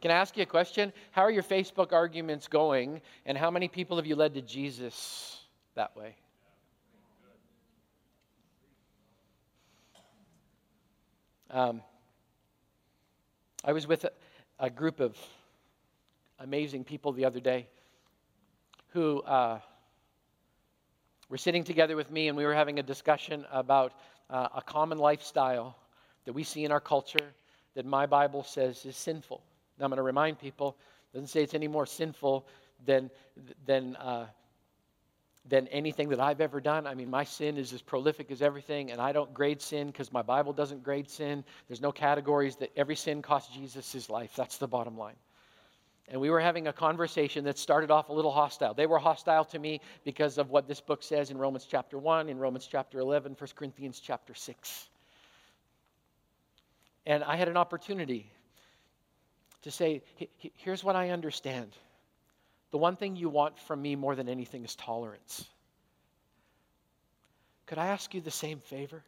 Can 0.00 0.12
I 0.12 0.14
ask 0.14 0.36
you 0.36 0.44
a 0.44 0.46
question? 0.46 0.92
How 1.10 1.22
are 1.22 1.30
your 1.30 1.42
Facebook 1.42 1.92
arguments 1.92 2.46
going, 2.46 3.00
and 3.26 3.36
how 3.36 3.50
many 3.50 3.66
people 3.66 3.96
have 3.96 4.06
you 4.06 4.14
led 4.14 4.34
to 4.34 4.42
Jesus 4.42 5.40
that 5.74 5.96
way? 5.96 6.14
Um, 11.50 11.82
I 13.64 13.72
was 13.72 13.86
with 13.86 14.04
a, 14.04 14.12
a, 14.60 14.68
group 14.68 15.00
of 15.00 15.16
amazing 16.38 16.84
people 16.84 17.12
the 17.12 17.24
other 17.24 17.40
day 17.40 17.66
who 18.88 19.22
uh, 19.22 19.58
were 21.30 21.38
sitting 21.38 21.64
together 21.64 21.96
with 21.96 22.10
me, 22.10 22.28
and 22.28 22.36
we 22.36 22.44
were 22.44 22.54
having 22.54 22.78
a 22.78 22.82
discussion 22.82 23.46
about 23.50 23.94
uh, 24.28 24.48
a 24.56 24.62
common 24.62 24.98
lifestyle 24.98 25.74
that 26.26 26.34
we 26.34 26.44
see 26.44 26.64
in 26.64 26.70
our 26.70 26.80
culture 26.80 27.32
that 27.74 27.86
my 27.86 28.04
Bible 28.04 28.44
says 28.44 28.84
is 28.84 28.96
sinful. 28.96 29.42
I'm 29.80 29.90
going 29.90 29.96
to 29.96 30.02
remind 30.02 30.38
people, 30.38 30.76
doesn't 31.12 31.28
say 31.28 31.42
it's 31.42 31.54
any 31.54 31.68
more 31.68 31.86
sinful 31.86 32.46
than, 32.84 33.10
than 33.66 33.96
uh, 33.96 34.26
than 35.48 35.66
anything 35.68 36.10
that 36.10 36.20
I've 36.20 36.40
ever 36.40 36.60
done. 36.60 36.86
I 36.86 36.94
mean, 36.94 37.10
my 37.10 37.24
sin 37.24 37.56
is 37.56 37.72
as 37.72 37.80
prolific 37.80 38.30
as 38.30 38.42
everything, 38.42 38.90
and 38.90 39.00
I 39.00 39.12
don't 39.12 39.32
grade 39.32 39.62
sin 39.62 39.86
because 39.88 40.12
my 40.12 40.22
Bible 40.22 40.52
doesn't 40.52 40.82
grade 40.82 41.08
sin. 41.08 41.44
There's 41.68 41.80
no 41.80 41.92
categories 41.92 42.56
that 42.56 42.70
every 42.76 42.96
sin 42.96 43.22
cost 43.22 43.52
Jesus 43.52 43.90
his 43.92 44.10
life. 44.10 44.32
That's 44.36 44.58
the 44.58 44.68
bottom 44.68 44.98
line. 44.98 45.16
And 46.10 46.20
we 46.20 46.30
were 46.30 46.40
having 46.40 46.68
a 46.68 46.72
conversation 46.72 47.44
that 47.44 47.58
started 47.58 47.90
off 47.90 48.08
a 48.08 48.12
little 48.12 48.30
hostile. 48.30 48.72
They 48.72 48.86
were 48.86 48.98
hostile 48.98 49.44
to 49.46 49.58
me 49.58 49.80
because 50.04 50.38
of 50.38 50.50
what 50.50 50.66
this 50.66 50.80
book 50.80 51.02
says 51.02 51.30
in 51.30 51.36
Romans 51.36 51.66
chapter 51.70 51.98
1, 51.98 52.28
in 52.28 52.38
Romans 52.38 52.66
chapter 52.70 52.98
11, 52.98 53.36
1 53.38 53.50
Corinthians 53.54 54.00
chapter 54.00 54.34
6. 54.34 54.88
And 57.06 57.22
I 57.24 57.36
had 57.36 57.48
an 57.48 57.58
opportunity 57.58 58.30
to 59.62 59.70
say, 59.70 60.02
here's 60.56 60.84
what 60.84 60.96
I 60.96 61.10
understand. 61.10 61.72
The 62.70 62.78
one 62.78 62.96
thing 62.96 63.16
you 63.16 63.28
want 63.28 63.58
from 63.58 63.82
me 63.82 63.96
more 63.96 64.14
than 64.14 64.28
anything 64.28 64.64
is 64.64 64.74
tolerance. 64.76 65.44
Could 67.66 67.78
I 67.78 67.88
ask 67.88 68.14
you 68.14 68.20
the 68.20 68.30
same 68.30 68.60
favor? 68.60 69.02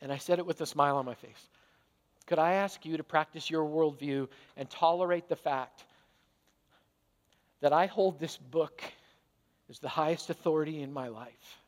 And 0.00 0.12
I 0.12 0.16
said 0.16 0.38
it 0.38 0.46
with 0.46 0.60
a 0.60 0.66
smile 0.66 0.96
on 0.96 1.04
my 1.04 1.14
face. 1.14 1.48
Could 2.26 2.38
I 2.38 2.54
ask 2.54 2.84
you 2.84 2.96
to 2.96 3.04
practice 3.04 3.50
your 3.50 3.64
worldview 3.64 4.28
and 4.56 4.68
tolerate 4.70 5.28
the 5.28 5.36
fact 5.36 5.84
that 7.60 7.72
I 7.72 7.86
hold 7.86 8.18
this 8.18 8.36
book 8.36 8.82
as 9.70 9.78
the 9.78 9.88
highest 9.88 10.30
authority 10.30 10.82
in 10.82 10.92
my 10.92 11.08
life? 11.08 11.61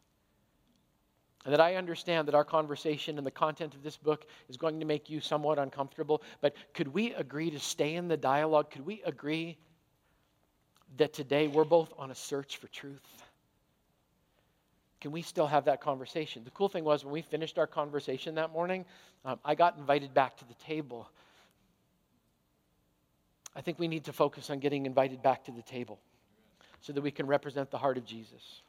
And 1.45 1.53
that 1.53 1.61
I 1.61 1.77
understand 1.77 2.27
that 2.29 2.35
our 2.35 2.45
conversation 2.45 3.19
and 3.19 3.27
the 3.27 3.31
content 3.31 3.75
of 3.75 3.83
this 3.83 3.99
book 3.99 4.27
is 4.49 4.57
going 4.57 4.81
to 4.81 4.87
make 4.87 5.11
you 5.11 5.21
somewhat 5.21 5.59
uncomfortable. 5.59 6.23
But 6.41 6.55
could 6.73 6.89
we 6.89 7.12
agree 7.12 7.51
to 7.51 7.61
stay 7.61 7.97
in 7.97 8.09
the 8.09 8.16
dialogue? 8.16 8.71
Could 8.71 8.87
we 8.87 9.03
agree 9.05 9.59
that 10.97 11.12
today 11.12 11.49
we're 11.49 11.65
both 11.65 11.93
on 11.99 12.11
a 12.11 12.15
search 12.15 12.57
for 12.57 12.69
truth? 12.69 13.03
Can 15.03 15.12
we 15.12 15.21
still 15.21 15.47
have 15.47 15.66
that 15.66 15.83
conversation? 15.83 16.45
The 16.45 16.51
cool 16.53 16.71
thing 16.71 16.83
was 16.83 17.05
when 17.05 17.12
we 17.12 17.21
finished 17.21 17.59
our 17.59 17.66
conversation 17.66 18.37
that 18.37 18.53
morning, 18.53 18.87
um, 19.27 19.39
I 19.45 19.55
got 19.55 19.77
invited 19.77 20.15
back 20.15 20.39
to 20.39 20.49
the 20.49 20.55
table. 20.55 21.11
I 23.55 23.61
think 23.61 23.79
we 23.79 23.87
need 23.87 24.05
to 24.05 24.15
focus 24.15 24.49
on 24.49 24.61
getting 24.61 24.87
invited 24.87 25.23
back 25.23 25.45
to 25.45 25.53
the 25.53 25.61
table 25.61 26.01
so 26.81 26.95
that 26.95 27.03
we 27.03 27.11
can 27.11 27.27
represent 27.27 27.71
the 27.71 27.77
heart 27.77 27.99
of 27.99 28.07
Jesus 28.07 28.62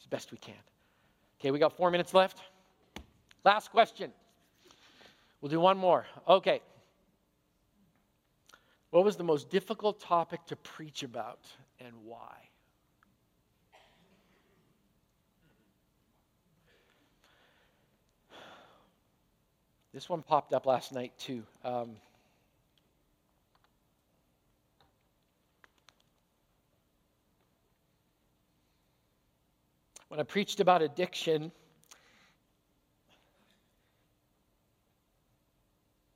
as 0.00 0.06
best 0.06 0.32
we 0.32 0.38
can. 0.38 0.54
Okay, 1.40 1.50
we 1.50 1.58
got 1.58 1.76
four 1.76 1.90
minutes 1.90 2.14
left. 2.14 2.40
Last 3.44 3.70
question. 3.70 4.12
We'll 5.40 5.50
do 5.50 5.60
one 5.60 5.76
more. 5.76 6.06
Okay. 6.26 6.60
What 8.90 9.04
was 9.04 9.16
the 9.16 9.24
most 9.24 9.50
difficult 9.50 10.00
topic 10.00 10.44
to 10.46 10.56
preach 10.56 11.02
about 11.02 11.40
and 11.80 11.92
why? 12.04 12.48
This 19.92 20.08
one 20.08 20.22
popped 20.22 20.52
up 20.52 20.66
last 20.66 20.92
night 20.92 21.12
too. 21.18 21.44
Um, 21.62 21.96
When 30.14 30.20
I 30.20 30.22
preached 30.22 30.60
about 30.60 30.80
addiction, 30.80 31.50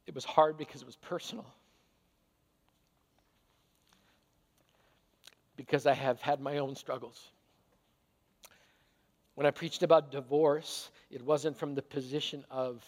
it 0.06 0.14
was 0.14 0.24
hard 0.24 0.56
because 0.56 0.82
it 0.82 0.86
was 0.86 0.94
personal. 0.94 1.44
Because 5.56 5.84
I 5.84 5.94
have 5.94 6.20
had 6.20 6.40
my 6.40 6.58
own 6.58 6.76
struggles. 6.76 7.32
When 9.34 9.48
I 9.48 9.50
preached 9.50 9.82
about 9.82 10.12
divorce, 10.12 10.92
it 11.10 11.20
wasn't 11.20 11.56
from 11.56 11.74
the 11.74 11.82
position 11.82 12.44
of, 12.52 12.84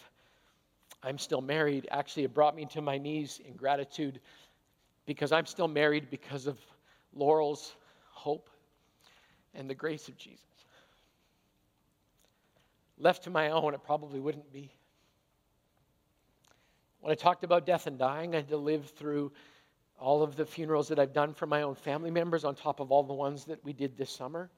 I'm 1.03 1.17
still 1.17 1.41
married. 1.41 1.89
Actually, 1.91 2.23
it 2.23 2.33
brought 2.33 2.55
me 2.55 2.67
to 2.67 2.81
my 2.81 2.97
knees 2.97 3.41
in 3.45 3.55
gratitude 3.55 4.21
because 5.05 5.33
I'm 5.33 5.45
still 5.45 5.67
married 5.67 6.09
because 6.09 6.47
of 6.47 6.57
Laurel's 7.13 7.73
hope 8.11 8.49
and 9.53 9.69
the 9.69 9.75
grace 9.75 10.07
of 10.07 10.17
Jesus. 10.17 10.50
Left 13.01 13.23
to 13.23 13.31
my 13.31 13.49
own, 13.49 13.73
it 13.73 13.83
probably 13.83 14.19
wouldn't 14.19 14.53
be. 14.53 14.71
When 16.99 17.11
I 17.11 17.15
talked 17.15 17.43
about 17.43 17.65
death 17.65 17.87
and 17.87 17.97
dying, 17.97 18.35
I 18.35 18.37
had 18.37 18.49
to 18.49 18.57
live 18.57 18.91
through 18.91 19.31
all 19.99 20.21
of 20.21 20.35
the 20.35 20.45
funerals 20.45 20.87
that 20.89 20.99
I've 20.99 21.11
done 21.11 21.33
for 21.33 21.47
my 21.47 21.63
own 21.63 21.73
family 21.73 22.11
members 22.11 22.45
on 22.45 22.53
top 22.53 22.79
of 22.79 22.91
all 22.91 23.01
the 23.01 23.13
ones 23.13 23.45
that 23.45 23.63
we 23.65 23.73
did 23.73 23.97
this 23.97 24.11
summer, 24.11 24.51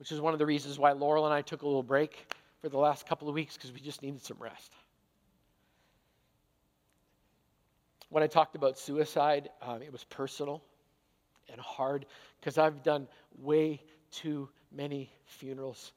which 0.00 0.10
is 0.10 0.20
one 0.20 0.32
of 0.32 0.40
the 0.40 0.46
reasons 0.46 0.76
why 0.76 0.90
Laurel 0.90 1.24
and 1.24 1.32
I 1.32 1.40
took 1.40 1.62
a 1.62 1.66
little 1.66 1.84
break 1.84 2.34
for 2.60 2.68
the 2.68 2.78
last 2.78 3.06
couple 3.06 3.28
of 3.28 3.34
weeks 3.34 3.56
because 3.56 3.70
we 3.70 3.78
just 3.78 4.02
needed 4.02 4.20
some 4.20 4.38
rest. 4.40 4.72
When 8.08 8.24
I 8.24 8.26
talked 8.26 8.56
about 8.56 8.76
suicide, 8.76 9.50
um, 9.62 9.82
it 9.82 9.92
was 9.92 10.02
personal 10.02 10.64
and 11.48 11.60
hard 11.60 12.06
because 12.40 12.58
I've 12.58 12.82
done 12.82 13.06
way 13.38 13.80
too 14.10 14.48
many 14.72 15.12
funerals 15.26 15.92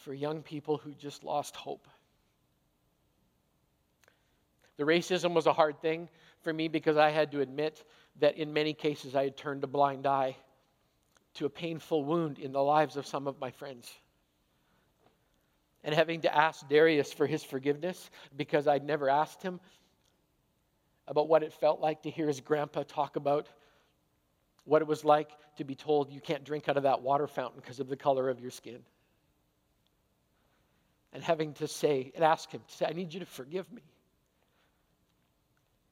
for 0.00 0.14
young 0.14 0.42
people 0.42 0.78
who 0.78 0.92
just 0.94 1.24
lost 1.24 1.56
hope. 1.56 1.86
The 4.76 4.84
racism 4.84 5.34
was 5.34 5.46
a 5.46 5.52
hard 5.52 5.80
thing 5.80 6.08
for 6.40 6.52
me 6.52 6.68
because 6.68 6.96
I 6.96 7.10
had 7.10 7.32
to 7.32 7.40
admit 7.40 7.84
that 8.18 8.36
in 8.36 8.52
many 8.52 8.72
cases 8.72 9.14
I 9.14 9.24
had 9.24 9.36
turned 9.36 9.62
a 9.62 9.66
blind 9.66 10.06
eye 10.06 10.36
to 11.34 11.44
a 11.44 11.50
painful 11.50 12.04
wound 12.04 12.38
in 12.38 12.52
the 12.52 12.62
lives 12.62 12.96
of 12.96 13.06
some 13.06 13.26
of 13.26 13.38
my 13.38 13.50
friends. 13.50 13.92
And 15.84 15.94
having 15.94 16.22
to 16.22 16.34
ask 16.34 16.66
Darius 16.68 17.12
for 17.12 17.26
his 17.26 17.44
forgiveness 17.44 18.10
because 18.36 18.66
I'd 18.66 18.84
never 18.84 19.08
asked 19.08 19.42
him 19.42 19.60
about 21.08 21.28
what 21.28 21.42
it 21.42 21.52
felt 21.52 21.80
like 21.80 22.02
to 22.02 22.10
hear 22.10 22.26
his 22.26 22.40
grandpa 22.40 22.84
talk 22.84 23.16
about 23.16 23.48
what 24.64 24.82
it 24.82 24.88
was 24.88 25.04
like 25.04 25.30
to 25.56 25.64
be 25.64 25.74
told 25.74 26.10
you 26.10 26.20
can't 26.20 26.44
drink 26.44 26.68
out 26.68 26.76
of 26.76 26.84
that 26.84 27.02
water 27.02 27.26
fountain 27.26 27.60
because 27.60 27.80
of 27.80 27.88
the 27.88 27.96
color 27.96 28.28
of 28.28 28.40
your 28.40 28.50
skin 28.50 28.80
and 31.12 31.22
having 31.22 31.54
to 31.54 31.66
say 31.66 32.12
and 32.14 32.24
ask 32.24 32.50
him 32.50 32.60
to 32.66 32.74
say, 32.74 32.86
I 32.86 32.92
need 32.92 33.12
you 33.12 33.20
to 33.20 33.26
forgive 33.26 33.70
me. 33.72 33.82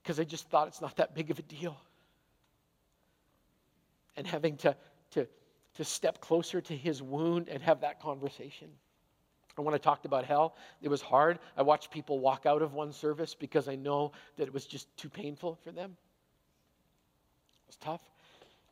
Because 0.03 0.21
I 0.21 0.25
just 0.25 0.49
thought 0.49 0.69
it's 0.69 0.81
not 0.81 0.97
that 0.97 1.15
big 1.15 1.31
of 1.31 1.39
a 1.39 1.43
deal. 1.43 1.77
And 4.17 4.27
having 4.27 4.57
to, 4.59 4.77
to, 5.13 5.27
to 5.75 5.85
step 5.85 6.21
closer 6.21 6.61
to 6.61 6.77
his 6.77 7.03
wound 7.03 7.49
and 7.49 7.63
have 7.63 7.81
that 7.81 8.01
conversation. 8.01 8.69
And 9.57 9.67
when 9.67 9.75
I 9.75 9.79
talked 9.79 10.07
about 10.07 10.25
hell, 10.25 10.55
it 10.83 10.89
was 10.89 11.03
hard. 11.03 11.41
I 11.57 11.63
watched 11.63 11.91
people 11.91 12.21
walk 12.21 12.47
out 12.47 12.63
of 12.63 12.75
one 12.75 12.93
service 12.93 13.35
because 13.35 13.69
I 13.69 13.75
know 13.75 14.13
that 14.37 14.45
it 14.45 14.55
was 14.55 14.65
just 14.65 14.97
too 14.97 15.09
painful 15.09 15.59
for 15.65 15.73
them. 15.73 15.97
It 17.67 17.69
was 17.69 17.77
tough. 17.77 18.03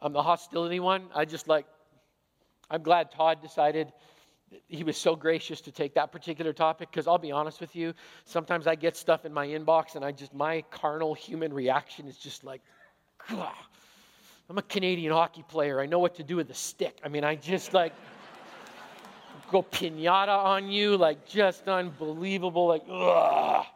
Um, 0.01 0.13
the 0.13 0.23
hostility 0.23 0.79
one, 0.79 1.09
I 1.13 1.25
just 1.25 1.49
like, 1.49 1.67
I'm 2.71 2.83
glad 2.83 3.11
Todd 3.11 3.43
decided 3.43 3.93
he 4.69 4.85
was 4.85 4.97
so 4.97 5.17
gracious 5.17 5.61
to 5.63 5.73
take 5.73 5.95
that 5.95 6.13
particular 6.13 6.53
topic 6.53 6.91
because 6.91 7.07
I'll 7.07 7.19
be 7.19 7.33
honest 7.33 7.61
with 7.61 7.75
you, 7.75 7.95
sometimes 8.25 8.67
I 8.67 8.75
get 8.75 8.97
stuff 8.97 9.25
in 9.25 9.33
my 9.33 9.47
inbox 9.47 9.97
and 9.97 10.05
I 10.05 10.13
just, 10.13 10.35
my 10.35 10.63
carnal 10.71 11.15
human 11.15 11.53
reaction 11.53 12.07
is 12.07 12.17
just 12.17 12.45
like, 12.45 12.61
Gah. 13.29 13.53
I'm 14.49 14.59
a 14.59 14.63
Canadian 14.63 15.13
hockey 15.13 15.45
player. 15.49 15.81
I 15.81 15.87
know 15.87 15.99
what 15.99 16.15
to 16.17 16.23
do 16.23 16.37
with 16.37 16.49
a 16.51 16.55
stick. 16.55 17.01
I 17.05 17.09
mean, 17.09 17.25
I 17.25 17.35
just 17.35 17.75
like 17.75 17.93
go 19.51 19.63
pinata 19.63 20.29
on 20.29 20.71
you, 20.71 20.97
like 20.97 21.27
just 21.27 21.67
unbelievable, 21.69 22.69
like, 22.69 22.83
ugh. 22.89 23.67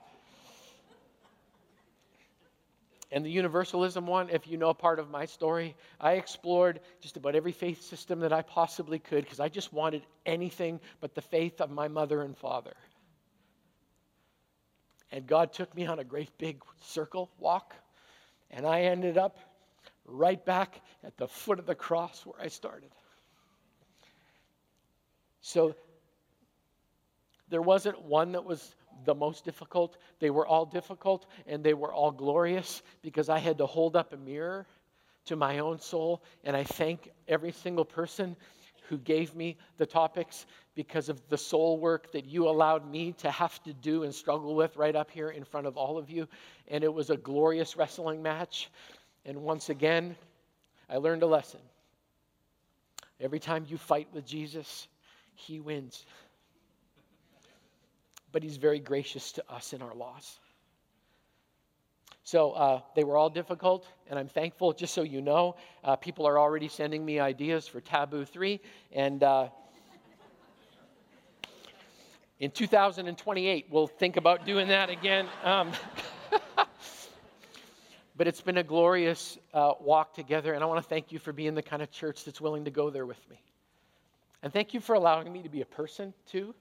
And 3.13 3.25
the 3.25 3.31
universalism 3.31 4.07
one, 4.07 4.31
if 4.31 4.47
you 4.47 4.57
know 4.57 4.73
part 4.73 5.01
of 5.01 5.11
my 5.11 5.27
story, 5.27 5.75
I 6.01 6.13
explored 6.13 6.81
just 7.01 7.17
about 7.17 7.35
every 7.35 7.51
faith 7.51 7.83
system 7.83 8.21
that 8.21 8.33
I 8.33 8.43
possibly 8.43 9.01
could 9.01 9.25
because 9.25 9.41
I 9.41 9.49
just 9.49 9.73
wanted 9.73 10.03
anything 10.27 10.79
but 11.01 11.15
the 11.15 11.23
faith 11.23 11.61
of 11.61 11.71
my 11.71 11.89
mother 11.89 12.23
and 12.23 12.37
father. 12.37 12.75
And 15.11 15.27
God 15.27 15.53
took 15.53 15.75
me 15.75 15.87
on 15.87 15.99
a 15.99 16.05
great 16.05 16.31
big 16.39 16.63
circle 16.81 17.31
walk, 17.39 17.75
and 18.53 18.65
I 18.65 18.83
ended 18.83 19.19
up 19.19 19.39
right 20.05 20.45
back 20.45 20.81
at 21.03 21.17
the 21.17 21.27
foot 21.27 21.59
of 21.59 21.67
the 21.67 21.75
cross 21.75 22.25
where 22.25 22.41
I 22.41 22.47
started. 22.47 22.91
So 25.41 25.75
there 27.49 27.63
wasn't 27.63 28.01
one 28.03 28.33
that 28.33 28.45
was 28.45 28.75
the 29.05 29.15
most 29.15 29.45
difficult. 29.45 29.97
They 30.19 30.31
were 30.31 30.47
all 30.47 30.65
difficult 30.65 31.27
and 31.47 31.63
they 31.63 31.75
were 31.75 31.93
all 31.93 32.11
glorious 32.11 32.83
because 33.03 33.29
I 33.29 33.39
had 33.39 33.59
to 33.59 33.67
hold 33.67 33.97
up 33.97 34.13
a 34.13 34.17
mirror 34.17 34.67
to 35.27 35.37
my 35.37 35.59
own 35.59 35.79
soul. 35.81 36.23
And 36.45 36.57
I 36.57 36.65
thank 36.65 37.11
every 37.29 37.53
single 37.53 37.85
person 37.85 38.37
who 38.89 38.99
gave 38.99 39.35
me 39.35 39.57
the 39.77 39.87
topics 39.87 40.47
because 40.75 41.09
of 41.09 41.21
the 41.29 41.39
soul 41.39 41.79
work 41.79 42.11
that 42.13 42.25
you 42.25 42.49
allowed 42.49 42.91
me 42.91 43.13
to 43.13 43.31
have 43.31 43.63
to 43.63 43.73
do 43.73 44.03
and 44.03 44.15
struggle 44.15 44.55
with 44.55 44.77
right 44.77 44.97
up 44.97 45.11
here 45.11 45.31
in 45.31 45.45
front 45.45 45.67
of 45.67 45.77
all 45.77 45.97
of 45.97 46.11
you. 46.11 46.27
And 46.69 46.83
it 46.83 46.93
was 46.93 47.11
a 47.11 47.17
glorious 47.17 47.77
wrestling 47.77 48.23
match. 48.23 48.71
And 49.25 49.43
once 49.43 49.69
again, 49.69 50.17
I 50.89 50.97
learned 50.97 51.23
a 51.23 51.27
lesson. 51.27 51.61
Every 53.21 53.39
time 53.39 53.67
you 53.69 53.77
fight 53.77 54.09
with 54.13 54.27
Jesus, 54.27 54.89
he 55.35 55.61
wins 55.61 56.07
but 58.33 58.43
he's 58.43 58.57
very 58.57 58.81
gracious 58.81 59.33
to 59.33 59.53
us 59.53 59.73
in 59.73 59.83
our 59.83 59.95
loss. 59.95 60.39
So 62.23 62.53
uh, 62.53 62.81
they 62.95 63.03
were 63.03 63.17
all 63.17 63.31
difficult, 63.31 63.87
and 64.09 64.19
I'm 64.19 64.29
thankful. 64.29 64.73
Just 64.73 64.95
so 64.95 65.03
you 65.03 65.21
know, 65.21 65.57
uh, 65.83 65.97
people 65.97 66.27
are 66.27 66.39
already 66.39 66.69
sending 66.69 67.05
me 67.05 67.19
ideas 67.19 67.67
for 67.67 67.81
Taboo 67.81 68.25
3, 68.25 68.61
and 68.93 69.23
uh, 69.23 69.49
in 72.39 72.51
2028, 72.51 73.67
we'll 73.71 73.87
think 73.87 74.17
about 74.17 74.47
doing 74.47 74.69
that 74.69 74.91
again. 74.91 75.27
Um, 75.45 75.73
but 78.17 78.29
it's 78.29 78.41
been 78.41 78.59
a 78.59 78.63
glorious 78.63 79.39
uh, 79.53 79.73
walk 79.81 80.15
together, 80.15 80.53
and 80.55 80.63
I 80.63 80.67
want 80.67 80.83
to 80.83 80.89
thank 80.89 81.13
you 81.13 81.19
for 81.19 81.33
being 81.33 81.55
the 81.55 81.63
kind 81.63 81.83
of 81.83 81.91
church 81.91 82.25
that's 82.25 82.41
willing 82.41 82.65
to 82.67 82.71
go 82.71 82.91
there 82.91 83.07
with 83.07 83.29
me. 83.29 83.41
And 84.43 84.53
thank 84.53 84.73
you 84.73 84.81
for 84.81 84.95
allowing 84.95 85.33
me 85.33 85.43
to 85.43 85.49
be 85.49 85.63
a 85.63 85.67
person, 85.67 86.15
too. 86.27 86.55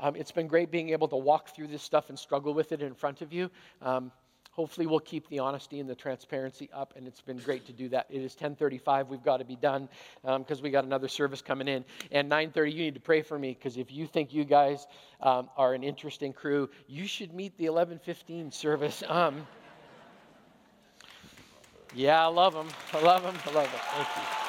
Um, 0.00 0.16
it's 0.16 0.32
been 0.32 0.46
great 0.46 0.70
being 0.70 0.90
able 0.90 1.08
to 1.08 1.16
walk 1.16 1.54
through 1.54 1.68
this 1.68 1.82
stuff 1.82 2.08
and 2.08 2.18
struggle 2.18 2.54
with 2.54 2.72
it 2.72 2.82
in 2.82 2.94
front 2.94 3.22
of 3.22 3.32
you. 3.32 3.50
Um, 3.80 4.10
hopefully 4.54 4.86
we'll 4.86 5.00
keep 5.00 5.28
the 5.28 5.40
honesty 5.40 5.80
and 5.80 5.90
the 5.90 5.94
transparency 5.94 6.70
up 6.72 6.94
and 6.96 7.06
it's 7.08 7.20
been 7.20 7.38
great 7.38 7.66
to 7.66 7.72
do 7.72 7.88
that. 7.88 8.06
It 8.08 8.22
is 8.22 8.34
10.35 8.36 9.08
we've 9.08 9.22
got 9.22 9.38
to 9.38 9.44
be 9.44 9.56
done 9.56 9.88
because 10.22 10.58
um, 10.58 10.62
we 10.62 10.70
got 10.70 10.84
another 10.84 11.08
service 11.08 11.42
coming 11.42 11.66
in. 11.68 11.84
And 12.12 12.30
9.30 12.30 12.72
you 12.72 12.78
need 12.78 12.94
to 12.94 13.00
pray 13.00 13.22
for 13.22 13.38
me 13.38 13.56
because 13.58 13.76
if 13.76 13.92
you 13.92 14.06
think 14.06 14.32
you 14.32 14.44
guys 14.44 14.86
um, 15.20 15.48
are 15.56 15.74
an 15.74 15.82
interesting 15.82 16.32
crew 16.32 16.70
you 16.86 17.06
should 17.06 17.34
meet 17.34 17.56
the 17.58 17.66
11.15 17.66 18.52
service. 18.52 19.02
Um, 19.14 19.46
yeah 21.94 22.24
i 22.24 22.26
love 22.26 22.52
them 22.54 22.66
i 22.92 23.00
love 23.00 23.22
them 23.22 23.36
i 23.46 23.50
love 23.52 23.70
them 23.70 23.80
thank 23.92 24.08
you 24.16 24.43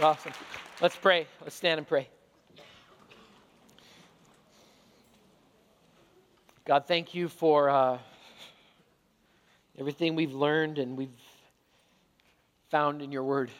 awesome 0.00 0.32
let's 0.80 0.96
pray 0.96 1.26
let's 1.42 1.54
stand 1.54 1.78
and 1.78 1.86
pray 1.86 2.08
God, 6.68 6.84
thank 6.86 7.14
you 7.14 7.28
for 7.28 7.70
uh, 7.70 7.96
everything 9.78 10.14
we've 10.14 10.34
learned 10.34 10.78
and 10.78 10.98
we've 10.98 11.08
found 12.68 13.00
in 13.00 13.10
your 13.10 13.24
word 13.24 13.50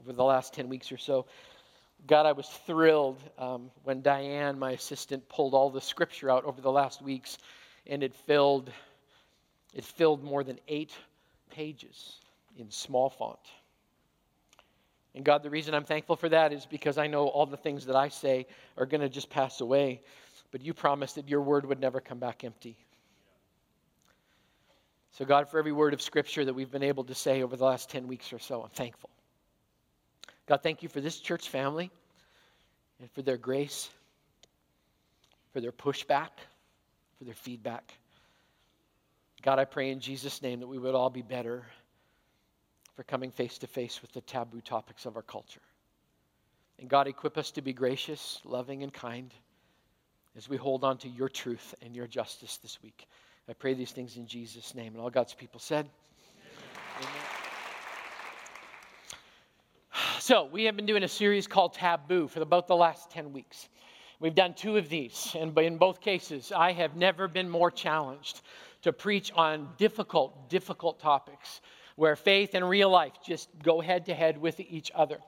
over 0.00 0.14
the 0.14 0.24
last 0.24 0.54
10 0.54 0.70
weeks 0.70 0.90
or 0.90 0.96
so. 0.96 1.26
God, 2.06 2.24
I 2.24 2.32
was 2.32 2.48
thrilled 2.48 3.20
um, 3.36 3.70
when 3.84 4.00
Diane, 4.00 4.58
my 4.58 4.70
assistant, 4.70 5.28
pulled 5.28 5.52
all 5.52 5.68
the 5.68 5.82
scripture 5.82 6.30
out 6.30 6.46
over 6.46 6.62
the 6.62 6.72
last 6.72 7.02
weeks, 7.02 7.36
and 7.86 8.02
it 8.02 8.14
filled, 8.14 8.72
it 9.74 9.84
filled 9.84 10.24
more 10.24 10.42
than 10.42 10.58
eight 10.68 10.94
pages 11.50 12.20
in 12.58 12.70
small 12.70 13.10
font. 13.10 13.38
And 15.16 15.24
God, 15.24 15.42
the 15.42 15.50
reason 15.50 15.74
I'm 15.74 15.84
thankful 15.84 16.14
for 16.14 16.28
that 16.28 16.52
is 16.52 16.66
because 16.66 16.98
I 16.98 17.08
know 17.08 17.26
all 17.26 17.46
the 17.46 17.56
things 17.56 17.86
that 17.86 17.96
I 17.96 18.08
say 18.08 18.46
are 18.76 18.86
going 18.86 19.00
to 19.00 19.08
just 19.08 19.30
pass 19.30 19.60
away 19.60 20.02
but 20.50 20.62
you 20.62 20.74
promised 20.74 21.16
that 21.16 21.28
your 21.28 21.42
word 21.42 21.66
would 21.66 21.80
never 21.80 22.00
come 22.00 22.18
back 22.18 22.44
empty. 22.44 22.76
So, 25.10 25.24
God, 25.24 25.48
for 25.48 25.58
every 25.58 25.72
word 25.72 25.94
of 25.94 26.02
Scripture 26.02 26.44
that 26.44 26.54
we've 26.54 26.70
been 26.70 26.82
able 26.82 27.04
to 27.04 27.14
say 27.14 27.42
over 27.42 27.56
the 27.56 27.64
last 27.64 27.90
10 27.90 28.06
weeks 28.06 28.32
or 28.32 28.38
so, 28.38 28.62
I'm 28.62 28.70
thankful. 28.70 29.10
God, 30.46 30.62
thank 30.62 30.82
you 30.82 30.88
for 30.88 31.00
this 31.00 31.18
church 31.18 31.48
family 31.48 31.90
and 33.00 33.10
for 33.12 33.22
their 33.22 33.36
grace, 33.36 33.88
for 35.52 35.60
their 35.60 35.72
pushback, 35.72 36.30
for 37.18 37.24
their 37.24 37.34
feedback. 37.34 37.92
God, 39.42 39.58
I 39.58 39.64
pray 39.64 39.90
in 39.90 40.00
Jesus' 40.00 40.42
name 40.42 40.60
that 40.60 40.66
we 40.66 40.78
would 40.78 40.94
all 40.94 41.10
be 41.10 41.22
better 41.22 41.64
for 42.96 43.02
coming 43.04 43.30
face 43.30 43.58
to 43.58 43.66
face 43.66 44.00
with 44.00 44.12
the 44.12 44.22
taboo 44.22 44.62
topics 44.62 45.04
of 45.04 45.16
our 45.16 45.22
culture. 45.22 45.60
And 46.78 46.88
God, 46.88 47.06
equip 47.06 47.36
us 47.36 47.50
to 47.52 47.62
be 47.62 47.72
gracious, 47.72 48.40
loving, 48.44 48.82
and 48.82 48.92
kind 48.92 49.32
as 50.36 50.48
we 50.48 50.56
hold 50.56 50.82
on 50.82 50.98
to 50.98 51.08
your 51.08 51.28
truth 51.28 51.74
and 51.82 51.94
your 51.94 52.06
justice 52.06 52.56
this 52.58 52.82
week. 52.82 53.06
I 53.48 53.52
pray 53.52 53.74
these 53.74 53.92
things 53.92 54.16
in 54.16 54.26
Jesus' 54.26 54.74
name. 54.74 54.94
And 54.94 55.00
all 55.00 55.10
God's 55.10 55.34
people 55.34 55.60
said, 55.60 55.88
Amen. 56.98 57.12
So, 60.18 60.46
we 60.46 60.64
have 60.64 60.74
been 60.74 60.86
doing 60.86 61.04
a 61.04 61.08
series 61.08 61.46
called 61.46 61.74
Taboo 61.74 62.26
for 62.26 62.40
about 62.40 62.66
the 62.66 62.74
last 62.74 63.10
10 63.10 63.32
weeks. 63.32 63.68
We've 64.18 64.34
done 64.34 64.54
two 64.54 64.76
of 64.76 64.88
these, 64.88 65.36
and 65.38 65.56
in 65.58 65.76
both 65.76 66.00
cases, 66.00 66.50
I 66.50 66.72
have 66.72 66.96
never 66.96 67.28
been 67.28 67.48
more 67.48 67.70
challenged 67.70 68.40
to 68.82 68.92
preach 68.92 69.30
on 69.32 69.68
difficult, 69.76 70.48
difficult 70.48 70.98
topics 70.98 71.60
where 71.96 72.14
faith 72.14 72.54
and 72.54 72.68
real 72.68 72.90
life 72.90 73.14
just 73.24 73.48
go 73.62 73.80
head 73.80 74.06
to 74.06 74.14
head 74.14 74.38
with 74.38 74.60
each 74.60 74.92
other. 74.94 75.18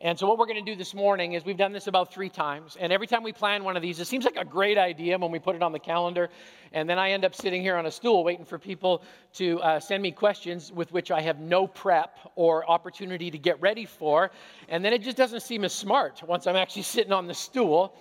And 0.00 0.18
so, 0.18 0.26
what 0.26 0.38
we're 0.38 0.46
going 0.46 0.62
to 0.62 0.70
do 0.70 0.76
this 0.76 0.92
morning 0.92 1.32
is 1.32 1.44
we've 1.44 1.56
done 1.56 1.72
this 1.72 1.86
about 1.86 2.12
three 2.12 2.28
times. 2.28 2.76
And 2.78 2.92
every 2.92 3.06
time 3.06 3.22
we 3.22 3.32
plan 3.32 3.62
one 3.62 3.76
of 3.76 3.82
these, 3.82 4.00
it 4.00 4.06
seems 4.06 4.24
like 4.24 4.36
a 4.36 4.44
great 4.44 4.76
idea 4.76 5.16
when 5.16 5.30
we 5.30 5.38
put 5.38 5.54
it 5.54 5.62
on 5.62 5.72
the 5.72 5.78
calendar. 5.78 6.28
And 6.72 6.90
then 6.90 6.98
I 6.98 7.12
end 7.12 7.24
up 7.24 7.34
sitting 7.34 7.62
here 7.62 7.76
on 7.76 7.86
a 7.86 7.90
stool 7.90 8.24
waiting 8.24 8.44
for 8.44 8.58
people 8.58 9.04
to 9.34 9.60
uh, 9.60 9.80
send 9.80 10.02
me 10.02 10.10
questions 10.10 10.72
with 10.72 10.92
which 10.92 11.10
I 11.12 11.20
have 11.20 11.38
no 11.38 11.66
prep 11.66 12.18
or 12.34 12.68
opportunity 12.68 13.30
to 13.30 13.38
get 13.38 13.60
ready 13.60 13.86
for. 13.86 14.30
And 14.68 14.84
then 14.84 14.92
it 14.92 15.02
just 15.02 15.16
doesn't 15.16 15.40
seem 15.40 15.64
as 15.64 15.72
smart 15.72 16.22
once 16.26 16.46
I'm 16.48 16.56
actually 16.56 16.82
sitting 16.82 17.12
on 17.12 17.28
the 17.28 17.34
stool. 17.34 17.94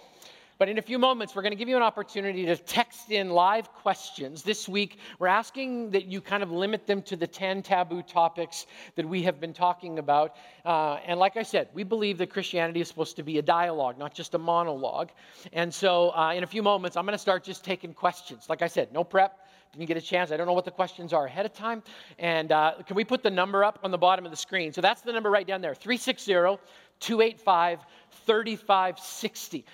But 0.57 0.69
in 0.69 0.77
a 0.77 0.81
few 0.81 0.97
moments, 0.97 1.35
we're 1.35 1.41
going 1.41 1.51
to 1.51 1.57
give 1.57 1.67
you 1.67 1.75
an 1.75 1.83
opportunity 1.83 2.45
to 2.45 2.55
text 2.55 3.11
in 3.11 3.29
live 3.29 3.73
questions. 3.73 4.41
This 4.41 4.69
week, 4.69 4.99
we're 5.19 5.27
asking 5.27 5.91
that 5.91 6.05
you 6.05 6.21
kind 6.21 6.41
of 6.43 6.49
limit 6.49 6.87
them 6.87 7.01
to 7.03 7.17
the 7.17 7.27
10 7.27 7.61
taboo 7.61 8.01
topics 8.01 8.65
that 8.95 9.05
we 9.05 9.21
have 9.23 9.41
been 9.41 9.51
talking 9.51 9.99
about. 9.99 10.37
Uh, 10.63 10.93
and 11.05 11.19
like 11.19 11.35
I 11.35 11.43
said, 11.43 11.67
we 11.73 11.83
believe 11.83 12.17
that 12.19 12.29
Christianity 12.29 12.79
is 12.79 12.87
supposed 12.87 13.17
to 13.17 13.23
be 13.23 13.37
a 13.37 13.41
dialogue, 13.41 13.97
not 13.97 14.13
just 14.13 14.33
a 14.33 14.37
monologue. 14.37 15.09
And 15.51 15.73
so 15.73 16.15
uh, 16.15 16.31
in 16.33 16.43
a 16.43 16.47
few 16.47 16.63
moments, 16.63 16.95
I'm 16.95 17.05
going 17.05 17.17
to 17.17 17.17
start 17.17 17.43
just 17.43 17.65
taking 17.65 17.93
questions. 17.93 18.45
Like 18.47 18.61
I 18.61 18.67
said, 18.67 18.93
no 18.93 19.03
prep. 19.03 19.39
Didn't 19.73 19.89
get 19.89 19.97
a 19.97 20.01
chance. 20.01 20.31
I 20.31 20.37
don't 20.37 20.47
know 20.47 20.53
what 20.53 20.63
the 20.63 20.71
questions 20.71 21.11
are 21.11 21.25
ahead 21.25 21.45
of 21.45 21.51
time. 21.51 21.83
And 22.17 22.53
uh, 22.53 22.75
can 22.87 22.95
we 22.95 23.03
put 23.03 23.23
the 23.23 23.29
number 23.29 23.65
up 23.65 23.79
on 23.83 23.91
the 23.91 23.97
bottom 23.97 24.23
of 24.23 24.31
the 24.31 24.37
screen? 24.37 24.71
So 24.71 24.79
that's 24.79 25.01
the 25.01 25.11
number 25.11 25.29
right 25.29 25.45
down 25.45 25.59
there 25.59 25.75
360 25.75 26.31
285 27.01 27.79
3560. 28.25 29.65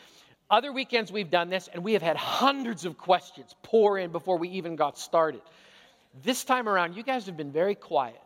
Other 0.52 0.74
weekends 0.74 1.14
we've 1.14 1.32
done 1.32 1.50
this, 1.50 1.70
and 1.74 1.82
we 1.82 1.94
have 1.94 2.02
had 2.02 2.18
hundreds 2.18 2.84
of 2.84 2.98
questions 2.98 3.56
pour 3.64 3.98
in 3.98 4.12
before 4.12 4.38
we 4.38 4.50
even 4.50 4.76
got 4.76 4.98
started. 4.98 5.40
This 6.26 6.44
time 6.44 6.68
around, 6.68 6.94
you 6.98 7.04
guys 7.04 7.26
have 7.28 7.38
been 7.38 7.54
very 7.54 7.74
quiet. 7.74 8.20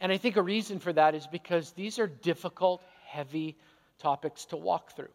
And 0.00 0.10
I 0.10 0.16
think 0.16 0.36
a 0.36 0.42
reason 0.42 0.78
for 0.78 0.90
that 0.94 1.14
is 1.14 1.26
because 1.26 1.72
these 1.72 1.98
are 1.98 2.06
difficult, 2.06 2.82
heavy 3.04 3.58
topics 3.98 4.46
to 4.46 4.56
walk 4.56 4.96
through. 4.96 5.10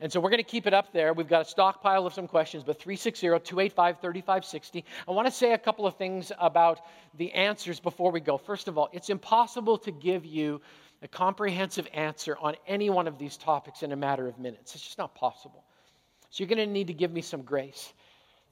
And 0.00 0.12
so 0.12 0.20
we're 0.20 0.30
going 0.30 0.38
to 0.38 0.48
keep 0.48 0.68
it 0.68 0.74
up 0.74 0.92
there. 0.92 1.12
We've 1.12 1.26
got 1.26 1.42
a 1.42 1.44
stockpile 1.44 2.06
of 2.06 2.14
some 2.14 2.28
questions, 2.28 2.62
but 2.62 2.78
360 2.78 3.26
285 3.26 4.00
3560. 4.00 4.84
I 5.08 5.10
want 5.10 5.26
to 5.26 5.32
say 5.32 5.54
a 5.54 5.58
couple 5.58 5.88
of 5.88 5.96
things 5.96 6.30
about 6.38 6.82
the 7.16 7.32
answers 7.32 7.80
before 7.80 8.12
we 8.12 8.20
go. 8.20 8.38
First 8.38 8.68
of 8.68 8.78
all, 8.78 8.90
it's 8.92 9.10
impossible 9.10 9.76
to 9.78 9.90
give 9.90 10.24
you 10.24 10.60
a 11.02 11.08
comprehensive 11.08 11.86
answer 11.92 12.36
on 12.40 12.56
any 12.66 12.90
one 12.90 13.06
of 13.06 13.18
these 13.18 13.36
topics 13.36 13.82
in 13.82 13.92
a 13.92 13.96
matter 13.96 14.26
of 14.26 14.38
minutes. 14.38 14.74
It's 14.74 14.84
just 14.84 14.98
not 14.98 15.14
possible. 15.14 15.64
So 16.30 16.42
you're 16.42 16.48
going 16.48 16.66
to 16.66 16.72
need 16.72 16.88
to 16.88 16.94
give 16.94 17.12
me 17.12 17.20
some 17.20 17.42
grace. 17.42 17.92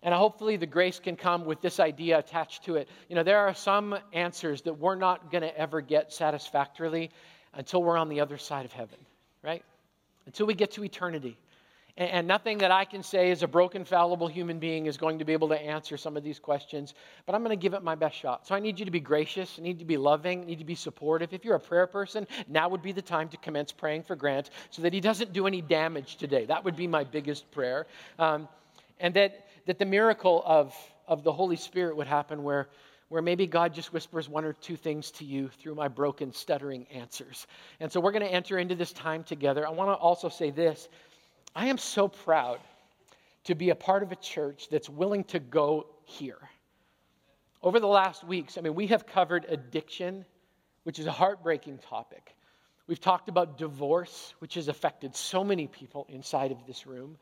And 0.02 0.14
hopefully, 0.14 0.56
the 0.56 0.66
grace 0.66 1.01
can 1.01 1.16
come 1.16 1.44
with 1.44 1.60
this 1.60 1.81
idea 1.81 2.18
attached 2.18 2.64
to 2.64 2.77
it. 2.77 2.89
You 3.09 3.16
know, 3.16 3.23
there 3.23 3.39
are 3.39 3.55
some 3.55 3.98
answers 4.12 4.62
that 4.62 4.74
we're 4.74 4.94
not 4.94 5.32
going 5.32 5.43
to 5.43 5.59
ever 5.59 5.81
get 5.81 6.12
satisfactorily 6.12 7.10
until 7.55 7.82
we're 7.82 7.97
on 7.97 8.09
the 8.09 8.20
other 8.20 8.39
side 8.39 8.64
of 8.64 8.73
heaven, 8.73 8.98
right? 9.43 9.64
Until 10.27 10.47
we 10.47 10.55
get 10.55 10.73
to 10.73 10.85
eternity. 10.85 11.39
And 11.98 12.28
nothing 12.28 12.59
that 12.59 12.70
I 12.70 12.85
can 12.85 13.02
say 13.02 13.31
as 13.31 13.43
a 13.43 13.48
broken, 13.48 13.86
fallible 13.86 14.28
human 14.28 14.59
being 14.59 14.85
is 14.85 14.98
going 14.98 15.20
to 15.20 15.24
be 15.24 15.32
able 15.32 15.48
to 15.48 15.59
answer 15.59 15.97
some 15.97 16.14
of 16.14 16.23
these 16.23 16.39
questions, 16.39 16.93
but 17.24 17.35
I'm 17.35 17.43
going 17.43 17.56
to 17.56 17.60
give 17.60 17.73
it 17.73 17.82
my 17.82 17.94
best 17.94 18.16
shot. 18.16 18.47
So 18.47 18.55
I 18.55 18.60
need 18.60 18.78
you 18.78 18.85
to 18.85 18.90
be 18.90 19.01
gracious, 19.01 19.56
I 19.59 19.62
need 19.62 19.78
to 19.78 19.86
be 19.86 19.97
loving, 19.97 20.43
I 20.43 20.44
need 20.44 20.59
to 20.59 20.66
be 20.66 20.74
supportive. 20.74 21.32
If 21.32 21.43
you're 21.43 21.55
a 21.55 21.60
prayer 21.60 21.86
person, 21.86 22.27
now 22.48 22.68
would 22.68 22.82
be 22.82 22.93
the 22.93 23.01
time 23.01 23.31
to 23.31 23.39
commence 23.39 23.73
praying 23.73 24.02
for 24.02 24.14
Grant 24.14 24.51
so 24.68 24.82
that 24.82 24.93
he 24.93 25.01
doesn't 25.01 25.32
do 25.32 25.47
any 25.47 25.62
damage 25.62 26.16
today. 26.16 26.44
That 26.44 26.64
would 26.64 26.77
be 26.77 26.86
my 26.86 27.05
biggest 27.05 27.51
prayer. 27.51 27.86
Um, 28.18 28.47
and 29.01 29.14
that, 29.14 29.47
that 29.64 29.78
the 29.78 29.86
miracle 29.86 30.43
of, 30.44 30.74
of 31.09 31.24
the 31.24 31.32
Holy 31.32 31.56
Spirit 31.56 31.97
would 31.97 32.09
happen 32.09 32.43
where 32.43 32.68
where 33.09 33.23
maybe 33.23 33.47
God 33.47 33.73
just 33.73 33.93
whispers 33.93 34.28
one 34.28 34.44
or 34.44 34.52
two 34.52 34.74
things 34.74 35.12
to 35.12 35.24
you 35.24 35.48
through 35.60 35.77
my 35.77 35.86
broken, 35.86 36.32
stuttering 36.32 36.86
answers. 36.93 37.47
And 37.78 37.90
so 37.90 38.01
we're 38.01 38.10
going 38.10 38.27
to 38.27 38.32
enter 38.32 38.59
into 38.59 38.74
this 38.74 38.93
time 38.93 39.23
together. 39.23 39.64
I 39.64 39.70
want 39.70 39.90
to 39.90 39.94
also 39.94 40.28
say 40.28 40.51
this 40.51 40.89
I 41.56 41.68
am 41.68 41.78
so 41.78 42.06
proud 42.06 42.60
to 43.44 43.54
be 43.54 43.70
a 43.70 43.74
part 43.74 44.02
of 44.02 44.12
a 44.12 44.16
church 44.16 44.68
that's 44.68 44.90
willing 44.90 45.24
to 45.24 45.38
go 45.38 45.86
here. 46.04 46.50
Over 47.62 47.80
the 47.80 47.86
last 47.86 48.24
weeks, 48.24 48.58
I 48.58 48.60
mean, 48.60 48.74
we 48.74 48.86
have 48.88 49.06
covered 49.06 49.46
addiction, 49.48 50.26
which 50.82 50.98
is 50.98 51.06
a 51.06 51.10
heartbreaking 51.10 51.78
topic. 51.78 52.36
We've 52.86 53.00
talked 53.00 53.30
about 53.30 53.56
divorce, 53.56 54.34
which 54.40 54.52
has 54.56 54.68
affected 54.68 55.16
so 55.16 55.42
many 55.42 55.66
people 55.66 56.06
inside 56.10 56.52
of 56.52 56.58
this 56.66 56.86
room. 56.86 57.16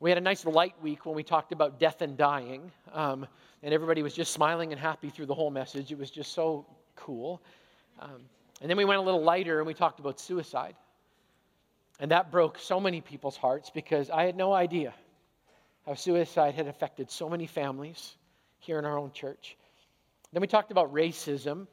We 0.00 0.10
had 0.10 0.16
a 0.16 0.22
nice 0.22 0.46
light 0.46 0.74
week 0.82 1.04
when 1.04 1.14
we 1.14 1.22
talked 1.22 1.52
about 1.52 1.78
death 1.78 2.00
and 2.00 2.16
dying, 2.16 2.72
um, 2.94 3.26
and 3.62 3.74
everybody 3.74 4.02
was 4.02 4.14
just 4.14 4.32
smiling 4.32 4.72
and 4.72 4.80
happy 4.80 5.10
through 5.10 5.26
the 5.26 5.34
whole 5.34 5.50
message. 5.50 5.92
It 5.92 5.98
was 5.98 6.10
just 6.10 6.32
so 6.32 6.64
cool. 6.96 7.42
Um, 7.98 8.22
and 8.62 8.70
then 8.70 8.78
we 8.78 8.86
went 8.86 9.00
a 9.00 9.02
little 9.02 9.22
lighter 9.22 9.58
and 9.58 9.66
we 9.66 9.74
talked 9.74 10.00
about 10.00 10.18
suicide. 10.18 10.74
And 12.00 12.10
that 12.10 12.30
broke 12.30 12.58
so 12.58 12.80
many 12.80 13.02
people's 13.02 13.36
hearts 13.36 13.70
because 13.70 14.10
I 14.10 14.24
had 14.24 14.34
no 14.34 14.52
idea 14.52 14.94
how 15.86 15.94
suicide 15.94 16.54
had 16.54 16.66
affected 16.66 17.10
so 17.10 17.28
many 17.28 17.46
families 17.46 18.16
here 18.58 18.78
in 18.78 18.86
our 18.86 18.98
own 18.98 19.12
church. 19.12 19.56
Then 20.32 20.40
we 20.40 20.46
talked 20.46 20.70
about 20.70 20.92
racism, 20.92 21.66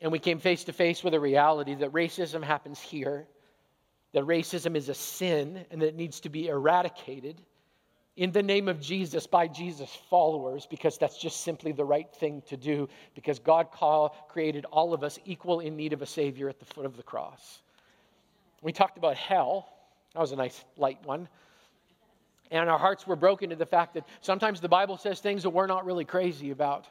and 0.00 0.10
we 0.10 0.18
came 0.18 0.40
face 0.40 0.64
to 0.64 0.72
face 0.72 1.04
with 1.04 1.14
a 1.14 1.20
reality 1.20 1.74
that 1.76 1.92
racism 1.92 2.42
happens 2.42 2.80
here, 2.80 3.26
that 4.12 4.24
racism 4.24 4.76
is 4.76 4.88
a 4.88 4.94
sin, 4.94 5.64
and 5.70 5.80
that 5.80 5.88
it 5.88 5.96
needs 5.96 6.20
to 6.20 6.28
be 6.28 6.48
eradicated 6.48 7.40
in 8.16 8.32
the 8.32 8.42
name 8.42 8.68
of 8.68 8.80
Jesus 8.80 9.26
by 9.26 9.46
Jesus' 9.46 9.96
followers 10.10 10.66
because 10.66 10.98
that's 10.98 11.16
just 11.16 11.42
simply 11.42 11.72
the 11.72 11.84
right 11.84 12.12
thing 12.16 12.42
to 12.48 12.56
do 12.56 12.88
because 13.14 13.38
God 13.38 13.70
call, 13.70 14.16
created 14.28 14.66
all 14.66 14.92
of 14.92 15.02
us 15.02 15.18
equal 15.24 15.60
in 15.60 15.76
need 15.76 15.92
of 15.92 16.02
a 16.02 16.06
Savior 16.06 16.48
at 16.48 16.58
the 16.58 16.66
foot 16.66 16.84
of 16.84 16.96
the 16.96 17.02
cross. 17.02 17.62
We 18.62 18.72
talked 18.72 18.96
about 18.96 19.16
hell. 19.16 19.68
That 20.14 20.20
was 20.20 20.32
a 20.32 20.36
nice 20.36 20.64
light 20.76 21.04
one. 21.04 21.28
And 22.50 22.68
our 22.68 22.78
hearts 22.78 23.06
were 23.06 23.16
broken 23.16 23.50
to 23.50 23.56
the 23.56 23.66
fact 23.66 23.94
that 23.94 24.06
sometimes 24.20 24.60
the 24.60 24.68
Bible 24.68 24.96
says 24.96 25.20
things 25.20 25.42
that 25.42 25.50
we're 25.50 25.66
not 25.66 25.84
really 25.84 26.04
crazy 26.04 26.50
about. 26.50 26.86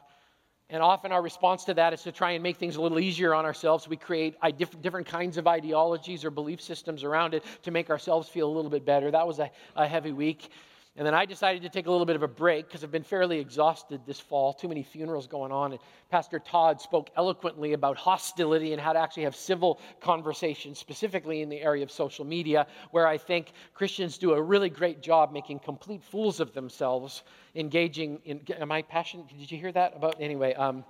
And 0.68 0.82
often 0.82 1.12
our 1.12 1.22
response 1.22 1.64
to 1.64 1.74
that 1.74 1.92
is 1.92 2.02
to 2.02 2.12
try 2.12 2.32
and 2.32 2.42
make 2.42 2.56
things 2.56 2.76
a 2.76 2.82
little 2.82 2.98
easier 2.98 3.34
on 3.34 3.44
ourselves. 3.44 3.86
We 3.86 3.96
create 3.96 4.36
different 4.80 5.06
kinds 5.06 5.36
of 5.36 5.46
ideologies 5.46 6.24
or 6.24 6.30
belief 6.30 6.60
systems 6.60 7.04
around 7.04 7.34
it 7.34 7.44
to 7.62 7.70
make 7.70 7.90
ourselves 7.90 8.28
feel 8.28 8.48
a 8.48 8.52
little 8.52 8.70
bit 8.70 8.84
better. 8.84 9.10
That 9.10 9.26
was 9.26 9.38
a, 9.38 9.50
a 9.76 9.86
heavy 9.86 10.12
week. 10.12 10.50
And 10.94 11.06
then 11.06 11.14
I 11.14 11.24
decided 11.24 11.62
to 11.62 11.70
take 11.70 11.86
a 11.86 11.90
little 11.90 12.04
bit 12.04 12.16
of 12.16 12.22
a 12.22 12.28
break 12.28 12.66
because 12.66 12.84
I've 12.84 12.90
been 12.90 13.02
fairly 13.02 13.38
exhausted 13.38 14.02
this 14.06 14.20
fall. 14.20 14.52
Too 14.52 14.68
many 14.68 14.82
funerals 14.82 15.26
going 15.26 15.50
on. 15.50 15.72
And 15.72 15.80
Pastor 16.10 16.38
Todd 16.38 16.82
spoke 16.82 17.08
eloquently 17.16 17.72
about 17.72 17.96
hostility 17.96 18.74
and 18.74 18.80
how 18.80 18.92
to 18.92 18.98
actually 18.98 19.22
have 19.22 19.34
civil 19.34 19.80
conversations, 20.02 20.78
specifically 20.78 21.40
in 21.40 21.48
the 21.48 21.62
area 21.62 21.82
of 21.82 21.90
social 21.90 22.26
media, 22.26 22.66
where 22.90 23.06
I 23.06 23.16
think 23.16 23.52
Christians 23.72 24.18
do 24.18 24.34
a 24.34 24.42
really 24.42 24.68
great 24.68 25.00
job 25.00 25.32
making 25.32 25.60
complete 25.60 26.02
fools 26.02 26.40
of 26.40 26.52
themselves, 26.52 27.22
engaging 27.54 28.20
in. 28.26 28.42
Am 28.58 28.70
I 28.70 28.82
passionate? 28.82 29.28
Did 29.28 29.50
you 29.50 29.56
hear 29.56 29.72
that? 29.72 29.96
About 29.96 30.16
anyway. 30.20 30.52
Um, 30.52 30.84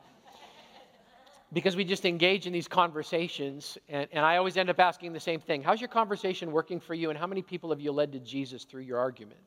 because 1.52 1.76
we 1.76 1.84
just 1.84 2.06
engage 2.06 2.48
in 2.48 2.52
these 2.52 2.66
conversations, 2.66 3.78
and, 3.88 4.08
and 4.10 4.24
I 4.24 4.38
always 4.38 4.56
end 4.56 4.68
up 4.68 4.80
asking 4.80 5.12
the 5.12 5.20
same 5.20 5.38
thing 5.38 5.62
How's 5.62 5.80
your 5.80 5.88
conversation 5.88 6.50
working 6.50 6.80
for 6.80 6.94
you, 6.94 7.10
and 7.10 7.18
how 7.18 7.28
many 7.28 7.42
people 7.42 7.70
have 7.70 7.80
you 7.80 7.92
led 7.92 8.10
to 8.14 8.18
Jesus 8.18 8.64
through 8.64 8.82
your 8.82 8.98
argument? 8.98 9.38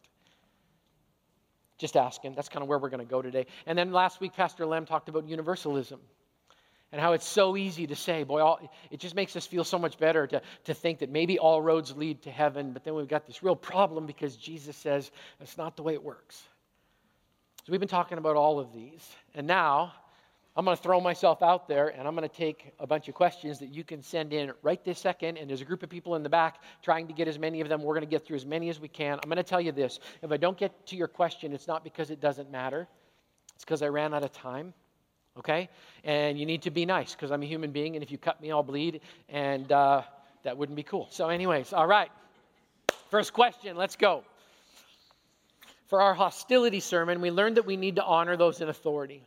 Just 1.78 1.98
asking. 1.98 2.36
That's 2.36 2.50
kind 2.50 2.64
of 2.64 2.70
where 2.70 2.80
we're 2.80 2.90
going 2.90 3.06
to 3.06 3.10
go 3.10 3.22
today. 3.22 3.48
And 3.66 3.78
then 3.78 3.92
last 3.92 4.22
week, 4.22 4.34
Pastor 4.34 4.66
Lem 4.66 4.86
talked 4.86 5.10
about 5.10 5.28
universalism 5.28 6.00
and 6.92 7.02
how 7.02 7.12
it's 7.12 7.28
so 7.28 7.58
easy 7.58 7.88
to 7.88 7.96
say, 7.96 8.24
boy, 8.24 8.42
all, 8.42 8.60
it 8.90 9.00
just 9.02 9.16
makes 9.16 9.36
us 9.36 9.46
feel 9.46 9.66
so 9.66 9.78
much 9.78 9.98
better 9.98 10.26
to, 10.28 10.42
to 10.64 10.74
think 10.74 11.00
that 11.00 11.10
maybe 11.10 11.38
all 11.38 11.62
roads 11.62 11.96
lead 11.98 12.22
to 12.22 12.32
heaven, 12.32 12.72
but 12.72 12.86
then 12.86 12.96
we've 12.96 13.08
got 13.08 13.26
this 13.26 13.44
real 13.44 13.56
problem 13.56 14.06
because 14.06 14.38
Jesus 14.38 14.78
says 14.78 15.12
that's 15.38 15.58
not 15.58 15.76
the 15.76 15.84
way 15.84 15.94
it 15.94 16.04
works. 16.04 16.42
So 17.66 17.72
we've 17.72 17.82
been 17.82 17.90
talking 17.90 18.18
about 18.18 18.38
all 18.38 18.60
of 18.60 18.72
these. 18.72 19.06
And 19.34 19.48
now, 19.48 19.92
I'm 20.58 20.64
going 20.64 20.78
to 20.78 20.82
throw 20.82 21.02
myself 21.02 21.44
out 21.44 21.68
there 21.68 21.90
and 21.90 22.08
I'm 22.08 22.16
going 22.16 22.28
to 22.28 22.34
take 22.34 22.74
a 22.80 22.88
bunch 22.88 23.10
of 23.10 23.14
questions 23.14 23.60
that 23.60 23.74
you 23.74 23.84
can 23.84 24.02
send 24.02 24.32
in 24.32 24.54
right 24.62 24.82
this 24.86 25.00
second. 25.00 25.38
And 25.38 25.50
there's 25.50 25.60
a 25.60 25.66
group 25.66 25.84
of 25.84 25.90
people 25.90 26.16
in 26.16 26.24
the 26.24 26.30
back 26.30 26.62
trying 26.82 27.08
to 27.08 27.14
get 27.14 27.28
as 27.28 27.38
many 27.38 27.60
of 27.60 27.68
them. 27.68 27.84
We're 27.84 27.94
going 27.94 28.06
to 28.06 28.10
get 28.10 28.26
through 28.26 28.38
as 28.38 28.46
many 28.46 28.70
as 28.70 28.80
we 28.80 28.88
can. 28.88 29.20
I'm 29.22 29.30
going 29.30 29.36
to 29.36 29.44
tell 29.44 29.60
you 29.60 29.74
this 29.74 30.00
if 30.22 30.32
I 30.32 30.38
don't 30.38 30.58
get 30.58 30.88
to 30.88 30.96
your 30.96 31.10
question, 31.10 31.52
it's 31.52 31.68
not 31.68 31.84
because 31.84 32.10
it 32.10 32.22
doesn't 32.22 32.50
matter, 32.52 32.88
it's 33.54 33.66
because 33.66 33.82
I 33.82 33.88
ran 33.88 34.14
out 34.14 34.24
of 34.24 34.32
time. 34.32 34.74
Okay? 35.38 35.70
And 36.06 36.40
you 36.40 36.46
need 36.46 36.62
to 36.62 36.72
be 36.72 36.86
nice 36.86 37.14
because 37.14 37.32
I'm 37.32 37.44
a 37.44 37.46
human 37.46 37.72
being. 37.72 37.96
And 37.96 38.04
if 38.04 38.10
you 38.10 38.18
cut 38.18 38.42
me, 38.42 38.52
I'll 38.52 38.64
bleed. 38.64 39.02
And 39.28 39.70
uh, 39.70 40.04
that 40.44 40.58
wouldn't 40.58 40.78
be 40.78 40.84
cool. 40.84 41.10
So, 41.12 41.28
anyways, 41.28 41.74
all 41.74 41.88
right. 41.88 42.10
First 43.12 43.34
question, 43.34 43.76
let's 43.76 43.98
go. 43.98 44.24
For 45.88 46.02
our 46.02 46.14
hostility 46.14 46.80
sermon, 46.80 47.20
we 47.20 47.30
learned 47.30 47.58
that 47.58 47.66
we 47.66 47.76
need 47.76 47.98
to 47.98 48.04
honor 48.04 48.38
those 48.38 48.62
in 48.62 48.70
authority. 48.70 49.24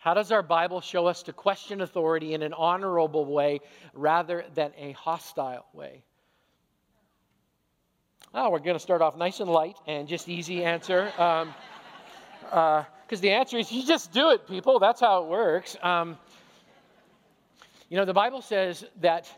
How 0.00 0.14
does 0.14 0.32
our 0.32 0.42
Bible 0.42 0.80
show 0.80 1.06
us 1.06 1.22
to 1.24 1.32
question 1.34 1.82
authority 1.82 2.32
in 2.32 2.40
an 2.40 2.54
honorable 2.54 3.26
way 3.26 3.60
rather 3.92 4.46
than 4.54 4.72
a 4.78 4.92
hostile 4.92 5.66
way? 5.74 6.02
Oh, 8.32 8.48
we're 8.48 8.60
going 8.60 8.76
to 8.76 8.80
start 8.80 9.02
off 9.02 9.18
nice 9.18 9.40
and 9.40 9.50
light 9.50 9.76
and 9.86 10.08
just 10.08 10.26
easy 10.26 10.64
answer. 10.64 11.12
Um, 11.18 11.52
because 12.44 12.86
uh, 13.18 13.20
the 13.20 13.30
answer 13.30 13.58
is 13.58 13.70
you 13.70 13.84
just 13.84 14.10
do 14.10 14.30
it, 14.30 14.48
people. 14.48 14.78
That's 14.78 15.02
how 15.02 15.22
it 15.22 15.28
works. 15.28 15.76
Um, 15.82 16.16
you 17.90 17.98
know, 17.98 18.06
the 18.06 18.14
Bible 18.14 18.40
says 18.40 18.86
that 19.02 19.30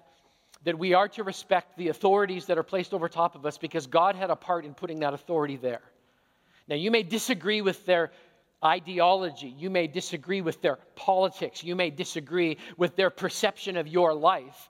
that 0.65 0.79
we 0.79 0.95
are 0.95 1.09
to 1.09 1.25
respect 1.25 1.77
the 1.77 1.89
authorities 1.89 2.47
that 2.47 2.57
are 2.57 2.63
placed 2.63 2.95
over 2.95 3.09
top 3.09 3.35
of 3.35 3.45
us 3.45 3.59
because 3.59 3.89
God 3.89 4.15
had 4.15 4.31
a 4.31 4.37
part 4.37 4.65
in 4.65 4.75
putting 4.75 5.01
that 5.01 5.13
authority 5.13 5.57
there. 5.57 5.81
Now, 6.69 6.77
you 6.77 6.93
may 6.93 7.03
disagree 7.03 7.63
with 7.63 7.85
their 7.85 8.13
ideology. 8.65 9.49
You 9.49 9.71
may 9.71 9.87
disagree 9.87 10.41
with 10.41 10.61
their 10.63 10.79
politics. 10.95 11.65
You 11.65 11.77
may 11.77 11.91
disagree 11.91 12.59
with 12.77 12.97
their 12.97 13.11
perception 13.11 13.77
of 13.77 13.89
your 13.89 14.15
life. 14.15 14.69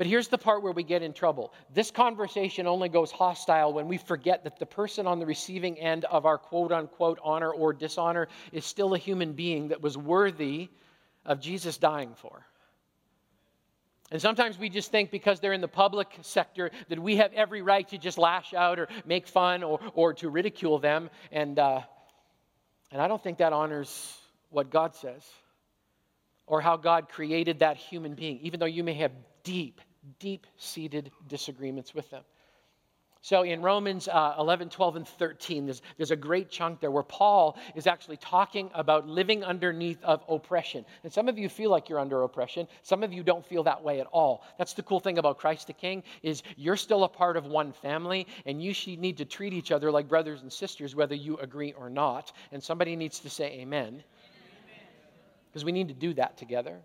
But 0.00 0.06
here's 0.06 0.28
the 0.28 0.38
part 0.38 0.62
where 0.62 0.72
we 0.72 0.82
get 0.82 1.02
in 1.02 1.12
trouble. 1.12 1.52
This 1.74 1.90
conversation 1.90 2.66
only 2.66 2.88
goes 2.88 3.10
hostile 3.10 3.74
when 3.74 3.86
we 3.86 3.98
forget 3.98 4.44
that 4.44 4.58
the 4.58 4.64
person 4.64 5.06
on 5.06 5.18
the 5.18 5.26
receiving 5.26 5.78
end 5.78 6.06
of 6.06 6.24
our 6.24 6.38
quote 6.38 6.72
unquote 6.72 7.18
honor 7.22 7.50
or 7.50 7.74
dishonor 7.74 8.28
is 8.50 8.64
still 8.64 8.94
a 8.94 8.98
human 8.98 9.34
being 9.34 9.68
that 9.68 9.82
was 9.82 9.98
worthy 9.98 10.70
of 11.26 11.38
Jesus 11.38 11.76
dying 11.76 12.14
for. 12.14 12.46
And 14.10 14.22
sometimes 14.22 14.58
we 14.58 14.70
just 14.70 14.90
think 14.90 15.10
because 15.10 15.38
they're 15.38 15.52
in 15.52 15.60
the 15.60 15.68
public 15.68 16.08
sector 16.22 16.70
that 16.88 16.98
we 16.98 17.16
have 17.16 17.32
every 17.34 17.60
right 17.60 17.86
to 17.88 17.98
just 17.98 18.18
lash 18.18 18.54
out 18.54 18.78
or 18.78 18.88
make 19.04 19.28
fun 19.28 19.62
or, 19.62 19.80
or 19.94 20.14
to 20.14 20.30
ridicule 20.30 20.78
them. 20.78 21.10
And 21.30 21.58
uh, 21.58 21.82
and 22.90 23.00
I 23.00 23.08
don't 23.08 23.22
think 23.22 23.38
that 23.38 23.52
honors 23.52 24.18
what 24.50 24.70
God 24.70 24.94
says 24.94 25.22
or 26.46 26.60
how 26.60 26.76
God 26.76 27.08
created 27.08 27.60
that 27.60 27.76
human 27.76 28.14
being, 28.14 28.40
even 28.42 28.58
though 28.58 28.66
you 28.66 28.82
may 28.82 28.94
have 28.94 29.12
deep, 29.44 29.80
deep 30.18 30.46
seated 30.56 31.12
disagreements 31.28 31.94
with 31.94 32.10
them. 32.10 32.24
So 33.22 33.42
in 33.42 33.60
Romans 33.60 34.08
uh, 34.08 34.34
11, 34.38 34.70
12, 34.70 34.96
and 34.96 35.06
13, 35.06 35.66
there's, 35.66 35.82
there's 35.98 36.10
a 36.10 36.16
great 36.16 36.50
chunk 36.50 36.80
there 36.80 36.90
where 36.90 37.02
Paul 37.02 37.58
is 37.74 37.86
actually 37.86 38.16
talking 38.16 38.70
about 38.74 39.06
living 39.06 39.44
underneath 39.44 40.02
of 40.02 40.24
oppression. 40.26 40.86
And 41.02 41.12
some 41.12 41.28
of 41.28 41.38
you 41.38 41.50
feel 41.50 41.70
like 41.70 41.90
you're 41.90 41.98
under 41.98 42.22
oppression. 42.22 42.66
Some 42.82 43.02
of 43.02 43.12
you 43.12 43.22
don't 43.22 43.44
feel 43.44 43.62
that 43.64 43.82
way 43.82 44.00
at 44.00 44.06
all. 44.06 44.42
That's 44.56 44.72
the 44.72 44.82
cool 44.82 45.00
thing 45.00 45.18
about 45.18 45.36
Christ 45.36 45.66
the 45.66 45.74
King 45.74 46.02
is 46.22 46.42
you're 46.56 46.76
still 46.76 47.04
a 47.04 47.08
part 47.08 47.36
of 47.36 47.44
one 47.44 47.72
family, 47.72 48.26
and 48.46 48.62
you 48.62 48.72
should 48.72 48.98
need 48.98 49.18
to 49.18 49.26
treat 49.26 49.52
each 49.52 49.70
other 49.70 49.90
like 49.90 50.08
brothers 50.08 50.40
and 50.40 50.50
sisters, 50.50 50.96
whether 50.96 51.14
you 51.14 51.36
agree 51.38 51.74
or 51.74 51.90
not. 51.90 52.32
And 52.52 52.62
somebody 52.62 52.96
needs 52.96 53.20
to 53.20 53.28
say 53.28 53.60
amen. 53.60 54.02
Because 55.50 55.64
we 55.64 55.72
need 55.72 55.88
to 55.88 55.94
do 55.94 56.14
that 56.14 56.38
together. 56.38 56.80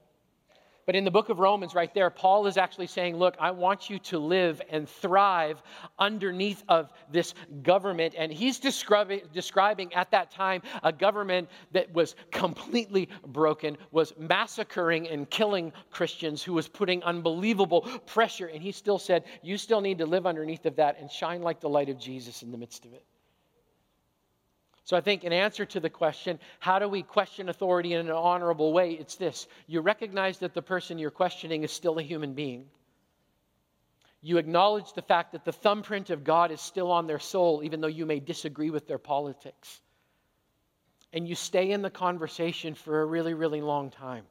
But 0.85 0.95
in 0.95 1.03
the 1.03 1.11
book 1.11 1.29
of 1.29 1.39
Romans, 1.39 1.73
right 1.73 1.91
there, 1.95 2.11
Paul 2.11 2.45
is 2.45 2.57
actually 2.57 2.85
saying, 2.85 3.17
Look, 3.17 3.35
I 3.39 3.49
want 3.49 3.89
you 3.89 3.97
to 3.99 4.19
live 4.19 4.61
and 4.69 4.87
thrive 4.87 5.63
underneath 5.97 6.63
of 6.69 6.91
this 7.11 7.33
government. 7.63 8.13
And 8.15 8.31
he's 8.31 8.59
describing, 8.59 9.21
describing 9.33 9.93
at 9.95 10.11
that 10.11 10.29
time 10.29 10.61
a 10.83 10.93
government 10.93 11.49
that 11.71 11.91
was 11.91 12.15
completely 12.31 13.09
broken, 13.25 13.77
was 13.91 14.13
massacring 14.19 15.07
and 15.07 15.27
killing 15.29 15.73
Christians, 15.89 16.43
who 16.43 16.53
was 16.53 16.67
putting 16.67 17.01
unbelievable 17.03 17.81
pressure. 18.05 18.47
And 18.47 18.61
he 18.61 18.71
still 18.71 18.99
said, 18.99 19.23
You 19.41 19.57
still 19.57 19.81
need 19.81 19.97
to 19.97 20.05
live 20.05 20.27
underneath 20.27 20.67
of 20.67 20.75
that 20.75 20.99
and 20.99 21.09
shine 21.09 21.41
like 21.41 21.59
the 21.59 21.69
light 21.69 21.89
of 21.89 21.97
Jesus 21.97 22.43
in 22.43 22.51
the 22.51 22.57
midst 22.59 22.85
of 22.85 22.93
it. 22.93 23.03
So 24.85 24.95
I 24.95 25.01
think 25.01 25.23
in 25.23 25.33
answer 25.33 25.65
to 25.65 25.79
the 25.79 25.89
question, 25.89 26.39
how 26.59 26.77
do 26.77 26.87
we 26.87 27.01
question 27.01 27.49
authority 27.49 27.93
in 27.93 28.05
an 28.05 28.11
honorable 28.11 28.71
way? 28.71 28.91
It's 28.91 29.15
this 29.15 29.47
you 29.65 29.81
recognize 29.81 30.37
that 30.39 30.53
the 30.53 30.61
person 30.61 30.99
you're 30.99 31.09
questioning 31.09 31.63
is 31.63 31.71
still 31.71 31.97
a 31.97 32.03
human 32.03 32.33
being. 32.33 32.67
You 34.21 34.37
acknowledge 34.37 34.93
the 34.93 35.01
fact 35.01 35.31
that 35.31 35.43
the 35.43 35.51
thumbprint 35.51 36.11
of 36.11 36.23
God 36.23 36.51
is 36.51 36.61
still 36.61 36.91
on 36.91 37.07
their 37.07 37.19
soul, 37.19 37.61
even 37.63 37.81
though 37.81 37.87
you 37.87 38.05
may 38.05 38.19
disagree 38.19 38.69
with 38.69 38.87
their 38.87 38.99
politics. 38.99 39.81
And 41.13 41.27
you 41.27 41.33
stay 41.33 41.71
in 41.71 41.81
the 41.81 41.89
conversation 41.89 42.75
for 42.75 43.01
a 43.01 43.05
really, 43.05 43.33
really 43.33 43.61
long 43.61 43.89
time. 43.89 44.25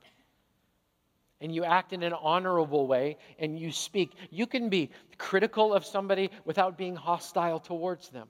And 1.40 1.52
you 1.52 1.64
act 1.64 1.92
in 1.92 2.04
an 2.04 2.12
honorable 2.12 2.86
way 2.86 3.18
and 3.40 3.58
you 3.58 3.72
speak. 3.72 4.12
You 4.30 4.46
can 4.46 4.68
be 4.68 4.90
critical 5.18 5.74
of 5.74 5.84
somebody 5.84 6.30
without 6.44 6.78
being 6.78 6.94
hostile 6.94 7.58
towards 7.58 8.08
them. 8.10 8.28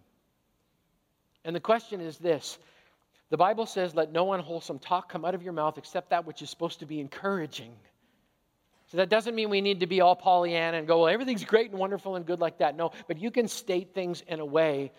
And 1.45 1.55
the 1.55 1.61
question 1.61 2.01
is 2.01 2.19
this 2.19 2.59
the 3.31 3.37
Bible 3.37 3.67
says, 3.67 3.95
Let 3.95 4.13
no 4.13 4.33
unwholesome 4.33 4.79
talk 4.79 5.11
come 5.11 5.25
out 5.25 5.35
of 5.35 5.43
your 5.43 5.53
mouth 5.53 5.79
except 5.79 6.11
that 6.11 6.27
which 6.27 6.43
is 6.43 6.51
supposed 6.51 6.81
to 6.81 6.87
be 6.87 7.01
encouraging. 7.01 7.73
So 8.87 8.99
that 8.99 9.09
doesn't 9.09 9.35
mean 9.35 9.51
we 9.51 9.61
need 9.61 9.81
to 9.81 9.87
be 9.87 10.01
all 10.01 10.15
Pollyanna 10.15 10.77
and 10.77 10.87
go, 10.87 11.01
well, 11.01 11.09
everything's 11.09 11.45
great 11.45 11.71
and 11.71 11.81
wonderful 11.81 12.17
and 12.17 12.27
good 12.27 12.39
like 12.39 12.59
that. 12.59 12.77
No, 12.77 12.93
but 13.09 13.19
you 13.19 13.31
can 13.31 13.49
state 13.49 13.95
things 13.95 14.23
in 14.29 14.41
a 14.41 14.45
way 14.45 14.93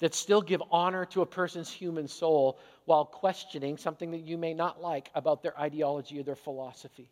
that 0.00 0.14
still 0.14 0.42
give 0.42 0.62
honor 0.70 1.04
to 1.06 1.22
a 1.22 1.26
person's 1.26 1.70
human 1.70 2.08
soul 2.08 2.58
while 2.86 3.04
questioning 3.04 3.76
something 3.76 4.10
that 4.10 4.22
you 4.22 4.36
may 4.36 4.52
not 4.52 4.82
like 4.82 5.10
about 5.14 5.42
their 5.42 5.58
ideology 5.60 6.18
or 6.18 6.22
their 6.22 6.34
philosophy. 6.36 7.10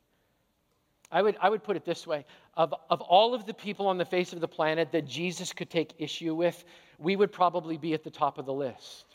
I 1.15 1.23
would, 1.23 1.37
I 1.41 1.49
would 1.49 1.63
put 1.63 1.77
it 1.77 1.85
this 1.85 2.09
way 2.09 2.27
of, 2.55 2.75
of 2.91 3.01
all 3.01 3.35
of 3.35 3.47
the 3.47 3.55
people 3.55 3.87
on 3.87 3.99
the 3.99 4.05
face 4.05 4.33
of 4.33 4.41
the 4.41 4.49
planet 4.49 4.91
that 4.91 5.07
Jesus 5.07 5.53
could 5.53 5.71
take 5.71 5.95
issue 5.99 6.35
with, 6.35 6.65
we 6.99 7.15
would 7.15 7.31
probably 7.31 7.79
be 7.79 7.95
at 7.95 8.03
the 8.03 8.11
top 8.11 8.37
of 8.37 8.47
the 8.47 8.53
list. 8.53 9.07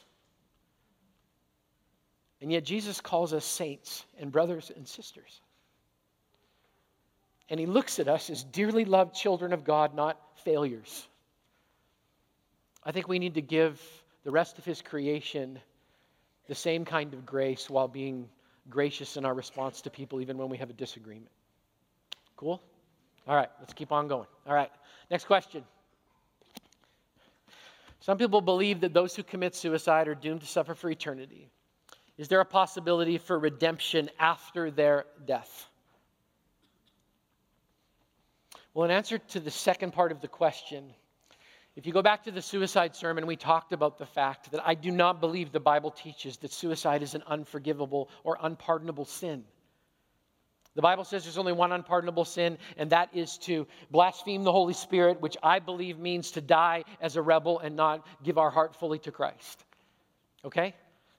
And 2.41 2.53
yet, 2.53 2.63
Jesus 2.63 3.01
calls 3.01 3.33
us 3.33 3.43
saints 3.43 4.05
and 4.17 4.31
brothers 4.31 4.71
and 4.73 4.87
sisters. 4.87 5.41
And 7.49 7.59
he 7.59 7.65
looks 7.65 7.99
at 7.99 8.07
us 8.07 8.29
as 8.29 8.45
dearly 8.45 8.85
loved 8.85 9.13
children 9.13 9.51
of 9.51 9.65
God, 9.65 9.93
not 9.93 10.17
failures. 10.45 11.05
I 12.81 12.93
think 12.93 13.09
we 13.09 13.19
need 13.19 13.33
to 13.33 13.41
give 13.41 13.81
the 14.23 14.31
rest 14.31 14.57
of 14.57 14.63
his 14.63 14.81
creation 14.81 15.59
the 16.47 16.55
same 16.55 16.85
kind 16.85 17.13
of 17.13 17.25
grace 17.25 17.69
while 17.69 17.89
being 17.89 18.29
gracious 18.69 19.17
in 19.17 19.25
our 19.25 19.33
response 19.33 19.81
to 19.81 19.89
people, 19.89 20.21
even 20.21 20.37
when 20.37 20.47
we 20.47 20.57
have 20.57 20.69
a 20.69 20.73
disagreement. 20.73 21.31
Cool? 22.39 22.63
All 23.27 23.35
right, 23.35 23.49
let's 23.59 23.73
keep 23.73 23.91
on 23.91 24.07
going. 24.07 24.27
All 24.47 24.53
right, 24.53 24.71
next 25.11 25.25
question. 25.25 25.61
Some 27.99 28.17
people 28.17 28.39
believe 28.39 28.79
that 28.79 28.93
those 28.93 29.13
who 29.13 29.23
commit 29.23 29.55
suicide 29.55 30.07
are 30.07 30.15
doomed 30.15 30.39
to 30.39 30.47
suffer 30.47 30.73
for 30.73 30.89
eternity. 30.89 31.49
Is 32.17 32.29
there 32.29 32.39
a 32.39 32.45
possibility 32.45 33.17
for 33.17 33.37
redemption 33.37 34.09
after 34.17 34.71
their 34.71 35.03
death? 35.27 35.67
Well, 38.73 38.85
in 38.85 38.91
answer 38.91 39.17
to 39.17 39.41
the 39.41 39.51
second 39.51 39.91
part 39.91 40.13
of 40.13 40.21
the 40.21 40.29
question, 40.29 40.93
if 41.75 41.85
you 41.85 41.91
go 41.91 42.01
back 42.01 42.23
to 42.23 42.31
the 42.31 42.41
suicide 42.41 42.95
sermon, 42.95 43.27
we 43.27 43.35
talked 43.35 43.73
about 43.73 43.97
the 43.97 44.05
fact 44.05 44.51
that 44.51 44.65
I 44.65 44.75
do 44.75 44.91
not 44.91 45.19
believe 45.19 45.51
the 45.51 45.59
Bible 45.59 45.91
teaches 45.91 46.37
that 46.37 46.53
suicide 46.53 47.03
is 47.03 47.15
an 47.15 47.23
unforgivable 47.27 48.09
or 48.23 48.37
unpardonable 48.41 49.03
sin. 49.03 49.43
The 50.79 50.83
Bible 50.83 51.03
says 51.03 51.25
there's 51.25 51.37
only 51.37 51.51
one 51.51 51.73
unpardonable 51.73 52.23
sin, 52.23 52.57
and 52.77 52.89
that 52.91 53.09
is 53.13 53.37
to 53.39 53.67
blaspheme 53.91 54.45
the 54.45 54.51
Holy 54.53 54.73
Spirit, 54.73 55.19
which 55.19 55.35
I 55.43 55.59
believe 55.59 55.99
means 55.99 56.31
to 56.31 56.39
die 56.39 56.85
as 57.01 57.17
a 57.17 57.21
rebel 57.21 57.59
and 57.59 57.75
not 57.75 58.07
give 58.23 58.37
our 58.37 58.49
heart 58.49 58.73
fully 58.73 58.97
to 58.99 59.11
Christ. 59.11 59.65
Okay? 60.45 60.73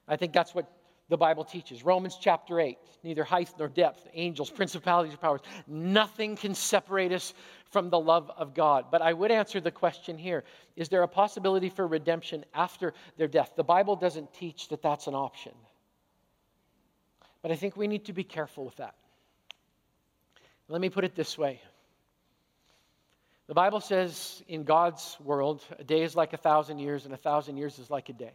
I 0.07 0.15
think 0.15 0.33
that's 0.33 0.55
what 0.55 0.67
the 1.09 1.17
Bible 1.17 1.43
teaches. 1.43 1.85
Romans 1.85 2.17
chapter 2.19 2.59
8 2.59 2.75
neither 3.03 3.23
height 3.23 3.53
nor 3.59 3.67
depth, 3.67 4.07
angels, 4.15 4.49
principalities, 4.49 5.13
or 5.13 5.17
powers, 5.17 5.41
nothing 5.67 6.35
can 6.35 6.55
separate 6.55 7.11
us 7.11 7.35
from 7.69 7.91
the 7.91 7.99
love 7.99 8.31
of 8.37 8.55
God. 8.55 8.85
But 8.89 9.03
I 9.03 9.13
would 9.13 9.29
answer 9.29 9.61
the 9.61 9.69
question 9.69 10.17
here 10.17 10.43
is 10.75 10.89
there 10.89 11.03
a 11.03 11.07
possibility 11.07 11.69
for 11.69 11.85
redemption 11.85 12.45
after 12.55 12.95
their 13.15 13.27
death? 13.27 13.51
The 13.55 13.63
Bible 13.63 13.95
doesn't 13.95 14.33
teach 14.33 14.69
that 14.69 14.81
that's 14.81 15.05
an 15.05 15.13
option. 15.13 15.53
But 17.43 17.51
I 17.51 17.55
think 17.55 17.77
we 17.77 17.85
need 17.85 18.05
to 18.05 18.13
be 18.13 18.23
careful 18.23 18.65
with 18.65 18.77
that. 18.77 18.95
Let 20.71 20.79
me 20.79 20.89
put 20.89 21.03
it 21.03 21.15
this 21.15 21.37
way. 21.37 21.59
The 23.47 23.53
Bible 23.53 23.81
says 23.81 24.41
in 24.47 24.63
God's 24.63 25.17
world, 25.21 25.61
a 25.77 25.83
day 25.83 26.01
is 26.01 26.15
like 26.15 26.31
a 26.31 26.37
thousand 26.37 26.79
years, 26.79 27.03
and 27.03 27.13
a 27.13 27.17
thousand 27.17 27.57
years 27.57 27.77
is 27.77 27.89
like 27.89 28.07
a 28.07 28.13
day. 28.13 28.31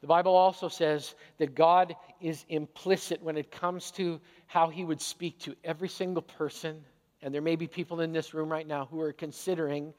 The 0.00 0.08
Bible 0.08 0.34
also 0.34 0.66
says 0.68 1.14
that 1.38 1.54
God 1.54 1.94
is 2.20 2.44
implicit 2.48 3.22
when 3.22 3.36
it 3.36 3.52
comes 3.52 3.92
to 3.92 4.20
how 4.48 4.68
he 4.68 4.84
would 4.84 5.00
speak 5.00 5.38
to 5.42 5.54
every 5.62 5.88
single 5.88 6.22
person. 6.22 6.84
And 7.22 7.32
there 7.32 7.40
may 7.40 7.54
be 7.54 7.68
people 7.68 8.00
in 8.00 8.12
this 8.12 8.34
room 8.34 8.50
right 8.50 8.66
now 8.66 8.86
who 8.86 9.00
are 9.00 9.12
considering 9.12 9.94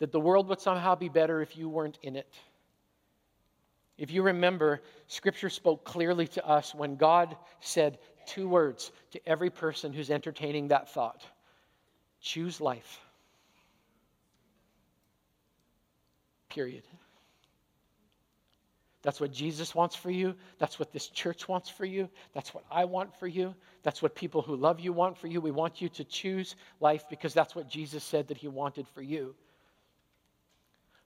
that 0.00 0.10
the 0.10 0.18
world 0.18 0.48
would 0.48 0.60
somehow 0.60 0.96
be 0.96 1.08
better 1.08 1.40
if 1.40 1.56
you 1.56 1.68
weren't 1.68 2.00
in 2.02 2.16
it. 2.16 2.34
If 3.96 4.10
you 4.10 4.22
remember, 4.22 4.80
Scripture 5.06 5.50
spoke 5.50 5.84
clearly 5.84 6.26
to 6.28 6.44
us 6.44 6.74
when 6.74 6.96
God 6.96 7.36
said 7.60 7.98
two 8.30 8.48
words 8.48 8.92
to 9.12 9.28
every 9.28 9.50
person 9.50 9.92
who's 9.92 10.10
entertaining 10.10 10.68
that 10.68 10.88
thought 10.92 11.22
choose 12.20 12.60
life. 12.60 13.00
Period. 16.48 16.82
That's 19.02 19.20
what 19.20 19.32
Jesus 19.32 19.74
wants 19.74 19.96
for 19.96 20.10
you. 20.10 20.34
That's 20.58 20.78
what 20.78 20.92
this 20.92 21.08
church 21.08 21.48
wants 21.48 21.70
for 21.70 21.86
you. 21.86 22.08
That's 22.34 22.52
what 22.52 22.64
I 22.70 22.84
want 22.84 23.18
for 23.18 23.26
you. 23.26 23.54
That's 23.82 24.02
what 24.02 24.14
people 24.14 24.42
who 24.42 24.56
love 24.56 24.78
you 24.78 24.92
want 24.92 25.16
for 25.16 25.26
you. 25.26 25.40
We 25.40 25.50
want 25.50 25.80
you 25.80 25.88
to 25.90 26.04
choose 26.04 26.54
life 26.80 27.04
because 27.08 27.32
that's 27.32 27.54
what 27.54 27.68
Jesus 27.68 28.04
said 28.04 28.28
that 28.28 28.36
He 28.36 28.48
wanted 28.48 28.86
for 28.88 29.00
you. 29.00 29.34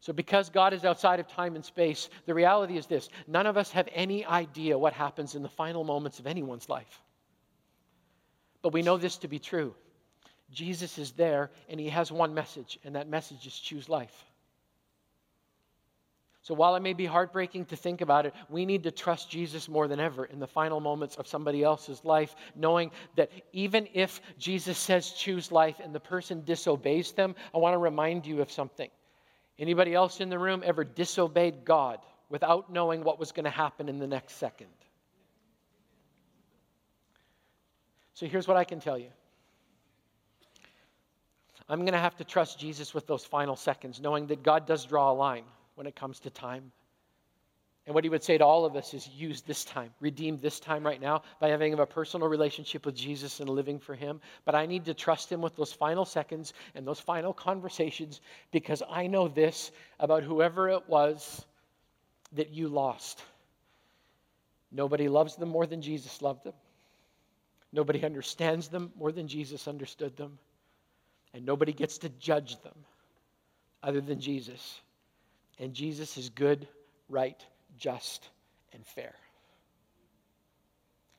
So, 0.01 0.13
because 0.13 0.51
God 0.51 0.75
is 0.75 0.85
outside 0.85 1.21
of 1.21 1.29
time 1.29 1.55
and 1.55 1.65
space, 1.65 2.11
the 2.27 2.35
reality 2.35 2.77
is 2.77 2.87
this 2.87 3.09
none 3.29 3.47
of 3.47 3.57
us 3.57 3.71
have 3.71 3.89
any 3.95 4.27
idea 4.27 4.77
what 4.77 4.93
happens 4.93 5.37
in 5.37 5.43
the 5.43 5.49
final 5.49 5.85
moments 5.85 6.19
of 6.19 6.27
anyone's 6.27 6.69
life. 6.69 7.01
But 8.65 8.73
we 8.73 8.81
know 8.81 8.97
this 8.97 9.19
to 9.19 9.29
be 9.29 9.39
true 9.39 9.75
Jesus 10.51 10.97
is 10.97 11.13
there, 11.13 11.51
and 11.69 11.79
He 11.79 11.91
has 11.91 12.11
one 12.11 12.33
message, 12.33 12.79
and 12.83 12.97
that 12.97 13.09
message 13.09 13.47
is 13.47 13.59
choose 13.59 13.91
life. 13.91 14.25
So 16.41 16.55
while 16.55 16.75
it 16.75 16.81
may 16.81 16.95
be 16.95 17.05
heartbreaking 17.05 17.67
to 17.67 17.77
think 17.77 18.01
about 18.01 18.25
it, 18.25 18.33
we 18.49 18.65
need 18.65 18.83
to 18.85 18.91
trust 18.91 19.31
Jesus 19.31 19.69
more 19.69 19.87
than 19.87 20.01
ever 20.01 20.25
in 20.25 20.39
the 20.39 20.47
final 20.47 20.81
moments 20.81 21.17
of 21.17 21.27
somebody 21.27 21.63
else's 21.63 22.05
life, 22.07 22.37
knowing 22.55 22.91
that 23.17 23.31
even 23.53 23.87
if 23.93 24.23
Jesus 24.39 24.79
says 24.79 25.11
choose 25.11 25.53
life 25.53 25.77
and 25.83 25.95
the 25.95 26.01
person 26.01 26.43
disobeys 26.45 27.13
them, 27.13 27.35
I 27.55 27.59
want 27.59 27.75
to 27.75 27.79
remind 27.79 28.25
you 28.25 28.41
of 28.41 28.51
something. 28.51 28.91
Anybody 29.59 29.95
else 29.95 30.21
in 30.21 30.31
the 30.31 30.39
room 30.39 30.63
ever 30.65 30.85
disobeyed 30.85 31.67
God 31.67 31.99
without 32.31 32.73
knowing 32.73 33.05
what 33.05 33.19
was 33.19 33.31
going 33.31 33.45
to 33.45 33.51
happen 33.51 33.91
in 33.91 33.99
the 33.99 34.07
next 34.07 34.37
second? 34.37 34.69
So 38.15 38.27
here's 38.27 38.49
what 38.49 38.57
I 38.57 38.65
can 38.65 38.81
tell 38.81 38.99
you. 38.99 39.09
I'm 41.69 41.81
going 41.81 41.93
to 41.93 41.99
have 41.99 42.17
to 42.17 42.25
trust 42.25 42.59
Jesus 42.59 42.95
with 42.95 43.07
those 43.07 43.25
final 43.25 43.57
seconds, 43.57 44.01
knowing 44.01 44.27
that 44.29 44.43
God 44.43 44.67
does 44.67 44.85
draw 44.85 45.11
a 45.11 45.15
line 45.15 45.45
when 45.75 45.87
it 45.87 45.97
comes 45.97 46.21
to 46.21 46.31
time. 46.31 46.73
And 47.87 47.95
what 47.95 48.05
he 48.05 48.11
would 48.11 48.23
say 48.23 48.39
to 48.39 48.45
all 48.45 48.65
of 48.65 48.77
us 48.77 48.95
is 48.95 49.09
use 49.09 49.43
this 49.43 49.65
time, 49.65 49.91
redeem 50.01 50.39
this 50.39 50.59
time 50.59 50.87
right 50.87 51.01
now 51.01 51.23
by 51.39 51.49
having 51.49 51.75
a 51.75 51.85
personal 51.85 52.29
relationship 52.29 52.87
with 52.87 52.95
Jesus 52.95 53.41
and 53.41 53.49
living 53.49 53.79
for 53.79 53.95
him. 53.95 54.21
But 54.45 54.55
I 54.55 54.65
need 54.65 54.87
to 54.87 54.95
trust 54.95 55.31
him 55.31 55.43
with 55.43 55.55
those 55.57 55.73
final 55.73 56.07
seconds 56.07 56.55
and 56.75 56.87
those 56.87 57.01
final 57.01 57.35
conversations 57.35 58.23
because 58.53 58.83
I 58.89 59.07
know 59.07 59.29
this 59.29 59.71
about 60.01 60.23
whoever 60.23 60.71
it 60.71 60.89
was 60.89 61.45
that 62.33 62.51
you 62.51 62.69
lost. 62.69 63.23
Nobody 64.73 65.09
loves 65.09 65.37
them 65.37 65.51
more 65.51 65.67
than 65.67 65.83
Jesus 65.83 66.23
loved 66.23 66.45
them. 66.45 66.55
Nobody 67.75 68.05
understands 68.05 68.69
them 68.69 68.93
more 68.97 69.11
than 69.11 69.27
Jesus 69.27 69.67
understood 69.67 70.17
them. 70.17 70.39
And 71.35 71.45
nobody 71.45 71.73
gets 71.73 71.99
to 71.99 72.09
judge 72.09 72.63
them 72.63 72.77
other 73.83 74.01
than 74.01 74.21
Jesus. 74.21 74.81
And 75.59 75.75
Jesus 75.75 76.17
is 76.17 76.31
good, 76.31 76.69
right, 77.09 77.45
just, 77.77 78.31
and 78.73 78.87
fair. 78.87 79.13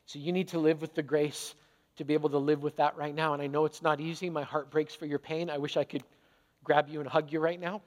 So 0.06 0.18
you 0.18 0.32
need 0.32 0.48
to 0.50 0.60
live 0.60 0.80
with 0.80 0.96
the 0.96 1.04
grace 1.04 1.54
to 1.98 2.06
be 2.06 2.14
able 2.14 2.30
to 2.30 2.38
live 2.38 2.64
with 2.64 2.78
that 2.78 2.96
right 2.96 3.14
now. 3.14 3.34
And 3.34 3.42
I 3.42 3.48
know 3.48 3.66
it's 3.66 3.82
not 3.82 4.00
easy. 4.00 4.30
My 4.30 4.44
heart 4.44 4.72
breaks 4.72 4.96
for 4.96 5.06
your 5.06 5.20
pain. 5.20 5.50
I 5.50 5.58
wish 5.58 5.76
I 5.76 5.84
could 5.84 6.04
grab 6.64 6.88
you 6.88 7.02
and 7.02 7.10
hug 7.10 7.34
you 7.34 7.42
right 7.42 7.60
now. 7.60 7.82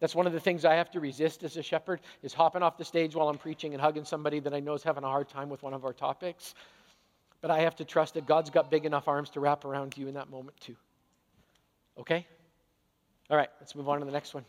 That's 0.00 0.16
one 0.16 0.26
of 0.26 0.32
the 0.32 0.40
things 0.40 0.64
I 0.64 0.74
have 0.74 0.90
to 0.92 1.00
resist 1.00 1.44
as 1.44 1.56
a 1.56 1.62
shepherd 1.62 2.00
is 2.24 2.34
hopping 2.34 2.62
off 2.64 2.76
the 2.76 2.84
stage 2.84 3.14
while 3.14 3.28
I'm 3.28 3.38
preaching 3.38 3.72
and 3.72 3.80
hugging 3.80 4.04
somebody 4.04 4.40
that 4.40 4.52
I 4.52 4.58
know 4.58 4.74
is 4.74 4.82
having 4.82 5.04
a 5.04 5.08
hard 5.08 5.28
time 5.28 5.48
with 5.48 5.62
one 5.62 5.74
of 5.74 5.84
our 5.84 5.92
topics. 5.92 6.56
But 7.42 7.50
I 7.50 7.60
have 7.60 7.76
to 7.76 7.84
trust 7.84 8.14
that 8.14 8.24
God's 8.24 8.48
got 8.48 8.70
big 8.70 8.86
enough 8.86 9.08
arms 9.08 9.28
to 9.30 9.40
wrap 9.40 9.66
around 9.66 9.98
you 9.98 10.08
in 10.08 10.14
that 10.14 10.30
moment 10.30 10.58
too. 10.60 10.76
Okay? 11.98 12.26
All 13.28 13.36
right, 13.36 13.50
let's 13.60 13.74
move 13.74 13.88
on 13.88 13.98
to 13.98 14.04
the 14.06 14.12
next 14.12 14.32
one. 14.32 14.44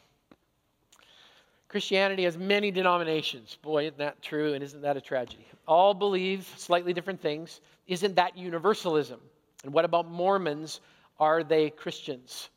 Christianity 1.68 2.24
has 2.26 2.38
many 2.38 2.70
denominations. 2.70 3.58
Boy, 3.64 3.86
isn't 3.86 3.98
that 3.98 4.22
true? 4.22 4.54
And 4.54 4.64
isn't 4.64 4.82
that 4.84 4.96
a 4.96 5.02
tragedy? 5.02 5.48
All 5.68 5.96
believe 5.96 6.48
slightly 6.56 6.94
different 6.94 7.20
things. 7.20 7.62
Isn't 7.88 8.16
that 8.16 8.38
universalism? 8.38 9.20
And 9.64 9.74
what 9.74 9.84
about 9.84 10.08
Mormons? 10.08 10.82
Are 11.20 11.44
they 11.44 11.72
Christians? 11.72 12.50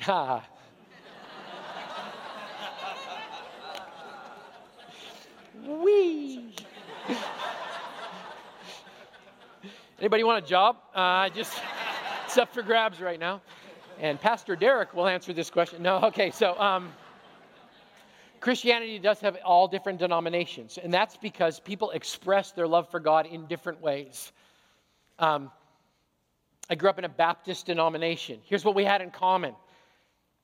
Ha. 0.00 0.44
Wee. 5.64 6.54
Anybody 10.02 10.24
want 10.24 10.44
a 10.44 10.48
job? 10.48 10.78
Uh, 10.96 11.28
just 11.28 11.52
it's 12.24 12.36
up 12.36 12.52
for 12.52 12.62
grabs 12.62 13.00
right 13.00 13.20
now. 13.20 13.40
And 14.00 14.20
Pastor 14.20 14.56
Derek 14.56 14.94
will 14.94 15.06
answer 15.06 15.32
this 15.32 15.48
question. 15.48 15.80
No, 15.80 15.98
okay, 16.06 16.32
so 16.32 16.58
um, 16.58 16.92
Christianity 18.40 18.98
does 18.98 19.20
have 19.20 19.36
all 19.44 19.68
different 19.68 20.00
denominations, 20.00 20.76
and 20.76 20.92
that's 20.92 21.16
because 21.16 21.60
people 21.60 21.92
express 21.92 22.50
their 22.50 22.66
love 22.66 22.90
for 22.90 22.98
God 22.98 23.26
in 23.26 23.46
different 23.46 23.80
ways. 23.80 24.32
Um, 25.20 25.52
I 26.68 26.74
grew 26.74 26.90
up 26.90 26.98
in 26.98 27.04
a 27.04 27.08
Baptist 27.08 27.66
denomination. 27.66 28.40
Here's 28.42 28.64
what 28.64 28.74
we 28.74 28.82
had 28.82 29.02
in 29.02 29.12
common 29.12 29.54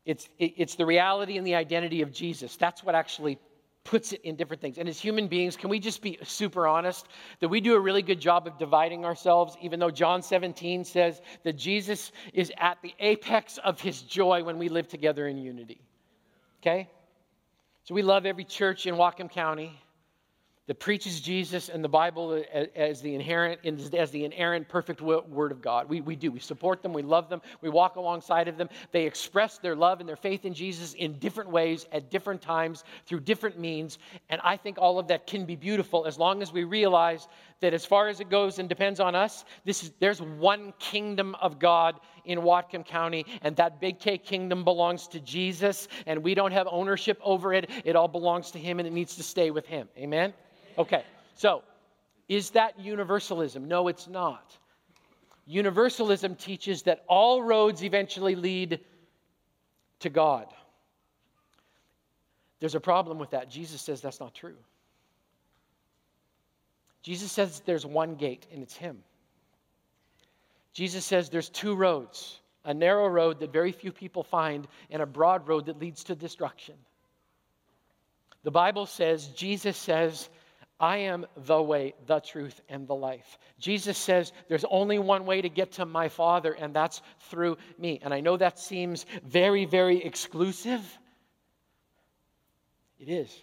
it's, 0.04 0.28
it's 0.38 0.76
the 0.76 0.86
reality 0.86 1.36
and 1.36 1.44
the 1.44 1.56
identity 1.56 2.02
of 2.02 2.12
Jesus. 2.12 2.54
That's 2.54 2.84
what 2.84 2.94
actually 2.94 3.40
puts 3.88 4.12
it 4.12 4.20
in 4.20 4.36
different 4.36 4.60
things. 4.60 4.76
And 4.76 4.86
as 4.86 5.00
human 5.00 5.28
beings, 5.28 5.56
can 5.56 5.70
we 5.70 5.80
just 5.80 6.02
be 6.02 6.18
super 6.22 6.66
honest 6.66 7.08
that 7.40 7.48
we 7.48 7.58
do 7.58 7.74
a 7.74 7.80
really 7.80 8.02
good 8.02 8.20
job 8.20 8.46
of 8.46 8.58
dividing 8.58 9.06
ourselves, 9.06 9.56
even 9.62 9.80
though 9.80 9.90
John 9.90 10.20
17 10.20 10.84
says 10.84 11.22
that 11.42 11.54
Jesus 11.54 12.12
is 12.34 12.52
at 12.58 12.76
the 12.82 12.94
apex 13.00 13.58
of 13.64 13.80
his 13.80 14.02
joy 14.02 14.44
when 14.44 14.58
we 14.58 14.68
live 14.68 14.88
together 14.88 15.26
in 15.26 15.38
unity? 15.38 15.80
Okay? 16.60 16.86
So 17.84 17.94
we 17.94 18.02
love 18.02 18.26
every 18.26 18.44
church 18.44 18.86
in 18.86 18.94
Whatcom 18.96 19.30
County 19.30 19.80
that 20.68 20.78
preaches 20.78 21.20
Jesus 21.20 21.70
and 21.70 21.82
the 21.82 21.88
Bible 21.88 22.44
as 22.76 23.00
the 23.00 23.14
inherent, 23.14 23.58
as 23.94 24.10
the 24.10 24.24
inerrant, 24.26 24.68
perfect 24.68 25.00
Word 25.00 25.50
of 25.50 25.62
God. 25.62 25.88
We, 25.88 26.02
we 26.02 26.14
do. 26.14 26.30
We 26.30 26.40
support 26.40 26.82
them. 26.82 26.92
We 26.92 27.00
love 27.00 27.30
them. 27.30 27.40
We 27.62 27.70
walk 27.70 27.96
alongside 27.96 28.48
of 28.48 28.58
them. 28.58 28.68
They 28.92 29.06
express 29.06 29.56
their 29.56 29.74
love 29.74 30.00
and 30.00 30.08
their 30.08 30.14
faith 30.14 30.44
in 30.44 30.52
Jesus 30.52 30.92
in 30.92 31.18
different 31.18 31.50
ways, 31.50 31.86
at 31.90 32.10
different 32.10 32.42
times, 32.42 32.84
through 33.06 33.20
different 33.20 33.58
means. 33.58 33.98
And 34.28 34.42
I 34.44 34.58
think 34.58 34.76
all 34.78 34.98
of 34.98 35.08
that 35.08 35.26
can 35.26 35.46
be 35.46 35.56
beautiful 35.56 36.06
as 36.06 36.18
long 36.18 36.42
as 36.42 36.52
we 36.52 36.64
realize 36.64 37.28
that 37.60 37.72
as 37.72 37.86
far 37.86 38.08
as 38.08 38.20
it 38.20 38.28
goes 38.28 38.58
and 38.58 38.68
depends 38.68 39.00
on 39.00 39.14
us, 39.14 39.46
this 39.64 39.82
is, 39.82 39.92
there's 40.00 40.20
one 40.20 40.74
kingdom 40.78 41.34
of 41.36 41.58
God 41.58 41.98
in 42.26 42.40
Whatcom 42.40 42.84
County, 42.84 43.24
and 43.40 43.56
that 43.56 43.80
big 43.80 43.98
K 43.98 44.18
kingdom 44.18 44.64
belongs 44.64 45.08
to 45.08 45.20
Jesus, 45.20 45.88
and 46.04 46.22
we 46.22 46.34
don't 46.34 46.52
have 46.52 46.68
ownership 46.70 47.18
over 47.22 47.54
it. 47.54 47.70
It 47.86 47.96
all 47.96 48.06
belongs 48.06 48.50
to 48.50 48.58
Him, 48.58 48.80
and 48.80 48.86
it 48.86 48.92
needs 48.92 49.16
to 49.16 49.22
stay 49.22 49.50
with 49.50 49.64
Him. 49.64 49.88
Amen? 49.96 50.34
Okay, 50.78 51.02
so 51.34 51.62
is 52.28 52.50
that 52.50 52.78
universalism? 52.78 53.66
No, 53.66 53.88
it's 53.88 54.06
not. 54.06 54.56
Universalism 55.46 56.36
teaches 56.36 56.82
that 56.82 57.04
all 57.08 57.42
roads 57.42 57.82
eventually 57.82 58.36
lead 58.36 58.80
to 60.00 60.10
God. 60.10 60.46
There's 62.60 62.74
a 62.74 62.80
problem 62.80 63.18
with 63.18 63.30
that. 63.30 63.50
Jesus 63.50 63.80
says 63.80 64.00
that's 64.00 64.20
not 64.20 64.34
true. 64.34 64.56
Jesus 67.02 67.32
says 67.32 67.62
there's 67.64 67.86
one 67.86 68.16
gate, 68.16 68.46
and 68.52 68.62
it's 68.62 68.76
Him. 68.76 68.98
Jesus 70.74 71.04
says 71.04 71.30
there's 71.30 71.48
two 71.48 71.74
roads 71.74 72.40
a 72.64 72.74
narrow 72.74 73.08
road 73.08 73.40
that 73.40 73.50
very 73.50 73.72
few 73.72 73.90
people 73.90 74.22
find, 74.22 74.68
and 74.90 75.00
a 75.00 75.06
broad 75.06 75.48
road 75.48 75.66
that 75.66 75.78
leads 75.78 76.04
to 76.04 76.14
destruction. 76.14 76.74
The 78.42 78.50
Bible 78.50 78.84
says, 78.84 79.28
Jesus 79.28 79.76
says, 79.76 80.28
I 80.80 80.98
am 80.98 81.26
the 81.36 81.60
way, 81.60 81.94
the 82.06 82.20
truth, 82.20 82.60
and 82.68 82.86
the 82.86 82.94
life. 82.94 83.38
Jesus 83.58 83.98
says 83.98 84.32
there's 84.48 84.64
only 84.70 84.98
one 84.98 85.26
way 85.26 85.42
to 85.42 85.48
get 85.48 85.72
to 85.72 85.84
my 85.84 86.08
Father, 86.08 86.52
and 86.52 86.74
that's 86.74 87.02
through 87.30 87.56
me. 87.78 87.98
And 88.02 88.14
I 88.14 88.20
know 88.20 88.36
that 88.36 88.58
seems 88.58 89.04
very, 89.24 89.64
very 89.64 90.04
exclusive. 90.04 90.80
It 93.00 93.08
is. 93.08 93.42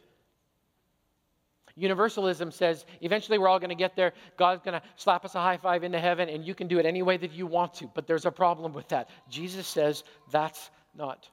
Universalism 1.78 2.52
says 2.52 2.86
eventually 3.02 3.38
we're 3.38 3.49
all 3.49 3.60
going 3.60 3.70
to 3.70 3.76
get 3.76 3.98
there. 3.98 4.14
God's 4.38 4.62
going 4.64 4.80
to 4.80 4.88
slap 4.95 5.26
us 5.26 5.36
a 5.36 5.41
high 5.41 5.57
five 5.57 5.84
into 5.84 5.99
heaven, 5.99 6.30
and 6.30 6.45
you 6.45 6.56
can 6.56 6.68
do 6.68 6.80
it 6.80 6.86
any 6.86 7.02
way 7.02 7.18
that 7.18 7.34
you 7.34 7.45
want 7.45 7.74
to. 7.76 7.91
But 7.94 8.07
there's 8.07 8.26
a 8.26 8.32
problem 8.32 8.72
with 8.72 8.88
that. 8.90 9.10
Jesus 9.30 9.68
says 9.68 10.06
that's 10.32 10.70
not 10.95 11.30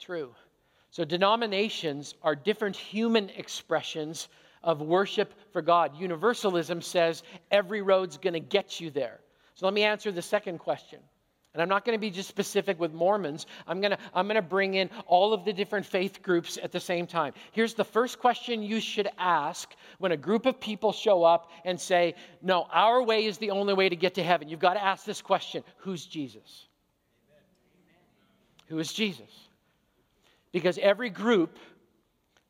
true. 0.00 0.34
So, 0.90 1.04
denominations 1.04 2.14
are 2.22 2.34
different 2.34 2.76
human 2.76 3.28
expressions 3.30 4.28
of 4.64 4.80
worship 4.80 5.32
for 5.52 5.62
God. 5.62 5.96
Universalism 5.96 6.82
says 6.82 7.22
every 7.50 7.82
road's 7.82 8.16
going 8.16 8.34
to 8.34 8.40
get 8.40 8.80
you 8.80 8.90
there. 8.90 9.20
So, 9.54 9.66
let 9.66 9.74
me 9.74 9.84
answer 9.84 10.10
the 10.10 10.22
second 10.22 10.58
question 10.58 10.98
and 11.54 11.62
I'm 11.62 11.68
not 11.68 11.84
going 11.84 11.96
to 11.96 12.00
be 12.00 12.10
just 12.10 12.28
specific 12.28 12.80
with 12.80 12.92
Mormons. 12.92 13.46
I'm 13.68 13.80
going 13.80 13.92
to 13.92 13.98
I'm 14.12 14.26
going 14.26 14.34
to 14.34 14.42
bring 14.42 14.74
in 14.74 14.90
all 15.06 15.32
of 15.32 15.44
the 15.44 15.52
different 15.52 15.86
faith 15.86 16.20
groups 16.20 16.58
at 16.60 16.72
the 16.72 16.80
same 16.80 17.06
time. 17.06 17.32
Here's 17.52 17.74
the 17.74 17.84
first 17.84 18.18
question 18.18 18.62
you 18.62 18.80
should 18.80 19.08
ask 19.18 19.74
when 19.98 20.10
a 20.12 20.16
group 20.16 20.46
of 20.46 20.60
people 20.60 20.92
show 20.92 21.22
up 21.22 21.50
and 21.64 21.80
say, 21.80 22.16
"No, 22.42 22.66
our 22.72 23.02
way 23.02 23.24
is 23.24 23.38
the 23.38 23.52
only 23.52 23.72
way 23.72 23.88
to 23.88 23.96
get 23.96 24.14
to 24.14 24.22
heaven." 24.22 24.48
You've 24.48 24.60
got 24.60 24.74
to 24.74 24.84
ask 24.84 25.04
this 25.04 25.22
question, 25.22 25.62
who's 25.76 26.04
Jesus? 26.04 26.66
Who 28.66 28.78
is 28.80 28.92
Jesus? 28.92 29.30
Because 30.50 30.78
every 30.78 31.10
group 31.10 31.58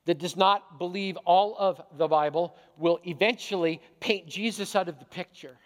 that 0.07 0.19
does 0.19 0.37
not 0.37 0.79
believe 0.79 1.17
all 1.25 1.57
of 1.59 1.81
the 1.97 2.07
Bible 2.09 2.57
will 2.77 3.01
eventually 3.05 3.81
paint 4.01 4.27
Jesus 4.27 4.77
out 4.77 4.89
of 4.89 4.99
the 4.99 5.05
picture. 5.07 5.57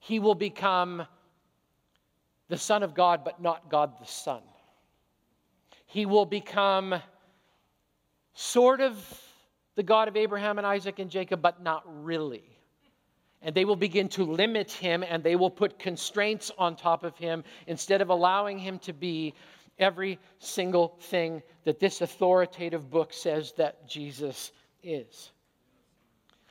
He 0.00 0.18
will 0.18 0.34
become 0.34 1.06
the 2.48 2.58
Son 2.58 2.82
of 2.82 2.94
God, 2.94 3.24
but 3.24 3.40
not 3.40 3.70
God 3.70 3.92
the 4.00 4.06
Son. 4.06 4.42
He 5.86 6.06
will 6.06 6.26
become 6.26 6.94
sort 8.34 8.80
of 8.80 8.96
the 9.76 9.82
God 9.82 10.08
of 10.08 10.16
Abraham 10.16 10.58
and 10.58 10.66
Isaac 10.66 10.98
and 10.98 11.10
Jacob, 11.10 11.40
but 11.40 11.62
not 11.62 11.82
really. 12.04 12.44
And 13.42 13.54
they 13.54 13.64
will 13.64 13.76
begin 13.76 14.08
to 14.10 14.24
limit 14.24 14.72
him 14.72 15.02
and 15.02 15.22
they 15.22 15.36
will 15.36 15.50
put 15.50 15.78
constraints 15.78 16.50
on 16.58 16.76
top 16.76 17.04
of 17.04 17.16
him 17.16 17.44
instead 17.66 18.00
of 18.00 18.08
allowing 18.08 18.58
him 18.58 18.78
to 18.80 18.92
be 18.92 19.34
every 19.78 20.18
single 20.38 20.96
thing 21.00 21.42
that 21.64 21.80
this 21.80 22.00
authoritative 22.00 22.90
book 22.90 23.12
says 23.12 23.52
that 23.56 23.88
Jesus 23.88 24.52
is. 24.82 25.30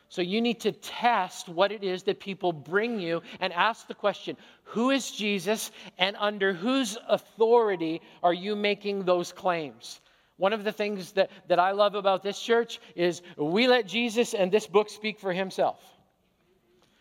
So 0.09 0.21
you 0.21 0.41
need 0.41 0.59
to 0.61 0.71
test 0.71 1.49
what 1.49 1.71
it 1.71 1.83
is 1.83 2.03
that 2.03 2.19
people 2.19 2.53
bring 2.53 2.99
you 2.99 3.23
and 3.39 3.51
ask 3.51 3.87
the 3.87 3.95
question 3.95 4.37
who 4.63 4.91
is 4.91 5.09
Jesus 5.09 5.71
and 5.97 6.15
under 6.19 6.53
whose 6.53 6.99
authority 7.07 7.99
are 8.21 8.33
you 8.33 8.55
making 8.55 9.05
those 9.05 9.31
claims? 9.31 10.01
One 10.37 10.53
of 10.53 10.63
the 10.63 10.71
things 10.71 11.13
that, 11.13 11.31
that 11.47 11.59
I 11.59 11.71
love 11.71 11.95
about 11.95 12.21
this 12.21 12.39
church 12.39 12.79
is 12.95 13.21
we 13.37 13.67
let 13.67 13.87
Jesus 13.87 14.33
and 14.35 14.51
this 14.51 14.67
book 14.67 14.89
speak 14.89 15.19
for 15.19 15.33
himself. 15.33 15.79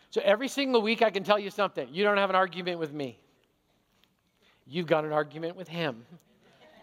So 0.09 0.21
every 0.25 0.49
single 0.49 0.83
week 0.83 1.03
I 1.03 1.11
can 1.11 1.25
tell 1.25 1.39
you 1.39 1.51
something. 1.51 1.89
You 1.91 2.05
don't 2.05 2.19
have 2.19 2.31
an 2.31 2.37
argument 2.37 2.79
with 2.79 2.93
me, 2.93 3.19
you've 4.67 4.87
got 4.87 5.05
an 5.05 5.13
argument 5.13 5.57
with 5.57 5.69
him. 5.69 6.05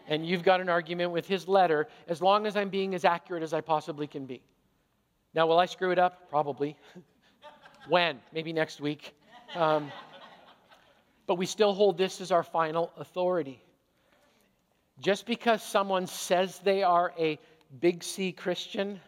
And 0.08 0.26
you've 0.26 0.44
got 0.44 0.60
an 0.60 0.70
argument 0.70 1.12
with 1.12 1.28
his 1.28 1.48
letter 1.48 1.88
as 2.08 2.22
long 2.22 2.48
as 2.48 2.56
I'm 2.56 2.70
being 2.70 2.96
as 2.96 3.06
accurate 3.06 3.44
as 3.44 3.54
I 3.54 3.62
possibly 3.62 4.08
can 4.08 4.26
be. 4.26 4.42
Now, 5.36 5.46
will 5.46 5.60
I 5.60 5.68
screw 5.68 5.92
it 5.92 6.00
up? 6.00 6.30
Probably. 6.30 6.76
when? 7.88 8.20
Maybe 8.34 8.52
next 8.52 8.82
week. 8.82 9.14
Um, 9.56 9.92
but 11.28 11.36
we 11.36 11.46
still 11.46 11.74
hold 11.74 11.98
this 11.98 12.22
as 12.22 12.32
our 12.32 12.42
final 12.42 12.92
authority. 12.98 13.62
Just 15.00 15.28
because 15.28 15.62
someone 15.62 16.08
says 16.08 16.60
they 16.64 16.82
are 16.82 17.14
a 17.18 17.38
big 17.80 18.04
C 18.04 18.32
Christian 18.32 19.00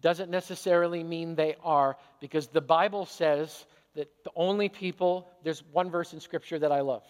doesn't 0.00 0.30
necessarily 0.30 1.02
mean 1.02 1.34
they 1.34 1.56
are, 1.62 1.96
because 2.20 2.48
the 2.48 2.60
Bible 2.60 3.06
says 3.06 3.66
that 3.94 4.08
the 4.24 4.30
only 4.34 4.68
people, 4.68 5.28
there's 5.44 5.62
one 5.72 5.90
verse 5.90 6.12
in 6.12 6.20
Scripture 6.20 6.58
that 6.58 6.72
I 6.72 6.80
love. 6.80 7.04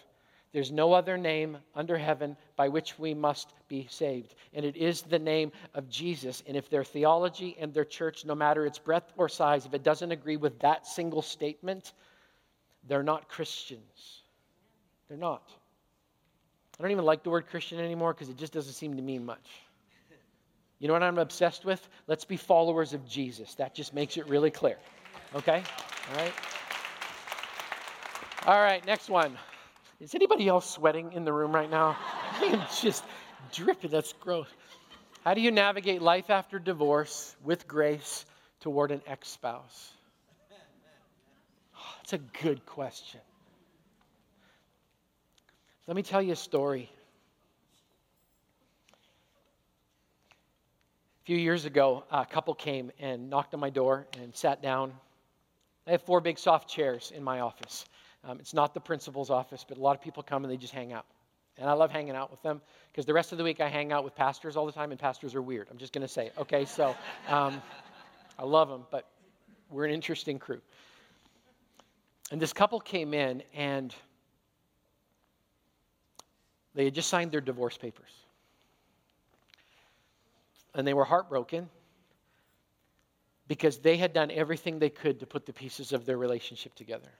There's 0.52 0.70
no 0.70 0.92
other 0.92 1.16
name 1.16 1.56
under 1.74 1.96
heaven 1.96 2.36
by 2.56 2.68
which 2.68 2.98
we 2.98 3.14
must 3.14 3.54
be 3.68 3.86
saved. 3.90 4.34
And 4.52 4.66
it 4.66 4.76
is 4.76 5.00
the 5.00 5.18
name 5.18 5.50
of 5.74 5.88
Jesus. 5.88 6.42
And 6.46 6.56
if 6.56 6.68
their 6.68 6.84
theology 6.84 7.56
and 7.58 7.72
their 7.72 7.86
church, 7.86 8.26
no 8.26 8.34
matter 8.34 8.66
its 8.66 8.78
breadth 8.78 9.12
or 9.16 9.30
size, 9.30 9.64
if 9.64 9.72
it 9.72 9.82
doesn't 9.82 10.12
agree 10.12 10.36
with 10.36 10.58
that 10.60 10.86
single 10.86 11.22
statement, 11.22 11.94
they're 12.86 13.02
not 13.02 13.28
Christians. 13.28 14.22
They're 15.08 15.16
not. 15.16 15.50
I 16.78 16.82
don't 16.82 16.90
even 16.90 17.04
like 17.04 17.22
the 17.22 17.30
word 17.30 17.46
Christian 17.46 17.78
anymore 17.78 18.12
because 18.12 18.28
it 18.28 18.36
just 18.36 18.52
doesn't 18.52 18.74
seem 18.74 18.96
to 18.96 19.02
mean 19.02 19.24
much. 19.24 19.48
You 20.80 20.88
know 20.88 20.94
what 20.94 21.02
I'm 21.02 21.18
obsessed 21.18 21.64
with? 21.64 21.88
Let's 22.08 22.24
be 22.24 22.36
followers 22.36 22.92
of 22.92 23.06
Jesus. 23.08 23.54
That 23.54 23.74
just 23.74 23.94
makes 23.94 24.16
it 24.16 24.26
really 24.26 24.50
clear. 24.50 24.76
Okay? 25.34 25.62
All 26.10 26.16
right? 26.16 26.32
All 28.46 28.60
right, 28.60 28.84
next 28.84 29.08
one. 29.08 29.38
Is 30.02 30.16
anybody 30.16 30.48
else 30.48 30.68
sweating 30.68 31.12
in 31.12 31.24
the 31.24 31.32
room 31.32 31.54
right 31.54 31.70
now? 31.70 31.96
I'm 32.40 32.60
just 32.80 33.04
dripping. 33.52 33.92
That's 33.92 34.12
gross. 34.14 34.48
How 35.24 35.32
do 35.32 35.40
you 35.40 35.52
navigate 35.52 36.02
life 36.02 36.28
after 36.28 36.58
divorce 36.58 37.36
with 37.44 37.68
grace 37.68 38.26
toward 38.58 38.90
an 38.90 39.00
ex 39.06 39.28
spouse? 39.28 39.92
Oh, 41.76 41.94
that's 41.98 42.14
a 42.14 42.18
good 42.18 42.66
question. 42.66 43.20
Let 45.86 45.94
me 45.96 46.02
tell 46.02 46.20
you 46.20 46.32
a 46.32 46.36
story. 46.36 46.90
A 51.22 51.24
few 51.26 51.36
years 51.36 51.64
ago, 51.64 52.02
a 52.10 52.26
couple 52.26 52.54
came 52.56 52.90
and 52.98 53.30
knocked 53.30 53.54
on 53.54 53.60
my 53.60 53.70
door 53.70 54.08
and 54.20 54.34
sat 54.34 54.62
down. 54.62 54.94
I 55.86 55.92
have 55.92 56.02
four 56.02 56.20
big 56.20 56.40
soft 56.40 56.68
chairs 56.68 57.12
in 57.14 57.22
my 57.22 57.38
office. 57.38 57.84
Um, 58.24 58.38
it's 58.38 58.54
not 58.54 58.74
the 58.74 58.80
principal's 58.80 59.30
office, 59.30 59.64
but 59.68 59.78
a 59.78 59.80
lot 59.80 59.96
of 59.96 60.02
people 60.02 60.22
come 60.22 60.44
and 60.44 60.52
they 60.52 60.56
just 60.56 60.72
hang 60.72 60.92
out. 60.92 61.06
And 61.58 61.68
I 61.68 61.72
love 61.72 61.90
hanging 61.90 62.14
out 62.14 62.30
with 62.30 62.42
them 62.42 62.60
because 62.90 63.04
the 63.04 63.12
rest 63.12 63.32
of 63.32 63.38
the 63.38 63.44
week 63.44 63.60
I 63.60 63.68
hang 63.68 63.92
out 63.92 64.04
with 64.04 64.14
pastors 64.14 64.56
all 64.56 64.64
the 64.64 64.72
time, 64.72 64.90
and 64.90 64.98
pastors 64.98 65.34
are 65.34 65.42
weird. 65.42 65.68
I'm 65.70 65.78
just 65.78 65.92
going 65.92 66.06
to 66.06 66.12
say, 66.12 66.30
okay? 66.38 66.64
So 66.64 66.96
um, 67.28 67.60
I 68.38 68.44
love 68.44 68.68
them, 68.68 68.86
but 68.90 69.08
we're 69.70 69.84
an 69.84 69.92
interesting 69.92 70.38
crew. 70.38 70.60
And 72.30 72.40
this 72.40 72.52
couple 72.52 72.80
came 72.80 73.12
in, 73.12 73.42
and 73.54 73.94
they 76.74 76.84
had 76.84 76.94
just 76.94 77.10
signed 77.10 77.32
their 77.32 77.40
divorce 77.42 77.76
papers. 77.76 78.10
And 80.74 80.86
they 80.86 80.94
were 80.94 81.04
heartbroken 81.04 81.68
because 83.46 83.78
they 83.78 83.98
had 83.98 84.14
done 84.14 84.30
everything 84.30 84.78
they 84.78 84.88
could 84.88 85.20
to 85.20 85.26
put 85.26 85.44
the 85.44 85.52
pieces 85.52 85.92
of 85.92 86.06
their 86.06 86.16
relationship 86.16 86.74
together. 86.74 87.10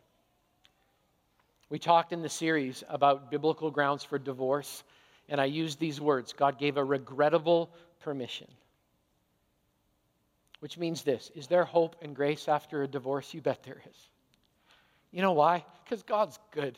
We 1.73 1.79
talked 1.79 2.13
in 2.13 2.21
the 2.21 2.29
series 2.29 2.85
about 2.91 3.31
biblical 3.31 3.71
grounds 3.71 4.05
for 4.05 4.19
divorce, 4.19 4.85
and 5.31 5.41
I 5.41 5.47
used 5.47 5.81
these 5.81 6.03
words 6.03 6.35
God 6.35 6.59
gave 6.59 6.77
a 6.77 6.85
regrettable 6.85 7.71
permission. 8.01 8.47
Which 10.61 10.77
means 10.77 11.01
this 11.01 11.31
Is 11.35 11.47
there 11.47 11.65
hope 11.65 11.97
and 12.03 12.15
grace 12.15 12.47
after 12.47 12.83
a 12.83 12.87
divorce? 12.87 13.33
You 13.33 13.41
bet 13.41 13.63
there 13.63 13.81
is. 13.89 13.97
You 15.13 15.23
know 15.23 15.33
why? 15.33 15.65
Because 15.83 16.03
God's 16.03 16.39
good. 16.51 16.77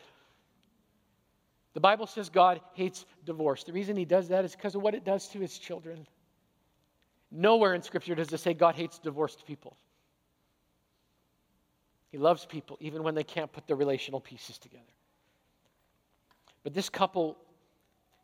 The 1.73 1.81
Bible 1.81 2.07
says 2.07 2.29
God 2.29 2.61
hates 2.75 3.05
divorce. 3.27 3.65
The 3.65 3.73
reason 3.73 3.97
he 3.97 4.05
does 4.05 4.29
that 4.29 4.45
is 4.45 4.55
because 4.55 4.77
of 4.77 4.83
what 4.83 4.95
it 4.95 5.05
does 5.05 5.27
to 5.31 5.41
his 5.41 5.59
children. 5.59 6.07
Nowhere 7.33 7.75
in 7.75 7.83
Scripture 7.83 8.15
does 8.15 8.33
it 8.33 8.39
say 8.39 8.55
God 8.55 8.77
hates 8.77 9.01
divorced 9.01 9.45
people. 9.45 9.77
He 12.15 12.19
loves 12.19 12.47
people 12.47 12.77
even 12.79 13.03
when 13.03 13.17
they 13.17 13.25
can't 13.25 13.51
put 13.51 13.67
the 13.67 13.75
relational 13.75 14.21
pieces 14.21 14.57
together. 14.57 14.85
But 16.63 16.73
this 16.73 16.89
couple 16.89 17.37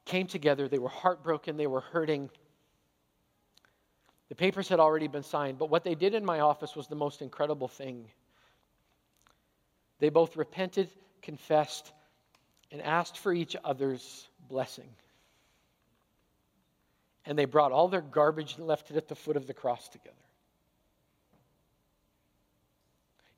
came 0.04 0.28
together. 0.28 0.68
They 0.68 0.78
were 0.78 0.88
heartbroken, 0.88 1.56
they 1.56 1.66
were 1.66 1.80
hurting. 1.80 2.30
The 4.28 4.36
papers 4.36 4.68
had 4.68 4.78
already 4.78 5.08
been 5.08 5.24
signed, 5.24 5.58
but 5.58 5.70
what 5.70 5.82
they 5.82 5.96
did 5.96 6.14
in 6.14 6.24
my 6.24 6.38
office 6.38 6.76
was 6.76 6.86
the 6.86 6.94
most 6.94 7.20
incredible 7.20 7.66
thing. 7.66 8.06
They 9.98 10.08
both 10.08 10.36
repented, 10.36 10.88
confessed, 11.20 11.92
and 12.70 12.80
asked 12.82 13.18
for 13.18 13.32
each 13.32 13.56
other's 13.64 14.28
blessing. 14.48 14.90
And 17.26 17.36
they 17.36 17.44
brought 17.44 17.72
all 17.72 17.88
their 17.88 18.02
garbage 18.02 18.56
and 18.56 18.68
left 18.68 18.92
it 18.92 18.96
at 18.96 19.08
the 19.08 19.16
foot 19.16 19.36
of 19.36 19.48
the 19.48 19.54
cross 19.54 19.88
together. 19.88 20.14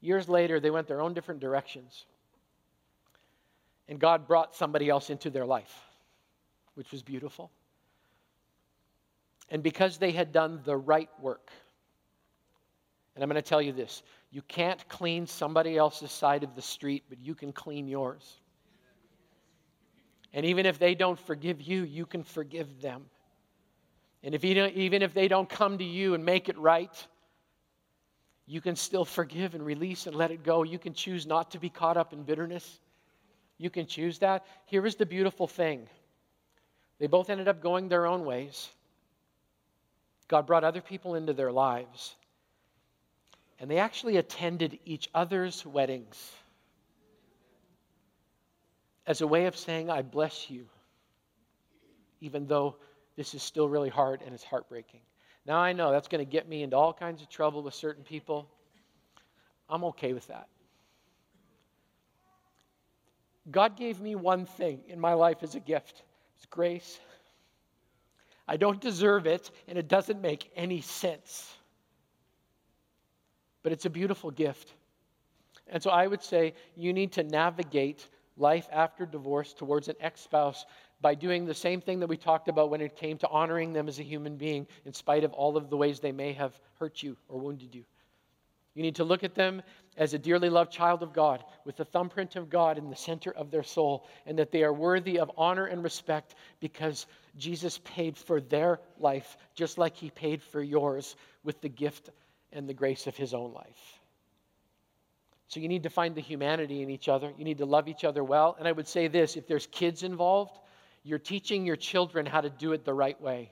Years 0.03 0.29
later, 0.29 0.61
they 0.61 0.71
went 0.71 0.89
their 0.89 1.01
own 1.01 1.15
different 1.15 1.41
directions. 1.41 2.05
And 3.89 3.99
God 3.99 4.27
brought 4.27 4.55
somebody 4.55 4.91
else 4.91 5.09
into 5.09 5.31
their 5.31 5.47
life, 5.47 5.73
which 6.75 6.91
was 6.91 7.03
beautiful. 7.03 7.51
And 9.49 9.63
because 9.63 9.99
they 9.99 10.11
had 10.11 10.33
done 10.33 10.61
the 10.65 10.77
right 10.77 11.09
work, 11.21 11.51
and 13.15 13.23
I'm 13.23 13.29
going 13.29 13.41
to 13.41 13.49
tell 13.49 13.63
you 13.63 13.73
this 13.73 14.03
you 14.31 14.43
can't 14.43 14.87
clean 14.89 15.27
somebody 15.27 15.77
else's 15.77 16.11
side 16.11 16.43
of 16.43 16.57
the 16.57 16.63
street, 16.63 17.05
but 17.09 17.19
you 17.21 17.35
can 17.35 17.53
clean 17.53 17.87
yours. 17.87 18.41
And 20.33 20.47
even 20.47 20.67
if 20.67 20.79
they 20.79 20.95
don't 20.95 21.19
forgive 21.19 21.61
you, 21.61 21.85
you 21.85 22.07
can 22.07 22.25
forgive 22.25 22.81
them. 22.81 23.05
And 24.25 24.35
if 24.35 24.43
you 24.43 24.65
even 24.67 25.03
if 25.03 25.15
they 25.15 25.29
don't 25.29 25.49
come 25.49 25.79
to 25.79 25.85
you 25.85 26.15
and 26.15 26.25
make 26.25 26.49
it 26.49 26.59
right, 26.59 27.07
you 28.47 28.61
can 28.61 28.77
still 28.77 29.05
forgive 29.05 29.55
and 29.55 29.65
release 29.65 30.07
and 30.07 30.17
let 30.17 30.31
it 30.31 30.43
go. 30.43 30.63
You 30.63 30.79
can 30.79 30.95
choose 30.95 31.27
not 31.27 31.53
to 31.53 31.59
be 31.59 31.69
caught 31.69 31.97
up 31.97 32.13
in 32.13 32.23
bitterness. 32.23 32.81
You 33.59 33.71
can 33.71 33.87
choose 33.87 34.19
that. 34.19 34.45
Here 34.67 34.85
is 34.85 34.97
the 34.97 35.07
beautiful 35.07 35.47
thing 35.47 35.89
they 36.99 37.09
both 37.09 37.31
ended 37.31 37.49
up 37.49 37.61
going 37.61 37.89
their 37.89 38.07
own 38.07 38.25
ways. 38.25 38.71
God 40.29 40.47
brought 40.47 40.63
other 40.63 40.81
people 40.81 41.17
into 41.17 41.33
their 41.33 41.51
lives, 41.51 42.15
and 43.59 43.69
they 43.69 43.79
actually 43.79 44.19
attended 44.19 44.79
each 44.85 45.09
other's 45.13 45.67
weddings 45.67 46.33
as 49.05 49.21
a 49.21 49.27
way 49.27 49.47
of 49.47 49.57
saying, 49.57 49.91
I 49.91 50.03
bless 50.03 50.49
you, 50.49 50.67
even 52.21 52.47
though 52.47 52.77
this 53.17 53.35
is 53.35 53.43
still 53.43 53.69
really 53.69 53.91
hard 53.91 54.23
and 54.23 54.33
it's 54.33 54.45
heartbreaking. 54.45 55.01
Now, 55.45 55.59
I 55.59 55.73
know 55.73 55.91
that's 55.91 56.09
going 56.09 56.25
to 56.25 56.31
get 56.31 56.49
me 56.49 56.63
into 56.63 56.77
all 56.77 56.93
kinds 56.93 57.21
of 57.21 57.29
trouble 57.29 57.63
with 57.63 57.75
certain 57.75 58.05
people. 58.05 58.49
I'm 59.69 59.85
okay 59.85 60.13
with 60.13 60.27
that. 60.29 60.47
God 63.51 63.77
gave 63.77 64.01
me 64.01 64.15
one 64.15 64.47
thing 64.47 64.81
in 64.87 65.01
my 65.01 65.15
life 65.15 65.39
as 65.43 65.55
a 65.55 65.61
gift 65.61 66.03
it's 66.37 66.47
grace. 66.47 66.99
I 68.49 68.57
don't 68.57 68.81
deserve 68.81 69.27
it, 69.27 69.51
and 69.69 69.79
it 69.79 69.87
doesn't 69.87 70.21
make 70.21 70.51
any 70.57 70.81
sense. 70.81 71.55
But 73.63 73.71
it's 73.71 73.85
a 73.85 73.91
beautiful 73.91 74.33
gift. 74.33 74.75
And 75.69 75.81
so 75.81 75.91
I 75.91 76.09
would 76.09 76.23
say 76.23 76.55
you 76.77 76.93
need 76.93 77.13
to 77.13 77.23
navigate 77.23 78.09
life 78.37 78.67
after 78.73 79.07
divorce 79.07 79.53
towards 79.53 79.89
an 79.89 79.95
ex 80.01 80.21
spouse 80.21 80.67
by 81.03 81.15
doing 81.15 81.45
the 81.45 81.55
same 81.55 81.81
thing 81.81 82.01
that 82.01 82.07
we 82.07 82.17
talked 82.17 82.49
about 82.49 82.71
when 82.71 82.81
it 82.81 82.97
came 82.97 83.19
to 83.19 83.29
honoring 83.29 83.73
them 83.73 83.89
as 83.89 83.99
a 83.99 84.05
human 84.05 84.37
being, 84.37 84.67
in 84.87 84.95
spite 84.95 85.25
of 85.25 85.33
all 85.33 85.57
of 85.57 85.69
the 85.69 85.77
ways 85.77 86.01
they 86.01 86.13
may 86.13 86.33
have 86.33 86.59
hurt 86.79 87.03
you 87.03 87.17
or 87.29 87.39
wounded 87.39 87.75
you. 87.75 87.85
You 88.75 88.83
need 88.83 88.97
to 88.97 89.05
look 89.05 89.23
at 89.23 89.35
them 89.35 89.61
as 89.99 90.15
a 90.15 90.19
dearly 90.19 90.49
loved 90.49 90.73
child 90.73 91.03
of 91.03 91.13
God, 91.13 91.45
with 91.67 91.77
the 91.77 91.85
thumbprint 91.85 92.37
of 92.37 92.49
God 92.49 92.79
in 92.79 92.89
the 92.89 92.97
center 92.97 93.33
of 93.33 93.51
their 93.51 93.63
soul, 93.63 94.07
and 94.25 94.39
that 94.39 94.51
they 94.51 94.63
are 94.63 94.73
worthy 94.73 95.19
of 95.19 95.31
honor 95.37 95.67
and 95.67 95.83
respect 95.83 96.37
because 96.61 97.07
Jesus 97.37 97.81
paid 97.85 98.17
for 98.17 98.41
their 98.41 98.81
life 98.99 99.37
just 99.55 99.77
like 99.77 99.95
he 99.97 100.09
paid 100.09 100.43
for 100.43 100.63
yours 100.63 101.17
with 101.45 101.61
the 101.61 101.69
gift 101.69 102.11
and 102.53 102.67
the 102.67 102.75
grace 102.75 103.07
of 103.07 103.17
his 103.17 103.35
own 103.35 103.53
life. 103.53 104.01
So 105.49 105.61
you 105.61 105.69
need 105.69 105.83
to 105.83 105.91
find 105.91 106.15
the 106.15 106.23
humanity 106.23 106.83
in 106.83 106.89
each 106.89 107.11
other. 107.11 107.31
You 107.37 107.45
need 107.45 107.59
to 107.59 107.67
love 107.67 107.87
each 107.87 108.05
other 108.05 108.25
well. 108.25 108.57
And 108.59 108.67
I 108.67 108.73
would 108.73 108.89
say 108.89 109.09
this 109.09 109.37
if 109.37 109.47
there's 109.47 109.67
kids 109.67 110.03
involved, 110.03 110.59
you're 111.03 111.19
teaching 111.19 111.67
your 111.67 111.77
children 111.77 112.27
how 112.27 112.41
to 112.41 112.51
do 112.51 112.73
it 112.73 112.85
the 112.85 112.95
right 112.95 113.21
way 113.21 113.51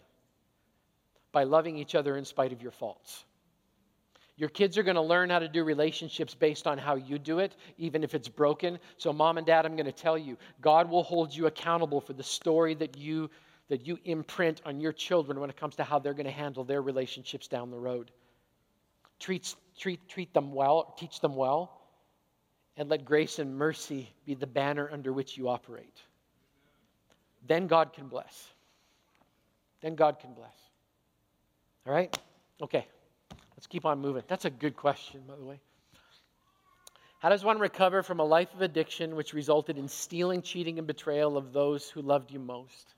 by 1.32 1.44
loving 1.44 1.77
each 1.77 1.94
other 1.94 2.16
in 2.16 2.24
spite 2.24 2.52
of 2.52 2.62
your 2.62 2.70
faults. 2.70 3.24
Your 4.36 4.48
kids 4.48 4.78
are 4.78 4.82
going 4.82 4.97
to 4.97 5.02
learn 5.02 5.28
how 5.28 5.39
to 5.39 5.48
do 5.48 5.64
relationships 5.64 6.35
based 6.35 6.66
on 6.66 6.78
how 6.78 6.94
you 6.94 7.18
do 7.18 7.40
it, 7.40 7.56
even 7.77 8.02
if 8.02 8.14
it's 8.14 8.28
broken. 8.28 8.78
So, 8.97 9.12
mom 9.12 9.36
and 9.36 9.47
dad, 9.47 9.66
I'm 9.66 9.77
going 9.77 9.85
to 9.85 9.93
tell 9.93 10.16
you 10.16 10.39
God 10.62 10.89
will 10.89 11.02
hold 11.02 11.35
you 11.35 11.47
accountable 11.47 12.01
for 12.01 12.14
the 12.14 12.22
story 12.22 12.74
that 12.77 12.97
you, 12.97 13.28
that 13.68 13.86
you 13.86 13.98
imprint 14.05 14.62
on 14.64 14.81
your 14.81 14.93
children 14.93 15.39
when 15.40 15.51
it 15.51 15.56
comes 15.56 15.77
to 15.77 15.85
how 15.85 15.98
they're 15.98 16.14
going 16.14 16.24
to 16.24 16.32
handle 16.32 16.64
their 16.64 16.81
relationships 16.81 17.48
down 17.48 17.70
the 17.70 17.78
road. 17.78 18.12
Treat, 19.18 19.55
treat, 19.78 20.09
treat 20.09 20.32
them 20.32 20.55
well, 20.55 20.94
teach 20.98 21.20
them 21.20 21.36
well 21.36 21.81
and 22.78 22.89
let 22.89 23.05
grace 23.05 23.39
and 23.39 23.55
mercy 23.55 24.10
be 24.24 24.35
the 24.35 24.47
banner 24.47 24.89
under 24.90 25.12
which 25.12 25.36
you 25.36 25.51
operate. 25.51 26.01
Then 27.47 27.67
God 27.67 27.93
can 27.93 28.09
bless. 28.09 28.53
Then 29.81 29.95
God 29.95 30.19
can 30.21 30.35
bless. 30.35 30.55
All 31.87 31.93
right? 31.93 32.17
Okay. 32.61 32.87
Let's 33.57 33.67
keep 33.67 33.85
on 33.85 34.01
moving. 34.01 34.23
That's 34.29 34.45
a 34.45 34.51
good 34.51 34.77
question, 34.77 35.23
by 35.27 35.37
the 35.37 35.45
way. 35.45 35.61
How 37.21 37.29
does 37.29 37.45
one 37.45 37.59
recover 37.59 38.03
from 38.03 38.19
a 38.19 38.25
life 38.25 38.55
of 38.55 38.62
addiction 38.62 39.15
which 39.15 39.35
resulted 39.35 39.77
in 39.77 39.89
stealing, 39.89 40.41
cheating, 40.41 40.79
and 40.79 40.87
betrayal 40.87 41.37
of 41.37 41.53
those 41.53 41.89
who 41.91 42.01
loved 42.01 42.31
you 42.31 42.39
most? 42.39 42.95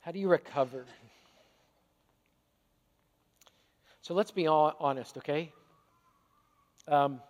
How 0.00 0.12
do 0.12 0.18
you 0.18 0.28
recover? 0.28 0.84
So 4.02 4.14
let's 4.14 4.30
be 4.30 4.46
honest, 4.46 5.16
okay? 5.18 5.52
Um, 6.88 7.20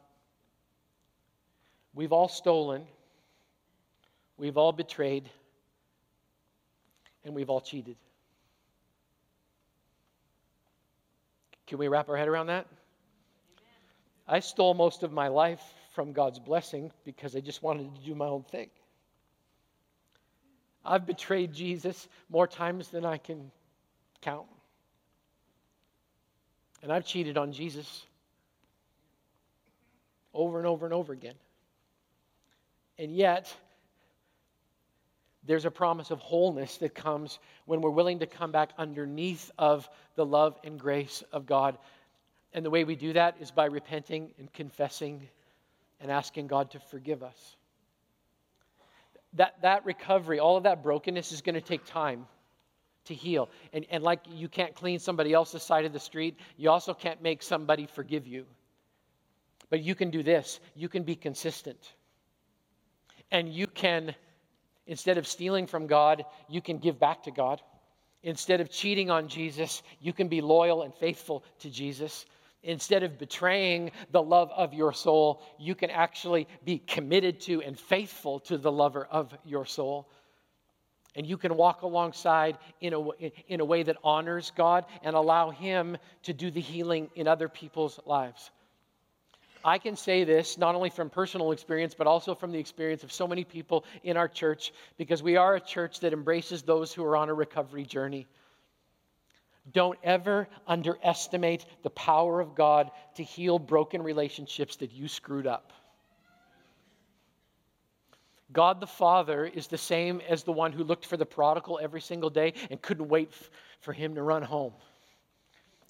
we've 1.95 2.13
all 2.13 2.29
stolen, 2.29 2.83
we've 4.37 4.57
all 4.57 4.73
betrayed, 4.73 5.29
and 7.25 7.35
we've 7.35 7.51
all 7.51 7.61
cheated. 7.61 7.97
Can 11.67 11.79
we 11.79 11.89
wrap 11.89 12.09
our 12.09 12.17
head 12.17 12.29
around 12.29 12.49
that? 12.49 12.67
I 14.27 14.41
stole 14.41 14.75
most 14.75 15.03
of 15.03 15.13
my 15.13 15.29
life 15.29 15.63
from 15.95 16.13
God's 16.13 16.39
blessing 16.39 16.93
because 17.05 17.35
I 17.35 17.41
just 17.41 17.63
wanted 17.63 17.95
to 17.95 18.01
do 18.03 18.15
my 18.15 18.27
own 18.27 18.45
thing. 18.45 18.71
I've 20.85 21.07
betrayed 21.07 21.53
Jesus 21.53 22.09
more 22.29 22.47
times 22.47 22.89
than 22.89 23.05
I 23.05 23.19
can 23.19 23.51
count. 24.23 24.47
And 26.83 26.93
I've 26.93 27.05
cheated 27.05 27.37
on 27.37 27.53
Jesus 27.53 28.07
over 30.33 30.59
and 30.59 30.67
over 30.67 30.87
and 30.87 30.95
over 30.95 31.13
again. 31.13 31.35
And 33.01 33.17
yet, 33.17 33.51
there's 35.47 35.65
a 35.65 35.71
promise 35.71 36.11
of 36.11 36.19
wholeness 36.19 36.77
that 36.77 36.95
comes 36.95 37.39
when 37.65 37.81
we're 37.81 37.89
willing 37.89 38.19
to 38.19 38.27
come 38.27 38.53
back 38.53 38.73
underneath 38.77 39.51
of 39.57 39.89
the 40.17 40.27
love 40.27 40.59
and 40.65 40.79
grace 40.79 41.25
of 41.33 41.47
God. 41.47 41.79
And 42.53 42.63
the 42.63 42.69
way 42.69 42.85
we 42.85 42.97
do 42.97 43.15
that 43.15 43.37
is 43.41 43.51
by 43.51 43.65
repenting 43.65 44.33
and 44.39 44.53
confessing 44.53 45.27
and 45.99 46.11
asking 46.11 46.49
God 46.49 46.73
to 46.73 46.79
forgive 46.79 47.23
us. 47.23 47.57
That, 49.33 49.55
that 49.63 49.87
recovery, 49.87 50.39
all 50.39 50.59
of 50.59 50.65
that 50.65 50.83
brokenness 50.83 51.33
is 51.33 51.41
going 51.41 51.55
to 51.55 51.63
take 51.63 51.87
time 51.87 52.27
to 53.07 53.15
heal. 53.15 53.49
And, 53.73 53.87
and 53.89 54.05
like 54.05 54.21
you 54.29 54.49
can't 54.49 54.75
clean 54.75 54.99
somebody 54.99 55.33
else's 55.33 55.63
side 55.63 55.87
of 55.87 55.95
the 55.95 56.01
street, 56.01 56.37
you 56.59 56.69
also 56.69 56.93
can't 56.93 57.23
make 57.23 57.43
somebody 57.43 57.87
forgive 57.87 58.27
you. 58.27 58.45
But 59.71 59.81
you 59.81 59.95
can 59.95 60.11
do 60.11 60.23
this 60.23 60.61
you 60.75 60.91
can 60.91 61.05
be 61.05 61.17
consistent. 61.17 61.79
And 63.31 63.49
you 63.49 63.67
can, 63.67 64.15
instead 64.87 65.19
of 65.19 65.27
stealing 65.27 65.67
from 65.67 65.87
God, 65.87 66.25
you 66.49 66.61
can 66.61 66.79
give 66.79 66.99
back 66.99 67.23
to 67.25 67.31
God. 67.31 67.61
Instead 68.23 68.61
of 68.61 68.71
cheating 68.71 69.11
on 69.11 69.29
Jesus, 69.29 69.83
you 70.01 70.13
can 70.13 70.29
be 70.29 70.41
loyal 70.41 70.83
and 70.83 70.95
faithful 70.95 71.45
to 71.61 71.71
Jesus. 71.71 72.27
Instead 72.63 73.03
of 73.03 73.19
betraying 73.19 73.91
the 74.11 74.23
love 74.23 74.51
of 74.55 74.75
your 74.75 74.93
soul, 74.93 75.43
you 75.59 75.75
can 75.75 75.89
actually 75.89 76.47
be 76.65 76.79
committed 76.79 77.41
to 77.41 77.63
and 77.63 77.79
faithful 77.79 78.39
to 78.41 78.59
the 78.59 78.71
lover 78.71 79.07
of 79.11 79.35
your 79.45 79.65
soul. 79.65 80.11
And 81.17 81.27
you 81.27 81.39
can 81.39 81.57
walk 81.57 81.83
alongside 81.83 82.59
in 82.81 82.93
a, 82.93 83.09
in 83.49 83.61
a 83.61 83.65
way 83.65 83.83
that 83.83 83.97
honors 84.05 84.53
God 84.55 84.85
and 85.03 85.17
allow 85.17 85.51
Him 85.51 85.97
to 86.25 86.35
do 86.35 86.51
the 86.51 86.61
healing 86.61 87.09
in 87.15 87.27
other 87.27 87.49
people's 87.49 87.99
lives. 88.05 88.51
I 89.65 89.79
can 89.79 89.97
say 89.97 90.25
this 90.25 90.57
not 90.57 90.75
only 90.75 90.91
from 90.91 91.11
personal 91.11 91.53
experience, 91.53 91.95
but 91.95 92.07
also 92.07 92.35
from 92.35 92.53
the 92.53 92.59
experience 92.59 93.05
of 93.05 93.13
so 93.13 93.27
many 93.29 93.45
people 93.45 93.85
in 94.03 94.17
our 94.17 94.29
church, 94.29 94.73
because 94.97 95.23
we 95.23 95.37
are 95.37 95.57
a 95.57 95.61
church 95.61 96.01
that 96.01 96.13
embraces 96.13 96.63
those 96.63 96.93
who 96.93 97.05
are 97.05 97.17
on 97.17 97.29
a 97.29 97.35
recovery 97.35 97.85
journey. 97.85 98.27
Don't 99.73 99.99
ever 100.03 100.49
underestimate 100.67 101.67
the 101.83 101.91
power 101.91 102.41
of 102.41 102.55
God 102.55 102.91
to 103.17 103.23
heal 103.23 103.59
broken 103.59 104.03
relationships 104.03 104.77
that 104.77 104.93
you 104.93 105.07
screwed 105.07 105.47
up. 105.47 105.73
God 108.53 108.81
the 108.81 108.87
Father 108.87 109.45
is 109.45 109.69
the 109.69 109.79
same 109.79 110.21
as 110.29 110.43
the 110.43 110.53
one 110.53 110.73
who 110.73 110.83
looked 110.83 111.07
for 111.07 111.17
the 111.17 111.27
prodigal 111.27 111.79
every 111.81 112.01
single 112.01 112.31
day 112.31 112.55
and 112.69 112.83
couldn't 112.83 113.09
wait 113.09 113.29
f- 113.31 113.51
for 113.81 113.93
him 113.93 114.17
to 114.17 114.23
run 114.23 114.43
home. 114.43 114.73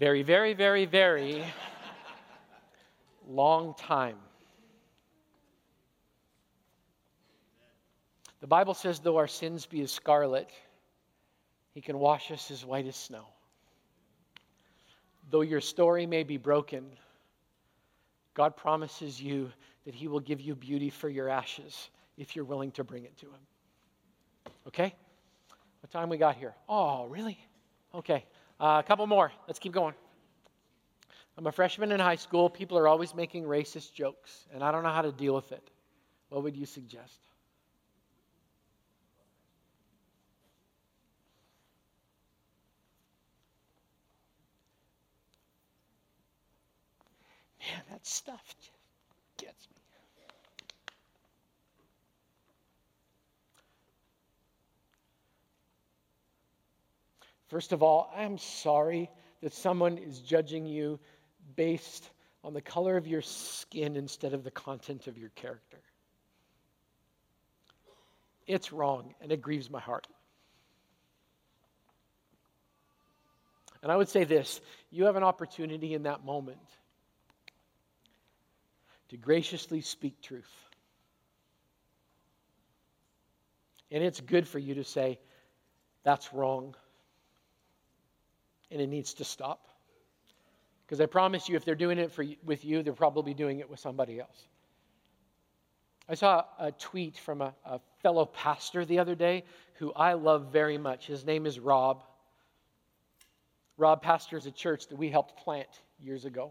very, 0.00 0.22
very, 0.22 0.54
very, 0.54 0.86
very 0.86 1.44
long 3.28 3.74
time. 3.74 4.16
The 8.40 8.46
Bible 8.46 8.72
says, 8.72 8.98
though 8.98 9.18
our 9.18 9.28
sins 9.28 9.66
be 9.66 9.82
as 9.82 9.92
scarlet, 9.92 10.48
he 11.74 11.82
can 11.82 11.98
wash 11.98 12.30
us 12.30 12.50
as 12.50 12.64
white 12.64 12.86
as 12.86 12.96
snow. 12.96 13.26
Though 15.28 15.42
your 15.42 15.60
story 15.60 16.06
may 16.06 16.22
be 16.22 16.38
broken, 16.38 16.86
God 18.32 18.56
promises 18.56 19.20
you 19.20 19.52
that 19.84 19.94
he 19.94 20.08
will 20.08 20.20
give 20.20 20.40
you 20.40 20.54
beauty 20.54 20.88
for 20.88 21.10
your 21.10 21.28
ashes 21.28 21.90
if 22.16 22.34
you're 22.34 22.46
willing 22.46 22.70
to 22.72 22.84
bring 22.84 23.04
it 23.04 23.18
to 23.18 23.26
him. 23.26 24.52
Okay? 24.66 24.94
What 25.82 25.90
time 25.92 26.08
we 26.08 26.16
got 26.16 26.36
here? 26.36 26.54
Oh, 26.70 27.04
really? 27.04 27.38
Okay. 27.94 28.24
Uh, 28.60 28.82
a 28.84 28.86
couple 28.86 29.06
more. 29.06 29.32
Let's 29.48 29.58
keep 29.58 29.72
going. 29.72 29.94
I'm 31.38 31.46
a 31.46 31.52
freshman 31.52 31.92
in 31.92 32.00
high 32.00 32.16
school. 32.16 32.50
People 32.50 32.76
are 32.78 32.86
always 32.86 33.14
making 33.14 33.44
racist 33.44 33.94
jokes, 33.94 34.46
and 34.52 34.62
I 34.62 34.70
don't 34.70 34.82
know 34.82 34.90
how 34.90 35.02
to 35.02 35.12
deal 35.12 35.34
with 35.34 35.50
it. 35.52 35.70
What 36.28 36.42
would 36.44 36.56
you 36.56 36.66
suggest? 36.66 37.18
Man, 47.60 47.82
that 47.90 48.06
stuff 48.06 48.44
just 48.60 48.72
gets 49.38 49.68
me. 49.74 49.79
First 57.50 57.72
of 57.72 57.82
all, 57.82 58.08
I'm 58.16 58.38
sorry 58.38 59.10
that 59.42 59.52
someone 59.52 59.98
is 59.98 60.20
judging 60.20 60.66
you 60.66 61.00
based 61.56 62.08
on 62.44 62.54
the 62.54 62.60
color 62.60 62.96
of 62.96 63.08
your 63.08 63.22
skin 63.22 63.96
instead 63.96 64.34
of 64.34 64.44
the 64.44 64.52
content 64.52 65.08
of 65.08 65.18
your 65.18 65.30
character. 65.30 65.80
It's 68.46 68.72
wrong, 68.72 69.14
and 69.20 69.32
it 69.32 69.42
grieves 69.42 69.68
my 69.68 69.80
heart. 69.80 70.06
And 73.82 73.90
I 73.90 73.96
would 73.96 74.08
say 74.08 74.22
this 74.22 74.60
you 74.92 75.06
have 75.06 75.16
an 75.16 75.24
opportunity 75.24 75.92
in 75.94 76.04
that 76.04 76.24
moment 76.24 76.58
to 79.08 79.16
graciously 79.16 79.80
speak 79.80 80.20
truth. 80.22 80.70
And 83.90 84.04
it's 84.04 84.20
good 84.20 84.46
for 84.46 84.60
you 84.60 84.76
to 84.76 84.84
say, 84.84 85.18
that's 86.04 86.32
wrong. 86.32 86.76
And 88.70 88.80
it 88.80 88.88
needs 88.88 89.14
to 89.14 89.24
stop. 89.24 89.66
Because 90.86 91.00
I 91.00 91.06
promise 91.06 91.48
you, 91.48 91.56
if 91.56 91.64
they're 91.64 91.74
doing 91.74 91.98
it 91.98 92.10
for, 92.10 92.24
with 92.44 92.64
you, 92.64 92.82
they're 92.82 92.92
probably 92.92 93.34
doing 93.34 93.60
it 93.60 93.70
with 93.70 93.80
somebody 93.80 94.20
else. 94.20 94.48
I 96.08 96.14
saw 96.14 96.44
a 96.58 96.72
tweet 96.72 97.16
from 97.16 97.40
a, 97.40 97.54
a 97.64 97.80
fellow 98.02 98.26
pastor 98.26 98.84
the 98.84 98.98
other 98.98 99.14
day 99.14 99.44
who 99.74 99.92
I 99.92 100.14
love 100.14 100.52
very 100.52 100.76
much. 100.76 101.06
His 101.06 101.24
name 101.24 101.46
is 101.46 101.60
Rob. 101.60 102.02
Rob 103.76 104.02
pastors 104.02 104.46
a 104.46 104.50
church 104.50 104.88
that 104.88 104.96
we 104.96 105.08
helped 105.08 105.36
plant 105.36 105.68
years 106.00 106.24
ago. 106.24 106.50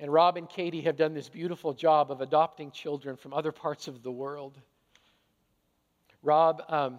And 0.00 0.12
Rob 0.12 0.36
and 0.36 0.48
Katie 0.48 0.80
have 0.80 0.96
done 0.96 1.14
this 1.14 1.28
beautiful 1.28 1.72
job 1.72 2.10
of 2.10 2.20
adopting 2.20 2.70
children 2.70 3.16
from 3.16 3.32
other 3.32 3.52
parts 3.52 3.86
of 3.86 4.02
the 4.02 4.10
world. 4.10 4.58
Rob, 6.22 6.62
um, 6.68 6.98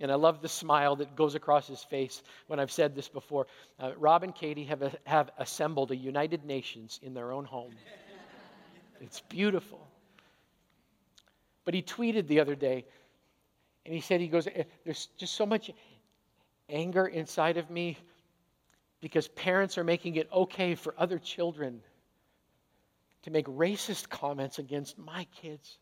and 0.00 0.12
I 0.12 0.14
love 0.14 0.40
the 0.40 0.48
smile 0.48 0.96
that 0.96 1.16
goes 1.16 1.34
across 1.34 1.66
his 1.66 1.82
face 1.82 2.22
when 2.46 2.60
I've 2.60 2.70
said 2.70 2.94
this 2.94 3.08
before. 3.08 3.46
Uh, 3.80 3.92
Rob 3.96 4.22
and 4.22 4.34
Katie 4.34 4.64
have, 4.64 4.82
a, 4.82 4.92
have 5.04 5.30
assembled 5.38 5.90
a 5.90 5.96
United 5.96 6.44
Nations 6.44 7.00
in 7.02 7.14
their 7.14 7.32
own 7.32 7.44
home. 7.44 7.74
it's 9.00 9.20
beautiful. 9.20 9.86
But 11.64 11.74
he 11.74 11.82
tweeted 11.82 12.28
the 12.28 12.40
other 12.40 12.54
day, 12.54 12.84
and 13.84 13.94
he 13.94 14.00
said, 14.00 14.20
he 14.20 14.28
goes, 14.28 14.46
eh, 14.46 14.64
there's 14.84 15.06
just 15.18 15.34
so 15.34 15.44
much 15.44 15.70
anger 16.68 17.06
inside 17.06 17.56
of 17.56 17.68
me 17.70 17.98
because 19.00 19.28
parents 19.28 19.78
are 19.78 19.84
making 19.84 20.16
it 20.16 20.28
okay 20.32 20.74
for 20.74 20.94
other 20.98 21.18
children 21.18 21.80
to 23.22 23.30
make 23.30 23.46
racist 23.46 24.08
comments 24.08 24.58
against 24.58 24.98
my 24.98 25.26
kids. 25.42 25.78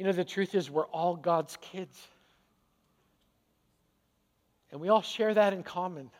You 0.00 0.06
know, 0.06 0.12
the 0.12 0.24
truth 0.24 0.54
is, 0.54 0.70
we're 0.70 0.86
all 0.86 1.14
God's 1.14 1.58
kids. 1.60 2.08
And 4.72 4.80
we 4.80 4.88
all 4.88 5.02
share 5.02 5.34
that 5.34 5.52
in 5.52 5.62
common. 5.62 6.10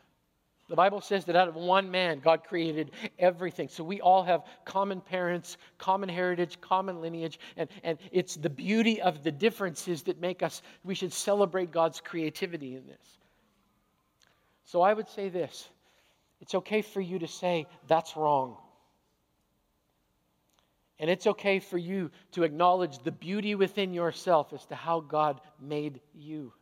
The 0.69 0.77
Bible 0.77 1.01
says 1.01 1.25
that 1.25 1.35
out 1.35 1.49
of 1.49 1.55
one 1.55 1.91
man, 1.91 2.21
God 2.21 2.45
created 2.45 2.91
everything. 3.19 3.71
So 3.71 3.83
we 3.83 4.03
all 4.03 4.23
have 4.23 4.43
common 4.67 5.01
parents, 5.01 5.57
common 5.79 6.11
heritage, 6.11 6.61
common 6.61 7.01
lineage. 7.01 7.41
And, 7.57 7.71
and 7.83 7.97
it's 8.13 8.37
the 8.37 8.51
beauty 8.51 9.01
of 9.01 9.25
the 9.25 9.33
differences 9.33 10.03
that 10.03 10.21
make 10.21 10.43
us, 10.43 10.61
we 10.85 10.95
should 10.95 11.15
celebrate 11.15 11.71
God's 11.71 12.03
creativity 12.03 12.77
in 12.77 12.87
this. 12.87 13.19
So 14.67 14.83
I 14.83 14.93
would 14.93 15.09
say 15.09 15.31
this 15.31 15.71
it's 16.43 16.55
okay 16.55 16.83
for 16.83 17.01
you 17.01 17.19
to 17.19 17.27
say, 17.27 17.67
that's 17.89 18.15
wrong. 18.15 18.59
And 21.01 21.09
it's 21.09 21.27
okay 21.27 21.59
for 21.59 21.79
you 21.79 22.11
to 22.33 22.43
acknowledge 22.43 22.99
the 22.99 23.11
beauty 23.11 23.55
within 23.55 23.95
yourself 23.95 24.53
as 24.53 24.65
to 24.67 24.75
how 24.75 25.01
God 25.01 25.41
made 25.59 26.01
you. 26.15 26.53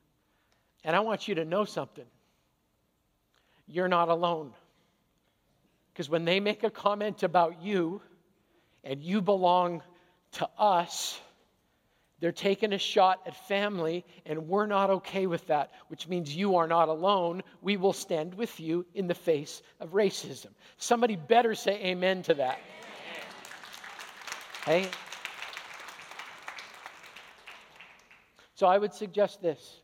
And 0.85 0.95
I 0.95 1.01
want 1.01 1.27
you 1.27 1.35
to 1.35 1.45
know 1.45 1.65
something 1.65 2.07
you're 3.67 3.89
not 3.89 4.09
alone. 4.09 4.53
Because 5.93 6.09
when 6.09 6.25
they 6.25 6.39
make 6.39 6.63
a 6.63 6.71
comment 6.71 7.25
about 7.25 7.61
you 7.63 8.01
and 8.85 9.03
you 9.03 9.21
belong 9.21 9.83
to 10.33 10.49
us, 10.57 11.21
they're 12.21 12.33
taking 12.33 12.73
a 12.73 12.79
shot 12.79 13.21
at 13.27 13.37
family, 13.47 14.05
and 14.25 14.49
we're 14.49 14.67
not 14.67 14.91
okay 14.91 15.27
with 15.27 15.47
that, 15.49 15.73
which 15.89 16.09
means 16.09 16.35
you 16.35 16.57
are 16.57 16.67
not 16.67 16.89
alone. 16.89 17.43
We 17.61 17.77
will 17.77 17.93
stand 17.93 18.35
with 18.35 18.59
you 18.59 18.87
in 18.95 19.09
the 19.09 19.15
face 19.15 19.63
of 19.81 19.91
racism. 19.91 20.49
Somebody 20.79 21.17
better 21.17 21.55
say 21.55 21.81
amen 21.85 22.23
to 22.25 22.35
that. 22.35 22.59
Hey? 24.65 24.89
So 28.55 28.67
I 28.67 28.77
would 28.77 28.93
suggest 28.93 29.41
this 29.41 29.81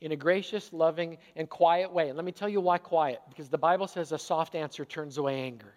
in 0.00 0.12
a 0.12 0.16
gracious, 0.16 0.72
loving, 0.72 1.18
and 1.34 1.48
quiet 1.48 1.92
way. 1.92 2.08
And 2.08 2.16
let 2.16 2.24
me 2.24 2.32
tell 2.32 2.48
you 2.48 2.60
why 2.60 2.78
quiet, 2.78 3.20
because 3.28 3.48
the 3.48 3.58
Bible 3.58 3.88
says 3.88 4.12
a 4.12 4.18
soft 4.18 4.54
answer 4.54 4.84
turns 4.84 5.18
away 5.18 5.40
anger. 5.42 5.74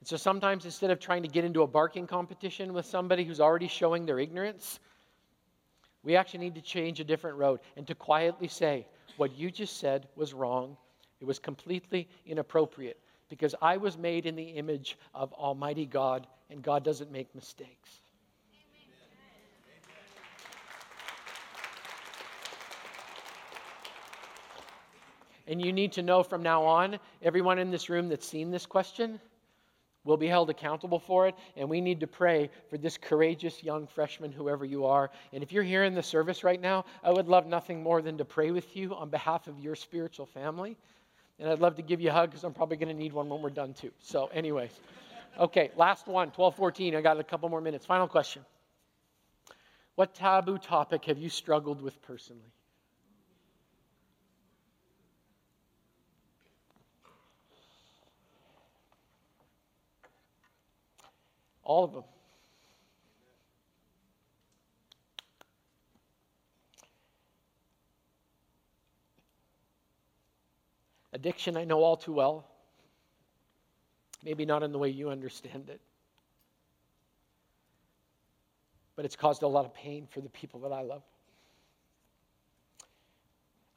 And 0.00 0.08
so 0.08 0.16
sometimes 0.16 0.64
instead 0.64 0.90
of 0.90 0.98
trying 0.98 1.22
to 1.22 1.28
get 1.28 1.44
into 1.44 1.62
a 1.62 1.66
barking 1.66 2.06
competition 2.06 2.72
with 2.72 2.86
somebody 2.86 3.24
who's 3.24 3.40
already 3.40 3.68
showing 3.68 4.04
their 4.04 4.18
ignorance, 4.18 4.80
we 6.02 6.16
actually 6.16 6.40
need 6.40 6.56
to 6.56 6.60
change 6.60 6.98
a 6.98 7.04
different 7.04 7.38
road 7.38 7.60
and 7.76 7.86
to 7.86 7.94
quietly 7.94 8.48
say, 8.48 8.86
what 9.16 9.36
you 9.38 9.50
just 9.50 9.78
said 9.78 10.08
was 10.16 10.34
wrong. 10.34 10.76
It 11.20 11.24
was 11.24 11.38
completely 11.38 12.08
inappropriate 12.26 12.98
because 13.28 13.54
I 13.60 13.76
was 13.76 13.96
made 13.96 14.26
in 14.26 14.36
the 14.36 14.42
image 14.42 14.98
of 15.14 15.32
Almighty 15.32 15.86
God, 15.86 16.26
and 16.50 16.62
God 16.62 16.84
doesn't 16.84 17.10
make 17.10 17.34
mistakes. 17.34 18.00
And 25.46 25.64
you 25.64 25.72
need 25.72 25.92
to 25.92 26.02
know 26.02 26.22
from 26.22 26.42
now 26.42 26.64
on, 26.64 26.98
everyone 27.22 27.58
in 27.58 27.70
this 27.70 27.90
room 27.90 28.08
that's 28.08 28.26
seen 28.26 28.50
this 28.50 28.64
question, 28.64 29.20
will 30.04 30.16
be 30.16 30.26
held 30.26 30.50
accountable 30.50 30.98
for 30.98 31.26
it, 31.26 31.34
and 31.56 31.68
we 31.68 31.80
need 31.80 32.00
to 32.00 32.06
pray 32.06 32.50
for 32.68 32.76
this 32.76 32.98
courageous 32.98 33.62
young 33.62 33.86
freshman, 33.86 34.30
whoever 34.30 34.64
you 34.64 34.84
are. 34.84 35.10
And 35.32 35.42
if 35.42 35.50
you're 35.50 35.62
here 35.62 35.84
in 35.84 35.94
the 35.94 36.02
service 36.02 36.44
right 36.44 36.60
now, 36.60 36.84
I 37.02 37.10
would 37.10 37.26
love 37.26 37.46
nothing 37.46 37.82
more 37.82 38.02
than 38.02 38.18
to 38.18 38.24
pray 38.24 38.50
with 38.50 38.76
you 38.76 38.94
on 38.94 39.08
behalf 39.08 39.46
of 39.46 39.58
your 39.58 39.74
spiritual 39.74 40.26
family. 40.26 40.76
And 41.38 41.48
I'd 41.48 41.58
love 41.58 41.76
to 41.76 41.82
give 41.82 42.00
you 42.00 42.10
a 42.10 42.12
hug 42.12 42.30
because 42.30 42.44
I'm 42.44 42.54
probably 42.54 42.76
going 42.76 42.88
to 42.88 42.94
need 42.94 43.12
one 43.12 43.28
when 43.28 43.42
we're 43.42 43.50
done 43.50 43.74
too. 43.74 43.90
So, 44.00 44.26
anyways, 44.26 44.70
okay, 45.38 45.70
last 45.76 46.06
one, 46.06 46.28
1214. 46.28 46.94
I 46.94 47.00
got 47.00 47.18
a 47.18 47.24
couple 47.24 47.48
more 47.48 47.60
minutes. 47.60 47.84
Final 47.84 48.06
question. 48.06 48.44
What 49.96 50.14
taboo 50.14 50.58
topic 50.58 51.04
have 51.06 51.18
you 51.18 51.28
struggled 51.28 51.80
with 51.80 52.00
personally? 52.02 52.42
All 61.62 61.84
of 61.84 61.92
them. 61.92 62.04
Addiction, 71.24 71.56
I 71.56 71.64
know 71.64 71.82
all 71.82 71.96
too 71.96 72.12
well. 72.12 72.44
Maybe 74.22 74.44
not 74.44 74.62
in 74.62 74.72
the 74.72 74.78
way 74.78 74.90
you 74.90 75.08
understand 75.08 75.70
it. 75.70 75.80
But 78.94 79.06
it's 79.06 79.16
caused 79.16 79.42
a 79.42 79.48
lot 79.48 79.64
of 79.64 79.72
pain 79.72 80.06
for 80.10 80.20
the 80.20 80.28
people 80.28 80.60
that 80.60 80.72
I 80.72 80.82
love. 80.82 81.02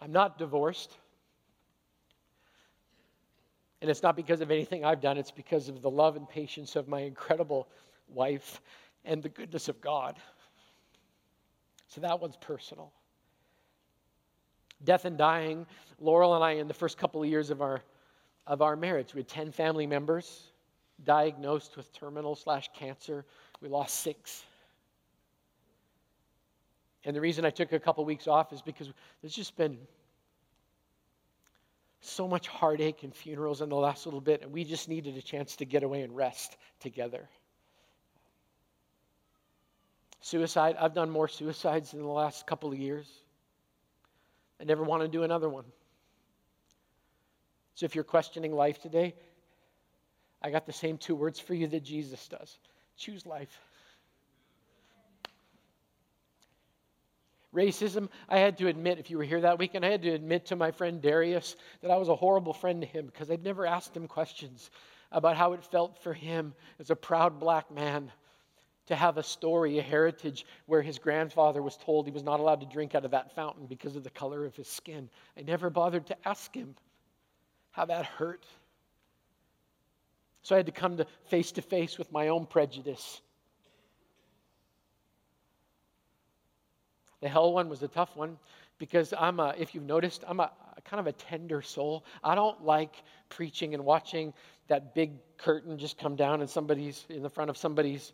I'm 0.02 0.12
not 0.12 0.38
divorced. 0.38 0.92
And 3.82 3.90
it's 3.90 4.04
not 4.04 4.18
because 4.18 4.42
of 4.42 4.52
anything 4.52 4.84
I've 4.84 5.00
done, 5.00 5.18
it's 5.18 5.32
because 5.32 5.70
of 5.70 5.82
the 5.82 5.90
love 5.90 6.18
and 6.18 6.28
patience 6.28 6.76
of 6.76 6.90
my 6.90 7.00
incredible 7.00 7.70
wife 8.10 8.60
and 9.06 9.24
the 9.24 9.30
goodness 9.30 9.70
of 9.70 9.80
God. 9.80 10.18
So 11.88 12.02
that 12.02 12.20
one's 12.20 12.36
personal. 12.36 12.92
Death 14.84 15.06
and 15.06 15.18
dying, 15.18 15.66
Laurel 16.00 16.36
and 16.36 16.44
I, 16.44 16.52
in 16.52 16.68
the 16.68 16.74
first 16.74 16.98
couple 16.98 17.22
of 17.22 17.30
years 17.30 17.50
of 17.50 17.62
our, 17.62 17.82
of 18.46 18.62
our 18.62 18.76
marriage, 18.76 19.14
we 19.14 19.22
had 19.22 19.28
10 19.28 19.52
family 19.52 19.88
members 19.88 20.52
diagnosed 21.04 21.78
with 21.78 21.92
terminal 21.94 22.36
slash 22.36 22.70
cancer. 22.74 23.26
We 23.62 23.70
lost 23.70 24.02
six. 24.02 24.46
And 27.04 27.16
the 27.16 27.22
reason 27.22 27.46
I 27.46 27.50
took 27.50 27.72
a 27.72 27.80
couple 27.80 28.04
weeks 28.06 28.28
off 28.28 28.52
is 28.52 28.62
because 28.62 28.92
there's 29.22 29.34
just 29.34 29.56
been 29.56 29.78
so 32.02 32.28
much 32.28 32.48
heartache 32.48 33.04
and 33.04 33.14
funerals 33.14 33.62
in 33.62 33.70
the 33.70 33.76
last 33.76 34.06
little 34.06 34.22
bit, 34.22 34.42
and 34.42 34.52
we 34.52 34.64
just 34.64 34.88
needed 34.88 35.18
a 35.18 35.22
chance 35.22 35.56
to 35.58 35.66
get 35.66 35.84
away 35.84 36.02
and 36.02 36.16
rest 36.16 36.58
together. 36.80 37.28
Suicide, 40.22 40.76
I've 40.80 40.94
done 40.94 41.10
more 41.10 41.28
suicides 41.28 41.94
in 41.94 42.02
the 42.02 42.08
last 42.08 42.46
couple 42.46 42.72
of 42.72 42.78
years. 42.78 43.08
I 44.60 44.64
never 44.64 44.84
want 44.84 45.04
to 45.04 45.08
do 45.08 45.24
another 45.24 45.50
one. 45.50 45.66
So 47.76 47.86
if 47.86 47.96
you're 47.96 48.04
questioning 48.04 48.54
life 48.54 48.82
today, 48.82 49.14
I 50.42 50.50
got 50.50 50.66
the 50.66 50.74
same 50.74 50.98
two 50.98 51.16
words 51.16 51.40
for 51.40 51.54
you 51.54 51.68
that 51.68 51.84
Jesus 51.84 52.28
does 52.28 52.58
choose 52.98 53.26
life. 53.26 53.62
Racism, 57.54 58.10
I 58.28 58.40
had 58.40 58.58
to 58.58 58.68
admit, 58.68 59.00
if 59.00 59.10
you 59.10 59.18
were 59.18 59.24
here 59.24 59.42
that 59.42 59.58
weekend, 59.58 59.86
I 59.86 59.90
had 59.90 60.02
to 60.04 60.10
admit 60.10 60.48
to 60.48 60.56
my 60.56 60.72
friend 60.72 61.02
Darius 61.02 61.56
that 61.82 61.92
I 61.92 61.98
was 61.98 62.10
a 62.10 62.16
horrible 62.16 62.54
friend 62.54 62.82
to 62.82 62.88
him 62.88 63.06
because 63.06 63.32
I'd 63.32 63.44
never 63.44 63.66
asked 63.66 63.96
him 63.96 64.08
questions 64.08 64.70
about 65.12 65.38
how 65.38 65.54
it 65.54 65.64
felt 65.64 65.98
for 66.04 66.14
him 66.14 66.54
as 66.80 66.90
a 66.90 66.96
proud 66.96 67.40
black 67.40 67.72
man 67.72 68.12
to 68.88 68.96
have 68.96 69.18
a 69.18 69.24
story, 69.24 69.80
a 69.80 69.82
heritage 69.82 70.46
where 70.66 70.82
his 70.82 70.98
grandfather 70.98 71.62
was 71.62 71.78
told 71.78 72.06
he 72.06 72.12
was 72.12 72.24
not 72.24 72.40
allowed 72.40 72.62
to 72.62 72.66
drink 72.68 72.96
out 72.96 73.06
of 73.06 73.12
that 73.12 73.36
fountain 73.36 73.66
because 73.68 73.96
of 73.96 74.04
the 74.04 74.10
color 74.10 74.46
of 74.46 74.56
his 74.56 74.68
skin. 74.68 75.10
I 75.38 75.42
never 75.42 75.70
bothered 75.70 76.08
to 76.08 76.18
ask 76.28 76.54
him 76.54 76.76
how 77.72 77.86
that 77.86 78.06
hurt. 78.06 78.46
So 80.42 80.56
I 80.56 80.58
had 80.58 80.66
to 80.68 80.72
come 80.72 80.98
to 80.98 81.06
face 81.26 81.52
to 81.54 81.62
face 81.62 81.98
with 81.98 82.12
my 82.12 82.30
own 82.30 82.46
prejudice 82.46 83.22
The 87.22 87.30
hell 87.30 87.52
one 87.52 87.70
was 87.70 87.82
a 87.82 87.88
tough 87.88 88.16
one 88.16 88.38
because 88.78 89.14
I'm 89.18 89.40
a, 89.40 89.56
if 89.58 89.74
you've 89.74 89.86
noticed, 89.86 90.24
I'm 90.28 90.40
a 90.40 90.52
kind 90.86 91.00
of 91.00 91.08
a 91.08 91.12
tender 91.12 91.62
soul. 91.62 92.06
I 92.24 92.36
don't 92.36 92.64
like 92.64 93.04
preaching 93.30 93.74
and 93.74 93.84
watching 93.84 94.34
that 94.68 94.94
big 94.94 95.14
curtain 95.38 95.78
just 95.78 95.98
come 95.98 96.16
down 96.16 96.42
and 96.42 96.50
somebody's 96.50 97.06
in 97.10 97.24
the 97.24 97.30
front 97.30 97.50
of 97.50 97.58
somebody's 97.58 98.14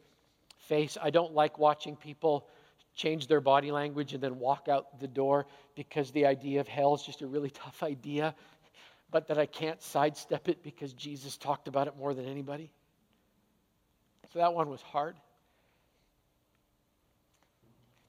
face. 0.68 0.98
I 1.02 1.10
don't 1.10 1.34
like 1.34 1.58
watching 1.58 1.96
people 1.96 2.48
change 2.96 3.28
their 3.28 3.42
body 3.42 3.72
language 3.72 4.14
and 4.14 4.22
then 4.22 4.40
walk 4.40 4.68
out 4.68 5.00
the 5.00 5.08
door 5.08 5.48
because 5.76 6.12
the 6.12 6.26
idea 6.26 6.60
of 6.60 6.68
hell 6.68 6.94
is 6.94 7.02
just 7.02 7.22
a 7.22 7.28
really 7.28 7.50
tough 7.64 7.84
idea, 7.84 8.36
but 9.12 9.28
that 9.28 9.38
I 9.38 9.46
can't 9.46 9.82
sidestep 9.82 10.50
it 10.50 10.64
because 10.64 10.94
Jesus 10.94 11.38
talked 11.38 11.68
about 11.68 11.88
it 11.88 11.98
more 11.98 12.14
than 12.14 12.26
anybody. 12.26 12.72
So 14.32 14.40
that 14.40 14.54
one 14.54 14.70
was 14.70 14.82
hard. 14.82 15.16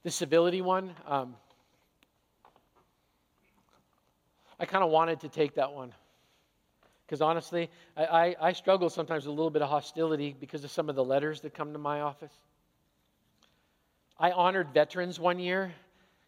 The 0.03 0.11
civility 0.11 0.61
one, 0.61 0.95
um, 1.07 1.35
I 4.61 4.67
kind 4.67 4.85
of 4.85 4.91
wanted 4.91 5.21
to 5.21 5.29
take 5.29 5.55
that 5.55 5.73
one. 5.73 5.93
Because 7.07 7.21
honestly, 7.21 7.71
I, 7.97 8.05
I, 8.05 8.37
I, 8.41 8.53
struggle 8.53 8.89
sometimes 8.89 9.27
with 9.27 9.33
a 9.33 9.37
little 9.37 9.51
bit 9.51 9.61
of 9.61 9.69
hostility 9.69 10.35
because 10.41 10.65
of 10.65 10.71
some 10.71 10.89
of 10.89 10.97
the 10.97 11.05
letters 11.05 11.41
that 11.43 11.53
come 11.53 11.73
to 11.73 11.79
my 11.79 12.01
office. 12.01 12.33
I 14.19 14.31
honored 14.31 14.73
veterans 14.73 15.21
one 15.21 15.39
year, 15.39 15.73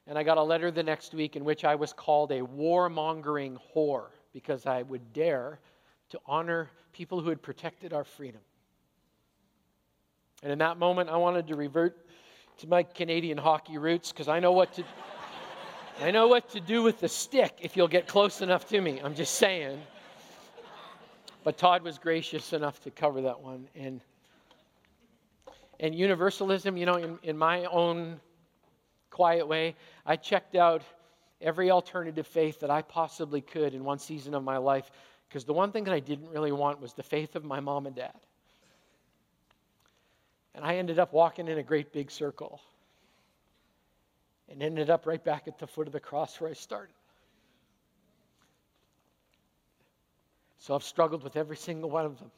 and 0.07 0.19
I 0.19 0.23
got 0.23 0.37
a 0.37 0.43
letter 0.43 0.71
the 0.71 0.83
next 0.83 1.15
week 1.15 1.35
in 1.35 1.45
which 1.45 1.65
I 1.65 1.77
was 1.77 1.93
called 1.93 2.31
a 2.31 2.41
warmongering 2.41 3.59
whore 3.75 4.09
because 4.35 4.67
I 4.67 4.83
would 4.83 5.13
dare 5.15 5.61
to 6.11 6.21
honor 6.27 6.71
people 6.93 7.21
who 7.21 7.31
had 7.31 7.41
protected 7.41 7.93
our 7.95 8.05
freedom. 8.05 8.41
And 10.43 10.53
in 10.53 10.59
that 10.59 10.79
moment, 10.79 11.09
I 11.09 11.17
wanted 11.17 11.47
to 11.49 11.57
revert 11.57 11.97
to 12.59 12.69
my 12.69 12.83
Canadian 12.83 13.39
hockey 13.39 13.79
roots 13.79 14.13
because 14.13 14.29
I 14.29 14.41
know 14.41 14.53
what 14.53 14.75
to 14.75 14.85
I 16.03 16.11
know 16.11 16.29
what 16.29 16.51
to 16.51 16.61
do 16.61 16.83
with 16.83 17.01
the 17.01 17.09
stick 17.09 17.57
if 17.63 17.77
you'll 17.77 17.89
get 17.89 18.07
close 18.07 18.43
enough 18.43 18.69
to 18.69 18.81
me. 18.81 19.01
I'm 19.03 19.15
just 19.15 19.37
saying. 19.37 19.81
But 21.47 21.59
Todd 21.59 21.85
was 21.85 21.97
gracious 21.97 22.53
enough 22.53 22.81
to 22.81 22.91
cover 22.91 23.21
that 23.21 23.41
one. 23.41 23.69
And 23.77 24.01
and 25.79 25.95
universalism, 25.95 26.77
you 26.77 26.87
know, 26.87 26.97
in, 26.97 27.21
in 27.23 27.39
my 27.39 27.67
own 27.67 28.19
quiet 29.11 29.47
way, 29.47 29.77
I 30.05 30.17
checked 30.17 30.57
out 30.57 30.83
every 31.41 31.71
alternative 31.71 32.27
faith 32.27 32.59
that 32.59 32.71
I 32.73 32.83
possibly 32.83 33.41
could 33.41 33.75
in 33.75 33.85
one 33.85 34.01
season 34.01 34.35
of 34.35 34.43
my 34.43 34.57
life 34.57 34.91
because 35.29 35.45
the 35.45 35.53
one 35.53 35.71
thing 35.71 35.85
that 35.85 35.95
I 35.95 36.01
didn't 36.01 36.31
really 36.31 36.51
want 36.51 36.81
was 36.81 36.95
the 36.95 37.05
faith 37.05 37.37
of 37.37 37.45
my 37.45 37.61
mom 37.61 37.87
and 37.87 37.95
dad. 37.95 38.19
And 40.57 40.65
I 40.65 40.79
ended 40.79 40.99
up 40.99 41.13
walking 41.13 41.47
in 41.47 41.59
a 41.59 41.63
great 41.63 41.93
big 41.93 42.11
circle 42.11 42.61
and 44.51 44.65
ended 44.65 44.91
up 44.91 45.07
right 45.07 45.23
back 45.23 45.47
at 45.47 45.61
the 45.61 45.67
foot 45.69 45.87
of 45.87 45.93
the 45.93 46.01
cross 46.01 46.41
where 46.41 46.51
I 46.51 46.55
started. 46.55 46.97
So 50.59 50.75
I've 50.75 50.83
struggled 50.83 51.23
with 51.23 51.37
every 51.37 51.57
single 51.57 51.91
one 51.91 52.07
of 52.07 52.19
them. 52.19 52.31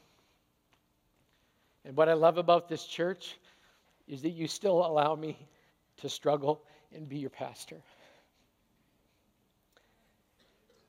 And 1.85 1.95
what 1.95 2.09
I 2.09 2.13
love 2.13 2.37
about 2.37 2.67
this 2.67 2.85
church 2.85 3.37
is 4.07 4.21
that 4.23 4.31
you 4.31 4.47
still 4.47 4.85
allow 4.85 5.15
me 5.15 5.37
to 5.97 6.09
struggle 6.09 6.61
and 6.93 7.07
be 7.07 7.17
your 7.17 7.29
pastor. 7.29 7.77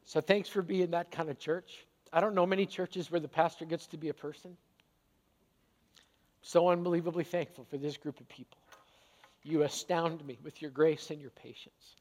So 0.04 0.20
thanks 0.20 0.48
for 0.48 0.62
being 0.62 0.90
that 0.90 1.10
kind 1.10 1.30
of 1.30 1.38
church. 1.38 1.86
I 2.12 2.20
don't 2.20 2.34
know 2.34 2.46
many 2.46 2.66
churches 2.66 3.10
where 3.10 3.20
the 3.20 3.28
pastor 3.28 3.64
gets 3.64 3.86
to 3.88 3.96
be 3.96 4.08
a 4.08 4.14
person. 4.14 4.56
So 6.42 6.68
unbelievably 6.68 7.24
thankful 7.24 7.64
for 7.64 7.76
this 7.76 7.96
group 7.96 8.18
of 8.18 8.28
people. 8.28 8.58
You 9.42 9.62
astound 9.62 10.24
me 10.26 10.38
with 10.42 10.60
your 10.60 10.70
grace 10.70 11.10
and 11.10 11.20
your 11.20 11.30
patience. 11.30 11.99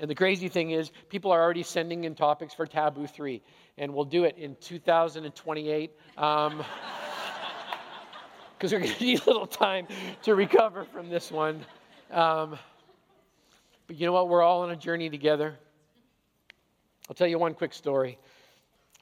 And 0.00 0.10
the 0.10 0.14
crazy 0.14 0.48
thing 0.48 0.70
is, 0.70 0.90
people 1.10 1.30
are 1.30 1.42
already 1.42 1.62
sending 1.62 2.04
in 2.04 2.14
topics 2.14 2.54
for 2.54 2.66
Taboo 2.66 3.06
3, 3.06 3.42
and 3.76 3.92
we'll 3.92 4.06
do 4.06 4.24
it 4.24 4.38
in 4.38 4.56
2028. 4.58 5.90
Um, 6.16 6.64
because 8.58 8.72
we're 8.72 8.80
going 8.80 8.92
to 8.94 9.04
need 9.04 9.20
a 9.20 9.24
little 9.26 9.46
time 9.46 9.86
to 10.22 10.34
recover 10.34 10.84
from 10.84 11.10
this 11.10 11.30
one. 11.30 11.64
Um, 12.10 12.58
but 13.86 13.96
you 13.96 14.06
know 14.06 14.12
what? 14.12 14.28
We're 14.28 14.42
all 14.42 14.62
on 14.62 14.70
a 14.70 14.76
journey 14.76 15.10
together. 15.10 15.58
I'll 17.08 17.14
tell 17.14 17.26
you 17.26 17.38
one 17.38 17.52
quick 17.52 17.74
story. 17.74 18.18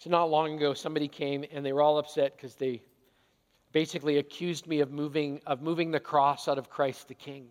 So, 0.01 0.11
not 0.11 0.31
long 0.31 0.55
ago, 0.55 0.75
somebody 0.75 1.07
came 1.07 1.45
and 1.53 1.65
they 1.65 1.73
were 1.73 1.83
all 1.83 1.99
upset 1.99 2.37
because 2.37 2.55
they 2.57 2.83
basically 3.71 4.19
accused 4.19 4.67
me 4.67 4.81
of 4.81 4.91
moving, 4.91 5.41
of 5.47 5.63
moving 5.63 5.93
the 5.93 6.01
cross 6.01 6.49
out 6.49 6.59
of 6.59 6.71
Christ 6.71 7.07
the 7.07 7.15
King. 7.15 7.49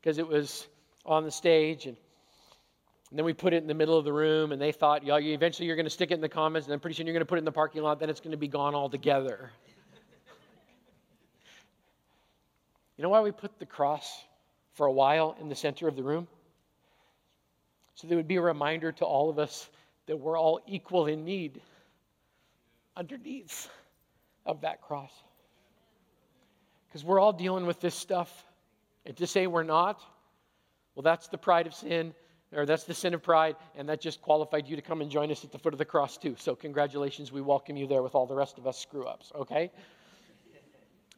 Because 0.00 0.18
it 0.18 0.26
was 0.26 0.66
on 1.08 1.24
the 1.24 1.30
stage, 1.30 1.86
and 1.86 1.96
And 3.10 3.18
then 3.18 3.24
we 3.24 3.32
put 3.32 3.54
it 3.54 3.56
in 3.56 3.66
the 3.66 3.74
middle 3.74 3.96
of 3.96 4.04
the 4.04 4.12
room, 4.12 4.52
and 4.52 4.60
they 4.60 4.70
thought, 4.70 5.02
yeah, 5.02 5.16
eventually 5.16 5.66
you're 5.66 5.76
going 5.76 5.86
to 5.86 5.90
stick 5.90 6.10
it 6.10 6.14
in 6.14 6.20
the 6.20 6.28
comments, 6.28 6.66
and 6.66 6.72
then 6.72 6.78
pretty 6.78 6.94
soon 6.94 7.06
you're 7.06 7.14
going 7.14 7.22
to 7.22 7.26
put 7.26 7.36
it 7.36 7.40
in 7.40 7.46
the 7.46 7.52
parking 7.52 7.82
lot, 7.82 7.98
then 7.98 8.10
it's 8.10 8.20
going 8.20 8.32
to 8.32 8.36
be 8.36 8.48
gone 8.48 8.74
altogether. 8.74 9.50
you 12.98 13.02
know 13.02 13.08
why 13.08 13.22
we 13.22 13.32
put 13.32 13.58
the 13.58 13.64
cross 13.64 14.24
for 14.74 14.86
a 14.86 14.92
while 14.92 15.36
in 15.40 15.48
the 15.48 15.54
center 15.54 15.88
of 15.88 15.96
the 15.96 16.02
room? 16.02 16.28
So 17.94 18.06
there 18.06 18.18
would 18.18 18.28
be 18.28 18.36
a 18.36 18.42
reminder 18.42 18.92
to 18.92 19.06
all 19.06 19.30
of 19.30 19.38
us 19.38 19.70
that 20.06 20.16
we're 20.16 20.38
all 20.38 20.60
equal 20.66 21.06
in 21.06 21.24
need 21.24 21.62
underneath 22.94 23.70
of 24.44 24.60
that 24.60 24.82
cross. 24.82 25.12
Because 26.86 27.04
we're 27.04 27.20
all 27.20 27.32
dealing 27.32 27.66
with 27.66 27.80
this 27.80 27.94
stuff. 27.94 28.44
And 29.06 29.16
to 29.16 29.26
say 29.26 29.46
we're 29.46 29.62
not, 29.62 30.02
well, 30.98 31.04
that's 31.04 31.28
the 31.28 31.38
pride 31.38 31.68
of 31.68 31.74
sin, 31.74 32.12
or 32.52 32.66
that's 32.66 32.82
the 32.82 32.92
sin 32.92 33.14
of 33.14 33.22
pride, 33.22 33.54
and 33.76 33.88
that 33.88 34.00
just 34.00 34.20
qualified 34.20 34.66
you 34.66 34.74
to 34.74 34.82
come 34.82 35.00
and 35.00 35.08
join 35.08 35.30
us 35.30 35.44
at 35.44 35.52
the 35.52 35.58
foot 35.58 35.72
of 35.72 35.78
the 35.78 35.84
cross, 35.84 36.16
too. 36.16 36.34
So, 36.36 36.56
congratulations. 36.56 37.30
We 37.30 37.40
welcome 37.40 37.76
you 37.76 37.86
there 37.86 38.02
with 38.02 38.16
all 38.16 38.26
the 38.26 38.34
rest 38.34 38.58
of 38.58 38.66
us 38.66 38.76
screw 38.76 39.04
ups, 39.04 39.30
okay? 39.32 39.70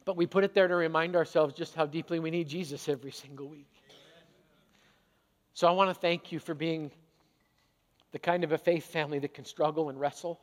But 0.05 0.17
we 0.17 0.27
put 0.27 0.43
it 0.43 0.53
there 0.53 0.67
to 0.67 0.75
remind 0.75 1.15
ourselves 1.15 1.55
just 1.55 1.73
how 1.73 1.87
deeply 1.87 2.19
we 2.19 2.29
need 2.29 2.47
Jesus 2.47 2.87
every 2.87 3.11
single 3.11 3.47
week. 3.47 3.71
So, 5.55 5.67
I 5.67 5.71
want 5.71 5.89
to 5.89 5.95
thank 5.95 6.31
you 6.31 6.37
for 6.37 6.53
being 6.53 6.91
the 8.11 8.19
kind 8.19 8.43
of 8.43 8.51
a 8.51 8.59
faith 8.59 8.85
family 8.85 9.17
that 9.17 9.33
can 9.33 9.45
struggle 9.45 9.89
and 9.89 9.99
wrestle. 9.99 10.39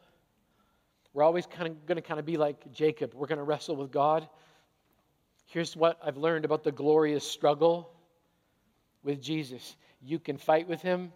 We're 1.13 1.23
always 1.23 1.47
kind 1.47 1.69
of 1.69 1.87
going 1.87 1.95
to 1.95 2.03
kind 2.03 2.19
of 2.19 2.27
be 2.27 2.39
like 2.39 2.73
Jacob. 2.73 3.15
We're 3.15 3.29
going 3.29 3.39
to 3.39 3.45
wrestle 3.45 3.77
with 3.77 3.93
God. 3.93 4.29
Here's 5.47 5.77
what 5.77 5.97
I've 6.05 6.17
learned 6.17 6.45
about 6.45 6.65
the 6.65 6.73
glorious 6.73 7.25
struggle 7.25 7.95
with 9.09 9.23
Jesus. 9.23 9.75
You 10.03 10.19
can 10.19 10.37
fight 10.37 10.69
with 10.69 10.83
him, 10.83 11.15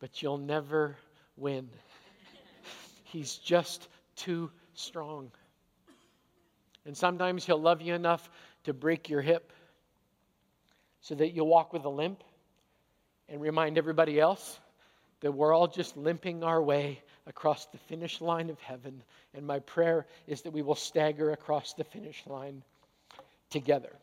but 0.00 0.22
you'll 0.22 0.38
never 0.38 0.96
win. 1.36 1.68
He's 3.04 3.34
just 3.34 3.86
too 4.16 4.50
strong. 4.72 5.30
And 6.86 6.96
sometimes 6.96 7.44
he'll 7.44 7.60
love 7.60 7.82
you 7.82 7.92
enough 7.92 8.30
to 8.64 8.72
break 8.72 9.10
your 9.10 9.20
hip 9.20 9.52
so 11.02 11.14
that 11.14 11.34
you'll 11.34 11.48
walk 11.48 11.74
with 11.74 11.84
a 11.84 11.90
limp 11.90 12.24
and 13.28 13.42
remind 13.42 13.76
everybody 13.76 14.18
else 14.18 14.58
that 15.20 15.32
we're 15.32 15.52
all 15.52 15.68
just 15.68 15.98
limping 15.98 16.42
our 16.42 16.62
way 16.62 17.02
across 17.26 17.66
the 17.66 17.78
finish 17.78 18.22
line 18.22 18.48
of 18.48 18.58
heaven. 18.60 19.02
And 19.34 19.46
my 19.46 19.58
prayer 19.58 20.06
is 20.26 20.40
that 20.42 20.54
we 20.54 20.62
will 20.62 20.74
stagger 20.74 21.30
across 21.30 21.74
the 21.74 21.84
finish 21.84 22.22
line 22.26 22.62
together. 23.50 23.94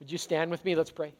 Would 0.00 0.12
you 0.12 0.18
stand 0.18 0.50
with 0.50 0.62
me? 0.66 0.74
Let's 0.74 0.90
pray. 0.90 1.14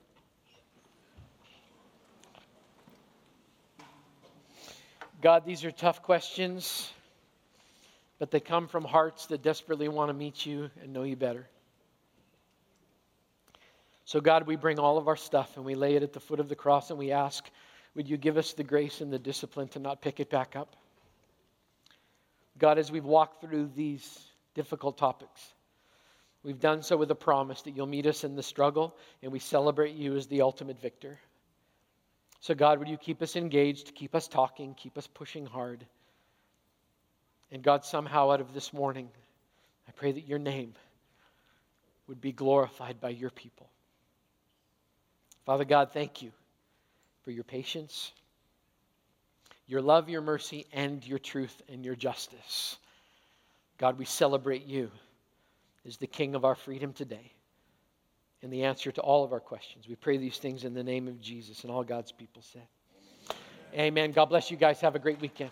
God, 5.23 5.47
these 5.47 5.65
are 5.65 5.71
tough 5.71 6.03
questions, 6.03 6.91
but 8.19 8.33
they 8.33 8.41
come 8.41 8.67
from 8.67 8.85
hearts 8.85 9.27
that 9.27 9.41
desperately 9.41 9.87
want 9.87 10.09
to 10.09 10.15
meet 10.15 10.45
you 10.45 10.69
and 10.83 10.93
know 10.93 11.05
you 11.05 11.15
better. 11.15 11.47
So, 14.05 14.21
God, 14.21 14.49
we 14.49 14.57
bring 14.57 14.81
all 14.81 14.99
of 14.99 15.07
our 15.07 15.17
stuff 15.17 15.57
and 15.57 15.65
we 15.65 15.77
lay 15.77 15.95
it 15.95 16.03
at 16.03 16.13
the 16.13 16.19
foot 16.19 16.41
of 16.41 16.49
the 16.49 16.57
cross 16.57 16.91
and 16.91 16.99
we 16.99 17.13
ask 17.13 17.49
would 17.95 18.09
you 18.09 18.17
give 18.17 18.37
us 18.37 18.55
the 18.55 18.65
grace 18.65 19.01
and 19.01 19.13
the 19.13 19.19
discipline 19.19 19.69
to 19.69 19.79
not 19.79 20.01
pick 20.01 20.19
it 20.19 20.29
back 20.29 20.57
up? 20.57 20.75
God, 22.59 22.79
as 22.79 22.91
we've 22.91 23.05
walked 23.05 23.43
through 23.43 23.71
these 23.77 24.27
difficult 24.55 24.99
topics, 24.99 25.55
we've 26.43 26.59
done 26.59 26.83
so 26.83 26.97
with 26.97 27.11
a 27.13 27.15
promise 27.15 27.63
that 27.63 27.77
you'll 27.77 27.87
meet 27.87 28.07
us 28.07 28.25
in 28.25 28.35
the 28.35 28.43
struggle 28.43 28.97
and 29.23 29.31
we 29.31 29.39
celebrate 29.39 29.95
you 29.95 30.17
as 30.17 30.27
the 30.27 30.41
ultimate 30.41 30.81
victor. 30.81 31.19
So, 32.43 32.57
God, 32.57 32.81
would 32.81 32.89
you 32.89 32.97
keep 32.97 33.23
us 33.23 33.37
engaged, 33.37 33.95
keep 33.95 34.17
us 34.17 34.27
talking, 34.27 34.75
keep 34.75 34.99
us 34.99 35.07
pushing 35.07 35.47
hard? 35.47 35.87
And 37.53 37.63
God, 37.63 37.85
somehow 37.85 38.33
out 38.33 38.41
of 38.41 38.53
this 38.53 38.73
morning, 38.73 39.09
I 39.87 39.93
pray 39.93 40.11
that 40.11 40.27
your 40.27 40.41
name 40.41 40.75
would 42.09 42.21
be 42.21 42.33
glorified 42.33 43.01
by 43.01 43.11
your 43.11 43.31
people. 43.31 43.71
Father 45.47 45.65
God, 45.65 45.93
thank 45.93 46.21
you 46.21 46.33
for 47.23 47.31
your 47.31 47.45
patience, 47.45 48.11
your 49.69 49.81
love, 49.81 50.09
your 50.09 50.21
mercy, 50.21 50.67
and 50.73 51.07
your 51.07 51.21
truth 51.21 51.63
and 51.69 51.85
your 51.85 51.95
justice. 51.95 52.77
God, 53.79 54.01
we 54.01 54.05
celebrate 54.05 54.67
you 54.67 54.91
as 55.87 55.97
the 55.97 56.09
King 56.09 56.35
of 56.35 56.45
our 56.45 56.57
freedom 56.57 56.93
today 56.93 57.33
and 58.43 58.53
the 58.53 58.65
answer 58.65 58.91
to 58.93 59.01
all 59.01 59.25
of 59.25 59.33
our 59.33 59.41
questions. 59.41 59.87
We 59.89 59.95
pray 59.95 60.17
these 60.17 60.39
things 60.39 60.65
in 60.65 60.75
the 60.75 60.83
name 60.83 61.09
of 61.09 61.21
Jesus 61.21 61.63
and 61.63 61.73
all 61.73 61.85
God's 61.85 62.13
people 62.13 62.43
said. 62.43 62.67
Amen. 63.75 63.87
Amen. 63.87 64.13
God 64.13 64.27
bless 64.27 64.51
you 64.51 64.57
guys. 64.57 64.81
Have 64.81 64.97
a 64.97 64.99
great 64.99 65.21
weekend. 65.21 65.51